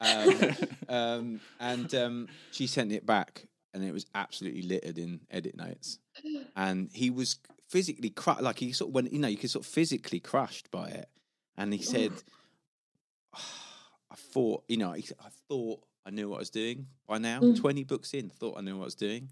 um, 0.00 0.40
um, 0.88 1.40
and 1.58 1.94
um, 1.94 2.28
she 2.52 2.66
sent 2.66 2.92
it 2.92 3.04
back, 3.06 3.46
and 3.74 3.82
it 3.84 3.92
was 3.92 4.06
absolutely 4.14 4.62
littered 4.62 4.98
in 4.98 5.20
edit 5.30 5.56
notes. 5.56 5.98
And 6.56 6.90
he 6.92 7.10
was 7.10 7.38
physically 7.68 8.10
crushed, 8.10 8.42
like 8.42 8.58
he 8.58 8.72
sort 8.72 8.90
of 8.90 8.94
went, 8.94 9.12
you 9.12 9.18
know, 9.18 9.28
you 9.28 9.36
could 9.36 9.50
sort 9.50 9.64
of 9.64 9.70
physically 9.70 10.20
crushed 10.20 10.70
by 10.70 10.88
it. 10.88 11.08
And 11.56 11.72
he 11.72 11.82
said, 11.82 12.12
"I 13.34 14.14
thought, 14.16 14.64
you 14.68 14.76
know, 14.76 14.94
said, 15.00 15.16
I 15.20 15.28
thought 15.48 15.80
I 16.06 16.10
knew 16.10 16.28
what 16.28 16.36
I 16.36 16.38
was 16.40 16.50
doing 16.50 16.86
by 17.06 17.18
now. 17.18 17.40
Mm. 17.40 17.58
Twenty 17.58 17.84
books 17.84 18.14
in, 18.14 18.30
thought 18.30 18.56
I 18.56 18.60
knew 18.60 18.76
what 18.76 18.84
I 18.84 18.86
was 18.86 18.94
doing." 18.94 19.30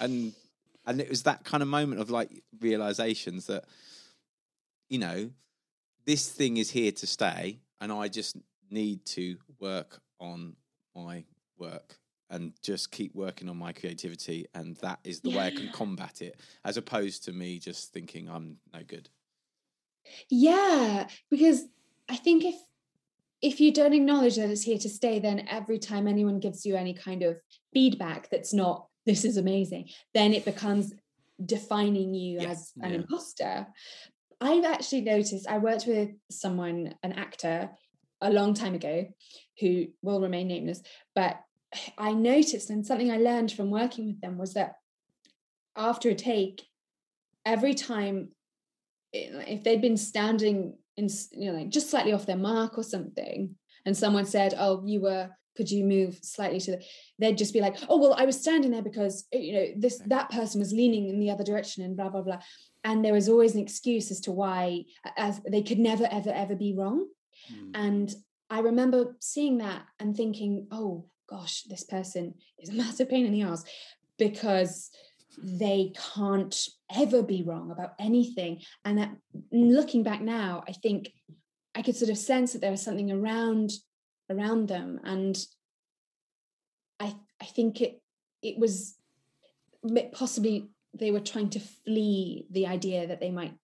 And 0.00 0.32
and 0.86 1.00
it 1.00 1.08
was 1.08 1.24
that 1.24 1.44
kind 1.44 1.62
of 1.62 1.68
moment 1.68 2.00
of 2.00 2.10
like 2.10 2.42
realizations 2.60 3.46
that, 3.46 3.64
you 4.88 4.98
know, 4.98 5.30
this 6.06 6.28
thing 6.28 6.56
is 6.56 6.70
here 6.70 6.92
to 6.92 7.06
stay, 7.06 7.60
and 7.80 7.92
I 7.92 8.08
just 8.08 8.36
need 8.70 9.04
to 9.06 9.36
work 9.60 10.00
on 10.18 10.56
my 10.94 11.24
work 11.58 11.98
and 12.32 12.52
just 12.62 12.90
keep 12.90 13.14
working 13.14 13.48
on 13.48 13.56
my 13.56 13.72
creativity, 13.72 14.46
and 14.54 14.74
that 14.76 14.98
is 15.04 15.20
the 15.20 15.30
way 15.30 15.46
I 15.46 15.50
can 15.50 15.70
combat 15.70 16.22
it, 16.22 16.40
as 16.64 16.76
opposed 16.76 17.24
to 17.24 17.32
me 17.32 17.58
just 17.58 17.92
thinking 17.92 18.28
I'm 18.28 18.56
no 18.72 18.80
good. 18.84 19.10
Yeah, 20.30 21.06
because 21.30 21.66
I 22.08 22.16
think 22.16 22.44
if 22.44 22.56
if 23.42 23.60
you 23.60 23.72
don't 23.72 23.92
acknowledge 23.92 24.36
that 24.36 24.50
it's 24.50 24.62
here 24.62 24.78
to 24.78 24.88
stay, 24.88 25.18
then 25.18 25.46
every 25.48 25.78
time 25.78 26.06
anyone 26.06 26.38
gives 26.40 26.64
you 26.64 26.76
any 26.76 26.94
kind 26.94 27.22
of 27.22 27.36
feedback 27.74 28.30
that's 28.30 28.54
not 28.54 28.86
this 29.04 29.24
is 29.24 29.36
amazing, 29.36 29.88
then 30.14 30.32
it 30.32 30.44
becomes 30.44 30.94
defining 31.44 32.14
you 32.14 32.40
Yeah, 32.40 32.50
as 32.50 32.72
an 32.80 32.90
yeah. 32.90 32.96
imposter. 32.96 33.66
I've 34.40 34.64
actually 34.64 35.02
noticed 35.02 35.48
I 35.48 35.58
worked 35.58 35.86
with 35.86 36.10
someone, 36.30 36.94
an 37.02 37.12
actor, 37.12 37.70
a 38.20 38.30
long 38.30 38.54
time 38.54 38.74
ago, 38.74 39.06
who 39.60 39.86
will 40.02 40.20
remain 40.20 40.48
nameless, 40.48 40.82
but 41.14 41.40
I 41.98 42.12
noticed 42.12 42.70
and 42.70 42.86
something 42.86 43.10
I 43.10 43.18
learned 43.18 43.52
from 43.52 43.70
working 43.70 44.06
with 44.06 44.20
them 44.20 44.38
was 44.38 44.54
that 44.54 44.76
after 45.76 46.10
a 46.10 46.14
take, 46.14 46.62
every 47.44 47.74
time 47.74 48.28
if 49.12 49.62
they'd 49.64 49.80
been 49.80 49.96
standing 49.96 50.76
in 50.96 51.08
you 51.32 51.50
know 51.50 51.58
like 51.58 51.68
just 51.68 51.90
slightly 51.90 52.12
off 52.12 52.26
their 52.26 52.36
mark 52.36 52.78
or 52.78 52.82
something 52.82 53.54
and 53.84 53.96
someone 53.96 54.24
said 54.24 54.54
oh 54.58 54.82
you 54.86 55.00
were 55.00 55.28
could 55.56 55.70
you 55.70 55.84
move 55.84 56.18
slightly 56.22 56.60
to 56.60 56.72
the 56.72 56.82
they'd 57.18 57.38
just 57.38 57.52
be 57.52 57.60
like 57.60 57.76
oh 57.88 57.98
well 57.98 58.14
i 58.14 58.24
was 58.24 58.40
standing 58.40 58.70
there 58.70 58.82
because 58.82 59.26
uh, 59.34 59.38
you 59.38 59.52
know 59.54 59.66
this 59.76 60.00
that 60.06 60.30
person 60.30 60.60
was 60.60 60.72
leaning 60.72 61.08
in 61.08 61.18
the 61.18 61.30
other 61.30 61.44
direction 61.44 61.84
and 61.84 61.96
blah 61.96 62.08
blah 62.08 62.22
blah. 62.22 62.38
And 62.84 63.04
there 63.04 63.12
was 63.12 63.28
always 63.28 63.54
an 63.54 63.60
excuse 63.60 64.10
as 64.10 64.20
to 64.22 64.32
why 64.32 64.86
as 65.16 65.40
they 65.48 65.62
could 65.62 65.78
never 65.78 66.08
ever 66.10 66.30
ever 66.30 66.56
be 66.56 66.74
wrong. 66.76 67.06
Mm. 67.52 67.70
and 67.74 68.14
I 68.50 68.58
remember 68.58 69.16
seeing 69.18 69.58
that 69.58 69.82
and 69.98 70.14
thinking, 70.14 70.66
oh 70.70 71.06
gosh, 71.32 71.62
this 71.62 71.84
person 71.84 72.34
is 72.58 72.68
a 72.68 72.72
massive 72.82 73.08
pain 73.08 73.26
in 73.26 73.32
the 73.32 73.42
ass 73.42 73.64
because 74.18 74.90
they 75.42 75.92
can't 76.14 76.68
ever 76.94 77.22
be 77.22 77.42
wrong 77.42 77.70
about 77.70 77.94
anything. 77.98 78.60
And 78.84 78.98
that 78.98 79.10
looking 79.50 80.02
back 80.02 80.20
now, 80.20 80.62
I 80.68 80.72
think 80.72 81.10
I 81.74 81.82
could 81.82 81.96
sort 81.96 82.10
of 82.10 82.18
sense 82.18 82.52
that 82.52 82.60
there 82.60 82.70
was 82.70 82.82
something 82.82 83.10
around 83.10 83.72
around 84.30 84.68
them. 84.68 85.00
And 85.04 85.36
I 87.00 87.14
I 87.40 87.46
think 87.46 87.80
it 87.80 88.02
it 88.42 88.58
was 88.58 88.96
possibly 90.12 90.68
they 90.94 91.10
were 91.10 91.20
trying 91.20 91.48
to 91.50 91.60
flee 91.60 92.46
the 92.50 92.66
idea 92.66 93.06
that 93.06 93.20
they 93.20 93.30
might 93.30 93.54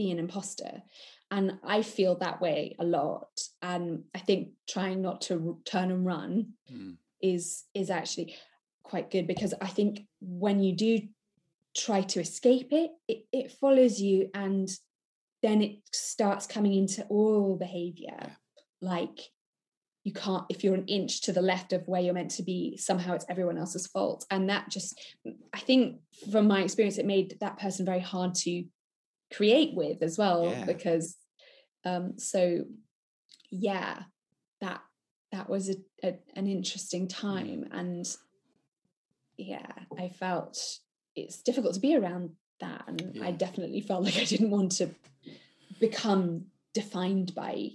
be 0.00 0.10
an 0.10 0.18
imposter 0.18 0.82
and 1.30 1.58
i 1.62 1.82
feel 1.82 2.14
that 2.14 2.40
way 2.40 2.74
a 2.78 2.84
lot 2.84 3.28
and 3.60 4.02
i 4.14 4.18
think 4.18 4.48
trying 4.66 5.02
not 5.02 5.20
to 5.20 5.58
turn 5.66 5.90
and 5.90 6.06
run 6.06 6.46
mm. 6.72 6.96
is 7.20 7.64
is 7.74 7.90
actually 7.90 8.34
quite 8.82 9.10
good 9.10 9.26
because 9.26 9.52
i 9.60 9.66
think 9.66 10.06
when 10.22 10.58
you 10.62 10.74
do 10.74 11.00
try 11.76 12.00
to 12.00 12.18
escape 12.18 12.68
it, 12.72 12.90
it 13.06 13.26
it 13.30 13.52
follows 13.52 14.00
you 14.00 14.30
and 14.32 14.70
then 15.42 15.60
it 15.60 15.76
starts 15.92 16.46
coming 16.46 16.72
into 16.72 17.04
all 17.04 17.56
behavior 17.56 18.36
like 18.80 19.18
you 20.02 20.14
can't 20.14 20.46
if 20.48 20.64
you're 20.64 20.74
an 20.74 20.86
inch 20.86 21.20
to 21.20 21.32
the 21.32 21.42
left 21.42 21.74
of 21.74 21.86
where 21.86 22.00
you're 22.00 22.14
meant 22.14 22.30
to 22.30 22.42
be 22.42 22.74
somehow 22.78 23.12
it's 23.12 23.26
everyone 23.28 23.58
else's 23.58 23.86
fault 23.86 24.24
and 24.30 24.48
that 24.48 24.70
just 24.70 24.98
i 25.52 25.58
think 25.58 26.00
from 26.32 26.48
my 26.48 26.62
experience 26.62 26.96
it 26.96 27.04
made 27.04 27.36
that 27.40 27.58
person 27.58 27.84
very 27.84 28.00
hard 28.00 28.34
to 28.34 28.64
create 29.32 29.74
with 29.74 30.02
as 30.02 30.18
well 30.18 30.50
yeah. 30.50 30.64
because 30.64 31.16
um 31.84 32.18
so 32.18 32.64
yeah 33.50 34.02
that 34.60 34.80
that 35.32 35.48
was 35.48 35.68
a, 35.68 35.76
a 36.02 36.18
an 36.34 36.46
interesting 36.46 37.06
mm. 37.06 37.14
time 37.14 37.66
and 37.70 38.16
yeah 39.36 39.72
i 39.98 40.08
felt 40.08 40.58
it's 41.16 41.42
difficult 41.42 41.74
to 41.74 41.80
be 41.80 41.96
around 41.96 42.30
that 42.60 42.84
and 42.86 43.12
yeah. 43.14 43.24
i 43.24 43.30
definitely 43.30 43.80
felt 43.80 44.04
like 44.04 44.16
i 44.16 44.24
didn't 44.24 44.50
want 44.50 44.72
to 44.72 44.88
become 45.80 46.44
defined 46.74 47.34
by 47.34 47.70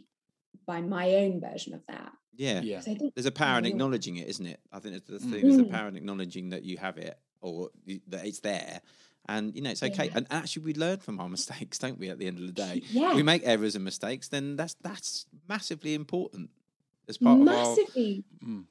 by 0.65 0.81
my 0.81 1.15
own 1.15 1.39
version 1.39 1.73
of 1.73 1.85
that. 1.87 2.11
Yeah, 2.35 2.61
yeah. 2.61 2.81
There's 3.13 3.25
a 3.25 3.31
power 3.31 3.59
in 3.59 3.65
acknowledging 3.65 4.17
it, 4.17 4.27
isn't 4.27 4.45
it? 4.45 4.59
I 4.71 4.79
think 4.79 5.05
there's 5.05 5.21
the 5.21 5.29
thing. 5.29 5.41
There's 5.41 5.61
a 5.61 5.71
power 5.71 5.87
in 5.87 5.95
acknowledging 5.95 6.49
that 6.49 6.63
you 6.63 6.77
have 6.77 6.97
it 6.97 7.17
or 7.41 7.69
that 8.07 8.25
it's 8.25 8.39
there, 8.39 8.81
and 9.27 9.55
you 9.55 9.61
know 9.61 9.71
it's 9.71 9.83
okay. 9.83 10.05
Yeah. 10.05 10.11
And 10.15 10.27
actually, 10.31 10.63
we 10.63 10.73
learn 10.73 10.97
from 10.97 11.19
our 11.19 11.29
mistakes, 11.37 11.77
don't 11.77 11.99
we? 11.99 12.09
At 12.09 12.19
the 12.19 12.27
end 12.27 12.39
of 12.39 12.45
the 12.45 12.51
day, 12.51 12.81
yeah. 12.89 13.13
we 13.13 13.23
make 13.23 13.41
errors 13.45 13.75
and 13.75 13.83
mistakes. 13.83 14.27
Then 14.27 14.55
that's 14.55 14.75
that's 14.81 15.25
massively 15.47 15.93
important 15.93 16.49
as 17.07 17.17
part 17.17 17.39
massively. 17.39 18.23
of 18.41 18.47
our. 18.47 18.53
Mm. 18.55 18.63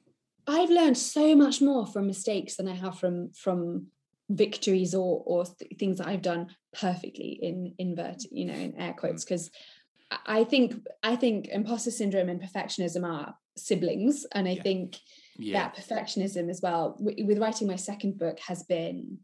I've 0.47 0.69
learned 0.69 0.97
so 0.97 1.35
much 1.35 1.61
more 1.61 1.87
from 1.87 2.05
mistakes 2.07 2.55
than 2.55 2.67
I 2.67 2.75
have 2.75 2.99
from 2.99 3.31
from 3.33 3.87
victories 4.29 4.93
or 4.95 5.23
or 5.25 5.45
th- 5.45 5.77
things 5.79 5.97
that 5.97 6.07
I've 6.07 6.21
done 6.21 6.47
perfectly 6.73 7.39
in 7.41 7.73
invert, 7.77 8.23
you 8.31 8.45
know, 8.45 8.53
in 8.53 8.75
air 8.79 8.93
quotes, 8.93 9.23
because 9.23 9.49
mm. 9.49 10.17
I 10.25 10.43
think 10.43 10.75
I 11.03 11.15
think 11.15 11.47
imposter 11.47 11.91
syndrome 11.91 12.29
and 12.29 12.41
perfectionism 12.41 13.05
are 13.05 13.35
siblings, 13.57 14.25
and 14.33 14.47
I 14.47 14.51
yeah. 14.51 14.63
think 14.63 14.97
yeah. 15.37 15.53
that 15.59 15.75
perfectionism 15.75 16.49
as 16.49 16.61
well 16.61 16.95
w- 16.99 17.25
with 17.25 17.39
writing 17.39 17.67
my 17.67 17.75
second 17.75 18.17
book 18.17 18.39
has 18.39 18.63
been 18.63 19.19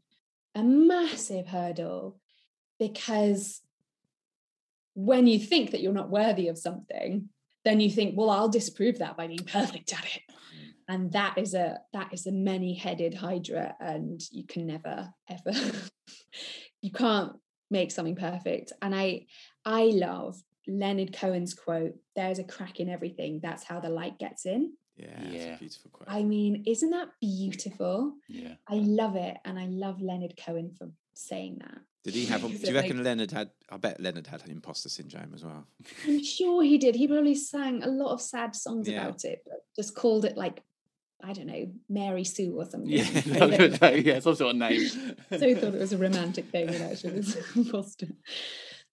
a 0.56 0.64
massive 0.64 1.48
hurdle 1.48 2.20
because 2.80 3.62
when 4.94 5.28
you 5.28 5.40
think 5.40 5.72
that 5.72 5.82
you're 5.82 5.94
not 5.94 6.10
worthy 6.10 6.48
of 6.48 6.58
something, 6.58 7.30
then 7.64 7.80
you 7.80 7.90
think, 7.90 8.16
well, 8.18 8.30
I'll 8.30 8.50
disprove 8.50 9.00
that 9.00 9.16
by 9.16 9.28
being 9.28 9.46
perfect 9.46 9.94
at 9.94 10.04
it. 10.04 10.22
Mm. 10.30 10.72
And 10.90 11.12
that 11.14 11.38
is 11.38 11.54
a 11.54 11.80
that 11.94 12.14
is 12.14 12.26
a 12.28 12.32
many-headed 12.32 13.14
hydra, 13.14 13.76
and 13.80 14.20
you 14.32 14.46
can 14.46 14.68
never 14.68 15.14
ever 15.30 15.58
you 16.82 16.92
can't 16.92 17.34
make 17.70 17.92
something 17.92 18.16
perfect. 18.16 18.74
And 18.82 18.94
I 18.94 19.28
I 19.64 19.84
love 19.94 20.42
Leonard 20.68 21.14
Cohen's 21.14 21.54
quote, 21.54 21.94
there's 22.16 22.40
a 22.40 22.44
crack 22.44 22.80
in 22.80 22.90
everything. 22.90 23.40
That's 23.42 23.64
how 23.64 23.80
the 23.80 23.90
light 23.90 24.20
gets 24.20 24.46
in. 24.46 24.74
Yeah, 25.02 25.32
yeah. 25.32 25.56
beautiful 25.58 25.92
quote. 25.92 26.10
I 26.10 26.24
mean, 26.24 26.64
isn't 26.66 26.90
that 26.92 27.10
beautiful? 27.20 28.14
Yeah. 28.28 28.56
I 28.68 28.76
love 28.76 29.16
it. 29.16 29.38
And 29.46 29.58
I 29.58 29.66
love 29.66 30.02
Leonard 30.02 30.36
Cohen 30.38 30.72
for 30.78 30.90
saying 31.14 31.58
that. 31.62 31.80
Did 32.04 32.14
he 32.16 32.26
have? 32.26 32.44
A, 32.44 32.48
do 32.50 32.68
you 32.68 32.74
reckon 32.74 32.98
like, 32.98 33.06
Leonard 33.06 33.32
had? 33.32 33.52
I 33.70 33.78
bet 33.78 34.00
Leonard 34.00 34.28
had 34.28 34.44
an 34.44 34.52
imposter 34.52 34.90
syndrome 34.90 35.34
as 35.34 35.44
well. 35.44 35.66
I'm 36.08 36.24
sure 36.24 36.64
he 36.64 36.78
did. 36.78 36.96
He 36.96 37.08
probably 37.08 37.36
sang 37.36 37.84
a 37.84 37.88
lot 37.88 38.12
of 38.12 38.22
sad 38.22 38.56
songs 38.56 38.88
yeah. 38.88 39.02
about 39.02 39.24
it, 39.24 39.44
but 39.46 39.66
just 39.76 39.96
called 39.96 40.26
it 40.26 40.38
like 40.38 40.64
I 41.24 41.34
don't 41.34 41.48
know, 41.48 41.72
Mary 41.90 42.24
Sue 42.24 42.56
or 42.58 42.66
something. 42.66 42.90
Yeah, 42.90 43.04
yeah, 43.96 44.20
some 44.20 44.36
sort 44.36 44.52
of 44.52 44.56
name. 44.56 44.88
so 45.30 45.48
he 45.48 45.54
thought 45.54 45.76
it 45.76 45.80
was 45.80 45.94
a 45.94 45.98
romantic 45.98 46.50
thing, 46.50 46.70
and 46.70 46.84
actually 46.84 47.14
it 47.14 47.18
was 47.18 47.38
imposter. 47.56 48.08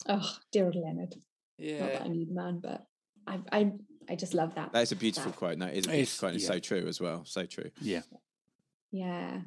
Oh, 0.06 0.36
dear 0.52 0.66
old 0.66 0.76
Leonard. 0.76 1.14
Yeah. 1.56 1.80
Not 1.80 1.92
that 1.92 2.02
I 2.02 2.08
need 2.08 2.30
man, 2.30 2.60
but 2.60 2.86
I 3.26 3.40
I 3.50 3.72
I 4.08 4.16
just 4.16 4.34
love 4.34 4.54
that. 4.54 4.72
That 4.72 4.82
is 4.82 4.92
a 4.92 4.96
beautiful 4.96 5.32
that. 5.32 5.38
quote. 5.38 5.58
No, 5.58 5.66
it 5.66 5.76
is 5.76 5.86
a 5.86 5.90
beautiful 5.90 6.28
quote. 6.28 6.34
It's 6.36 6.44
yeah. 6.44 6.50
so 6.50 6.58
true 6.58 6.86
as 6.88 7.00
well. 7.00 7.24
So 7.24 7.46
true. 7.46 7.70
Yeah. 7.80 8.02
Yeah. 8.90 9.40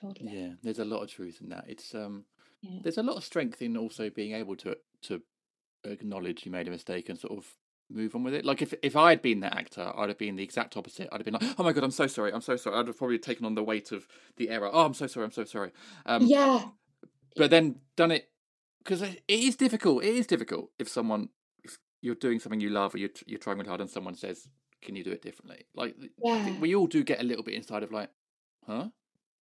Totally. 0.00 0.32
Yeah. 0.32 0.48
There's 0.62 0.78
a 0.78 0.84
lot 0.84 1.02
of 1.02 1.10
truth 1.10 1.38
in 1.40 1.48
that. 1.50 1.64
It's 1.68 1.94
um 1.94 2.24
yeah. 2.60 2.80
there's 2.82 2.98
a 2.98 3.02
lot 3.02 3.16
of 3.16 3.24
strength 3.24 3.62
in 3.62 3.76
also 3.76 4.10
being 4.10 4.32
able 4.32 4.56
to 4.56 4.76
to 5.02 5.22
acknowledge 5.84 6.44
you 6.44 6.52
made 6.52 6.68
a 6.68 6.70
mistake 6.70 7.08
and 7.08 7.18
sort 7.18 7.38
of 7.38 7.46
move 7.90 8.14
on 8.14 8.24
with 8.24 8.34
it. 8.34 8.44
Like 8.44 8.62
if 8.62 8.74
if 8.82 8.96
I 8.96 9.10
had 9.10 9.22
been 9.22 9.40
that 9.40 9.56
actor, 9.56 9.92
I'd 9.96 10.08
have 10.08 10.18
been 10.18 10.36
the 10.36 10.42
exact 10.42 10.76
opposite. 10.76 11.08
I'd 11.12 11.18
have 11.18 11.24
been 11.24 11.34
like, 11.34 11.54
"Oh 11.58 11.62
my 11.62 11.72
god, 11.72 11.84
I'm 11.84 11.90
so 11.90 12.06
sorry, 12.06 12.32
I'm 12.32 12.40
so 12.40 12.56
sorry." 12.56 12.76
I'd 12.76 12.86
have 12.88 12.98
probably 12.98 13.18
taken 13.18 13.46
on 13.46 13.54
the 13.54 13.62
weight 13.62 13.92
of 13.92 14.06
the 14.36 14.50
error. 14.50 14.70
Oh, 14.72 14.84
I'm 14.84 14.94
so 14.94 15.06
sorry, 15.06 15.24
I'm 15.24 15.32
so 15.32 15.44
sorry. 15.44 15.72
Um, 16.04 16.26
yeah. 16.26 16.64
But 17.36 17.50
then 17.50 17.80
done 17.96 18.10
it 18.10 18.30
because 18.78 19.02
it 19.02 19.22
is 19.28 19.56
difficult. 19.56 20.04
It 20.04 20.14
is 20.14 20.26
difficult 20.26 20.70
if 20.78 20.88
someone 20.88 21.28
if 21.28 21.28
you're 22.06 22.14
doing 22.14 22.38
something 22.38 22.60
you 22.60 22.70
love 22.70 22.94
or 22.94 22.98
you're 22.98 23.10
you're 23.26 23.40
trying 23.40 23.58
really 23.58 23.68
hard 23.68 23.80
and 23.80 23.90
someone 23.90 24.14
says, 24.14 24.48
"Can 24.80 24.94
you 24.94 25.02
do 25.02 25.10
it 25.10 25.22
differently?" 25.22 25.64
Like 25.74 25.96
yeah. 26.22 26.58
we 26.60 26.74
all 26.76 26.86
do 26.86 27.02
get 27.02 27.20
a 27.20 27.24
little 27.24 27.42
bit 27.42 27.54
inside 27.54 27.82
of 27.82 27.90
like, 27.90 28.10
"Huh." 28.66 28.88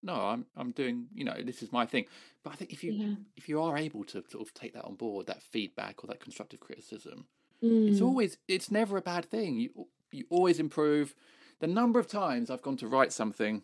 No, 0.02 0.14
I'm 0.14 0.46
I'm 0.56 0.72
doing 0.72 1.06
you 1.14 1.24
know 1.24 1.36
this 1.44 1.62
is 1.62 1.72
my 1.72 1.86
thing, 1.86 2.06
but 2.42 2.52
I 2.54 2.56
think 2.56 2.72
if 2.72 2.82
you 2.82 2.92
yeah. 2.92 3.14
if 3.36 3.48
you 3.48 3.60
are 3.62 3.76
able 3.76 4.04
to 4.04 4.24
sort 4.28 4.46
of 4.46 4.54
take 4.54 4.72
that 4.74 4.84
on 4.84 4.94
board, 4.94 5.26
that 5.26 5.42
feedback 5.42 6.02
or 6.02 6.08
that 6.08 6.20
constructive 6.20 6.60
criticism, 6.60 7.26
mm. 7.62 7.90
it's 7.90 8.00
always 8.00 8.38
it's 8.48 8.70
never 8.70 8.96
a 8.96 9.02
bad 9.02 9.26
thing. 9.26 9.56
You 9.56 9.88
you 10.10 10.24
always 10.30 10.58
improve. 10.58 11.14
The 11.60 11.66
number 11.66 12.00
of 12.00 12.08
times 12.08 12.50
I've 12.50 12.62
gone 12.62 12.76
to 12.78 12.88
write 12.88 13.12
something 13.12 13.62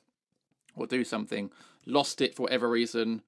or 0.76 0.86
do 0.86 1.04
something, 1.04 1.50
lost 1.86 2.20
it 2.20 2.34
for 2.34 2.42
whatever 2.44 2.70
reason, 2.70 3.22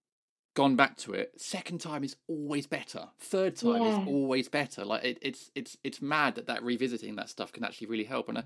gone 0.55 0.77
back 0.77 0.97
to 0.99 1.15
it 1.15 1.33
second 1.41 1.81
time 1.81 2.05
is 2.05 2.17
always 2.29 2.67
better. 2.67 3.09
Third 3.21 3.57
time 3.57 3.83
yeah. 3.83 4.03
is 4.03 4.09
always 4.09 4.49
better. 4.49 4.85
Like 4.85 5.05
it, 5.05 5.19
it's 5.23 5.51
it's 5.55 5.77
it's 5.83 6.03
mad 6.03 6.35
that 6.37 6.47
that 6.47 6.63
revisiting 6.63 7.17
that 7.17 7.29
stuff 7.29 7.53
can 7.53 7.65
actually 7.65 7.89
really 7.89 8.05
help. 8.05 8.29
And 8.29 8.39
uh, 8.39 8.43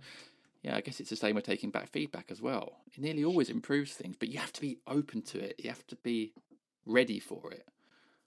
yeah 0.63 0.75
i 0.75 0.81
guess 0.81 0.99
it's 0.99 1.11
the 1.11 1.17
same 1.17 1.37
with 1.37 1.45
taking 1.45 1.71
back 1.71 1.89
feedback 1.89 2.31
as 2.31 2.41
well. 2.41 2.79
It 2.93 3.03
nearly 3.03 3.25
always 3.25 3.51
improves 3.51 3.93
things 3.93 4.17
but 4.19 4.29
you 4.29 4.39
have 4.39 4.53
to 4.55 4.61
be 4.61 4.79
open 4.87 5.23
to 5.23 5.39
it. 5.39 5.57
You 5.59 5.71
have 5.71 5.87
to 5.89 5.97
be 5.97 6.33
ready 6.85 7.19
for 7.19 7.53
it. 7.53 7.67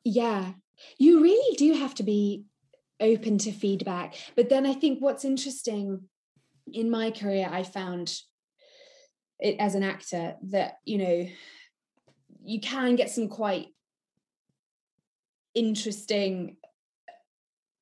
Yeah. 0.03 0.53
You 0.97 1.21
really 1.21 1.55
do 1.57 1.73
have 1.73 1.95
to 1.95 2.03
be 2.03 2.45
open 3.01 3.37
to 3.39 3.51
feedback. 3.51 4.15
But 4.35 4.49
then 4.49 4.65
i 4.65 4.73
think 4.73 4.99
what's 4.99 5.25
interesting 5.25 6.01
in 6.71 6.89
my 6.89 7.09
career 7.09 7.49
i 7.51 7.63
found 7.63 8.13
it 9.39 9.55
as 9.59 9.73
an 9.73 9.83
actor 9.83 10.35
that 10.43 10.77
you 10.85 10.97
know 10.97 11.27
you 12.43 12.59
can 12.59 12.95
get 12.95 13.09
some 13.09 13.27
quite 13.27 13.67
interesting 15.55 16.57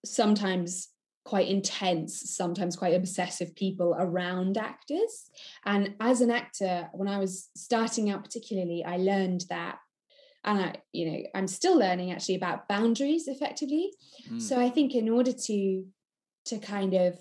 sometimes 0.06 0.90
quite 1.26 1.50
intense 1.50 2.34
sometimes 2.36 2.78
quite 2.78 2.94
obsessive 2.94 3.54
people 3.56 3.94
around 4.00 4.58
actors 4.58 5.30
and 5.66 5.94
as 6.00 6.22
an 6.22 6.32
actor 6.32 6.88
when 6.94 7.10
i 7.10 7.18
was 7.18 7.50
starting 7.56 8.10
out 8.10 8.24
particularly 8.24 8.82
i 8.86 8.96
learned 8.96 9.44
that 9.50 9.78
and 10.46 10.62
i 10.62 10.76
you 10.94 11.12
know 11.12 11.20
i'm 11.36 11.48
still 11.48 11.78
learning 11.78 12.14
actually 12.14 12.36
about 12.36 12.68
boundaries 12.70 13.28
effectively 13.28 13.92
mm. 14.32 14.42
so 14.42 14.58
i 14.58 14.70
think 14.70 14.96
in 14.96 15.10
order 15.10 15.34
to 15.34 15.86
to 16.46 16.58
kind 16.60 16.94
of 16.94 17.20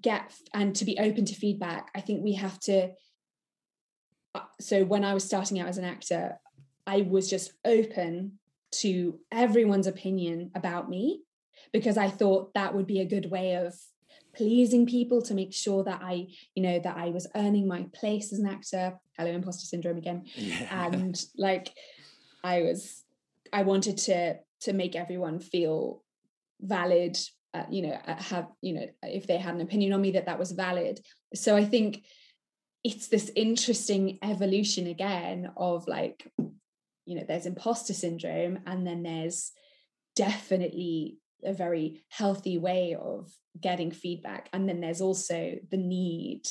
get 0.00 0.32
and 0.54 0.76
to 0.76 0.84
be 0.84 0.96
open 1.00 1.24
to 1.24 1.34
feedback 1.34 1.90
i 1.96 2.00
think 2.00 2.22
we 2.22 2.34
have 2.34 2.60
to 2.60 2.88
so 4.60 4.84
when 4.84 5.04
I 5.04 5.14
was 5.14 5.24
starting 5.24 5.58
out 5.58 5.68
as 5.68 5.78
an 5.78 5.84
actor, 5.84 6.38
I 6.86 7.02
was 7.02 7.28
just 7.28 7.52
open 7.64 8.38
to 8.72 9.18
everyone's 9.32 9.86
opinion 9.86 10.50
about 10.54 10.88
me 10.88 11.22
because 11.72 11.96
I 11.96 12.08
thought 12.08 12.54
that 12.54 12.74
would 12.74 12.86
be 12.86 13.00
a 13.00 13.04
good 13.04 13.30
way 13.30 13.54
of 13.54 13.74
pleasing 14.34 14.86
people 14.86 15.20
to 15.22 15.34
make 15.34 15.52
sure 15.52 15.82
that 15.84 16.00
I, 16.02 16.28
you 16.54 16.62
know, 16.62 16.78
that 16.78 16.96
I 16.96 17.10
was 17.10 17.26
earning 17.34 17.66
my 17.66 17.86
place 17.92 18.32
as 18.32 18.38
an 18.38 18.46
actor. 18.46 18.98
Hello, 19.18 19.30
imposter 19.30 19.66
syndrome 19.66 19.98
again. 19.98 20.24
Yeah. 20.36 20.86
And 20.86 21.20
like 21.36 21.72
I 22.44 22.62
was, 22.62 23.04
I 23.52 23.62
wanted 23.62 23.98
to 23.98 24.38
to 24.60 24.72
make 24.72 24.94
everyone 24.94 25.40
feel 25.40 26.02
valid 26.60 27.18
uh, 27.54 27.64
you 27.70 27.82
know 27.82 27.98
uh, 28.06 28.22
have 28.22 28.46
you 28.60 28.74
know 28.74 28.86
if 29.02 29.26
they 29.26 29.38
had 29.38 29.54
an 29.54 29.60
opinion 29.60 29.92
on 29.92 30.00
me 30.00 30.12
that 30.12 30.26
that 30.26 30.38
was 30.38 30.52
valid 30.52 31.00
so 31.34 31.56
i 31.56 31.64
think 31.64 32.04
it's 32.84 33.08
this 33.08 33.30
interesting 33.36 34.18
evolution 34.22 34.86
again 34.86 35.50
of 35.56 35.86
like 35.86 36.30
you 37.04 37.16
know 37.16 37.24
there's 37.26 37.46
imposter 37.46 37.92
syndrome 37.92 38.60
and 38.66 38.86
then 38.86 39.02
there's 39.02 39.52
definitely 40.16 41.18
a 41.44 41.52
very 41.52 42.02
healthy 42.08 42.58
way 42.58 42.96
of 43.00 43.30
getting 43.60 43.90
feedback 43.90 44.48
and 44.52 44.68
then 44.68 44.80
there's 44.80 45.00
also 45.00 45.56
the 45.70 45.76
need 45.76 46.42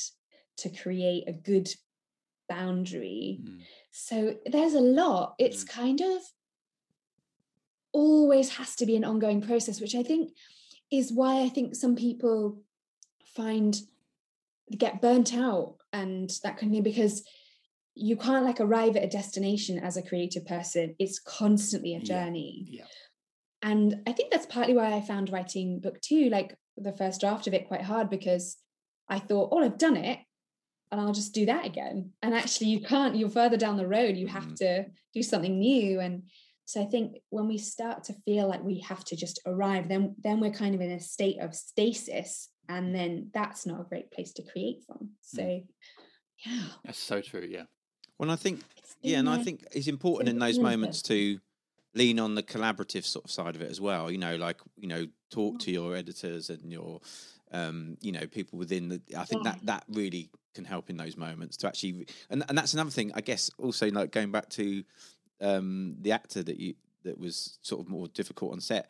to 0.56 0.68
create 0.68 1.24
a 1.26 1.32
good 1.32 1.68
boundary 2.48 3.40
mm. 3.42 3.60
so 3.92 4.34
there's 4.46 4.74
a 4.74 4.80
lot 4.80 5.34
it's 5.38 5.64
mm. 5.64 5.68
kind 5.68 6.00
of 6.00 6.20
always 7.92 8.56
has 8.56 8.76
to 8.76 8.86
be 8.86 8.96
an 8.96 9.04
ongoing 9.04 9.40
process 9.40 9.80
which 9.80 9.94
i 9.94 10.02
think 10.02 10.30
is 10.92 11.12
why 11.12 11.42
i 11.42 11.48
think 11.48 11.74
some 11.74 11.96
people 11.96 12.60
find 13.24 13.80
get 14.76 15.00
burnt 15.00 15.34
out 15.34 15.76
and 15.92 16.30
that 16.42 16.56
kind 16.56 16.70
of 16.70 16.74
thing 16.76 16.82
because 16.82 17.22
you 17.94 18.16
can't 18.16 18.44
like 18.44 18.60
arrive 18.60 18.96
at 18.96 19.04
a 19.04 19.08
destination 19.08 19.78
as 19.78 19.96
a 19.96 20.02
creative 20.02 20.46
person 20.46 20.94
it's 20.98 21.18
constantly 21.18 21.94
a 21.94 22.00
journey 22.00 22.64
yeah. 22.68 22.82
yeah. 22.82 23.70
and 23.70 23.96
i 24.06 24.12
think 24.12 24.30
that's 24.30 24.46
partly 24.46 24.74
why 24.74 24.92
i 24.92 25.00
found 25.00 25.30
writing 25.30 25.80
book 25.80 26.00
two 26.00 26.28
like 26.30 26.56
the 26.76 26.96
first 26.96 27.20
draft 27.20 27.46
of 27.46 27.54
it 27.54 27.68
quite 27.68 27.82
hard 27.82 28.08
because 28.08 28.56
i 29.08 29.18
thought 29.18 29.50
oh 29.52 29.62
i've 29.62 29.78
done 29.78 29.96
it 29.96 30.18
and 30.90 31.00
i'll 31.00 31.12
just 31.12 31.34
do 31.34 31.46
that 31.46 31.66
again 31.66 32.10
and 32.22 32.34
actually 32.34 32.68
you 32.68 32.80
can't 32.80 33.16
you're 33.16 33.28
further 33.28 33.56
down 33.56 33.76
the 33.76 33.86
road 33.86 34.16
you 34.16 34.26
have 34.26 34.46
mm. 34.46 34.56
to 34.56 34.84
do 35.14 35.22
something 35.22 35.58
new 35.58 36.00
and 36.00 36.22
so 36.64 36.80
i 36.80 36.84
think 36.84 37.16
when 37.30 37.48
we 37.48 37.58
start 37.58 38.04
to 38.04 38.14
feel 38.24 38.48
like 38.48 38.62
we 38.62 38.80
have 38.80 39.04
to 39.04 39.16
just 39.16 39.40
arrive 39.46 39.88
then 39.88 40.14
then 40.22 40.40
we're 40.40 40.50
kind 40.50 40.74
of 40.74 40.80
in 40.80 40.92
a 40.92 41.00
state 41.00 41.40
of 41.40 41.54
stasis 41.54 42.48
and 42.70 42.94
then 42.94 43.30
that's 43.34 43.66
not 43.66 43.80
a 43.80 43.84
great 43.84 44.10
place 44.10 44.32
to 44.32 44.42
create 44.42 44.82
from 44.86 45.10
so 45.20 45.42
mm. 45.42 45.64
yeah 46.46 46.62
that's 46.84 46.98
so 46.98 47.20
true 47.20 47.46
yeah 47.48 47.64
well 48.18 48.30
i 48.30 48.36
think 48.36 48.60
yeah 49.02 49.18
and 49.18 49.28
i 49.28 49.42
think 49.42 49.64
it's 49.72 49.88
important 49.88 50.28
in 50.28 50.38
those 50.38 50.58
moments 50.58 51.02
to 51.02 51.38
lean 51.94 52.20
on 52.20 52.34
the 52.36 52.42
collaborative 52.42 53.04
sort 53.04 53.24
of 53.24 53.30
side 53.30 53.56
of 53.56 53.62
it 53.62 53.70
as 53.70 53.80
well 53.80 54.10
you 54.10 54.18
know 54.18 54.36
like 54.36 54.60
you 54.76 54.86
know 54.86 55.06
talk 55.30 55.58
to 55.58 55.70
your 55.70 55.96
editors 55.96 56.48
and 56.48 56.70
your 56.72 57.00
um 57.52 57.96
you 58.00 58.12
know 58.12 58.26
people 58.26 58.58
within 58.58 58.88
the 58.88 59.00
i 59.16 59.24
think 59.24 59.44
yeah. 59.44 59.52
that 59.52 59.66
that 59.66 59.84
really 59.88 60.30
can 60.54 60.64
help 60.64 60.88
in 60.88 60.96
those 60.96 61.16
moments 61.16 61.56
to 61.56 61.66
actually 61.66 62.06
and, 62.30 62.44
and 62.48 62.56
that's 62.56 62.74
another 62.74 62.90
thing 62.90 63.10
i 63.14 63.20
guess 63.20 63.50
also 63.58 63.90
like 63.90 64.12
going 64.12 64.30
back 64.30 64.48
to 64.48 64.84
um 65.40 65.96
the 66.00 66.12
actor 66.12 66.42
that 66.42 66.58
you 66.58 66.74
that 67.02 67.18
was 67.18 67.58
sort 67.62 67.80
of 67.80 67.88
more 67.88 68.06
difficult 68.08 68.52
on 68.52 68.60
set 68.60 68.88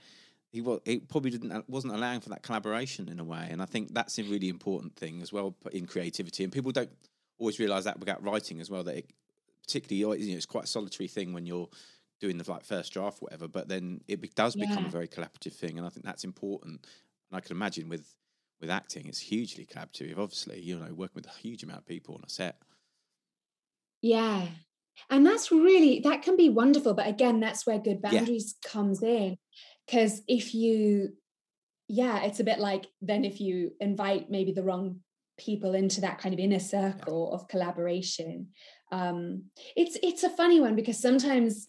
he 0.51 0.61
was 0.61 0.81
he 0.85 0.99
probably 0.99 1.31
didn't 1.31 1.53
uh, 1.53 1.63
wasn't 1.69 1.95
allowing 1.95 2.21
for 2.21 2.29
that 2.31 2.43
collaboration 2.43 3.09
in 3.09 3.21
a 3.21 3.25
way, 3.25 3.49
and 3.51 3.63
I 3.63 3.67
think 3.67 3.95
that's 3.95 4.19
a 4.19 4.25
really 4.25 4.49
important 4.49 4.97
thing 4.97 5.23
as 5.23 5.33
well 5.33 5.55
in 5.73 5.87
creativity. 5.87 6.45
And 6.45 6.53
people 6.53 6.73
don't 6.73 6.91
always 7.39 7.59
realize 7.59 7.85
that 7.85 8.03
about 8.03 8.23
writing 8.23 8.61
as 8.61 8.69
well. 8.69 8.83
That 8.83 8.97
it, 8.97 9.11
particularly 9.65 10.21
you 10.23 10.33
know, 10.33 10.37
it's 10.37 10.47
quite 10.47 10.65
a 10.65 10.69
solitary 10.69 11.09
thing 11.09 11.33
when 11.33 11.47
you're 11.47 11.69
doing 12.21 12.37
the 12.37 12.51
like 12.51 12.65
first 12.65 12.93
draft, 12.93 13.19
or 13.23 13.27
whatever. 13.27 13.47
But 13.47 13.69
then 13.69 14.01
it 14.09 14.35
does 14.35 14.57
yeah. 14.57 14.67
become 14.67 14.87
a 14.87 14.91
very 14.91 15.07
collaborative 15.07 15.55
thing, 15.55 15.79
and 15.79 15.87
I 15.87 15.91
think 15.91 16.05
that's 16.05 16.25
important. 16.25 16.87
And 17.31 17.37
I 17.37 17.41
can 17.41 17.57
imagine 17.57 17.89
with 17.89 18.15
with 18.61 18.71
acting, 18.71 19.07
it's 19.07 19.21
hugely 19.21 19.65
collaborative. 19.65 20.19
Obviously, 20.19 20.61
you 20.61 20.79
know, 20.79 20.93
working 20.93 21.15
with 21.15 21.27
a 21.27 21.39
huge 21.39 21.63
amount 21.63 21.81
of 21.81 21.87
people 21.87 22.17
on 22.17 22.23
a 22.27 22.29
set. 22.29 22.57
Yeah, 24.03 24.49
and 25.09 25.25
that's 25.25 25.53
really 25.53 26.01
that 26.01 26.23
can 26.23 26.37
be 26.37 26.49
wonderful. 26.49 26.95
But 26.95 27.07
again, 27.07 27.39
that's 27.39 27.67
where 27.69 27.79
good 27.79 28.03
boundaries 28.03 28.57
yeah. 28.65 28.71
comes 28.71 29.01
in 29.01 29.37
because 29.91 30.23
if 30.29 30.55
you 30.55 31.11
yeah 31.89 32.23
it's 32.23 32.41
a 32.41 32.45
bit 32.45 32.59
like 32.59 32.87
then 33.03 33.25
if 33.25 33.41
you 33.41 33.73
invite 33.81 34.31
maybe 34.31 34.53
the 34.53 34.63
wrong 34.63 35.01
people 35.39 35.75
into 35.75 36.03
that 36.03 36.19
kind 36.19 36.33
of 36.33 36.39
inner 36.39 36.61
circle 36.61 37.33
of 37.33 37.49
collaboration 37.49 38.49
um 38.93 39.45
it's 39.77 39.97
it's 40.03 40.23
a 40.23 40.31
funny 40.31 40.61
one 40.61 40.77
because 40.77 41.01
sometimes 41.01 41.69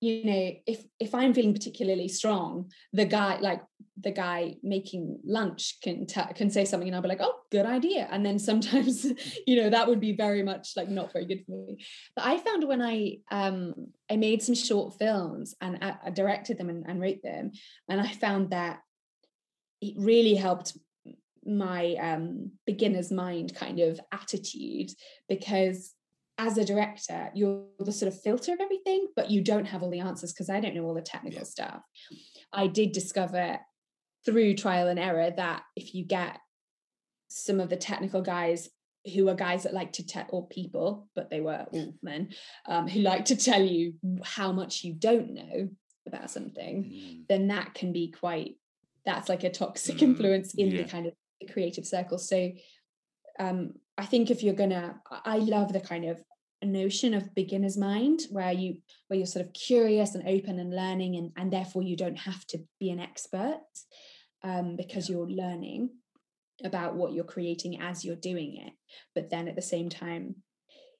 you 0.00 0.24
know 0.24 0.52
if 0.66 0.84
if 1.00 1.14
i'm 1.14 1.34
feeling 1.34 1.52
particularly 1.52 2.08
strong 2.08 2.70
the 2.92 3.04
guy 3.04 3.38
like 3.40 3.62
the 4.00 4.12
guy 4.12 4.54
making 4.62 5.18
lunch 5.24 5.78
can 5.82 6.06
t- 6.06 6.20
can 6.34 6.50
say 6.50 6.64
something 6.64 6.88
and 6.88 6.96
i'll 6.96 7.02
be 7.02 7.08
like 7.08 7.20
oh 7.20 7.38
good 7.50 7.66
idea. 7.66 8.08
And 8.10 8.24
then 8.24 8.38
sometimes 8.38 9.06
you 9.46 9.60
know 9.60 9.70
that 9.70 9.88
would 9.88 10.00
be 10.00 10.12
very 10.12 10.42
much 10.42 10.70
like 10.76 10.88
not 10.88 11.12
very 11.12 11.24
good 11.24 11.44
for 11.44 11.52
me. 11.52 11.84
But 12.14 12.26
i 12.26 12.38
found 12.38 12.66
when 12.66 12.82
i 12.82 13.16
um 13.30 13.74
i 14.10 14.16
made 14.16 14.42
some 14.42 14.54
short 14.54 14.98
films 14.98 15.54
and 15.60 15.78
i, 15.82 15.96
I 16.06 16.10
directed 16.10 16.58
them 16.58 16.68
and, 16.68 16.84
and 16.86 17.00
wrote 17.00 17.22
them 17.22 17.52
and 17.88 18.00
i 18.00 18.08
found 18.08 18.50
that 18.50 18.80
it 19.80 19.94
really 19.96 20.34
helped 20.34 20.76
my 21.46 21.94
um 21.94 22.52
beginner's 22.66 23.10
mind 23.10 23.54
kind 23.54 23.80
of 23.80 24.00
attitude 24.12 24.90
because 25.28 25.94
as 26.38 26.56
a 26.56 26.64
director, 26.64 27.30
you're 27.34 27.64
the 27.80 27.92
sort 27.92 28.12
of 28.12 28.20
filter 28.20 28.52
of 28.52 28.60
everything, 28.60 29.08
but 29.16 29.30
you 29.30 29.42
don't 29.42 29.66
have 29.66 29.82
all 29.82 29.90
the 29.90 30.00
answers 30.00 30.32
because 30.32 30.48
I 30.48 30.60
don't 30.60 30.74
know 30.74 30.84
all 30.84 30.94
the 30.94 31.02
technical 31.02 31.40
yeah. 31.40 31.44
stuff. 31.44 31.80
I 32.52 32.68
did 32.68 32.92
discover 32.92 33.58
through 34.24 34.54
trial 34.54 34.88
and 34.88 34.98
error 34.98 35.32
that 35.36 35.62
if 35.74 35.94
you 35.94 36.04
get 36.04 36.38
some 37.28 37.60
of 37.60 37.68
the 37.68 37.76
technical 37.76 38.22
guys 38.22 38.68
who 39.14 39.28
are 39.28 39.34
guys 39.34 39.64
that 39.64 39.74
like 39.74 39.92
to 39.92 40.06
tell 40.06 40.26
or 40.28 40.46
people, 40.48 41.08
but 41.14 41.28
they 41.28 41.40
were 41.40 41.66
all 41.72 41.94
men, 42.02 42.30
um, 42.66 42.86
who 42.86 43.00
like 43.00 43.26
to 43.26 43.36
tell 43.36 43.62
you 43.62 43.94
how 44.22 44.52
much 44.52 44.84
you 44.84 44.94
don't 44.94 45.34
know 45.34 45.68
about 46.06 46.30
something, 46.30 46.84
mm. 46.84 47.26
then 47.28 47.48
that 47.48 47.74
can 47.74 47.92
be 47.92 48.10
quite 48.10 48.56
that's 49.04 49.28
like 49.28 49.42
a 49.42 49.50
toxic 49.50 49.96
mm. 49.96 50.02
influence 50.02 50.54
in 50.54 50.70
yeah. 50.70 50.82
the 50.82 50.88
kind 50.88 51.06
of 51.06 51.14
creative 51.50 51.86
circle. 51.86 52.18
So 52.18 52.50
um, 53.38 53.74
I 53.96 54.04
think 54.04 54.30
if 54.30 54.42
you're 54.42 54.54
gonna, 54.54 55.00
I 55.24 55.38
love 55.38 55.72
the 55.72 55.80
kind 55.80 56.04
of 56.04 56.22
notion 56.66 57.14
of 57.14 57.34
beginner's 57.34 57.76
mind 57.76 58.20
where 58.30 58.52
you 58.52 58.78
where 59.06 59.16
you're 59.16 59.26
sort 59.26 59.44
of 59.44 59.52
curious 59.52 60.14
and 60.14 60.26
open 60.28 60.58
and 60.58 60.74
learning 60.74 61.16
and 61.16 61.30
and 61.36 61.52
therefore 61.52 61.82
you 61.82 61.96
don't 61.96 62.18
have 62.18 62.44
to 62.46 62.58
be 62.80 62.90
an 62.90 63.00
expert 63.00 63.60
um, 64.42 64.76
because 64.76 65.08
you're 65.08 65.28
learning 65.28 65.90
about 66.64 66.96
what 66.96 67.12
you're 67.12 67.24
creating 67.24 67.80
as 67.80 68.04
you're 68.04 68.16
doing 68.16 68.56
it. 68.56 68.72
But 69.14 69.30
then 69.30 69.46
at 69.46 69.54
the 69.54 69.62
same 69.62 69.88
time 69.88 70.36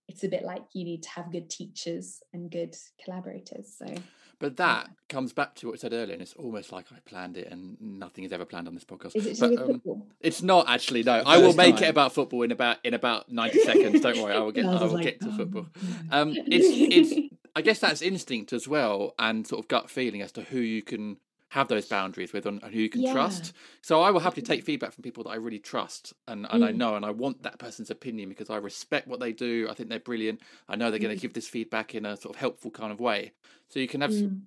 it's 0.08 0.24
a 0.24 0.28
bit 0.28 0.42
like 0.42 0.62
you 0.72 0.84
need 0.84 1.02
to 1.02 1.10
have 1.10 1.30
good 1.30 1.50
teachers 1.50 2.22
and 2.32 2.50
good 2.50 2.74
collaborators 3.04 3.74
so 3.76 3.94
but 4.38 4.56
that 4.56 4.86
yeah. 4.86 4.92
comes 5.08 5.32
back 5.32 5.54
to 5.56 5.68
what 5.68 5.74
I 5.74 5.76
said 5.78 5.92
earlier, 5.92 6.12
and 6.12 6.22
it's 6.22 6.34
almost 6.34 6.72
like 6.72 6.86
I 6.92 6.98
planned 7.04 7.36
it, 7.36 7.48
and 7.50 7.76
nothing 7.80 8.24
is 8.24 8.32
ever 8.32 8.44
planned 8.44 8.68
on 8.68 8.74
this 8.74 8.84
podcast. 8.84 9.16
Is 9.16 9.26
it 9.26 9.56
but, 9.56 9.60
um, 9.60 10.02
It's 10.20 10.42
not 10.42 10.68
actually. 10.68 11.02
No, 11.02 11.22
I 11.26 11.38
will 11.38 11.54
make 11.54 11.76
time. 11.76 11.84
it 11.84 11.90
about 11.90 12.12
football 12.12 12.42
in 12.42 12.52
about 12.52 12.78
in 12.84 12.94
about 12.94 13.30
ninety 13.30 13.60
seconds. 13.60 14.00
Don't 14.00 14.20
worry, 14.22 14.34
I 14.34 14.38
will 14.38 14.52
get. 14.52 14.64
I, 14.64 14.76
I 14.76 14.84
will 14.84 14.94
like, 14.94 15.04
get 15.04 15.20
to 15.22 15.28
oh, 15.28 15.36
football. 15.36 15.66
Um, 16.10 16.34
it's 16.36 16.66
it's. 17.10 17.34
I 17.56 17.60
guess 17.62 17.80
that's 17.80 18.02
instinct 18.02 18.52
as 18.52 18.68
well, 18.68 19.14
and 19.18 19.44
sort 19.44 19.64
of 19.64 19.68
gut 19.68 19.90
feeling 19.90 20.22
as 20.22 20.30
to 20.32 20.42
who 20.42 20.60
you 20.60 20.82
can 20.82 21.16
have 21.50 21.68
those 21.68 21.86
boundaries 21.86 22.32
with 22.32 22.46
and 22.46 22.62
who 22.62 22.78
you 22.78 22.90
can 22.90 23.00
yeah. 23.00 23.12
trust. 23.12 23.54
So 23.82 24.02
I 24.02 24.10
will 24.10 24.20
happily 24.20 24.42
take 24.42 24.64
feedback 24.64 24.92
from 24.92 25.02
people 25.02 25.24
that 25.24 25.30
I 25.30 25.36
really 25.36 25.58
trust 25.58 26.12
and, 26.26 26.46
and 26.50 26.62
mm. 26.62 26.68
I 26.68 26.72
know 26.72 26.94
and 26.94 27.04
I 27.04 27.10
want 27.10 27.42
that 27.42 27.58
person's 27.58 27.90
opinion 27.90 28.28
because 28.28 28.50
I 28.50 28.56
respect 28.56 29.08
what 29.08 29.18
they 29.18 29.32
do. 29.32 29.66
I 29.70 29.74
think 29.74 29.88
they're 29.88 29.98
brilliant. 29.98 30.40
I 30.68 30.76
know 30.76 30.90
they're 30.90 30.98
mm. 30.98 31.04
going 31.04 31.16
to 31.16 31.22
give 31.22 31.32
this 31.32 31.48
feedback 31.48 31.94
in 31.94 32.04
a 32.04 32.16
sort 32.16 32.34
of 32.34 32.40
helpful 32.40 32.70
kind 32.70 32.92
of 32.92 33.00
way. 33.00 33.32
So 33.68 33.80
you 33.80 33.88
can 33.88 34.02
have, 34.02 34.10
mm. 34.10 34.42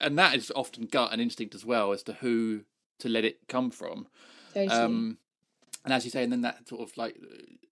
and 0.00 0.18
that 0.18 0.34
is 0.34 0.52
often 0.54 0.86
gut 0.86 1.12
and 1.12 1.22
instinct 1.22 1.54
as 1.54 1.64
well 1.64 1.92
as 1.92 2.02
to 2.04 2.12
who 2.14 2.62
to 2.98 3.08
let 3.08 3.24
it 3.24 3.48
come 3.48 3.70
from. 3.70 4.06
Totally. 4.52 4.68
Um, 4.68 5.18
and 5.84 5.94
as 5.94 6.04
you 6.04 6.10
say, 6.10 6.22
and 6.22 6.32
then 6.32 6.42
that 6.42 6.68
sort 6.68 6.82
of 6.82 6.96
like 6.96 7.16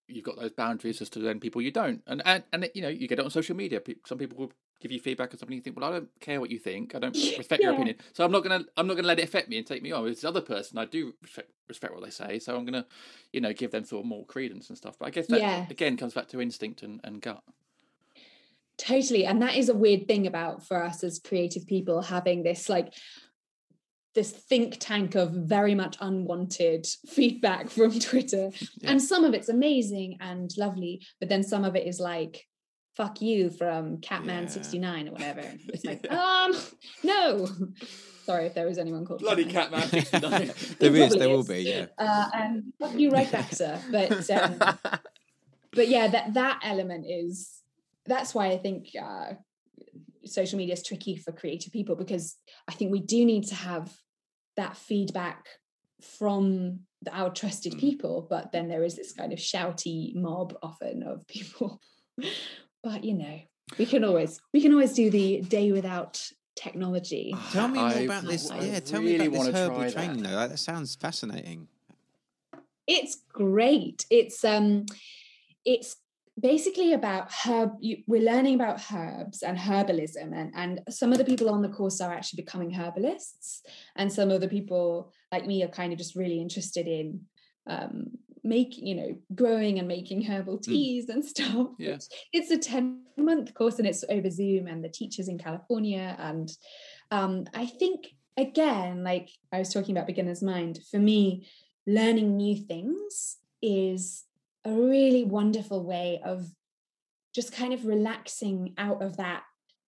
you've 0.07 0.24
got 0.24 0.36
those 0.36 0.53
boundaries 0.53 1.03
as 1.03 1.11
to 1.11 1.19
then 1.19 1.41
people 1.41 1.61
you 1.61 1.70
don't, 1.70 2.03
and 2.07 2.23
and 2.24 2.45
and 2.53 2.70
you 2.74 2.81
know 2.81 2.89
you 2.89 3.09
get 3.09 3.19
it 3.19 3.24
on 3.24 3.31
social 3.31 3.57
media. 3.57 3.82
Some 4.07 4.19
people 4.19 4.39
will 4.39 4.53
give 4.85 4.93
you 4.93 5.01
feedback 5.01 5.32
on 5.32 5.39
something 5.39 5.56
you 5.56 5.62
think, 5.62 5.77
well, 5.77 5.89
I 5.89 5.93
don't 5.93 6.09
care 6.20 6.40
what 6.40 6.51
you 6.51 6.59
think. 6.59 6.94
I 6.94 6.98
don't 6.98 7.15
respect 7.39 7.62
yeah. 7.62 7.69
your 7.69 7.74
opinion. 7.74 7.97
So 8.12 8.23
I'm 8.23 8.31
not 8.31 8.43
gonna 8.43 8.65
I'm 8.77 8.86
not 8.86 8.97
gonna 8.97 9.09
let 9.09 9.19
it 9.19 9.24
affect 9.24 9.48
me 9.48 9.56
and 9.56 9.66
take 9.66 9.82
me 9.82 9.93
on. 9.93 10.05
With 10.05 10.15
this 10.15 10.24
other 10.24 10.43
person, 10.43 10.77
I 10.77 10.85
do 10.85 11.15
respect, 11.23 11.51
respect 11.69 11.94
what 11.94 12.05
they 12.05 12.11
say. 12.11 12.39
So 12.39 12.55
I'm 12.55 12.66
gonna, 12.66 12.86
you 13.32 13.40
know, 13.40 13.55
give 13.55 13.70
them 13.70 13.85
sort 13.85 14.05
of 14.05 14.09
more 14.09 14.27
credence 14.27 14.69
and 14.69 14.77
stuff. 14.77 14.97
But 14.98 15.06
I 15.06 15.11
guess 15.11 15.27
that 15.28 15.40
yeah. 15.40 15.66
again 15.70 15.97
comes 15.97 16.12
back 16.12 16.28
to 16.28 16.40
instinct 16.40 16.82
and, 16.82 17.01
and 17.02 17.23
gut. 17.23 17.43
Totally. 18.77 19.24
And 19.24 19.40
that 19.40 19.56
is 19.56 19.70
a 19.70 19.74
weird 19.74 20.06
thing 20.06 20.27
about 20.27 20.66
for 20.66 20.82
us 20.82 21.02
as 21.02 21.19
creative 21.19 21.66
people 21.66 22.02
having 22.02 22.43
this 22.43 22.69
like 22.69 22.93
this 24.15 24.31
think 24.31 24.77
tank 24.78 25.15
of 25.15 25.31
very 25.31 25.74
much 25.74 25.97
unwanted 26.01 26.86
feedback 27.09 27.70
from 27.70 27.98
Twitter. 27.98 28.51
Yeah. 28.81 28.90
And 28.90 29.02
some 29.02 29.24
of 29.24 29.32
it's 29.32 29.48
amazing 29.48 30.19
and 30.20 30.51
lovely, 30.59 31.01
but 31.20 31.28
then 31.31 31.43
some 31.43 31.65
of 31.65 31.74
it 31.74 31.86
is 31.86 32.01
like, 32.01 32.47
fuck 32.97 33.21
you 33.21 33.51
from 33.51 33.99
Catman 33.99 34.45
yeah. 34.45 34.49
69 34.49 35.09
or 35.09 35.12
whatever. 35.12 35.43
It's 35.69 35.85
like, 35.85 36.11
um, 36.11 36.55
no. 37.03 37.49
Sorry 38.25 38.47
if 38.47 38.55
there 38.55 38.66
was 38.66 38.79
anyone 38.79 39.05
called 39.05 39.21
Bloody 39.21 39.45
Catman, 39.45 39.83
Catman 39.83 40.01
69. 40.01 40.77
there 40.79 40.97
is, 40.97 41.12
there 41.15 41.29
is. 41.29 41.37
will 41.37 41.45
be, 41.45 41.62
yeah. 41.62 41.87
Uh, 41.99 42.31
and 42.33 42.73
fuck 42.81 42.95
you 42.95 43.11
right 43.11 43.31
back, 43.31 43.53
sir. 43.53 43.79
But 43.91 44.31
um, 44.31 44.59
but 45.73 45.89
yeah, 45.89 46.09
that 46.09 46.33
that 46.33 46.61
element 46.65 47.05
is 47.07 47.51
that's 48.07 48.35
why 48.35 48.47
I 48.47 48.57
think 48.57 48.89
uh, 48.99 49.35
social 50.25 50.57
media 50.57 50.73
is 50.73 50.83
tricky 50.83 51.16
for 51.16 51.33
creative 51.33 51.71
people 51.71 51.97
because 51.97 52.37
I 52.66 52.73
think 52.73 52.93
we 52.93 53.01
do 53.01 53.27
need 53.27 53.45
to 53.49 53.55
have 53.55 53.93
that 54.57 54.77
feedback 54.77 55.47
from 56.01 56.81
the- 57.03 57.15
our 57.15 57.31
trusted 57.31 57.75
Mm. 57.75 57.81
people, 57.81 58.27
but 58.31 58.53
then 58.53 58.69
there 58.69 58.85
is 58.85 58.97
this 58.97 59.12
kind 59.12 59.35
of 59.35 59.39
shouty 59.39 60.15
mob 60.15 60.57
often 60.62 61.03
of 61.03 61.27
people. 61.27 61.81
But 62.85 63.02
you 63.02 63.15
know, 63.15 63.40
we 63.78 63.86
can 63.86 64.05
always 64.05 64.40
we 64.52 64.61
can 64.61 64.73
always 64.73 64.93
do 64.93 65.11
the 65.11 65.40
day 65.40 65.73
without 65.73 66.31
technology. 66.55 67.35
Tell 67.52 67.69
me 67.69 67.78
more 67.78 67.89
I- 67.89 67.93
about 68.11 68.24
this. 68.24 68.51
I 68.51 68.61
yeah, 68.61 68.81
tell 68.81 69.01
really 69.01 69.19
me 69.19 69.27
about 69.27 69.39
wanna 69.39 69.52
this 69.52 69.61
herbal 69.61 69.77
try 69.78 69.90
training 69.90 70.23
that. 70.23 70.28
though. 70.28 70.36
That, 70.36 70.51
that 70.51 70.59
sounds 70.59 70.94
fascinating. 70.94 71.69
it's 72.86 73.16
great 73.32 74.05
it's 74.11 74.44
um 74.44 74.85
it's 75.65 75.97
basically 76.39 76.93
about 76.93 77.31
herb 77.44 77.70
you, 77.81 77.97
we're 78.06 78.28
learning 78.32 78.55
about 78.56 78.78
herbs 78.93 79.43
and 79.43 79.56
herbalism 79.56 80.28
and 80.35 80.52
and 80.55 80.81
some 80.90 81.11
of 81.12 81.19
the 81.19 81.24
people 81.24 81.48
on 81.48 81.62
the 81.62 81.69
course 81.78 82.01
are 82.02 82.12
actually 82.12 82.43
becoming 82.43 82.74
herbalists 82.74 83.62
and 83.97 84.12
some 84.12 84.31
of 84.31 84.40
the 84.43 84.48
people 84.48 85.11
like 85.32 85.47
me 85.47 85.62
are 85.65 85.69
kind 85.81 85.93
of 85.93 85.98
just 85.98 86.15
really 86.15 86.40
interested 86.40 86.86
in 86.86 87.20
um 87.66 88.11
making 88.45 88.87
you 88.87 88.95
know 88.95 89.16
growing 89.35 89.79
and 89.79 89.89
making 89.89 90.23
herbal 90.23 90.59
teas 90.59 91.09
and 91.09 91.25
stuff 91.35 91.69
Yeah. 91.79 91.95
It's- 91.95 92.09
it's 92.33 92.51
a 92.51 92.59
10 92.59 93.01
month 93.16 93.55
course 93.55 93.79
and 93.79 93.89
it's 93.89 94.05
over 94.11 94.29
zoom 94.31 94.66
and 94.66 94.85
the 94.85 94.89
teachers 94.89 95.29
in 95.29 95.39
california 95.39 96.15
and 96.19 96.51
um 97.11 97.47
i 97.55 97.65
think 97.66 98.07
again 98.37 99.03
like 99.05 99.31
i 99.53 99.59
was 99.59 99.73
talking 99.73 99.97
about 99.97 100.07
beginner's 100.07 100.43
mind 100.43 100.81
for 100.91 100.99
me 100.99 101.47
learning 101.87 102.37
new 102.37 102.57
things 102.57 103.39
is 103.62 104.25
a 104.65 104.73
really 104.73 105.25
wonderful 105.25 105.85
way 105.85 106.21
of 106.25 106.51
just 107.35 107.53
kind 107.53 107.73
of 107.73 107.85
relaxing 107.87 108.75
out 108.79 109.03
of 109.03 109.16
that 109.16 109.43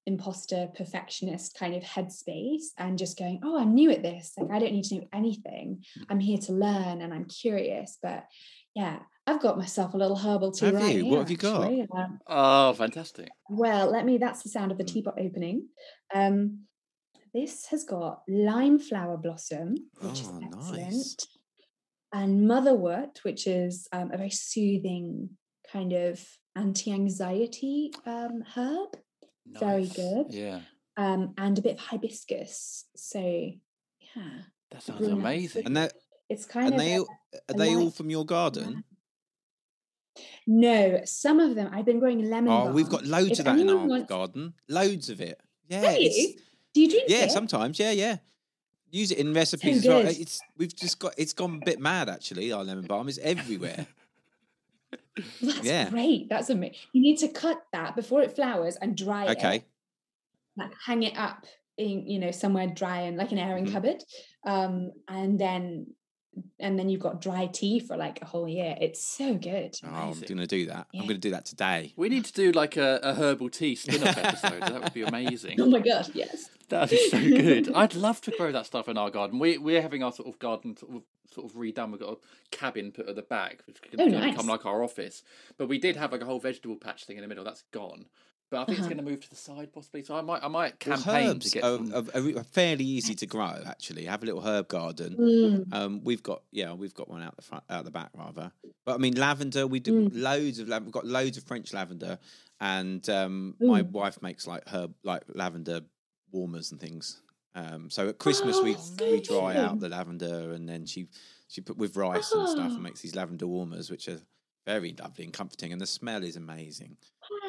imposter 0.06 0.68
perfectionist 0.76 1.56
kind 1.58 1.74
of 1.74 1.82
headspace 1.82 2.66
and 2.78 2.96
just 2.96 3.18
going 3.18 3.40
oh 3.42 3.58
i'm 3.58 3.74
new 3.74 3.90
at 3.90 4.02
this 4.02 4.32
like 4.38 4.50
i 4.52 4.58
don't 4.60 4.72
need 4.72 4.84
to 4.84 4.94
know 4.96 5.08
anything 5.12 5.82
i'm 6.08 6.20
here 6.20 6.38
to 6.38 6.52
learn 6.52 7.02
and 7.02 7.12
i'm 7.12 7.24
curious 7.24 7.98
but 8.02 8.24
yeah 8.74 8.98
i've 9.26 9.40
got 9.42 9.58
myself 9.58 9.94
a 9.94 9.96
little 9.96 10.16
herbal 10.16 10.52
tea 10.52 10.66
Have 10.66 10.74
right 10.74 10.94
you? 10.96 11.02
here, 11.02 11.12
What 11.12 11.18
have 11.20 11.30
you 11.30 11.36
got? 11.36 11.72
Um, 11.96 12.20
Oh, 12.28 12.72
fantastic. 12.74 13.28
well, 13.50 13.90
let 13.90 14.04
me, 14.04 14.18
that's 14.18 14.42
the 14.42 14.48
sound 14.48 14.70
of 14.72 14.78
the 14.78 14.84
Mm. 14.84 14.92
teapot 14.92 15.14
opening. 15.20 15.68
Um, 16.14 16.66
this 17.34 17.66
has 17.66 17.82
got 17.84 18.22
lime 18.28 18.78
flower 18.78 19.16
blossom, 19.16 19.74
which 20.00 20.20
is 20.20 20.28
Oh, 20.28 20.40
excellent, 20.44 20.86
nice. 20.86 21.26
and 22.12 22.48
motherwort, 22.48 23.18
which 23.24 23.46
is 23.48 23.88
um, 23.92 24.10
a 24.12 24.16
very 24.16 24.30
soothing 24.30 25.30
kind 25.72 25.92
of 25.92 26.24
anti-anxiety 26.54 27.92
um, 28.06 28.42
herb, 29.54 29.60
Very 29.60 29.86
good. 29.86 30.26
Yeah, 30.30 30.60
um, 30.96 31.34
and 31.38 31.58
a 31.58 31.62
bit 31.62 31.74
of 31.74 31.78
hibiscus. 31.80 32.84
So, 32.96 33.20
yeah, 33.20 34.22
that 34.70 34.82
sounds 34.82 34.98
Brewing 34.98 35.14
up 35.14 35.18
amazing. 35.20 35.66
And 35.66 35.76
that 35.76 35.92
it's 36.28 36.44
kind 36.44 36.66
and 36.66 36.74
of 36.74 36.80
they 36.80 36.94
a- 36.94 37.00
all, 37.00 37.08
are 37.48 37.54
they 37.54 37.74
all 37.76 37.90
from 37.90 38.10
your 38.10 38.24
garden? 38.26 38.84
no. 40.46 41.00
Some 41.04 41.40
of 41.40 41.54
them 41.54 41.70
I've 41.72 41.84
been 41.84 41.98
growing 42.00 42.28
lemon. 42.30 42.52
Oh, 42.52 42.72
we've 42.72 42.88
got 42.88 43.04
loads 43.04 43.32
If 43.32 43.38
of 43.40 43.44
that 43.46 43.58
in 43.58 43.68
our 43.70 43.86
wants- 43.86 44.08
garden. 44.08 44.54
Loads 44.68 45.10
of 45.10 45.20
it. 45.20 45.40
Yeah. 45.68 45.80
Have 45.82 45.96
it's- 45.96 46.16
you? 46.16 46.34
Do 46.74 46.80
you 46.82 46.88
drink 46.90 47.04
Yeah, 47.08 47.24
it? 47.24 47.30
sometimes. 47.30 47.78
Yeah, 47.78 47.90
yeah. 47.92 48.18
Use 48.90 49.10
it 49.10 49.18
in 49.18 49.32
recipes 49.34 49.78
as 49.78 49.86
well. 49.86 50.06
It's 50.06 50.40
we've 50.56 50.74
just 50.74 50.98
got 50.98 51.14
it's 51.18 51.32
gone 51.32 51.60
a 51.60 51.64
bit 51.64 51.80
mad 51.80 52.08
actually. 52.08 52.52
Our 52.52 52.64
lemon 52.64 52.86
balm 52.86 53.08
is 53.08 53.18
everywhere. 53.18 53.86
That's 55.40 55.64
Yeah. 55.64 55.90
great. 55.90 56.28
That's 56.28 56.50
amazing. 56.50 56.76
You 56.92 57.02
need 57.02 57.18
to 57.18 57.28
cut 57.28 57.62
that 57.72 57.96
before 57.96 58.22
it 58.22 58.34
flowers 58.36 58.76
and 58.76 58.96
dry 58.96 59.26
it. 59.26 59.38
Okay. 59.38 59.64
Like 60.56 60.72
hang 60.84 61.02
it 61.02 61.16
up 61.16 61.46
in, 61.76 62.06
you 62.06 62.18
know, 62.18 62.30
somewhere 62.30 62.66
dry 62.68 63.00
and 63.02 63.16
like 63.16 63.32
an 63.32 63.38
airing 63.38 63.66
Mhm. 63.66 63.72
cupboard. 63.72 64.02
Um, 64.46 64.92
and 65.08 65.38
then 65.38 65.94
and 66.60 66.78
then 66.78 66.88
you've 66.88 67.00
got 67.00 67.20
dry 67.20 67.46
tea 67.46 67.80
for 67.80 67.96
like 67.96 68.20
a 68.22 68.24
whole 68.24 68.48
year. 68.48 68.76
It's 68.80 69.04
so 69.04 69.34
good. 69.34 69.76
Oh, 69.84 69.88
I'm 69.88 70.20
going 70.20 70.38
to 70.38 70.46
do 70.46 70.66
that. 70.66 70.86
I'm 70.94 71.00
going 71.02 71.14
to 71.14 71.18
do 71.18 71.30
that 71.30 71.46
today. 71.46 71.92
We 71.96 72.08
need 72.08 72.24
to 72.26 72.32
do 72.32 72.52
like 72.52 72.76
a, 72.76 73.00
a 73.02 73.14
herbal 73.14 73.50
tea 73.50 73.74
spin-off 73.74 74.16
episode. 74.22 74.60
That 74.62 74.82
would 74.82 74.94
be 74.94 75.02
amazing. 75.02 75.60
Oh 75.66 75.66
my 75.70 75.80
god, 75.80 76.10
yes. 76.14 76.50
That'd 76.68 76.90
be 76.90 77.08
so 77.10 77.18
good. 77.20 77.72
I'd 77.74 77.94
love 77.94 78.20
to 78.22 78.30
grow 78.32 78.50
that 78.52 78.66
stuff 78.66 78.88
in 78.88 78.98
our 78.98 79.10
garden. 79.10 79.38
We 79.38 79.56
we're 79.58 79.82
having 79.82 80.02
our 80.02 80.12
sort 80.12 80.28
of 80.28 80.38
garden 80.38 80.76
sort 80.76 80.96
of, 80.96 81.02
sort 81.32 81.46
of 81.50 81.56
redone. 81.56 81.90
We've 81.92 82.00
got 82.00 82.12
a 82.12 82.16
cabin 82.50 82.92
put 82.92 83.08
at 83.08 83.14
the 83.16 83.22
back, 83.22 83.62
which 83.66 83.80
can 83.82 84.00
Oh, 84.00 84.06
nice. 84.06 84.32
become 84.32 84.46
like 84.46 84.66
our 84.66 84.82
office. 84.82 85.22
But 85.56 85.68
we 85.68 85.78
did 85.78 85.96
have 85.96 86.12
like 86.12 86.22
a 86.22 86.24
whole 86.24 86.40
vegetable 86.40 86.76
patch 86.76 87.04
thing 87.04 87.16
in 87.16 87.22
the 87.22 87.28
middle. 87.28 87.44
That's 87.44 87.62
gone. 87.72 88.06
But 88.48 88.60
I 88.60 88.64
think 88.66 88.78
it's 88.78 88.86
Uh-huh. 88.86 88.94
going 88.94 89.04
to 89.04 89.10
move 89.10 89.20
to 89.22 89.30
the 89.30 89.34
side 89.36 89.72
possibly. 89.72 90.02
So 90.04 90.14
I 90.16 90.20
might 90.20 90.42
I 90.44 90.48
might 90.48 90.86
Well, 90.86 90.96
campaign 90.96 91.30
herbs 91.30 91.46
to 91.50 91.52
get 91.52 91.64
are, 91.64 91.76
some. 91.78 91.92
are- 91.94 92.38
are 92.40 92.44
fairly 92.44 92.84
easy 92.84 93.14
to 93.16 93.26
grow. 93.26 93.60
Actually, 93.66 94.04
have 94.04 94.22
a 94.22 94.26
little 94.26 94.40
herb 94.40 94.68
garden. 94.68 95.16
Mm. 95.16 95.74
Um, 95.74 96.04
we've 96.04 96.22
got 96.22 96.42
yeah, 96.52 96.72
we've 96.72 96.94
got 96.94 97.08
one 97.08 97.22
out 97.22 97.34
the 97.36 97.42
front, 97.42 97.64
out 97.68 97.84
the 97.84 97.90
back 97.90 98.10
rather. 98.14 98.52
But 98.84 98.94
I 98.94 98.98
mean, 98.98 99.14
lavender. 99.16 99.66
We 99.66 99.80
do 99.80 100.08
Mm. 100.08 100.10
loads 100.14 100.58
of. 100.60 100.68
lav- 100.68 100.84
We've 100.84 100.92
got 100.92 101.06
loads 101.06 101.36
of 101.36 101.42
French 101.44 101.72
lavender, 101.72 102.18
and 102.60 103.08
um, 103.10 103.56
my 103.58 103.82
Mm. 103.82 103.90
wife 103.90 104.22
makes 104.22 104.46
like 104.46 104.62
herb, 104.68 104.94
like 105.02 105.24
lavender 105.34 105.80
warmers 106.30 106.70
and 106.70 106.80
things. 106.80 107.20
Um, 107.56 107.90
so 107.90 108.08
at 108.08 108.18
Christmas 108.18 108.60
we 108.62 108.76
Oh, 108.76 108.96
we 109.10 109.20
dry 109.22 109.56
out 109.56 109.80
the 109.80 109.88
lavender, 109.88 110.52
and 110.52 110.68
then 110.68 110.86
she 110.86 111.08
she 111.48 111.60
put 111.62 111.76
with 111.76 111.96
rice 111.96 112.30
and 112.32 112.48
stuff, 112.48 112.68
and 112.70 112.76
Oh. 112.78 112.80
makes 112.80 113.00
these 113.00 113.14
lavender 113.16 113.46
warmers, 113.48 113.90
which 113.90 114.06
are 114.08 114.20
very 114.66 114.92
lovely 114.98 115.24
and 115.24 115.32
comforting, 115.32 115.72
and 115.72 115.80
the 115.80 115.86
smell 115.86 116.22
is 116.24 116.34
amazing. 116.36 116.96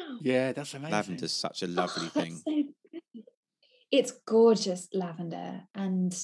Wow. 0.08 0.18
yeah, 0.22 0.52
that's 0.52 0.74
amazing. 0.74 0.92
Lavender's 0.92 1.32
such 1.32 1.62
a 1.62 1.66
lovely 1.66 2.06
Oh, 2.06 2.20
thing. 2.20 2.40
so. 2.46 2.62
It's 3.90 4.12
gorgeous 4.26 4.88
lavender 4.92 5.62
and 5.74 6.14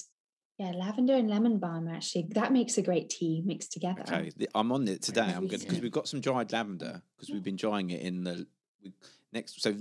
yeah, 0.59 0.71
lavender 0.71 1.15
and 1.15 1.29
lemon 1.29 1.57
balm 1.57 1.87
actually 1.87 2.27
that 2.35 2.53
makes 2.53 2.77
a 2.77 2.81
great 2.83 3.09
tea 3.09 3.41
mixed 3.43 3.71
together. 3.71 4.01
Okay, 4.01 4.31
I'm 4.53 4.71
on 4.71 4.87
it 4.87 5.01
today. 5.01 5.21
I'm 5.21 5.47
good 5.47 5.61
because 5.61 5.81
we've 5.81 5.91
got 5.91 6.07
some 6.07 6.21
dried 6.21 6.51
lavender 6.51 7.01
because 7.15 7.33
we've 7.33 7.43
been 7.43 7.55
drying 7.55 7.89
it 7.89 8.01
in 8.01 8.23
the 8.23 8.45
we, 8.83 8.93
next. 9.33 9.61
So 9.61 9.73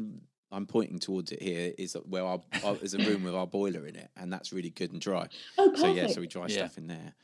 I'm 0.50 0.66
pointing 0.66 0.98
towards 0.98 1.30
it 1.30 1.42
here 1.42 1.74
is 1.76 1.94
where 2.08 2.24
our, 2.24 2.40
our 2.62 2.76
there's 2.76 2.94
a 2.94 2.98
room 2.98 3.22
with 3.24 3.34
our 3.34 3.46
boiler 3.46 3.86
in 3.86 3.96
it, 3.96 4.10
and 4.16 4.32
that's 4.32 4.52
really 4.52 4.70
good 4.70 4.92
and 4.92 5.00
dry. 5.00 5.28
Oh, 5.58 5.74
So 5.76 5.88
yeah, 5.88 6.06
so 6.06 6.22
we 6.22 6.26
dry 6.26 6.46
Yeah. 6.46 6.56
stuff 6.66 6.78
in 6.78 6.86
there. 6.86 7.14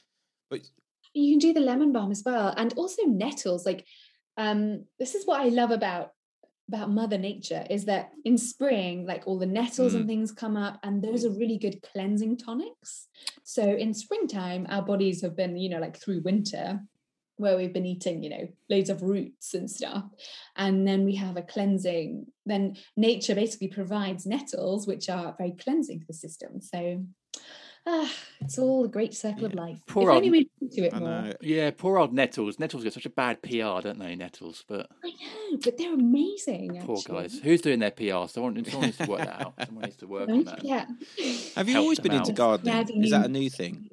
But 0.51 0.69
you 1.15 1.33
can 1.33 1.39
do 1.39 1.53
the 1.53 1.61
lemon 1.61 1.93
balm 1.93 2.11
as 2.11 2.23
well 2.25 2.55
and 2.57 2.73
also 2.75 3.03
nettles 3.05 3.67
like 3.67 3.85
um 4.37 4.85
this 4.99 5.15
is 5.15 5.27
what 5.27 5.41
i 5.41 5.49
love 5.49 5.71
about 5.71 6.13
about 6.71 6.91
mother 6.91 7.19
nature 7.19 7.65
is 7.69 7.85
that 7.87 8.13
in 8.25 8.39
spring 8.39 9.05
like 9.05 9.25
all 9.27 9.39
the 9.41 9.55
nettles 9.61 9.93
Mm. 9.93 9.97
and 9.97 10.07
things 10.07 10.31
come 10.31 10.57
up 10.57 10.79
and 10.85 11.03
those 11.03 11.25
are 11.25 11.31
really 11.43 11.59
good 11.59 11.83
cleansing 11.83 12.37
tonics 12.37 13.09
so 13.43 13.63
in 13.85 13.93
springtime 13.93 14.67
our 14.71 14.83
bodies 14.83 15.21
have 15.23 15.35
been 15.35 15.57
you 15.57 15.69
know 15.69 15.81
like 15.81 15.97
through 15.99 16.21
winter 16.23 16.81
where 17.43 17.57
we've 17.57 17.73
been 17.79 17.87
eating 17.95 18.23
you 18.23 18.31
know 18.31 18.47
loads 18.69 18.91
of 18.91 19.03
roots 19.03 19.55
and 19.55 19.69
stuff 19.69 20.05
and 20.57 20.87
then 20.87 21.05
we 21.05 21.17
have 21.17 21.37
a 21.37 21.43
cleansing 21.55 22.27
then 22.47 22.77
nature 22.97 23.35
basically 23.35 23.69
provides 23.69 24.25
nettles 24.27 24.87
which 24.87 25.09
are 25.09 25.35
very 25.39 25.55
cleansing 25.63 25.99
for 25.99 26.07
the 26.07 26.13
system 26.27 26.61
so 26.61 26.81
ah, 27.87 28.13
it's 28.41 28.59
all 28.59 28.85
a 28.85 28.89
great 28.89 29.15
circle 29.15 29.47
of 29.47 29.55
life 29.55 29.79
Poor 29.87 30.11
if 30.11 30.17
only 30.17 30.29
old- 30.29 30.33
we'd 30.33 30.49
into 30.61 30.85
it 30.85 30.95
more 30.95 31.33
Yeah, 31.41 31.71
poor 31.71 31.99
old 31.99 32.13
nettles. 32.13 32.59
Nettles 32.59 32.85
get 32.85 32.93
such 32.93 33.07
a 33.07 33.11
bad 33.11 33.43
PR, 33.43 33.81
don't 33.83 33.99
they? 33.99 34.15
Nettles, 34.17 34.65
but 34.69 34.89
I 35.05 35.09
know, 35.09 35.59
but 35.65 35.77
they're 35.79 35.95
amazing. 35.95 36.81
poor 36.85 36.99
actually. 36.99 37.23
guys. 37.23 37.41
Who's 37.41 37.61
doing 37.61 37.79
their 37.81 37.91
PR? 37.91 38.27
Someone, 38.29 38.65
someone 38.65 38.87
needs 38.87 38.99
to 38.99 39.07
work 39.07 39.21
that 39.21 39.41
out. 39.41 39.55
Someone 39.67 39.85
needs 39.85 39.97
to 39.97 40.07
work 40.07 40.29
on 40.29 40.45
that. 40.45 40.65
Yeah. 40.65 40.87
have 41.57 41.67
you 41.69 41.75
Help 41.75 41.85
always 41.85 41.99
them 41.99 42.09
been 42.09 42.19
into 42.19 42.33
gardening? 42.33 42.75
Adding 42.75 43.05
Is 43.05 43.11
that 43.11 43.27
a 43.27 43.29
new 43.29 43.49
thing? 43.51 43.89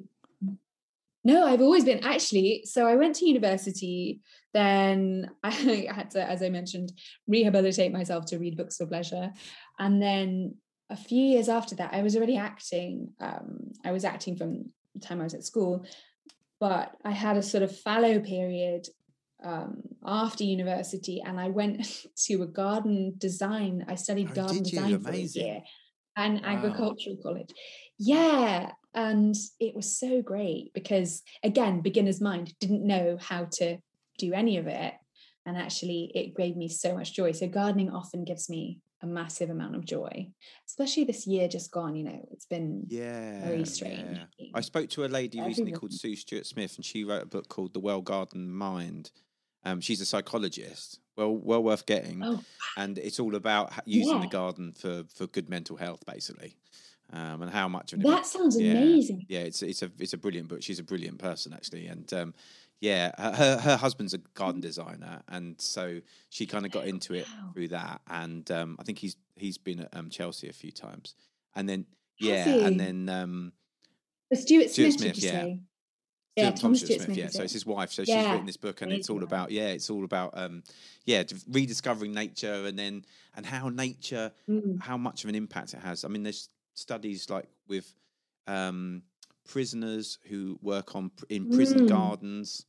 No, 1.24 1.46
I've 1.46 1.60
always 1.60 1.84
been 1.84 2.00
actually. 2.04 2.62
So 2.64 2.86
I 2.86 2.94
went 2.96 3.16
to 3.16 3.26
university. 3.26 4.20
Then 4.54 5.30
I 5.42 5.50
had 5.50 6.10
to, 6.12 6.22
as 6.22 6.42
I 6.42 6.48
mentioned, 6.48 6.92
rehabilitate 7.26 7.92
myself 7.92 8.26
to 8.26 8.38
read 8.38 8.56
books 8.56 8.76
for 8.76 8.86
pleasure. 8.86 9.32
And 9.78 10.00
then 10.00 10.54
a 10.90 10.96
few 10.96 11.22
years 11.22 11.48
after 11.48 11.74
that, 11.76 11.92
I 11.92 12.02
was 12.02 12.16
already 12.16 12.36
acting. 12.36 13.12
Um, 13.20 13.72
I 13.84 13.92
was 13.92 14.04
acting 14.04 14.36
from 14.36 14.70
the 14.94 15.00
time 15.00 15.20
I 15.20 15.24
was 15.24 15.34
at 15.34 15.44
school, 15.44 15.84
but 16.60 16.92
I 17.04 17.10
had 17.10 17.36
a 17.36 17.42
sort 17.42 17.62
of 17.62 17.76
fallow 17.76 18.20
period 18.20 18.88
um, 19.44 19.82
after 20.04 20.44
university, 20.44 21.22
and 21.24 21.38
I 21.38 21.48
went 21.48 22.06
to 22.26 22.42
a 22.42 22.46
garden 22.46 23.14
design. 23.18 23.84
I 23.88 23.94
studied 23.94 24.28
Oh, 24.30 24.34
garden 24.34 24.62
design 24.62 25.00
for 25.00 25.10
a 25.12 25.18
year 25.18 25.62
and 26.16 26.40
Wow. 26.40 26.48
agricultural 26.56 27.16
college. 27.22 27.50
Yeah, 27.98 28.72
and 28.94 29.36
it 29.60 29.74
was 29.74 29.96
so 29.96 30.22
great 30.22 30.72
because 30.74 31.22
again, 31.44 31.80
beginner's 31.80 32.20
mind 32.20 32.54
didn't 32.58 32.86
know 32.86 33.18
how 33.20 33.44
to 33.52 33.78
do 34.18 34.32
any 34.32 34.56
of 34.56 34.66
it, 34.66 34.94
and 35.44 35.56
actually, 35.56 36.10
it 36.14 36.34
gave 36.34 36.56
me 36.56 36.68
so 36.68 36.94
much 36.94 37.12
joy. 37.14 37.32
So 37.32 37.46
gardening 37.46 37.90
often 37.90 38.24
gives 38.24 38.48
me 38.48 38.80
a 39.02 39.06
massive 39.06 39.50
amount 39.50 39.76
of 39.76 39.84
joy, 39.84 40.30
especially 40.66 41.04
this 41.04 41.26
year 41.26 41.48
just 41.48 41.70
gone. 41.70 41.94
You 41.96 42.04
know, 42.04 42.28
it's 42.32 42.46
been 42.46 42.84
Yeah, 42.88 43.40
very 43.46 43.64
strange. 43.64 44.18
yeah. 44.38 44.48
I 44.54 44.60
spoke 44.60 44.90
to 44.90 45.04
a 45.04 45.06
lady 45.06 45.40
recently 45.40 45.72
called 45.72 45.92
Sue 45.92 46.16
Stuart 46.16 46.46
Smith, 46.46 46.76
and 46.76 46.84
she 46.84 47.04
wrote 47.04 47.22
a 47.22 47.26
book 47.26 47.48
called 47.48 47.74
The 47.74 47.80
Well 47.80 48.00
Gardened 48.02 48.52
Mind. 48.52 49.10
Um, 49.64 49.80
she's 49.80 50.00
a 50.00 50.06
psychologist, 50.06 51.00
well, 51.16 51.36
well 51.36 51.62
worth 51.62 51.84
getting, 51.86 52.22
Oh, 52.24 52.40
and 52.76 52.96
it's 52.98 53.18
all 53.20 53.34
about 53.34 53.72
using 53.86 54.20
the 54.20 54.26
garden 54.28 54.72
for 54.72 55.04
for 55.14 55.26
good 55.26 55.48
mental 55.48 55.76
health, 55.76 56.04
basically. 56.06 56.54
um, 57.12 57.42
and 57.42 57.50
how 57.50 57.68
much 57.68 57.92
of 57.92 58.00
an 58.00 58.06
That 58.06 58.26
sounds 58.26 58.60
yeah, 58.60 58.72
amazing. 58.72 59.26
Yeah, 59.28 59.40
it's 59.40 59.62
it's 59.62 59.82
a 59.82 59.90
it's 59.98 60.12
a 60.12 60.18
brilliant 60.18 60.48
book. 60.48 60.62
She's 60.62 60.78
a 60.78 60.84
brilliant 60.84 61.18
person 61.18 61.52
actually, 61.52 61.86
and 61.86 62.12
um, 62.12 62.34
yeah, 62.80 63.10
her- 63.18 63.58
her 63.58 63.76
husband's 63.76 64.14
a 64.14 64.18
garden 64.34 64.60
designer, 64.60 65.22
and 65.28 65.60
so 65.60 66.00
she 66.30 66.46
kind 66.46 66.64
of 66.64 66.72
got 66.72 66.86
into 66.86 67.14
it 67.14 67.26
Wow. 67.28 67.50
through 67.52 67.68
that. 67.68 68.00
And 68.08 68.48
um, 68.50 68.76
I 68.78 68.84
think 68.84 68.98
he's 68.98 69.16
he's 69.36 69.58
been 69.58 69.80
at 69.80 69.88
um, 69.96 70.10
Chelsea 70.10 70.48
a 70.48 70.52
few 70.52 70.70
times, 70.70 71.14
and 71.56 71.68
then 71.68 71.86
yeah, 72.20 72.48
and 72.48 72.78
then 72.78 73.08
um, 73.08 73.52
The 74.30 74.36
Stuart 74.36 74.70
Stuart 74.70 74.92
Smith, 74.92 75.16
Smith, 75.16 75.18
yeah. 75.24 75.30
say? 75.30 75.60
Yeah, 76.36 76.50
Tom 76.50 76.58
Tom 76.60 76.74
Stuart 76.76 76.88
Smith, 76.88 77.02
Smith. 77.06 77.16
yeah. 77.18 77.28
So 77.28 77.42
it's 77.42 77.52
his 77.52 77.66
wife. 77.66 77.90
So 77.90 78.04
she's 78.04 78.14
written 78.14 78.46
this 78.46 78.56
book, 78.56 78.80
and 78.82 78.92
it's 78.92 79.10
all 79.10 79.24
about 79.24 79.50
yeah, 79.50 79.68
it's 79.68 79.90
all 79.90 80.04
about 80.04 80.38
um, 80.38 80.62
yeah, 81.04 81.24
rediscovering 81.50 82.12
nature, 82.12 82.64
and 82.66 82.78
then 82.78 83.04
and 83.34 83.44
how 83.44 83.68
nature 83.70 84.30
Mm. 84.48 84.80
how 84.80 84.96
much 84.96 85.24
of 85.24 85.30
an 85.30 85.34
impact 85.34 85.74
it 85.74 85.80
has. 85.80 86.04
I 86.04 86.08
mean, 86.08 86.22
there's 86.22 86.48
studies 86.74 87.28
like 87.28 87.48
with 87.66 87.92
um, 88.46 89.02
prisoners 89.48 90.18
who 90.28 90.58
work 90.62 90.94
on 90.94 91.10
in 91.28 91.50
prison 91.50 91.80
Mm. 91.80 91.88
gardens, 91.88 92.66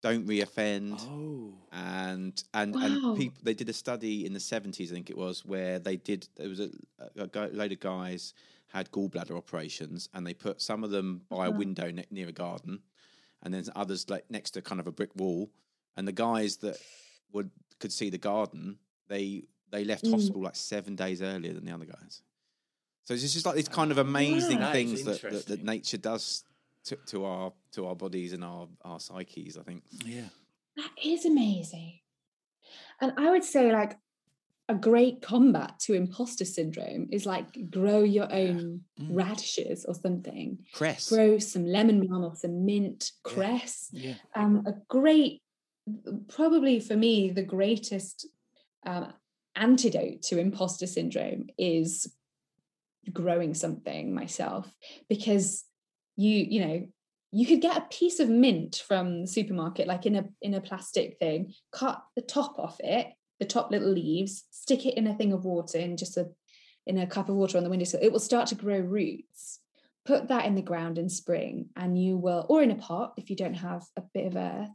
don't 0.00 0.26
reoffend, 0.26 0.98
Oh. 1.02 1.52
and 1.72 2.42
and 2.54 2.74
Wow. 2.74 2.82
and 2.86 3.16
people. 3.18 3.40
They 3.42 3.52
did 3.54 3.68
a 3.68 3.74
study 3.74 4.24
in 4.24 4.32
the 4.32 4.40
seventies, 4.40 4.90
I 4.90 4.94
think 4.94 5.10
it 5.10 5.18
was, 5.18 5.44
where 5.44 5.78
they 5.78 5.96
did. 5.98 6.26
There 6.36 6.48
was 6.48 6.60
a, 6.60 6.70
a, 7.16 7.26
guy, 7.26 7.46
load 7.48 7.72
of 7.72 7.80
guys 7.80 8.32
had 8.68 8.90
gallbladder 8.92 9.36
operations, 9.36 10.08
and 10.14 10.26
they 10.26 10.32
put 10.32 10.62
some 10.62 10.84
of 10.84 10.90
them 10.90 11.08
by 11.28 11.46
a 11.46 11.50
Uh-huh. 11.50 11.58
window 11.58 11.90
ne- 11.90 12.06
near 12.10 12.28
a 12.28 12.32
garden, 12.32 12.82
and 13.42 13.52
then 13.52 13.64
others 13.76 14.08
like 14.08 14.30
next 14.30 14.52
to 14.52 14.62
kind 14.62 14.80
of 14.80 14.86
a 14.86 14.92
brick 14.92 15.14
wall. 15.16 15.50
And 15.96 16.06
the 16.08 16.12
guys 16.12 16.56
that 16.58 16.78
would 17.32 17.50
could 17.80 17.92
see 17.92 18.08
the 18.10 18.18
garden, 18.32 18.78
they 19.08 19.44
they 19.70 19.84
left 19.84 20.04
Mm. 20.04 20.12
hospital 20.12 20.42
like 20.42 20.56
seven 20.56 20.96
days 20.96 21.20
earlier 21.22 21.52
than 21.52 21.64
the 21.64 21.72
other 21.72 21.84
guys. 21.86 22.22
So 23.10 23.14
it's 23.14 23.32
just 23.32 23.44
like 23.44 23.56
these 23.56 23.68
kind 23.68 23.90
of 23.90 23.98
amazing 23.98 24.60
That 24.60 24.76
is 24.76 25.02
things 25.02 25.02
that, 25.02 25.32
that, 25.32 25.46
that 25.48 25.64
nature 25.64 25.96
does 25.96 26.44
to, 26.84 26.96
to 27.06 27.24
our 27.24 27.52
to 27.72 27.88
our 27.88 27.96
bodies 27.96 28.32
and 28.32 28.44
our 28.44 28.68
our 28.84 29.00
psyches. 29.00 29.58
I 29.58 29.62
think. 29.64 29.82
Yeah. 30.06 30.28
That 30.76 30.90
is 31.04 31.24
amazing. 31.24 31.98
And 33.00 33.12
I 33.16 33.32
would 33.32 33.42
say, 33.42 33.72
like, 33.72 33.98
a 34.68 34.76
great 34.76 35.22
combat 35.22 35.80
to 35.80 35.94
imposter 35.94 36.44
syndrome 36.44 37.08
is 37.10 37.26
like 37.26 37.68
grow 37.68 38.04
your 38.04 38.32
own 38.32 38.82
Mm. 39.00 39.16
radishes 39.16 39.84
or 39.86 39.94
something. 39.94 40.58
Cress. 40.72 41.08
Grow 41.08 41.38
some 41.38 41.66
lemon 41.66 42.06
balm 42.06 42.22
or 42.22 42.36
some 42.36 42.64
mint, 42.64 43.10
Yeah. 43.26 43.32
cress. 43.34 43.88
Yeah. 43.90 44.14
Um, 44.36 44.62
a 44.68 44.74
great, 44.88 45.42
probably 46.28 46.78
for 46.78 46.94
me, 46.96 47.30
the 47.30 47.42
greatest 47.42 48.28
um, 48.86 49.12
antidote 49.56 50.22
to 50.28 50.38
imposter 50.38 50.86
syndrome 50.86 51.48
is 51.58 52.06
growing 53.12 53.54
something 53.54 54.14
myself 54.14 54.70
because 55.08 55.64
you 56.16 56.36
you 56.48 56.66
know 56.66 56.86
you 57.32 57.46
could 57.46 57.60
get 57.60 57.76
a 57.76 57.86
piece 57.96 58.20
of 58.20 58.28
mint 58.28 58.82
from 58.86 59.22
the 59.22 59.26
supermarket 59.26 59.86
like 59.86 60.06
in 60.06 60.16
a 60.16 60.24
in 60.42 60.54
a 60.54 60.60
plastic 60.60 61.16
thing 61.18 61.52
cut 61.72 62.02
the 62.14 62.22
top 62.22 62.58
off 62.58 62.76
it 62.80 63.08
the 63.38 63.46
top 63.46 63.70
little 63.70 63.90
leaves 63.90 64.44
stick 64.50 64.84
it 64.84 64.96
in 64.98 65.06
a 65.06 65.14
thing 65.14 65.32
of 65.32 65.44
water 65.44 65.78
in 65.78 65.96
just 65.96 66.16
a 66.16 66.28
in 66.86 66.98
a 66.98 67.06
cup 67.06 67.28
of 67.28 67.36
water 67.36 67.58
on 67.58 67.64
the 67.64 67.70
windowsill 67.70 68.00
it 68.02 68.12
will 68.12 68.20
start 68.20 68.48
to 68.48 68.54
grow 68.54 68.78
roots. 68.78 69.60
Put 70.06 70.28
that 70.28 70.46
in 70.46 70.54
the 70.54 70.62
ground 70.62 70.98
in 70.98 71.08
spring 71.08 71.68
and 71.76 71.96
you 71.96 72.16
will 72.16 72.46
or 72.48 72.62
in 72.62 72.70
a 72.70 72.74
pot 72.74 73.12
if 73.16 73.28
you 73.28 73.36
don't 73.36 73.54
have 73.54 73.82
a 73.96 74.02
bit 74.14 74.26
of 74.26 74.36
earth 74.36 74.70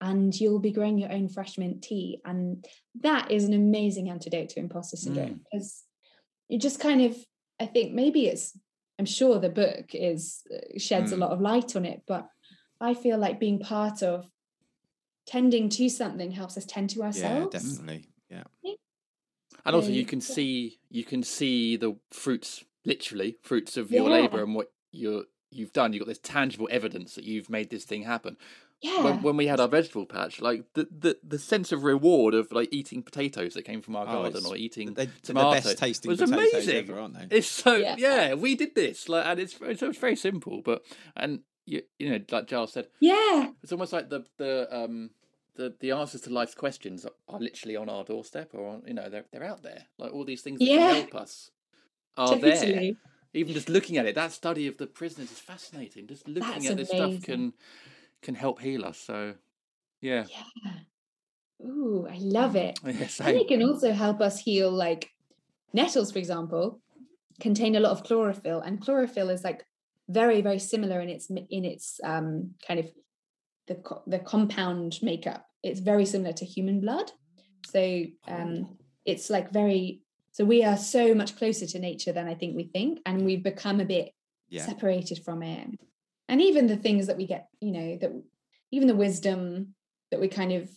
and 0.00 0.32
you'll 0.38 0.60
be 0.60 0.70
growing 0.70 0.98
your 0.98 1.12
own 1.12 1.28
fresh 1.28 1.58
mint 1.58 1.82
tea. 1.82 2.20
And 2.24 2.64
that 3.02 3.30
is 3.30 3.44
an 3.44 3.54
amazing 3.54 4.08
antidote 4.08 4.50
to 4.50 4.60
imposter 4.60 4.96
syndrome 4.96 5.28
mm. 5.28 5.40
because 5.52 5.82
you 6.48 6.58
just 6.58 6.80
kind 6.80 7.02
of 7.02 7.16
i 7.60 7.66
think 7.66 7.92
maybe 7.92 8.26
it's 8.26 8.56
i'm 8.98 9.04
sure 9.06 9.38
the 9.38 9.48
book 9.48 9.86
is 9.94 10.42
uh, 10.54 10.78
sheds 10.78 11.12
a 11.12 11.16
Mm. 11.16 11.20
lot 11.20 11.30
of 11.32 11.40
light 11.40 11.76
on 11.76 11.84
it 11.84 12.02
but 12.06 12.28
i 12.80 12.94
feel 12.94 13.18
like 13.18 13.38
being 13.40 13.58
part 13.58 14.02
of 14.02 14.26
tending 15.26 15.68
to 15.68 15.88
something 15.88 16.30
helps 16.30 16.56
us 16.56 16.64
tend 16.64 16.90
to 16.90 17.00
Yeah, 17.00 17.04
ourselves 17.06 17.52
definitely. 17.52 18.08
Yeah. 18.30 18.44
And 19.64 19.74
also, 19.76 19.88
you 19.90 19.96
you- 20.00 20.06
can 20.06 20.20
see 20.20 20.78
you 20.90 21.04
can 21.04 21.22
see 21.22 21.76
the 21.76 21.96
fruits, 22.10 22.64
literally 22.84 23.36
fruits 23.42 23.76
of 23.76 23.90
your 23.90 24.08
Yeah. 24.08 24.20
labour 24.22 24.42
and 24.42 24.54
what 24.54 24.72
you're 24.92 25.24
you've 25.50 25.72
done. 25.72 25.92
You've 25.92 26.00
got 26.00 26.08
this 26.08 26.18
tangible 26.22 26.68
evidence 26.70 27.14
that 27.14 27.24
you've 27.24 27.50
made 27.50 27.68
this 27.70 27.84
thing 27.84 28.02
happen. 28.04 28.36
Yeah 28.80 29.02
When, 29.02 29.22
when 29.22 29.36
we 29.36 29.46
had 29.46 29.60
our 29.60 29.68
vegetable 29.68 30.06
patch, 30.06 30.40
like 30.40 30.64
the, 30.74 30.88
the 30.96 31.18
the 31.22 31.38
sense 31.38 31.72
of 31.72 31.84
reward 31.84 32.34
of 32.34 32.52
like 32.52 32.68
eating 32.72 33.02
potatoes 33.02 33.54
that 33.54 33.62
came 33.64 33.82
from 33.82 33.96
our 33.96 34.06
Oh, 34.06 34.22
garden 34.22 34.46
or 34.46 34.56
eating 34.56 34.94
They, 34.94 35.06
they're 35.06 35.14
the 35.14 35.22
tomatoes 35.22 35.64
best 35.64 35.78
tasting 35.78 36.10
was 36.10 36.20
potatoes 36.20 36.52
amazing. 36.52 36.76
ever, 36.90 37.00
aren't 37.00 37.30
they? 37.30 37.36
It's 37.36 37.48
so 37.48 37.74
Yeah. 37.76 37.96
yeah. 37.98 38.34
we 38.34 38.54
did 38.54 38.74
this 38.74 39.08
like 39.08 39.26
and 39.26 39.40
it's 39.40 39.56
it's, 39.60 39.82
it's 39.82 39.98
very 39.98 40.16
simple, 40.16 40.62
but 40.64 40.84
and 41.16 41.40
you 41.66 41.82
you 41.98 42.10
know 42.10 42.20
like 42.30 42.46
Giles 42.46 42.72
said, 42.72 42.88
yeah 43.00 43.50
it's 43.62 43.72
almost 43.72 43.92
like 43.92 44.08
the 44.10 44.24
the 44.36 44.68
um 44.70 45.10
the 45.56 45.74
the 45.80 45.90
answers 45.90 46.20
to 46.22 46.30
life's 46.30 46.54
questions 46.54 47.04
are, 47.04 47.12
are 47.28 47.40
literally 47.40 47.76
on 47.76 47.88
our 47.88 48.04
doorstep 48.04 48.50
or 48.54 48.68
on, 48.68 48.82
you 48.86 48.94
know 48.94 49.08
they're 49.10 49.24
they're 49.32 49.44
out 49.44 49.62
there 49.62 49.84
like 49.98 50.12
all 50.12 50.24
these 50.24 50.40
things 50.42 50.60
that 50.60 50.66
Yeah. 50.68 50.86
can 50.88 50.96
help 51.10 51.14
us 51.16 51.50
are 52.16 52.36
there 52.36 52.92
even 53.34 53.52
just 53.52 53.68
looking 53.68 53.96
at 53.98 54.06
it 54.06 54.14
that 54.14 54.32
study 54.32 54.66
of 54.66 54.78
the 54.78 54.86
prisoners 54.86 55.30
is 55.30 55.38
fascinating 55.38 56.06
just 56.06 56.26
looking 56.28 56.52
That's 56.52 56.70
at 56.70 56.76
this 56.76 56.88
stuff 56.88 57.22
can 57.22 57.52
can 58.22 58.34
help 58.34 58.60
heal 58.60 58.84
us 58.84 58.98
so 58.98 59.34
yeah 60.00 60.24
yeah 60.28 60.72
ooh 61.66 62.06
i 62.10 62.18
love 62.20 62.56
it 62.56 62.78
yeah 62.84 63.08
And 63.20 63.36
it 63.36 63.48
can 63.48 63.62
also 63.62 63.92
help 63.92 64.20
us 64.20 64.38
heal, 64.38 64.70
like 64.70 65.10
nettles, 65.72 66.12
for 66.12 66.18
example, 66.18 66.80
contain 67.40 67.76
a 67.76 67.80
lot 67.80 67.92
of 67.92 68.04
chlorophyll, 68.04 68.60
and 68.60 68.80
chlorophyll 68.80 69.30
is 69.30 69.44
like 69.44 69.64
very, 70.08 70.40
very 70.40 70.58
similar 70.58 71.00
in 71.00 71.08
its 71.08 71.30
in 71.30 71.64
its 71.64 72.00
um, 72.04 72.54
kind 72.66 72.80
of 72.80 72.86
the 73.66 73.76
the 74.06 74.18
compound 74.20 74.98
makeup. 75.02 75.44
It's 75.62 75.80
very 75.80 76.06
similar 76.06 76.32
to 76.34 76.44
human 76.44 76.80
blood, 76.80 77.10
so 77.66 78.04
um, 78.28 78.78
it's 79.04 79.28
like 79.30 79.52
very. 79.52 80.02
So 80.32 80.44
we 80.44 80.62
are 80.62 80.76
so 80.76 81.14
much 81.14 81.36
closer 81.36 81.66
to 81.66 81.78
nature 81.80 82.12
than 82.12 82.28
I 82.28 82.34
think 82.34 82.54
we 82.54 82.64
think, 82.72 83.00
and 83.04 83.24
we've 83.24 83.42
become 83.42 83.80
a 83.80 83.84
bit 83.84 84.12
Yeah. 84.50 84.64
separated 84.64 85.18
from 85.24 85.42
it. 85.42 85.68
And 86.28 86.40
even 86.42 86.66
the 86.66 86.76
things 86.76 87.06
that 87.06 87.16
we 87.16 87.26
get, 87.26 87.48
you 87.60 87.72
know, 87.72 87.96
that 88.00 88.12
even 88.70 88.88
the 88.88 88.94
wisdom 88.94 89.74
that 90.10 90.20
we 90.20 90.28
kind 90.28 90.52
of 90.52 90.68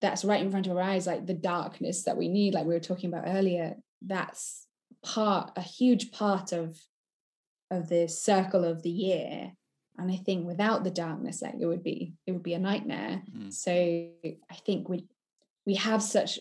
that's 0.00 0.24
right 0.24 0.42
in 0.42 0.50
front 0.50 0.66
of 0.66 0.76
our 0.76 0.82
eyes, 0.82 1.06
like 1.06 1.26
the 1.26 1.34
darkness 1.34 2.04
that 2.04 2.16
we 2.16 2.28
need, 2.28 2.54
like 2.54 2.66
we 2.66 2.74
were 2.74 2.80
talking 2.80 3.10
about 3.10 3.24
earlier, 3.26 3.76
that's 4.02 4.66
part, 5.02 5.52
a 5.56 5.62
huge 5.62 6.12
part 6.12 6.52
of 6.52 6.78
of 7.70 7.88
the 7.88 8.08
circle 8.08 8.64
of 8.64 8.82
the 8.82 8.90
year. 8.90 9.52
And 9.98 10.10
I 10.10 10.16
think 10.16 10.46
without 10.46 10.84
the 10.84 10.90
darkness, 10.90 11.42
like 11.42 11.54
it 11.58 11.66
would 11.66 11.82
be, 11.82 12.14
it 12.26 12.32
would 12.32 12.42
be 12.42 12.54
a 12.54 12.58
nightmare. 12.58 13.22
Mm. 13.36 13.52
So 13.52 13.72
I 13.72 14.54
think 14.64 14.88
we 14.88 15.06
we 15.64 15.74
have 15.74 16.02
such 16.02 16.38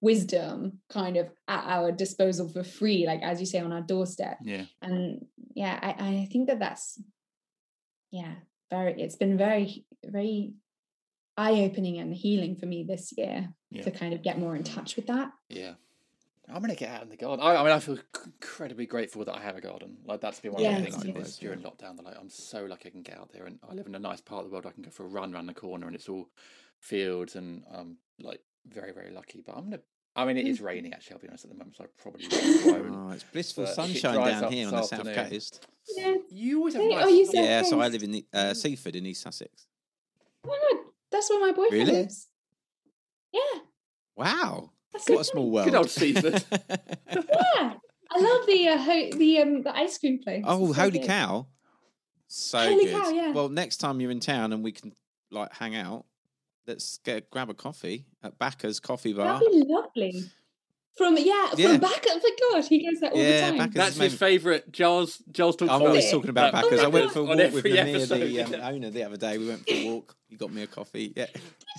wisdom 0.00 0.80
kind 0.90 1.16
of 1.16 1.26
at 1.48 1.64
our 1.66 1.90
disposal 1.92 2.48
for 2.48 2.62
free, 2.62 3.06
like 3.06 3.22
as 3.22 3.40
you 3.40 3.46
say, 3.46 3.60
on 3.60 3.72
our 3.72 3.80
doorstep 3.80 4.38
yeah 4.42 4.64
and 4.82 5.24
yeah 5.54 5.78
I, 5.82 5.90
I 6.08 6.28
think 6.30 6.48
that 6.48 6.58
that's 6.58 7.00
yeah 8.10 8.34
very 8.70 9.00
it's 9.00 9.16
been 9.16 9.36
very 9.38 9.84
very 10.04 10.52
eye-opening 11.36 11.98
and 11.98 12.14
healing 12.14 12.56
for 12.56 12.66
me 12.66 12.84
this 12.84 13.12
year 13.16 13.48
Yeah. 13.70 13.82
to 13.82 13.90
kind 13.90 14.14
of 14.14 14.22
get 14.22 14.38
more 14.38 14.54
in 14.56 14.64
touch 14.64 14.96
with 14.96 15.06
that 15.08 15.30
yeah 15.48 15.74
I'm 16.48 16.60
gonna 16.60 16.76
get 16.76 16.90
out 16.90 17.02
in 17.02 17.08
the 17.08 17.16
garden. 17.16 17.44
I, 17.44 17.56
I 17.56 17.62
mean, 17.64 17.72
I 17.72 17.80
feel 17.80 17.98
incredibly 18.24 18.86
grateful 18.86 19.24
that 19.24 19.34
I 19.34 19.40
have 19.40 19.56
a 19.56 19.60
garden. 19.60 19.96
Like 20.04 20.20
that's 20.20 20.38
been 20.38 20.52
one 20.52 20.64
of 20.64 20.76
the 20.76 20.90
things 20.92 21.02
this 21.14 21.38
during 21.38 21.58
lockdown. 21.58 21.96
That 21.96 22.04
like 22.04 22.14
I'm 22.16 22.30
so 22.30 22.66
lucky 22.66 22.86
I 22.88 22.90
can 22.92 23.02
get 23.02 23.18
out 23.18 23.32
there, 23.32 23.46
and 23.46 23.58
I 23.68 23.74
live 23.74 23.88
in 23.88 23.96
a 23.96 23.98
nice 23.98 24.20
part 24.20 24.44
of 24.44 24.50
the 24.50 24.52
world. 24.52 24.64
I 24.64 24.70
can 24.70 24.84
go 24.84 24.90
for 24.90 25.02
a 25.02 25.08
run 25.08 25.34
around 25.34 25.46
the 25.46 25.54
corner, 25.54 25.88
and 25.88 25.96
it's 25.96 26.08
all 26.08 26.28
fields, 26.78 27.34
and 27.34 27.64
I'm 27.74 27.96
like 28.20 28.42
very 28.72 28.92
very 28.92 29.10
lucky. 29.10 29.42
But 29.46 29.56
I'm 29.56 29.64
gonna. 29.64 29.80
I 30.14 30.24
mean, 30.24 30.38
it 30.38 30.46
is 30.46 30.60
raining 30.62 30.94
actually. 30.94 31.14
I'll 31.16 31.20
be 31.20 31.28
honest 31.28 31.44
at 31.44 31.50
the 31.50 31.56
moment, 31.58 31.76
so 31.76 31.84
I 31.84 31.86
probably 32.02 32.26
won't. 32.64 32.94
Oh, 33.10 33.10
it's 33.12 33.24
blissful 33.24 33.64
But 33.64 33.70
if 33.72 33.96
it 33.96 34.00
sunshine 34.00 34.40
down 34.40 34.52
here 34.52 34.66
on 34.68 34.74
this 34.74 34.88
the 34.90 34.96
south 35.04 35.14
coast. 35.30 35.66
yeah 35.96 36.14
You 36.30 36.58
always 36.58 36.74
have 36.74 36.82
Hey, 36.82 36.88
nice. 36.94 37.04
oh, 37.04 37.08
you 37.08 37.26
said- 37.26 37.44
Yeah, 37.44 37.62
so 37.62 37.80
I 37.80 37.88
live 37.88 38.02
in 38.02 38.12
the, 38.12 38.26
uh, 38.32 38.54
Seaford 38.54 38.96
in 38.96 39.04
East 39.06 39.22
Sussex. 39.22 39.66
oh 40.44 40.48
my 40.48 40.58
god 40.72 40.84
that's 41.12 41.28
where 41.30 41.40
my 41.40 41.52
boyfriend 41.52 41.72
Really? 41.88 41.92
lives 41.92 42.28
yeah 43.32 43.60
Wow, 44.16 44.70
that's 44.92 45.04
so 45.06 45.12
what 45.14 45.20
a 45.20 45.24
small 45.24 45.44
funny. 45.44 45.50
world. 45.52 45.66
Good 45.66 45.74
old 45.74 45.90
Seaford. 45.90 46.44
yeah 47.12 47.74
i 48.10 48.20
love 48.20 48.46
the 48.46 48.68
uh, 48.68 48.78
ho- 48.78 49.10
the 49.18 49.38
um 49.42 49.62
the 49.62 49.76
ice 49.76 49.98
cream 49.98 50.18
place 50.22 50.44
oh, 50.46 50.68
It's 50.68 50.76
holy 50.78 50.90
good. 50.98 51.06
cow! 51.06 51.46
So 52.28 52.58
Holy 52.58 52.84
good. 52.86 52.94
cow, 53.02 53.10
yeah. 53.10 53.32
Well, 53.32 53.48
next 53.48 53.76
time 53.78 54.00
you're 54.00 54.10
in 54.10 54.20
town 54.20 54.52
and 54.52 54.64
we 54.64 54.72
can 54.72 54.92
like 55.30 55.52
hang 55.54 55.76
out, 55.76 56.06
let's 56.66 56.98
get 57.04 57.30
grab 57.30 57.50
a 57.50 57.54
coffee 57.54 58.06
at 58.22 58.38
Bacca's 58.38 58.80
Coffee 58.80 59.12
Bar. 59.12 59.38
that'd 59.40 59.50
be 59.50 59.64
lovely 59.66 60.24
from 60.96 61.16
yeah 61.18 61.48
from 61.50 61.58
Yeah. 61.60 61.76
back 61.76 62.04
oh 62.08 62.20
my 62.22 62.30
god 62.60 62.64
he 62.68 62.84
goes 62.86 63.00
there 63.00 63.10
all 63.10 63.18
Yeah, 63.18 63.50
the 63.50 63.50
time 63.50 63.58
Bacca's 63.58 63.74
That's 63.74 63.88
is 63.90 63.96
his 63.96 64.12
maybe- 64.12 64.16
favourite. 64.16 64.72
Giles 64.72 65.22
Giles 65.30 65.56
talks 65.56 65.70
I'm 65.70 65.76
about 65.80 65.88
always 65.88 66.06
it. 66.06 66.10
talking 66.10 66.30
about 66.30 66.52
That- 66.52 66.62
Bacca's. 66.64 66.80
Oh 66.80 66.84
I 66.84 66.86
went 66.88 67.12
for 67.12 67.18
a 67.20 67.22
walk 67.24 67.36
with 67.36 67.40
every 67.40 67.70
Namir, 67.72 68.08
the 68.08 68.42
um, 68.44 68.52
yeah. 68.52 68.68
owner, 68.68 68.90
the 68.90 69.02
other 69.04 69.16
day. 69.16 69.38
We 69.38 69.48
went 69.48 69.66
for 69.68 69.74
a 69.74 69.84
walk. 69.90 70.16
You 70.28 70.38
got 70.38 70.52
me 70.52 70.62
a 70.62 70.66
coffee. 70.66 71.12
Yeah. 71.16 71.26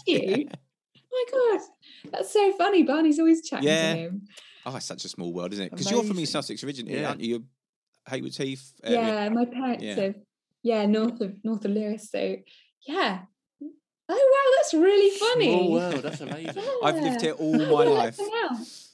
Did 0.06 0.38
you? 0.40 0.50
Oh 0.52 1.26
my 1.34 1.56
god, 1.60 2.12
that's 2.12 2.32
so 2.32 2.52
funny. 2.58 2.84
Barney's 2.84 3.18
always 3.20 3.42
chatting 3.48 3.68
Yeah. 3.68 3.94
to 3.94 4.00
him. 4.00 4.28
Oh, 4.68 4.76
it's 4.76 4.86
such 4.86 5.04
a 5.06 5.10
small 5.10 5.34
world, 5.34 5.54
isn't 5.54 5.66
it? 5.66 5.72
Because 5.72 5.90
you're 5.90 6.04
from 6.04 6.20
East 6.20 6.34
Sussex 6.34 6.64
originally, 6.64 7.00
Yeah. 7.00 7.08
aren't 7.10 7.22
you? 7.22 7.28
You're 7.30 7.40
Haywards 8.08 8.38
Heath. 8.38 8.74
area? 8.84 9.00
Yeah, 9.24 9.30
my 9.30 9.46
parents 9.46 9.84
Yeah. 9.84 9.96
live 9.96 10.16
yeah 10.64 10.86
north 10.86 11.20
of 11.22 11.36
north 11.44 11.66
of 11.66 11.72
Lewes. 11.72 12.12
So 12.12 12.36
yeah. 12.86 13.22
Oh 14.10 14.14
wow, 14.14 14.58
that's 14.58 14.74
really 14.74 15.18
funny. 15.18 15.52
Small 15.52 15.72
world. 15.72 16.04
That's 16.04 16.22
amazing. 16.22 16.64
I've 16.84 16.96
lived 17.02 17.22
here 17.22 17.34
all 17.34 17.54
my 17.58 17.86
Oh, 17.86 17.94
life. 17.94 18.20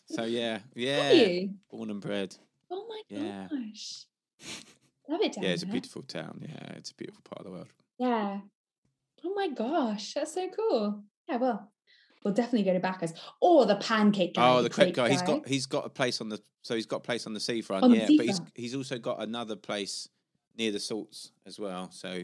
So 0.08 0.24
yeah, 0.24 0.54
Have 0.54 0.62
yeah, 0.76 1.12
you? 1.12 1.54
born 1.70 1.90
and 1.90 2.02
bred. 2.02 2.36
Oh 2.72 2.86
my 2.88 3.02
Yeah. 3.10 3.48
gosh. 3.50 4.06
Love 5.08 5.22
it 5.22 5.34
down 5.34 5.44
Yeah, 5.44 5.52
it's 5.52 5.64
a 5.64 5.68
beautiful 5.68 6.02
town. 6.02 6.40
Yeah, 6.42 6.74
it's 6.78 6.92
a 6.92 6.96
beautiful 6.96 7.22
part 7.24 7.40
of 7.40 7.46
the 7.46 7.52
world. 7.52 7.68
Yeah. 8.00 8.40
Oh 9.26 9.34
my 9.34 9.50
gosh, 9.50 10.14
that's 10.14 10.34
so 10.34 10.50
cool. 10.50 11.04
Yeah, 11.30 11.38
well, 11.38 11.72
we'll 12.24 12.34
definitely 12.34 12.64
go 12.64 12.74
to 12.74 12.80
Bacchus 12.80 13.14
or 13.42 13.66
the 13.66 13.76
pancake 13.78 14.34
oh, 14.38 14.42
guy. 14.42 14.56
Oh, 14.56 14.62
the 14.62 14.70
crepe 14.70 14.96
guy. 14.96 15.10
He's 15.10 15.22
guy. 15.22 15.28
got 15.28 15.48
he's 15.48 15.66
got 15.66 15.86
a 15.86 15.90
place 15.90 16.22
on 16.22 16.30
the 16.30 16.42
so 16.64 16.76
he's 16.76 16.86
got 16.86 16.98
a 16.98 17.02
place 17.02 17.28
on 17.28 17.34
the 17.34 17.40
seafront. 17.40 17.84
On 17.84 17.92
the 17.92 17.98
yeah, 17.98 18.10
but 18.18 18.26
he's 18.26 18.42
he's 18.56 18.76
also 18.76 18.98
got 18.98 19.22
another 19.22 19.56
place 19.56 20.10
near 20.58 20.72
the 20.72 20.80
salts 20.80 21.32
as 21.46 21.60
well. 21.60 21.92
So 21.92 22.24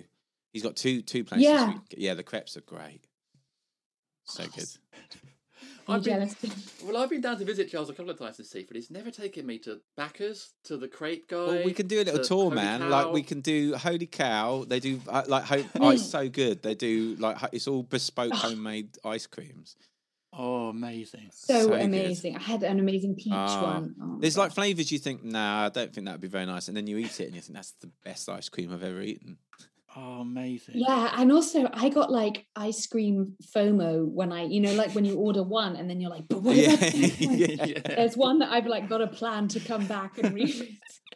he's 0.54 0.64
got 0.64 0.76
two 0.76 1.02
two 1.02 1.24
places. 1.24 1.46
Yeah. 1.48 1.68
we- 1.74 2.04
yeah. 2.06 2.14
The 2.14 2.24
crepes 2.24 2.58
are 2.58 2.62
great. 2.62 3.02
So 4.26 4.44
good. 4.56 4.66
Are 5.88 5.94
you 5.94 5.96
I've 5.98 6.04
been- 6.04 6.14
jealous? 6.14 6.36
Well, 6.86 6.98
I've 6.98 7.10
been 7.10 7.22
down 7.22 7.38
to 7.40 7.46
visit 7.46 7.70
Charles 7.70 7.90
a 7.90 7.94
couple 7.94 8.12
of 8.12 8.18
times 8.20 8.38
to 8.38 8.44
see, 8.44 8.64
but 8.68 8.76
he's 8.76 8.90
never 8.92 9.12
taken 9.12 9.46
me 9.46 9.58
to 9.60 9.80
Backers, 9.98 10.54
to 10.66 10.78
the 10.78 10.88
crepe 10.88 11.28
guy. 11.28 11.36
Well, 11.38 11.64
we 11.66 11.74
can 11.74 11.88
do 11.88 11.98
a 11.98 12.04
little 12.04 12.20
to 12.20 12.24
tour, 12.24 12.44
Holy 12.44 12.56
man. 12.56 12.90
Like 12.90 13.12
we 13.12 13.22
can 13.24 13.42
do 13.42 13.76
Holy 13.76 14.06
Cow. 14.06 14.66
They 14.68 14.80
do 14.80 15.02
uh, 15.10 15.24
like 15.28 15.44
ho- 15.46 15.66
oh, 15.82 15.90
it's 15.90 16.06
so 16.10 16.30
good. 16.30 16.62
They 16.64 16.76
do 16.76 17.16
like 17.20 17.38
it's 17.52 17.68
all 17.68 17.82
bespoke 17.84 18.34
homemade 18.34 18.98
ice 19.04 19.26
creams. 19.28 19.76
Oh, 20.32 20.70
amazing. 20.70 21.32
So, 21.34 21.62
So 21.64 21.70
good. 21.70 21.82
amazing. 21.82 22.38
I 22.38 22.42
had 22.42 22.62
an 22.64 22.80
amazing 22.80 23.16
peach 23.16 23.34
Ah, 23.34 23.64
one. 23.64 23.96
Oh, 24.02 24.18
There's 24.20 24.36
God. 24.36 24.44
like 24.44 24.52
flavors 24.54 24.92
you 24.92 25.00
think, 25.00 25.24
nah, 25.24 25.66
I 25.66 25.70
don't 25.70 25.92
think 25.92 26.06
that 26.06 26.12
would 26.14 26.22
be 26.22 26.28
very 26.28 26.46
nice, 26.46 26.68
and 26.68 26.78
then 26.78 26.86
you 26.86 26.98
eat 26.98 27.20
it 27.20 27.26
and 27.26 27.36
you 27.36 27.42
think 27.42 27.56
that's 27.56 27.74
the 27.82 27.90
best 28.06 28.30
ice 28.30 28.48
cream 28.48 28.72
I've 28.72 28.84
ever 28.84 29.02
eaten. 29.02 29.38
Oh, 29.96 30.22
amazing. 30.22 30.76
Yeah, 30.78 31.14
and 31.18 31.32
also 31.32 31.68
I 31.74 31.90
got 31.90 32.12
like 32.12 32.46
ice 32.56 32.86
cream 32.86 33.36
FOMO 33.56 34.06
when 34.08 34.32
I, 34.32 34.44
you 34.44 34.62
know, 34.62 34.72
like 34.74 34.94
when 34.94 35.04
you 35.04 35.16
order 35.16 35.42
one 35.44 35.76
and 35.76 35.90
then 35.90 36.00
you're 36.00 36.12
like, 36.12 36.28
but 36.28 36.44
what 36.44 36.56
Yeah, 36.56 36.74
about 36.74 36.96
yeah. 37.68 37.82
There's 37.86 38.16
one 38.16 38.40
that 38.40 38.50
I've 38.52 38.68
like 38.68 38.88
got 38.88 39.02
a 39.02 39.08
plan 39.08 39.48
to 39.50 39.60
come 39.60 39.88
back 39.88 40.20
and 40.20 40.34
read. 40.34 40.78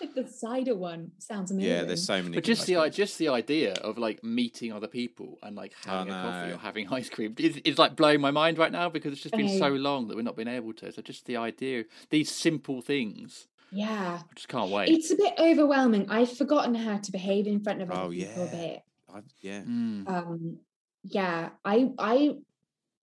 like 0.00 0.14
the 0.14 0.26
cider 0.26 0.76
one 0.76 1.10
sounds 1.18 1.50
amazing. 1.50 1.70
Yeah, 1.72 1.84
there's 1.84 2.06
so 2.06 2.22
many. 2.22 2.34
But 2.36 2.44
just 2.44 2.66
the 2.66 2.76
i- 2.76 2.88
just 2.88 3.18
the 3.18 3.28
idea 3.28 3.74
of 3.74 3.98
like 3.98 4.22
meeting 4.22 4.72
other 4.72 4.86
people 4.88 5.38
and 5.42 5.56
like 5.56 5.72
Oh, 5.86 5.90
having 5.90 6.12
a 6.12 6.22
coffee 6.22 6.52
or 6.52 6.58
having 6.58 6.88
ice 6.92 7.10
cream 7.10 7.34
is, 7.38 7.56
is 7.58 7.78
like 7.78 7.96
blowing 7.96 8.20
my 8.20 8.30
mind 8.30 8.56
right 8.58 8.72
now 8.72 8.88
because 8.88 9.12
it's 9.12 9.22
just 9.22 9.36
been 9.36 9.58
so 9.58 9.68
long 9.68 10.08
that 10.08 10.16
we've 10.16 10.24
not 10.24 10.36
been 10.36 10.48
able 10.48 10.72
to. 10.74 10.92
So 10.92 11.02
just 11.02 11.26
the 11.26 11.36
idea, 11.36 11.84
these 12.10 12.30
simple 12.30 12.82
things, 12.82 13.48
Yeah. 13.72 14.20
I 14.22 14.34
just 14.34 14.48
can't 14.48 14.70
wait. 14.70 14.88
It's 14.88 15.10
a 15.10 15.16
bit 15.16 15.34
overwhelming. 15.38 16.10
I've 16.10 16.36
forgotten 16.36 16.74
how 16.74 16.98
to 16.98 17.12
behave 17.12 17.46
in 17.46 17.60
front 17.60 17.80
of 17.82 17.90
other 17.90 18.00
Oh, 18.02 18.10
people 18.10 18.42
a 18.42 18.46
yeah. 18.46 18.50
bit. 18.52 18.80
I've, 19.12 19.24
yeah. 19.40 19.60
Mm. 19.62 20.08
um 20.08 20.58
yeah 21.02 21.48
i 21.64 21.90
i 21.98 22.36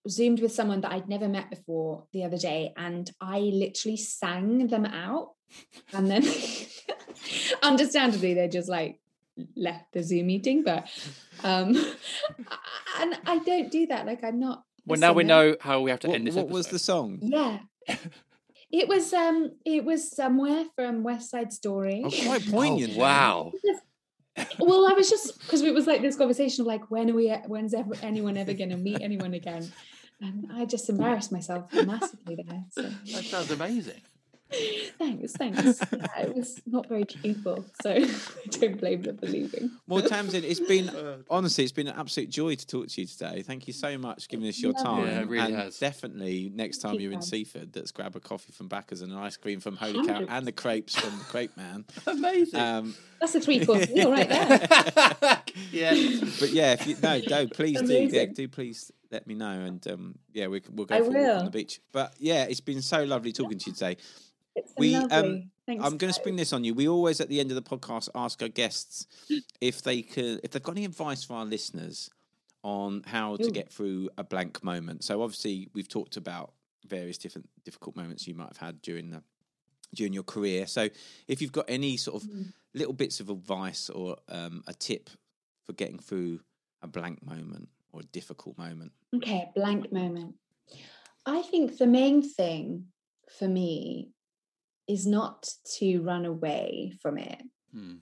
zoomed 0.08 0.40
with 0.40 0.52
someone 0.52 0.80
that 0.80 0.92
i'd 0.92 1.08
never 1.08 1.28
met 1.28 1.50
before 1.50 2.04
the 2.12 2.24
other 2.24 2.38
day 2.38 2.72
and 2.78 3.10
i 3.20 3.40
literally 3.40 3.96
sang 3.98 4.68
them 4.68 4.86
out 4.86 5.32
and 5.92 6.08
then 6.10 6.24
understandably 7.62 8.34
they 8.34 8.48
just 8.48 8.68
like 8.68 9.00
left 9.56 9.92
the 9.92 10.02
zoom 10.02 10.26
meeting 10.28 10.62
but 10.64 10.88
um 11.44 11.74
and 13.00 13.18
i 13.26 13.38
don't 13.44 13.70
do 13.70 13.86
that 13.86 14.06
like 14.06 14.22
i'm 14.24 14.38
not 14.40 14.64
Well, 14.86 14.98
now 14.98 15.12
we 15.12 15.24
know 15.24 15.56
how 15.60 15.80
we 15.80 15.90
have 15.90 16.00
to 16.00 16.08
What, 16.08 16.14
end 16.14 16.26
this. 16.26 16.34
what 16.34 16.48
was 16.48 16.68
the 16.68 16.78
song? 16.78 17.18
yeah 17.20 17.58
it 18.70 18.88
was 18.88 19.12
um 19.12 19.52
it 19.64 19.84
was 19.84 20.14
somewhere 20.14 20.64
from 20.76 21.02
west 21.02 21.30
side 21.30 21.52
story 21.52 22.02
Oh, 22.04 22.10
quite 22.10 22.46
poignant. 22.50 22.92
Oh, 22.96 23.00
wow. 23.00 23.52
well, 24.60 24.86
I 24.86 24.92
was 24.92 25.08
just 25.08 25.38
because 25.40 25.62
it 25.62 25.74
was 25.74 25.86
like 25.86 26.02
this 26.02 26.16
conversation 26.16 26.62
of 26.62 26.66
like, 26.66 26.90
when 26.90 27.10
are 27.10 27.14
we? 27.14 27.28
When's 27.46 27.74
ever, 27.74 27.94
anyone 28.02 28.36
ever 28.36 28.52
going 28.52 28.70
to 28.70 28.76
meet 28.76 29.02
anyone 29.02 29.34
again? 29.34 29.70
And 30.20 30.46
I 30.52 30.64
just 30.64 30.88
embarrassed 30.88 31.30
myself 31.32 31.72
massively 31.72 32.36
there. 32.46 32.64
So 32.70 32.82
That 32.82 33.24
sounds 33.24 33.50
amazing. 33.50 34.00
Thanks, 34.50 35.32
thanks. 35.32 35.80
Yeah, 35.98 36.22
it 36.22 36.34
was 36.34 36.60
not 36.66 36.88
very 36.88 37.04
truthful, 37.04 37.64
so 37.82 37.90
I 37.94 38.08
don't 38.50 38.78
blame 38.78 39.02
them 39.02 39.18
for 39.18 39.26
leaving. 39.26 39.70
Well, 39.86 40.02
Tamzin, 40.02 40.42
it's 40.42 40.60
been 40.60 40.90
honestly, 41.30 41.64
it's 41.64 41.72
been 41.72 41.88
an 41.88 41.96
absolute 41.98 42.30
joy 42.30 42.54
to 42.54 42.66
talk 42.66 42.88
to 42.88 43.00
you 43.00 43.06
today. 43.06 43.42
Thank 43.42 43.66
you 43.66 43.72
so 43.72 43.98
much 43.98 44.24
for 44.24 44.28
giving 44.28 44.48
us 44.48 44.58
your 44.58 44.72
Lovely. 44.72 44.84
time. 44.84 45.06
Yeah, 45.06 45.20
it 45.20 45.28
really 45.28 45.46
and 45.46 45.54
has. 45.56 45.78
Definitely 45.78 46.50
next 46.54 46.78
time 46.78 46.94
you're 46.94 47.12
in 47.12 47.22
Seaford, 47.22 47.74
let's 47.76 47.92
grab 47.92 48.16
a 48.16 48.20
coffee 48.20 48.52
from 48.52 48.68
Backers 48.68 49.02
and 49.02 49.12
an 49.12 49.18
ice 49.18 49.36
cream 49.36 49.60
from 49.60 49.76
Holy 49.76 50.06
Cow 50.06 50.24
and 50.28 50.46
the 50.46 50.52
crepes 50.52 50.94
from 50.94 51.18
the 51.18 51.24
Crepe 51.24 51.56
Man. 51.56 51.84
Amazing. 52.06 52.60
Um, 52.60 52.94
That's 53.20 53.34
a 53.34 53.40
three 53.40 53.64
course 53.64 53.88
meal 53.90 54.10
right 54.10 54.28
there. 54.28 54.58
yeah. 55.72 56.20
but 56.40 56.50
yeah, 56.50 56.72
if 56.72 56.86
you 56.86 56.96
no, 57.02 57.20
no, 57.28 57.46
please 57.46 57.80
do, 57.82 58.08
yeah, 58.10 58.26
do 58.26 58.48
please 58.48 58.90
let 59.10 59.26
me 59.26 59.34
know, 59.34 59.50
and 59.50 59.86
um, 59.88 60.18
yeah, 60.32 60.46
we, 60.48 60.62
we'll 60.70 60.86
go 60.86 60.96
I 60.96 61.00
for 61.00 61.16
a 61.16 61.22
walk 61.22 61.38
on 61.38 61.44
the 61.46 61.50
beach. 61.50 61.80
But 61.92 62.14
yeah, 62.18 62.44
it's 62.44 62.60
been 62.60 62.82
so 62.82 63.04
lovely 63.04 63.32
talking 63.32 63.58
to 63.58 63.70
you 63.70 63.74
today. 63.74 63.96
It's 64.58 64.72
We, 64.76 64.94
um. 64.94 65.50
Thanks, 65.66 65.84
I'm 65.84 65.98
going 65.98 66.08
to 66.08 66.14
spring 66.14 66.36
this 66.36 66.54
on 66.54 66.64
you. 66.64 66.72
We 66.72 66.88
always 66.88 67.20
at 67.20 67.28
the 67.28 67.40
end 67.40 67.50
of 67.50 67.54
the 67.54 67.62
podcast 67.62 68.08
ask 68.14 68.40
our 68.40 68.48
guests 68.48 69.06
if 69.60 69.82
they 69.82 70.00
could, 70.00 70.40
if 70.42 70.50
they've 70.52 70.62
got 70.62 70.72
any 70.72 70.86
advice 70.86 71.24
for 71.24 71.34
our 71.34 71.44
listeners 71.44 72.08
on 72.64 73.02
how 73.06 73.36
to 73.36 73.50
get 73.50 73.70
through 73.70 74.08
a 74.16 74.24
blank 74.24 74.64
moment. 74.64 75.04
So 75.04 75.20
obviously 75.20 75.68
we've 75.74 75.86
talked 75.88 76.16
about 76.16 76.52
various 76.86 77.18
different 77.18 77.50
difficult 77.66 77.96
moments 77.96 78.26
you 78.26 78.34
might 78.34 78.48
have 78.48 78.56
had 78.56 78.80
during 78.80 79.10
the 79.10 79.22
during 79.94 80.14
your 80.14 80.22
career. 80.22 80.66
So 80.66 80.88
if 81.28 81.42
you've 81.42 81.52
got 81.52 81.66
any 81.68 81.98
sort 81.98 82.22
of 82.22 82.28
Mm. 82.30 82.52
little 82.72 82.94
bits 82.94 83.20
of 83.20 83.28
advice 83.28 83.90
or 83.90 84.16
um, 84.28 84.62
a 84.66 84.72
tip 84.72 85.10
for 85.64 85.74
getting 85.74 85.98
through 85.98 86.40
a 86.80 86.86
blank 86.86 87.22
moment 87.24 87.68
or 87.92 88.00
a 88.00 88.04
difficult 88.04 88.56
moment. 88.56 88.92
Okay, 89.14 89.50
blank 89.54 89.92
moment. 89.92 90.34
I 91.26 91.42
think 91.42 91.76
the 91.76 91.86
main 91.86 92.22
thing 92.22 92.86
for 93.38 93.48
me 93.48 94.12
is 94.88 95.06
not 95.06 95.48
to 95.78 96.00
run 96.00 96.24
away 96.24 96.94
from 97.02 97.18
it. 97.18 97.42
Hmm. 97.72 97.96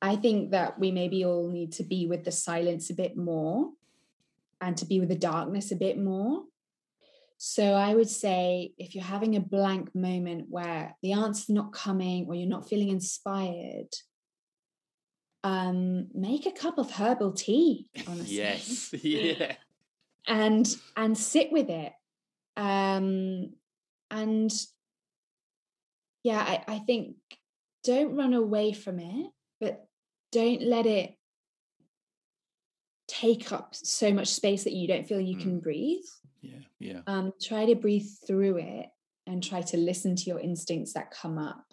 I 0.00 0.16
think 0.16 0.50
that 0.50 0.78
we 0.80 0.90
maybe 0.90 1.24
all 1.24 1.48
need 1.48 1.72
to 1.72 1.84
be 1.84 2.06
with 2.06 2.24
the 2.24 2.32
silence 2.32 2.90
a 2.90 2.94
bit 2.94 3.16
more 3.16 3.70
and 4.60 4.76
to 4.78 4.86
be 4.86 4.98
with 4.98 5.08
the 5.10 5.14
darkness 5.16 5.70
a 5.70 5.76
bit 5.76 5.98
more. 5.98 6.42
So 7.38 7.74
I 7.74 7.94
would 7.94 8.08
say 8.08 8.72
if 8.78 8.94
you're 8.94 9.04
having 9.04 9.36
a 9.36 9.40
blank 9.40 9.94
moment 9.94 10.46
where 10.48 10.96
the 11.02 11.12
answer's 11.12 11.48
not 11.48 11.72
coming 11.72 12.26
or 12.28 12.34
you're 12.34 12.48
not 12.48 12.68
feeling 12.68 12.88
inspired, 12.88 13.88
um, 15.44 16.08
make 16.14 16.46
a 16.46 16.52
cup 16.52 16.78
of 16.78 16.90
herbal 16.92 17.32
tea, 17.32 17.88
honestly 18.06 18.36
Yes. 18.36 18.94
Yeah. 19.02 19.56
and 20.26 20.76
and 20.96 21.18
sit 21.18 21.50
with 21.50 21.68
it 21.68 21.92
um 22.56 23.50
and 24.10 24.52
yeah 26.22 26.40
I, 26.40 26.74
I 26.74 26.78
think 26.80 27.16
don't 27.84 28.16
run 28.16 28.34
away 28.34 28.72
from 28.72 28.98
it 28.98 29.30
but 29.60 29.86
don't 30.30 30.62
let 30.62 30.86
it 30.86 31.14
take 33.08 33.52
up 33.52 33.74
so 33.74 34.12
much 34.12 34.28
space 34.28 34.64
that 34.64 34.72
you 34.72 34.88
don't 34.88 35.06
feel 35.06 35.20
you 35.20 35.36
can 35.36 35.60
breathe 35.60 36.04
Yeah. 36.40 36.58
Yeah. 36.78 37.00
um 37.06 37.32
try 37.40 37.66
to 37.66 37.74
breathe 37.74 38.06
through 38.26 38.58
it 38.58 38.86
and 39.26 39.42
try 39.42 39.60
to 39.62 39.76
listen 39.76 40.16
to 40.16 40.24
your 40.24 40.40
instincts 40.40 40.94
that 40.94 41.10
come 41.10 41.38
up 41.38 41.64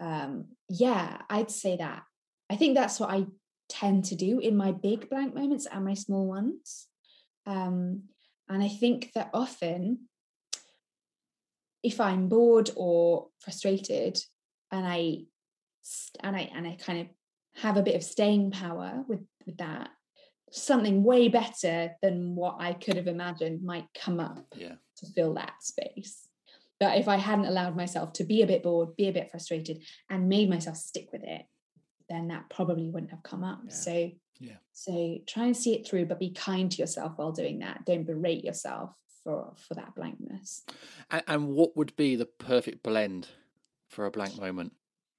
um 0.00 0.46
yeah 0.68 1.18
i'd 1.28 1.50
say 1.50 1.76
that 1.76 2.02
i 2.48 2.56
think 2.56 2.74
that's 2.74 2.98
what 2.98 3.10
i 3.10 3.26
tend 3.68 4.04
to 4.06 4.16
do 4.16 4.38
in 4.40 4.56
my 4.56 4.72
big 4.72 5.08
blank 5.10 5.34
moments 5.34 5.66
and 5.66 5.84
my 5.84 5.94
small 5.94 6.26
ones 6.26 6.86
um 7.46 8.02
and 8.48 8.62
i 8.62 8.68
think 8.68 9.10
that 9.14 9.30
often 9.34 10.08
if 11.82 12.00
i'm 12.00 12.28
bored 12.28 12.70
or 12.76 13.28
frustrated 13.40 14.18
and 14.70 14.86
i 14.86 15.18
and 16.22 16.36
i 16.36 16.50
and 16.54 16.66
i 16.66 16.76
kind 16.80 17.00
of 17.00 17.06
have 17.62 17.76
a 17.76 17.82
bit 17.82 17.94
of 17.96 18.02
staying 18.02 18.50
power 18.50 19.04
with 19.08 19.20
with 19.46 19.56
that 19.58 19.90
something 20.52 21.02
way 21.04 21.28
better 21.28 21.92
than 22.02 22.34
what 22.34 22.56
i 22.60 22.72
could 22.72 22.96
have 22.96 23.06
imagined 23.08 23.62
might 23.62 23.86
come 23.94 24.20
up 24.20 24.46
Yeah. 24.56 24.74
to 24.98 25.06
fill 25.14 25.34
that 25.34 25.54
space. 25.62 26.26
But 26.78 26.96
if 26.98 27.08
I 27.08 27.16
hadn't 27.16 27.44
allowed 27.44 27.76
myself 27.76 28.14
to 28.14 28.24
be 28.24 28.40
a 28.40 28.46
bit 28.46 28.62
bored, 28.62 28.96
be 28.96 29.08
a 29.08 29.12
bit 29.12 29.30
frustrated, 29.30 29.82
and 30.08 30.30
made 30.30 30.48
myself 30.48 30.78
stick 30.78 31.12
with 31.12 31.22
it, 31.22 31.42
then 32.08 32.28
that 32.28 32.48
probably 32.48 32.88
wouldn't 32.88 33.10
have 33.10 33.22
come 33.22 33.44
up. 33.44 33.60
Yeah. 33.66 33.72
So, 33.74 34.10
Yeah. 34.38 34.56
so 34.72 35.18
try 35.26 35.44
and 35.44 35.54
see 35.56 35.74
it 35.74 35.86
through, 35.86 36.06
but 36.06 36.18
be 36.18 36.30
kind 36.30 36.72
to 36.72 36.78
yourself 36.78 37.12
while 37.16 37.32
doing 37.32 37.58
that. 37.58 37.84
Don't 37.84 38.04
berate 38.06 38.44
yourself 38.44 38.94
for 39.24 39.52
for 39.56 39.74
that 39.74 39.94
blankness. 39.94 40.62
And, 41.10 41.22
and 41.26 41.48
what 41.48 41.76
would 41.76 41.94
be 41.96 42.16
the 42.16 42.26
perfect 42.26 42.82
blend 42.82 43.28
for 43.88 44.06
a 44.06 44.10
blank 44.10 44.38
moment? 44.38 44.72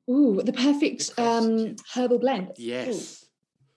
Ooh, 0.09 0.41
the 0.43 0.53
perfect 0.53 1.11
um, 1.17 1.75
herbal 1.93 2.19
blend. 2.19 2.49
Ooh. 2.49 2.53
Yes. 2.57 3.25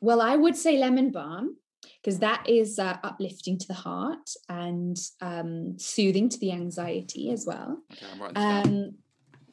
Well, 0.00 0.20
I 0.20 0.36
would 0.36 0.56
say 0.56 0.78
lemon 0.78 1.10
balm 1.10 1.56
because 2.02 2.18
that 2.18 2.48
is 2.48 2.78
uh, 2.78 2.98
uplifting 3.02 3.58
to 3.58 3.66
the 3.66 3.74
heart 3.74 4.30
and 4.48 4.96
um, 5.20 5.78
soothing 5.78 6.28
to 6.28 6.38
the 6.38 6.52
anxiety 6.52 7.30
as 7.30 7.46
well. 7.46 7.78
Okay, 7.92 8.06
I'm 8.12 8.20
writing 8.20 8.34
this 8.34 8.42
down. 8.42 8.66
Um, 8.66 8.94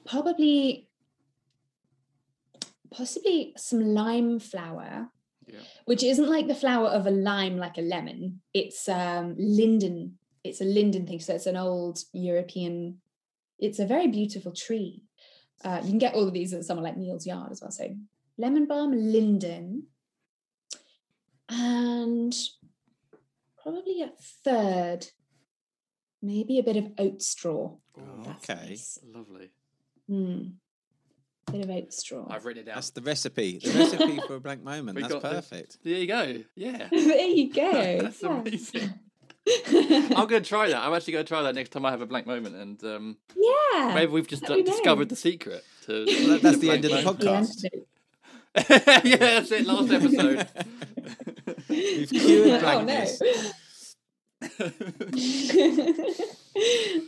probably 0.06 0.90
possibly 2.92 3.54
some 3.58 3.82
lime 3.82 4.40
flower, 4.40 5.10
Yeah. 5.48 5.60
which 5.86 6.04
isn't 6.04 6.30
like 6.30 6.48
the 6.48 6.56
flower 6.56 6.88
of 6.88 7.08
a 7.08 7.12
lime, 7.12 7.58
like 7.58 7.78
a 7.78 7.82
lemon. 7.82 8.42
It's 8.54 8.88
um, 8.90 9.36
linden. 9.38 10.18
It's 10.44 10.62
a 10.62 10.66
linden 10.66 11.06
thing. 11.06 11.20
So 11.20 11.36
it's 11.36 11.46
an 11.46 11.58
old 11.58 12.00
European. 12.14 12.98
It's 13.60 13.80
a 13.80 13.86
very 13.86 14.08
beautiful 14.08 14.52
tree. 14.54 15.04
Uh, 15.64 15.80
you 15.84 15.90
can 15.90 16.00
get 16.00 16.16
all 16.16 16.28
of 16.28 16.34
these 16.34 16.54
at 16.54 16.64
somewhere 16.66 16.84
like 16.86 16.98
Neal's 16.98 17.28
Yard 17.28 17.52
as 17.52 17.62
well. 17.62 17.72
So 17.72 17.96
lemon 18.38 18.66
balm, 18.66 18.92
linden, 18.92 19.88
and 21.50 22.34
probably 23.62 24.02
a 24.02 24.12
third, 24.44 25.08
maybe 26.22 26.58
a 26.60 26.64
bit 26.64 26.78
of 26.78 26.88
oat 26.98 27.22
straw. 27.22 27.76
Oh, 27.98 28.24
That's 28.24 28.50
okay. 28.50 28.70
nice. 28.70 29.00
Lovely. 29.14 29.50
Mm. 30.10 30.54
Bit 31.52 31.66
of 31.66 31.70
oat 31.70 31.94
straw. 31.94 32.26
I've 32.30 32.46
written 32.46 32.64
it 32.64 32.66
down. 32.68 32.76
That's 32.76 32.92
the 32.92 33.02
recipe. 33.02 33.60
The 33.64 33.72
recipe 33.78 34.20
for 34.26 34.36
a 34.36 34.40
blank 34.40 34.64
moment. 34.64 34.96
We 34.96 35.02
That's 35.04 35.14
the- 35.16 35.20
perfect. 35.20 35.78
There 35.84 35.94
you 35.94 36.08
go. 36.08 36.44
Yeah. 36.56 36.88
there 36.92 37.28
you 37.28 37.54
go. 37.54 37.72
That's 38.02 38.24
yeah. 38.24 38.40
amazing. 38.40 38.94
I'm 39.48 40.28
going 40.28 40.44
to 40.44 40.50
try 40.50 40.68
that. 40.70 40.84
I'm 40.84 40.94
actually 40.94 41.14
going 41.14 41.26
to 41.26 41.30
try 41.30 41.42
that 41.42 41.56
next 41.56 41.70
time 41.70 41.86
I 41.86 41.92
have 41.92 42.02
a 42.02 42.06
blank 42.06 42.28
moment, 42.28 42.56
and 42.56 42.84
um, 42.84 43.18
yeah. 43.36 43.94
maybe 43.94 44.12
we've 44.12 44.28
just 44.28 44.44
that'd 44.44 44.68
uh, 44.68 44.72
discovered 44.72 45.10
the 45.10 45.16
secret 45.16 45.64
to. 45.86 46.06
Well, 46.06 46.40
that's 46.40 46.60
the 46.60 46.72
end 46.72 46.86
of 46.86 46.92
the 46.92 47.02
moment. 47.02 47.20
podcast. 47.20 47.64
Yeah. 47.64 47.80
yeah, 49.04 49.16
that's 49.18 49.52
it. 49.52 49.66
Last 49.66 49.92
episode. 49.92 50.48
We've 51.70 52.10
cured 52.10 52.62
blankness. 52.62 53.22
oh 54.60 54.72
no. 54.82 55.06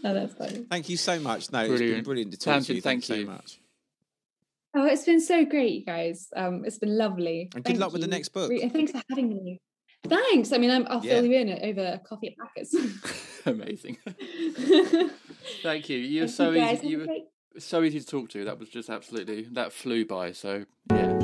oh, 0.06 0.14
that's 0.14 0.34
funny. 0.36 0.66
Thank 0.70 0.88
you 0.88 0.96
so 0.96 1.20
much. 1.20 1.52
No, 1.52 1.60
it's 1.60 1.68
been 1.68 1.78
Brilliant. 1.78 2.06
brilliant 2.06 2.32
to 2.32 2.38
talk 2.38 2.64
to 2.64 2.72
Tamzin, 2.72 2.76
you. 2.76 2.82
thank 2.82 3.04
Thank 3.04 3.10
you 3.10 3.16
you. 3.16 3.26
so 3.26 3.32
much. 3.32 3.60
Oh, 4.76 4.86
it's 4.86 5.04
been 5.04 5.20
so 5.20 5.46
great, 5.46 5.74
you 5.74 5.86
guys. 5.86 6.30
Um, 6.36 6.64
it's 6.66 6.80
been 6.80 6.98
lovely. 6.98 7.50
And 7.54 7.64
good 7.64 7.66
Thank 7.66 7.80
luck 7.80 7.92
with 7.92 8.02
the 8.02 8.08
next 8.08 8.30
book. 8.30 8.52
Thanks 8.72 8.92
for 8.92 9.02
having 9.10 9.30
me. 9.30 9.62
Thanks. 10.08 10.52
I 10.52 10.58
mean, 10.58 10.70
I'm, 10.72 10.86
I'll 10.90 11.02
fill 11.02 11.26
Yeah. 11.26 11.46
you 11.46 11.54
in 11.54 11.70
over 11.70 11.94
a 11.94 12.00
coffee 12.00 12.28
at 12.30 12.38
Packers. 12.38 12.76
Amazing. 13.46 13.98
Thank 15.64 15.90
you. 15.90 15.98
You're 15.98 16.28
Thank 16.28 16.36
so 16.36 16.52
you 16.52 16.66
easy. 16.72 16.88
You 16.88 16.98
were 17.54 17.60
so 17.60 17.84
easy 17.84 18.00
to 18.00 18.06
talk 18.06 18.30
to. 18.30 18.44
That 18.46 18.60
was 18.60 18.70
just 18.70 18.90
absolutely 18.90 19.44
that 19.54 19.72
flew 19.74 20.06
by. 20.06 20.32
So 20.34 20.66
yeah. 20.92 21.23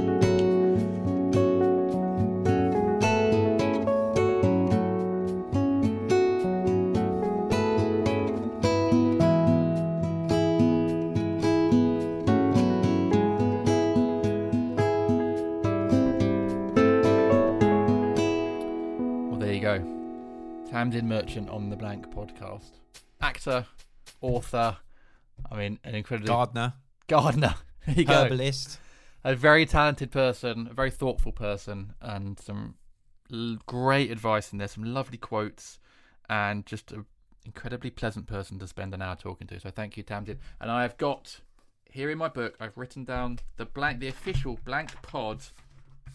Tamzin 20.89 21.03
Merchant 21.03 21.47
on 21.51 21.69
the 21.69 21.75
Blank 21.75 22.09
podcast. 22.09 22.71
Actor, 23.21 23.67
author. 24.21 24.75
I 25.51 25.55
mean, 25.55 25.77
an 25.83 25.93
incredible 25.93 26.27
Gardener, 26.29 26.73
gardener. 27.07 27.53
There 27.85 27.95
you 27.95 28.05
go. 28.05 28.23
herbalist. 28.23 28.79
A 29.23 29.35
very 29.35 29.67
talented 29.67 30.09
person, 30.09 30.67
a 30.71 30.73
very 30.73 30.89
thoughtful 30.89 31.31
person, 31.31 31.93
and 32.01 32.39
some 32.39 32.73
l- 33.31 33.57
great 33.67 34.09
advice 34.09 34.51
in 34.51 34.57
there. 34.57 34.67
Some 34.67 34.83
lovely 34.83 35.19
quotes, 35.19 35.77
and 36.27 36.65
just 36.65 36.91
an 36.91 37.05
incredibly 37.45 37.91
pleasant 37.91 38.25
person 38.25 38.57
to 38.57 38.67
spend 38.67 38.95
an 38.95 39.03
hour 39.03 39.15
talking 39.15 39.45
to. 39.45 39.59
So 39.59 39.69
thank 39.69 39.95
you, 39.95 40.03
Tamzin. 40.03 40.37
And 40.59 40.71
I 40.71 40.81
have 40.81 40.97
got 40.97 41.41
here 41.85 42.09
in 42.09 42.17
my 42.17 42.29
book. 42.29 42.55
I've 42.59 42.77
written 42.79 43.03
down 43.05 43.37
the 43.57 43.65
blank, 43.65 43.99
the 43.99 44.07
official 44.07 44.57
Blank 44.65 45.03
Pod 45.03 45.43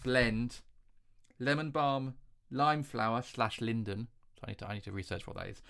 blend, 0.03 0.57
lemon 1.39 1.71
balm, 1.71 2.15
lime 2.51 2.83
flower 2.83 3.21
slash 3.21 3.61
linden. 3.61 4.09
I 4.45 4.51
need 4.51 4.57
to 4.59 4.67
I 4.67 4.73
need 4.75 4.83
to 4.83 4.91
research 4.91 5.27
what 5.27 5.35
that 5.37 5.47
is, 5.47 5.61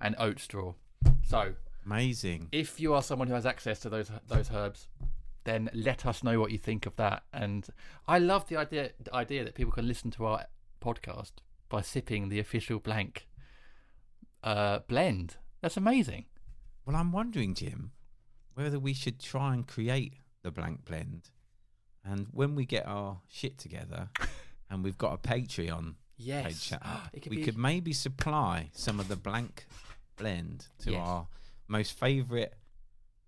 and 0.00 0.14
oat 0.18 0.40
straw. 0.40 0.74
So 1.22 1.54
Amazing. 1.86 2.48
if 2.52 2.80
you 2.80 2.94
are 2.94 3.02
someone 3.02 3.28
who 3.28 3.34
has 3.34 3.46
access 3.46 3.80
to 3.80 3.88
those 3.88 4.10
those 4.28 4.50
herbs, 4.52 4.88
then 5.44 5.70
let 5.72 6.06
us 6.06 6.22
know 6.22 6.40
what 6.40 6.50
you 6.50 6.58
think 6.58 6.86
of 6.86 6.96
that. 6.96 7.22
And 7.32 7.66
I 8.08 8.18
love 8.18 8.48
the 8.48 8.56
idea 8.56 8.90
the 9.02 9.14
idea 9.14 9.44
that 9.44 9.54
people 9.54 9.72
can 9.72 9.86
listen 9.86 10.10
to 10.12 10.26
our 10.26 10.46
podcast 10.80 11.32
by 11.68 11.80
sipping 11.80 12.28
the 12.28 12.40
official 12.40 12.78
blank 12.78 13.26
uh, 14.42 14.80
blend. 14.86 15.36
That's 15.60 15.76
amazing. 15.76 16.26
Well, 16.84 16.96
I'm 16.96 17.12
wondering, 17.12 17.54
Jim, 17.54 17.92
whether 18.54 18.78
we 18.78 18.92
should 18.92 19.18
try 19.18 19.54
and 19.54 19.66
create 19.66 20.14
the 20.42 20.50
blank 20.50 20.84
blend. 20.84 21.30
And 22.04 22.26
when 22.30 22.54
we 22.54 22.66
get 22.66 22.86
our 22.86 23.20
shit 23.28 23.56
together 23.56 24.10
and 24.70 24.84
we've 24.84 24.98
got 24.98 25.14
a 25.14 25.16
Patreon 25.28 25.94
Yes, 26.16 26.72
could 27.12 27.26
we 27.30 27.36
be- 27.38 27.42
could 27.44 27.58
maybe 27.58 27.92
supply 27.92 28.70
some 28.72 29.00
of 29.00 29.08
the 29.08 29.16
blank 29.16 29.66
blend 30.16 30.66
to 30.80 30.92
Yes. 30.92 31.06
our 31.06 31.26
most 31.66 31.98
favourite 31.98 32.52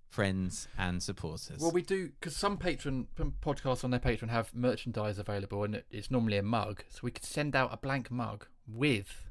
friends 0.09 0.69
and 0.79 1.03
supporters. 1.03 1.59
Well, 1.61 1.73
we 1.73 1.83
do 1.83 2.09
because 2.09 2.37
some 2.37 2.57
patron 2.57 3.09
podcasts 3.43 3.83
on 3.85 3.91
their 3.91 4.01
patron 4.01 4.29
have 4.31 4.55
merchandise 4.55 5.19
available, 5.19 5.65
and 5.65 5.83
it's 5.91 6.11
normally 6.11 6.39
a 6.39 6.43
mug. 6.43 6.85
So 6.89 7.01
we 7.03 7.11
could 7.11 7.25
send 7.25 7.55
out 7.57 7.73
a 7.73 7.77
blank 7.77 8.11
mug 8.11 8.47
with 8.67 9.25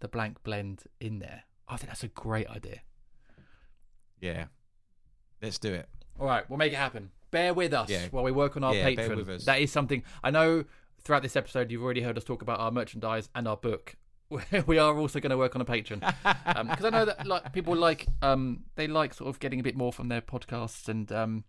the 0.00 0.08
blank 0.08 0.42
blend 0.42 0.84
in 1.00 1.18
there. 1.18 1.44
I 1.68 1.76
think 1.76 1.88
that's 1.90 2.02
a 2.02 2.08
great 2.08 2.48
idea. 2.48 2.80
yeah. 4.20 4.46
Let's 5.42 5.58
do 5.58 5.72
it. 5.72 5.88
All 6.18 6.26
right, 6.26 6.48
we'll 6.50 6.58
make 6.58 6.72
it 6.72 6.76
happen. 6.76 7.10
Bear 7.30 7.54
with 7.54 7.72
us 7.72 7.88
Yeah. 7.88 8.08
while 8.10 8.24
we 8.24 8.32
work 8.32 8.56
on 8.56 8.64
our 8.64 8.74
Yeah, 8.74 8.88
us. 8.88 9.44
That 9.44 9.60
is 9.60 9.70
something 9.72 10.02
I 10.22 10.30
know. 10.30 10.64
Throughout 11.04 11.22
this 11.22 11.36
episode, 11.36 11.70
you've 11.70 11.82
already 11.82 12.02
heard 12.02 12.16
us 12.16 12.24
talk 12.24 12.42
about 12.42 12.60
our 12.60 12.70
merchandise 12.70 13.28
and 13.34 13.48
our 13.48 13.56
book. 13.56 13.96
we 14.66 14.78
are 14.78 14.96
also 14.96 15.18
going 15.18 15.30
to 15.30 15.36
work 15.36 15.56
on 15.56 15.60
a 15.60 15.64
Patreon 15.64 16.00
because 16.68 16.84
I 16.84 16.90
know 16.90 17.04
that 17.04 17.26
like 17.26 17.52
people 17.52 17.74
like 17.74 18.06
um 18.22 18.60
they 18.76 18.86
like 18.86 19.12
sort 19.12 19.28
of 19.28 19.40
getting 19.40 19.58
a 19.58 19.62
bit 19.62 19.76
more 19.76 19.92
from 19.92 20.08
their 20.08 20.20
podcasts 20.20 20.88
and 20.88 21.10
um 21.10 21.44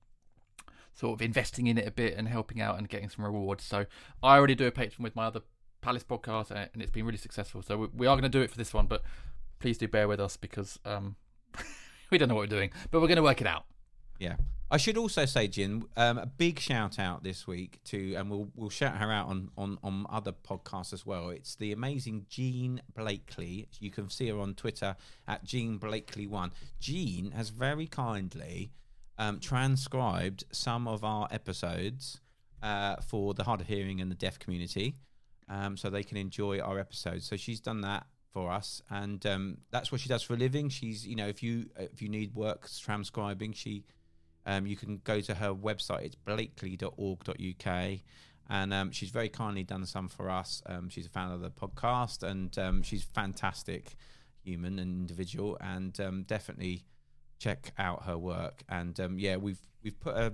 sort 0.94 1.14
of 1.14 1.22
investing 1.22 1.68
in 1.68 1.78
it 1.78 1.88
a 1.88 1.92
bit 1.92 2.18
and 2.18 2.28
helping 2.28 2.60
out 2.60 2.80
and 2.80 2.90
getting 2.90 3.08
some 3.08 3.24
rewards. 3.24 3.64
So 3.64 3.86
I 4.24 4.36
already 4.36 4.56
do 4.56 4.66
a 4.66 4.72
Patreon 4.72 5.02
with 5.02 5.16
my 5.16 5.26
other 5.26 5.42
Palace 5.82 6.04
podcast 6.04 6.50
and 6.50 6.70
and 6.74 6.82
it's 6.82 6.92
been 6.92 7.06
really 7.06 7.20
successful. 7.20 7.62
So 7.62 7.78
we, 7.78 7.88
we 7.94 8.08
are 8.08 8.16
going 8.16 8.24
to 8.24 8.30
do 8.30 8.42
it 8.42 8.50
for 8.50 8.58
this 8.58 8.74
one, 8.74 8.88
but 8.88 9.04
please 9.60 9.78
do 9.78 9.88
bear 9.88 10.08
with 10.08 10.20
us 10.20 10.36
because 10.36 10.80
um 10.84 11.18
we 12.10 12.18
don't 12.18 12.30
know 12.30 12.36
what 12.36 12.42
we're 12.42 12.58
doing, 12.58 12.72
but 12.90 13.00
we're 13.00 13.08
going 13.08 13.18
to 13.18 13.24
work 13.24 13.42
it 13.42 13.48
out. 13.48 13.66
Yeah. 14.22 14.36
I 14.70 14.78
should 14.78 14.98
also 14.98 15.26
say, 15.26 15.48
Jim, 15.48 15.88
um, 15.98 16.20
a 16.20 16.28
big 16.28 16.60
shout 16.60 17.00
out 17.00 17.24
this 17.24 17.48
week 17.48 17.80
to, 17.86 18.14
and 18.14 18.30
we'll 18.30 18.50
we'll 18.56 18.70
shout 18.70 18.98
her 18.98 19.12
out 19.12 19.28
on, 19.28 19.50
on 19.58 19.80
on 19.84 20.06
other 20.10 20.32
podcasts 20.32 20.94
as 20.94 21.06
well. 21.06 21.30
It's 21.30 21.56
the 21.56 21.72
amazing 21.72 22.28
Jean 22.30 22.82
Blakely. 22.96 23.68
You 23.80 23.90
can 23.90 24.10
see 24.10 24.30
her 24.30 24.40
on 24.40 24.54
Twitter 24.54 24.96
at 25.28 25.44
Jean 25.44 25.78
Blakely 25.78 26.28
One. 26.28 26.54
Jean 26.80 27.32
has 27.32 27.50
very 27.50 27.88
kindly 27.88 28.72
um, 29.18 29.40
transcribed 29.40 30.46
some 30.52 30.88
of 30.88 31.04
our 31.04 31.28
episodes 31.32 32.22
uh, 32.62 32.98
for 32.98 33.34
the 33.34 33.44
hard 33.44 33.60
of 33.60 33.68
hearing 33.68 34.00
and 34.02 34.12
the 34.12 34.16
deaf 34.16 34.38
community, 34.38 34.96
um, 35.50 35.76
so 35.76 35.90
they 35.90 36.04
can 36.04 36.16
enjoy 36.16 36.60
our 36.60 36.80
episodes. 36.80 37.26
So 37.26 37.36
she's 37.36 37.60
done 37.60 37.82
that 37.82 38.06
for 38.32 38.52
us, 38.52 38.84
and 38.90 39.26
um, 39.26 39.58
that's 39.72 39.92
what 39.92 40.00
she 40.00 40.08
does 40.08 40.22
for 40.22 40.36
a 40.36 40.38
living. 40.38 40.70
She's, 40.70 41.06
you 41.06 41.16
know, 41.16 41.28
if 41.28 41.42
you 41.44 41.66
if 41.78 42.04
you 42.04 42.08
need 42.08 42.36
work 42.36 42.70
transcribing, 42.80 43.52
she 43.52 43.84
um, 44.46 44.66
you 44.66 44.76
can 44.76 45.02
go 45.04 45.22
to 45.22 45.36
her 45.36 45.54
website. 45.54 46.06
It's 46.06 46.16
blakely.org.uk. 46.16 48.00
And 48.50 48.74
um, 48.74 48.92
she's 48.92 49.12
very 49.12 49.30
kindly 49.30 49.64
done 49.64 49.86
some 49.86 50.10
for 50.10 50.30
us. 50.30 50.62
Um, 50.66 50.90
she's 50.90 51.06
a 51.06 51.10
fan 51.10 51.32
of 51.32 51.42
the 51.42 51.52
podcast 51.52 52.24
and 52.24 52.58
um, 52.58 52.82
she's 52.82 53.04
fantastic 53.04 53.96
human 54.44 54.78
and 54.80 55.00
individual. 55.00 55.58
And 55.62 55.98
um, 56.02 56.24
definitely 56.24 56.84
check 57.40 57.72
out 57.78 58.04
her 58.06 58.18
work. 58.18 58.64
And 58.68 59.00
um, 59.00 59.20
yeah, 59.20 59.38
we've 59.38 59.62
we've 59.84 60.00
put 60.00 60.16
a 60.16 60.34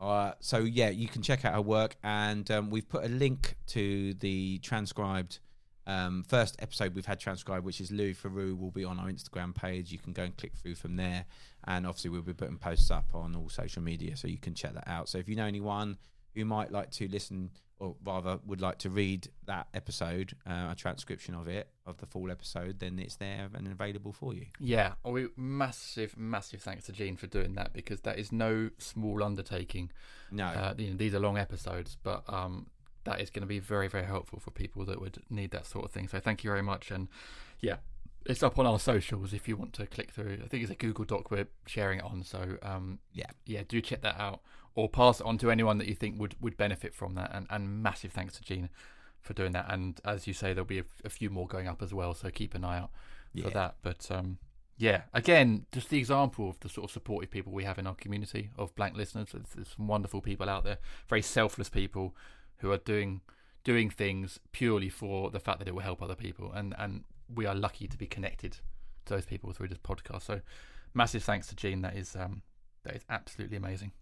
Uh, 0.00 0.32
so 0.40 0.58
yeah, 0.58 0.90
you 0.90 1.08
can 1.08 1.22
check 1.22 1.46
out 1.46 1.54
her 1.54 1.62
work, 1.62 1.96
and 2.02 2.50
we've 2.70 2.88
put 2.88 3.04
a 3.04 3.08
link 3.08 3.56
to 3.68 4.12
the 4.14 4.58
transcribed 4.58 5.38
um, 5.86 6.24
first 6.26 6.56
episode 6.60 6.94
we've 6.94 7.06
had 7.06 7.20
transcribed, 7.20 7.64
which 7.64 7.80
is 7.80 7.90
Louis 7.90 8.14
Theroux, 8.14 8.58
will 8.58 8.70
be 8.70 8.84
on 8.84 8.98
our 8.98 9.06
Instagram 9.06 9.54
page. 9.54 9.92
You 9.92 9.98
can 9.98 10.12
go 10.12 10.22
and 10.22 10.36
click 10.36 10.54
through 10.56 10.76
from 10.76 10.96
there, 10.96 11.26
and 11.66 11.86
obviously 11.86 12.10
we'll 12.10 12.22
be 12.22 12.34
putting 12.34 12.58
posts 12.58 12.90
up 12.90 13.08
on 13.14 13.34
all 13.36 13.48
social 13.48 13.82
media, 13.82 14.16
so 14.16 14.28
you 14.28 14.38
can 14.38 14.54
check 14.54 14.74
that 14.74 14.88
out. 14.88 15.08
So 15.08 15.18
if 15.18 15.28
you 15.28 15.36
know 15.36 15.46
anyone 15.46 15.98
who 16.34 16.44
might 16.44 16.72
like 16.72 16.90
to 16.92 17.08
listen, 17.08 17.50
or 17.78 17.96
rather 18.04 18.38
would 18.46 18.60
like 18.60 18.78
to 18.78 18.88
read 18.90 19.28
that 19.46 19.66
episode, 19.74 20.32
uh, 20.46 20.68
a 20.70 20.74
transcription 20.76 21.34
of 21.34 21.48
it, 21.48 21.68
of 21.86 21.98
the 21.98 22.06
full 22.06 22.30
episode, 22.30 22.78
then 22.78 22.98
it's 22.98 23.16
there 23.16 23.48
and 23.52 23.66
available 23.68 24.12
for 24.12 24.32
you. 24.32 24.46
Yeah, 24.58 24.94
we 25.04 25.26
massive, 25.36 26.16
massive 26.16 26.62
thanks 26.62 26.86
to 26.86 26.92
Gene 26.92 27.16
for 27.16 27.26
doing 27.26 27.54
that 27.54 27.72
because 27.72 28.00
that 28.02 28.18
is 28.18 28.32
no 28.32 28.70
small 28.78 29.22
undertaking. 29.22 29.90
No, 30.30 30.46
Uh, 30.46 30.74
you 30.78 30.90
know, 30.90 30.96
these 30.96 31.14
are 31.14 31.20
long 31.20 31.36
episodes, 31.36 31.96
but 32.02 32.24
um, 32.28 32.68
that 33.04 33.20
is 33.20 33.30
going 33.30 33.42
to 33.42 33.46
be 33.46 33.58
very, 33.58 33.88
very 33.88 34.04
helpful 34.06 34.38
for 34.40 34.50
people 34.50 34.84
that 34.86 35.00
would 35.00 35.18
need 35.30 35.50
that 35.52 35.66
sort 35.66 35.84
of 35.84 35.90
thing. 35.92 36.08
So 36.08 36.20
thank 36.20 36.44
you 36.44 36.50
very 36.50 36.62
much, 36.62 36.90
and 36.90 37.08
yeah, 37.60 37.76
it's 38.26 38.42
up 38.42 38.58
on 38.58 38.66
our 38.66 38.78
socials 38.78 39.32
if 39.34 39.46
you 39.48 39.56
want 39.56 39.72
to 39.74 39.86
click 39.86 40.10
through. 40.10 40.38
I 40.44 40.48
think 40.48 40.62
it's 40.62 40.72
a 40.72 40.74
Google 40.76 41.04
Doc 41.04 41.30
we're 41.30 41.46
sharing 41.66 41.98
it 41.98 42.04
on. 42.04 42.22
So 42.22 42.56
um, 42.62 42.98
Yeah. 43.12 43.26
yeah, 43.44 43.62
do 43.68 43.80
check 43.80 44.00
that 44.02 44.18
out 44.18 44.40
or 44.74 44.88
pass 44.88 45.20
it 45.20 45.26
on 45.26 45.36
to 45.38 45.50
anyone 45.50 45.78
that 45.78 45.86
you 45.88 45.94
think 45.94 46.18
would 46.18 46.34
would 46.40 46.56
benefit 46.56 46.94
from 46.94 47.14
that. 47.16 47.30
And 47.34 47.46
and 47.50 47.82
massive 47.82 48.12
thanks 48.12 48.34
to 48.38 48.42
Gene 48.42 48.70
for 49.20 49.34
doing 49.34 49.52
that. 49.52 49.66
And 49.72 50.00
as 50.04 50.26
you 50.26 50.32
say, 50.32 50.52
there'll 50.54 50.64
be 50.66 50.78
a, 50.78 50.84
a 51.04 51.10
few 51.10 51.28
more 51.30 51.46
going 51.46 51.68
up 51.68 51.82
as 51.82 51.92
well. 51.92 52.14
So 52.14 52.30
keep 52.30 52.54
an 52.54 52.64
eye 52.64 52.78
out 52.78 52.90
Yeah. 53.34 53.44
for 53.44 53.50
that. 53.50 53.74
But 53.82 54.10
um, 54.10 54.38
yeah, 54.78 55.02
again, 55.12 55.66
just 55.70 55.90
the 55.90 55.98
example 55.98 56.48
of 56.48 56.58
the 56.60 56.68
sort 56.70 56.84
of 56.86 56.90
supportive 56.90 57.30
people 57.30 57.52
we 57.52 57.64
have 57.64 57.78
in 57.78 57.86
our 57.86 57.94
community 57.94 58.50
of 58.58 58.74
blank 58.74 58.96
listeners. 58.96 59.28
There's, 59.32 59.46
there's 59.54 59.68
some 59.76 59.86
wonderful 59.86 60.20
people 60.22 60.48
out 60.48 60.64
there, 60.64 60.78
very 61.08 61.22
selfless 61.22 61.68
people 61.68 62.16
who 62.58 62.70
are 62.70 62.78
doing 62.78 63.20
doing 63.64 63.88
things 63.88 64.38
purely 64.52 64.90
for 64.90 65.30
the 65.30 65.40
fact 65.40 65.58
that 65.58 65.68
it 65.68 65.74
will 65.74 65.82
help 65.82 66.02
other 66.02 66.14
people, 66.14 66.52
and 66.52 66.74
and 66.78 67.04
we 67.34 67.46
are 67.46 67.54
lucky 67.54 67.88
to 67.88 67.96
be 67.96 68.06
connected 68.06 68.58
to 69.06 69.14
those 69.14 69.26
people 69.26 69.52
through 69.52 69.68
this 69.68 69.78
podcast. 69.78 70.22
So, 70.22 70.40
massive 70.92 71.22
thanks 71.22 71.46
to 71.48 71.56
Gene. 71.56 71.82
That 71.82 71.96
is 71.96 72.16
um, 72.16 72.42
that 72.84 72.94
is 72.94 73.04
absolutely 73.08 73.56
amazing. 73.56 73.92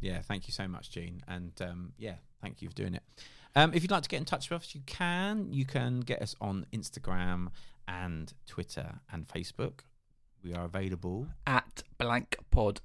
Yeah, 0.00 0.20
thank 0.20 0.46
you 0.46 0.52
so 0.52 0.68
much, 0.68 0.90
Gene. 0.90 1.22
And 1.26 1.52
um, 1.60 1.92
yeah, 1.98 2.14
thank 2.40 2.62
you 2.62 2.68
for 2.68 2.74
doing 2.74 2.94
it. 2.94 3.02
Um, 3.56 3.72
if 3.74 3.82
you'd 3.82 3.90
like 3.90 4.02
to 4.04 4.08
get 4.08 4.18
in 4.18 4.24
touch 4.24 4.50
with 4.50 4.62
us, 4.62 4.74
you 4.74 4.82
can. 4.86 5.52
You 5.52 5.64
can 5.64 6.00
get 6.00 6.22
us 6.22 6.36
on 6.40 6.66
Instagram 6.72 7.48
and 7.88 8.32
Twitter 8.46 9.00
and 9.12 9.26
Facebook. 9.26 9.80
We 10.44 10.54
are 10.54 10.64
available. 10.64 11.26
At 11.46 11.82
blank 11.98 12.36
pod. 12.50 12.80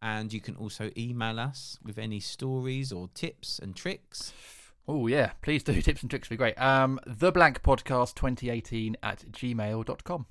And 0.00 0.32
you 0.32 0.40
can 0.40 0.54
also 0.56 0.90
email 0.96 1.40
us 1.40 1.78
with 1.82 1.98
any 1.98 2.20
stories 2.20 2.92
or 2.92 3.08
tips 3.14 3.58
and 3.58 3.74
tricks. 3.74 4.32
Oh 4.86 5.06
yeah, 5.06 5.32
please 5.42 5.62
do. 5.62 5.80
Tips 5.82 6.02
and 6.02 6.08
tricks 6.10 6.30
would 6.30 6.34
be 6.34 6.38
great. 6.38 6.54
Um, 6.60 6.98
the 7.06 7.30
blank 7.32 7.62
podcast 7.62 8.14
2018 8.14 8.96
at 9.02 9.24
gmail.com. 9.32 10.26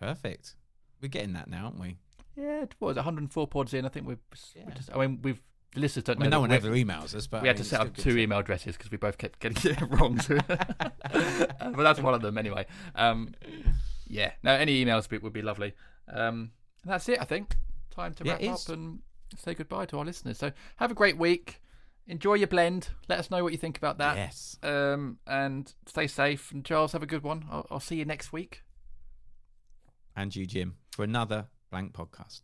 Perfect. 0.00 0.54
We're 1.02 1.08
getting 1.08 1.32
that 1.34 1.48
now, 1.48 1.64
aren't 1.66 1.80
we? 1.80 1.98
Yeah, 2.36 2.62
it 2.62 2.74
was 2.80 2.96
104 2.96 3.46
pods 3.48 3.74
in? 3.74 3.84
I 3.84 3.88
think 3.88 4.06
we're, 4.06 4.18
Yeah. 4.54 4.62
we're 4.66 4.72
just. 4.74 4.90
I 4.94 4.98
mean, 5.06 5.18
we've 5.22 5.42
the 5.74 5.80
listeners 5.80 6.04
don't 6.04 6.16
I 6.18 6.20
mean, 6.22 6.30
know. 6.30 6.38
no 6.38 6.40
one 6.40 6.52
ever 6.52 6.70
emails 6.70 7.14
us, 7.14 7.26
but 7.26 7.42
we 7.42 7.48
I 7.48 7.50
had 7.50 7.58
to 7.58 7.64
set 7.64 7.80
up 7.80 7.96
two 7.96 8.16
email 8.18 8.38
addresses 8.38 8.76
because 8.76 8.90
we 8.90 8.96
both 8.96 9.18
kept 9.18 9.38
getting 9.40 9.70
it 9.72 9.80
wrong. 9.90 10.20
But 11.12 11.76
that's 11.84 12.00
one 12.00 12.14
of 12.14 12.22
them 12.22 12.38
anyway. 12.38 12.66
Um, 12.94 13.34
yeah, 14.08 14.32
no, 14.42 14.52
any 14.52 14.84
emails 14.84 15.02
would 15.02 15.10
be, 15.10 15.18
would 15.18 15.32
be 15.32 15.42
lovely. 15.42 15.74
Um, 16.12 16.50
that's 16.84 17.08
it, 17.08 17.20
I 17.20 17.24
think. 17.24 17.54
Time 17.90 18.14
to 18.14 18.24
Yeah, 18.24 18.38
wrap 18.40 18.54
up 18.54 18.68
and 18.68 19.00
say 19.36 19.54
goodbye 19.54 19.86
to 19.86 19.98
our 19.98 20.04
listeners. 20.04 20.38
So 20.38 20.52
have 20.76 20.90
a 20.90 20.94
great 20.94 21.16
week. 21.18 21.60
Enjoy 22.06 22.34
your 22.34 22.48
blend. 22.48 22.88
Let 23.08 23.18
us 23.18 23.30
know 23.30 23.42
what 23.44 23.52
you 23.52 23.58
think 23.58 23.76
about 23.78 23.98
that. 23.98 24.16
Yes. 24.16 24.58
Um, 24.62 25.18
and 25.26 25.72
stay 25.86 26.06
safe. 26.06 26.50
And 26.50 26.64
Charles, 26.64 26.92
have 26.92 27.02
a 27.02 27.06
good 27.06 27.22
one. 27.22 27.44
I'll, 27.50 27.66
I'll 27.70 27.80
see 27.80 27.96
you 27.96 28.04
next 28.04 28.32
week. 28.32 28.62
And 30.16 30.34
you, 30.34 30.46
Jim, 30.46 30.76
for 30.90 31.04
another 31.04 31.46
blank 31.70 31.92
podcast. 31.92 32.42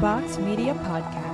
Glassbox 0.00 0.38
Media 0.44 0.74
podcast. 0.74 1.25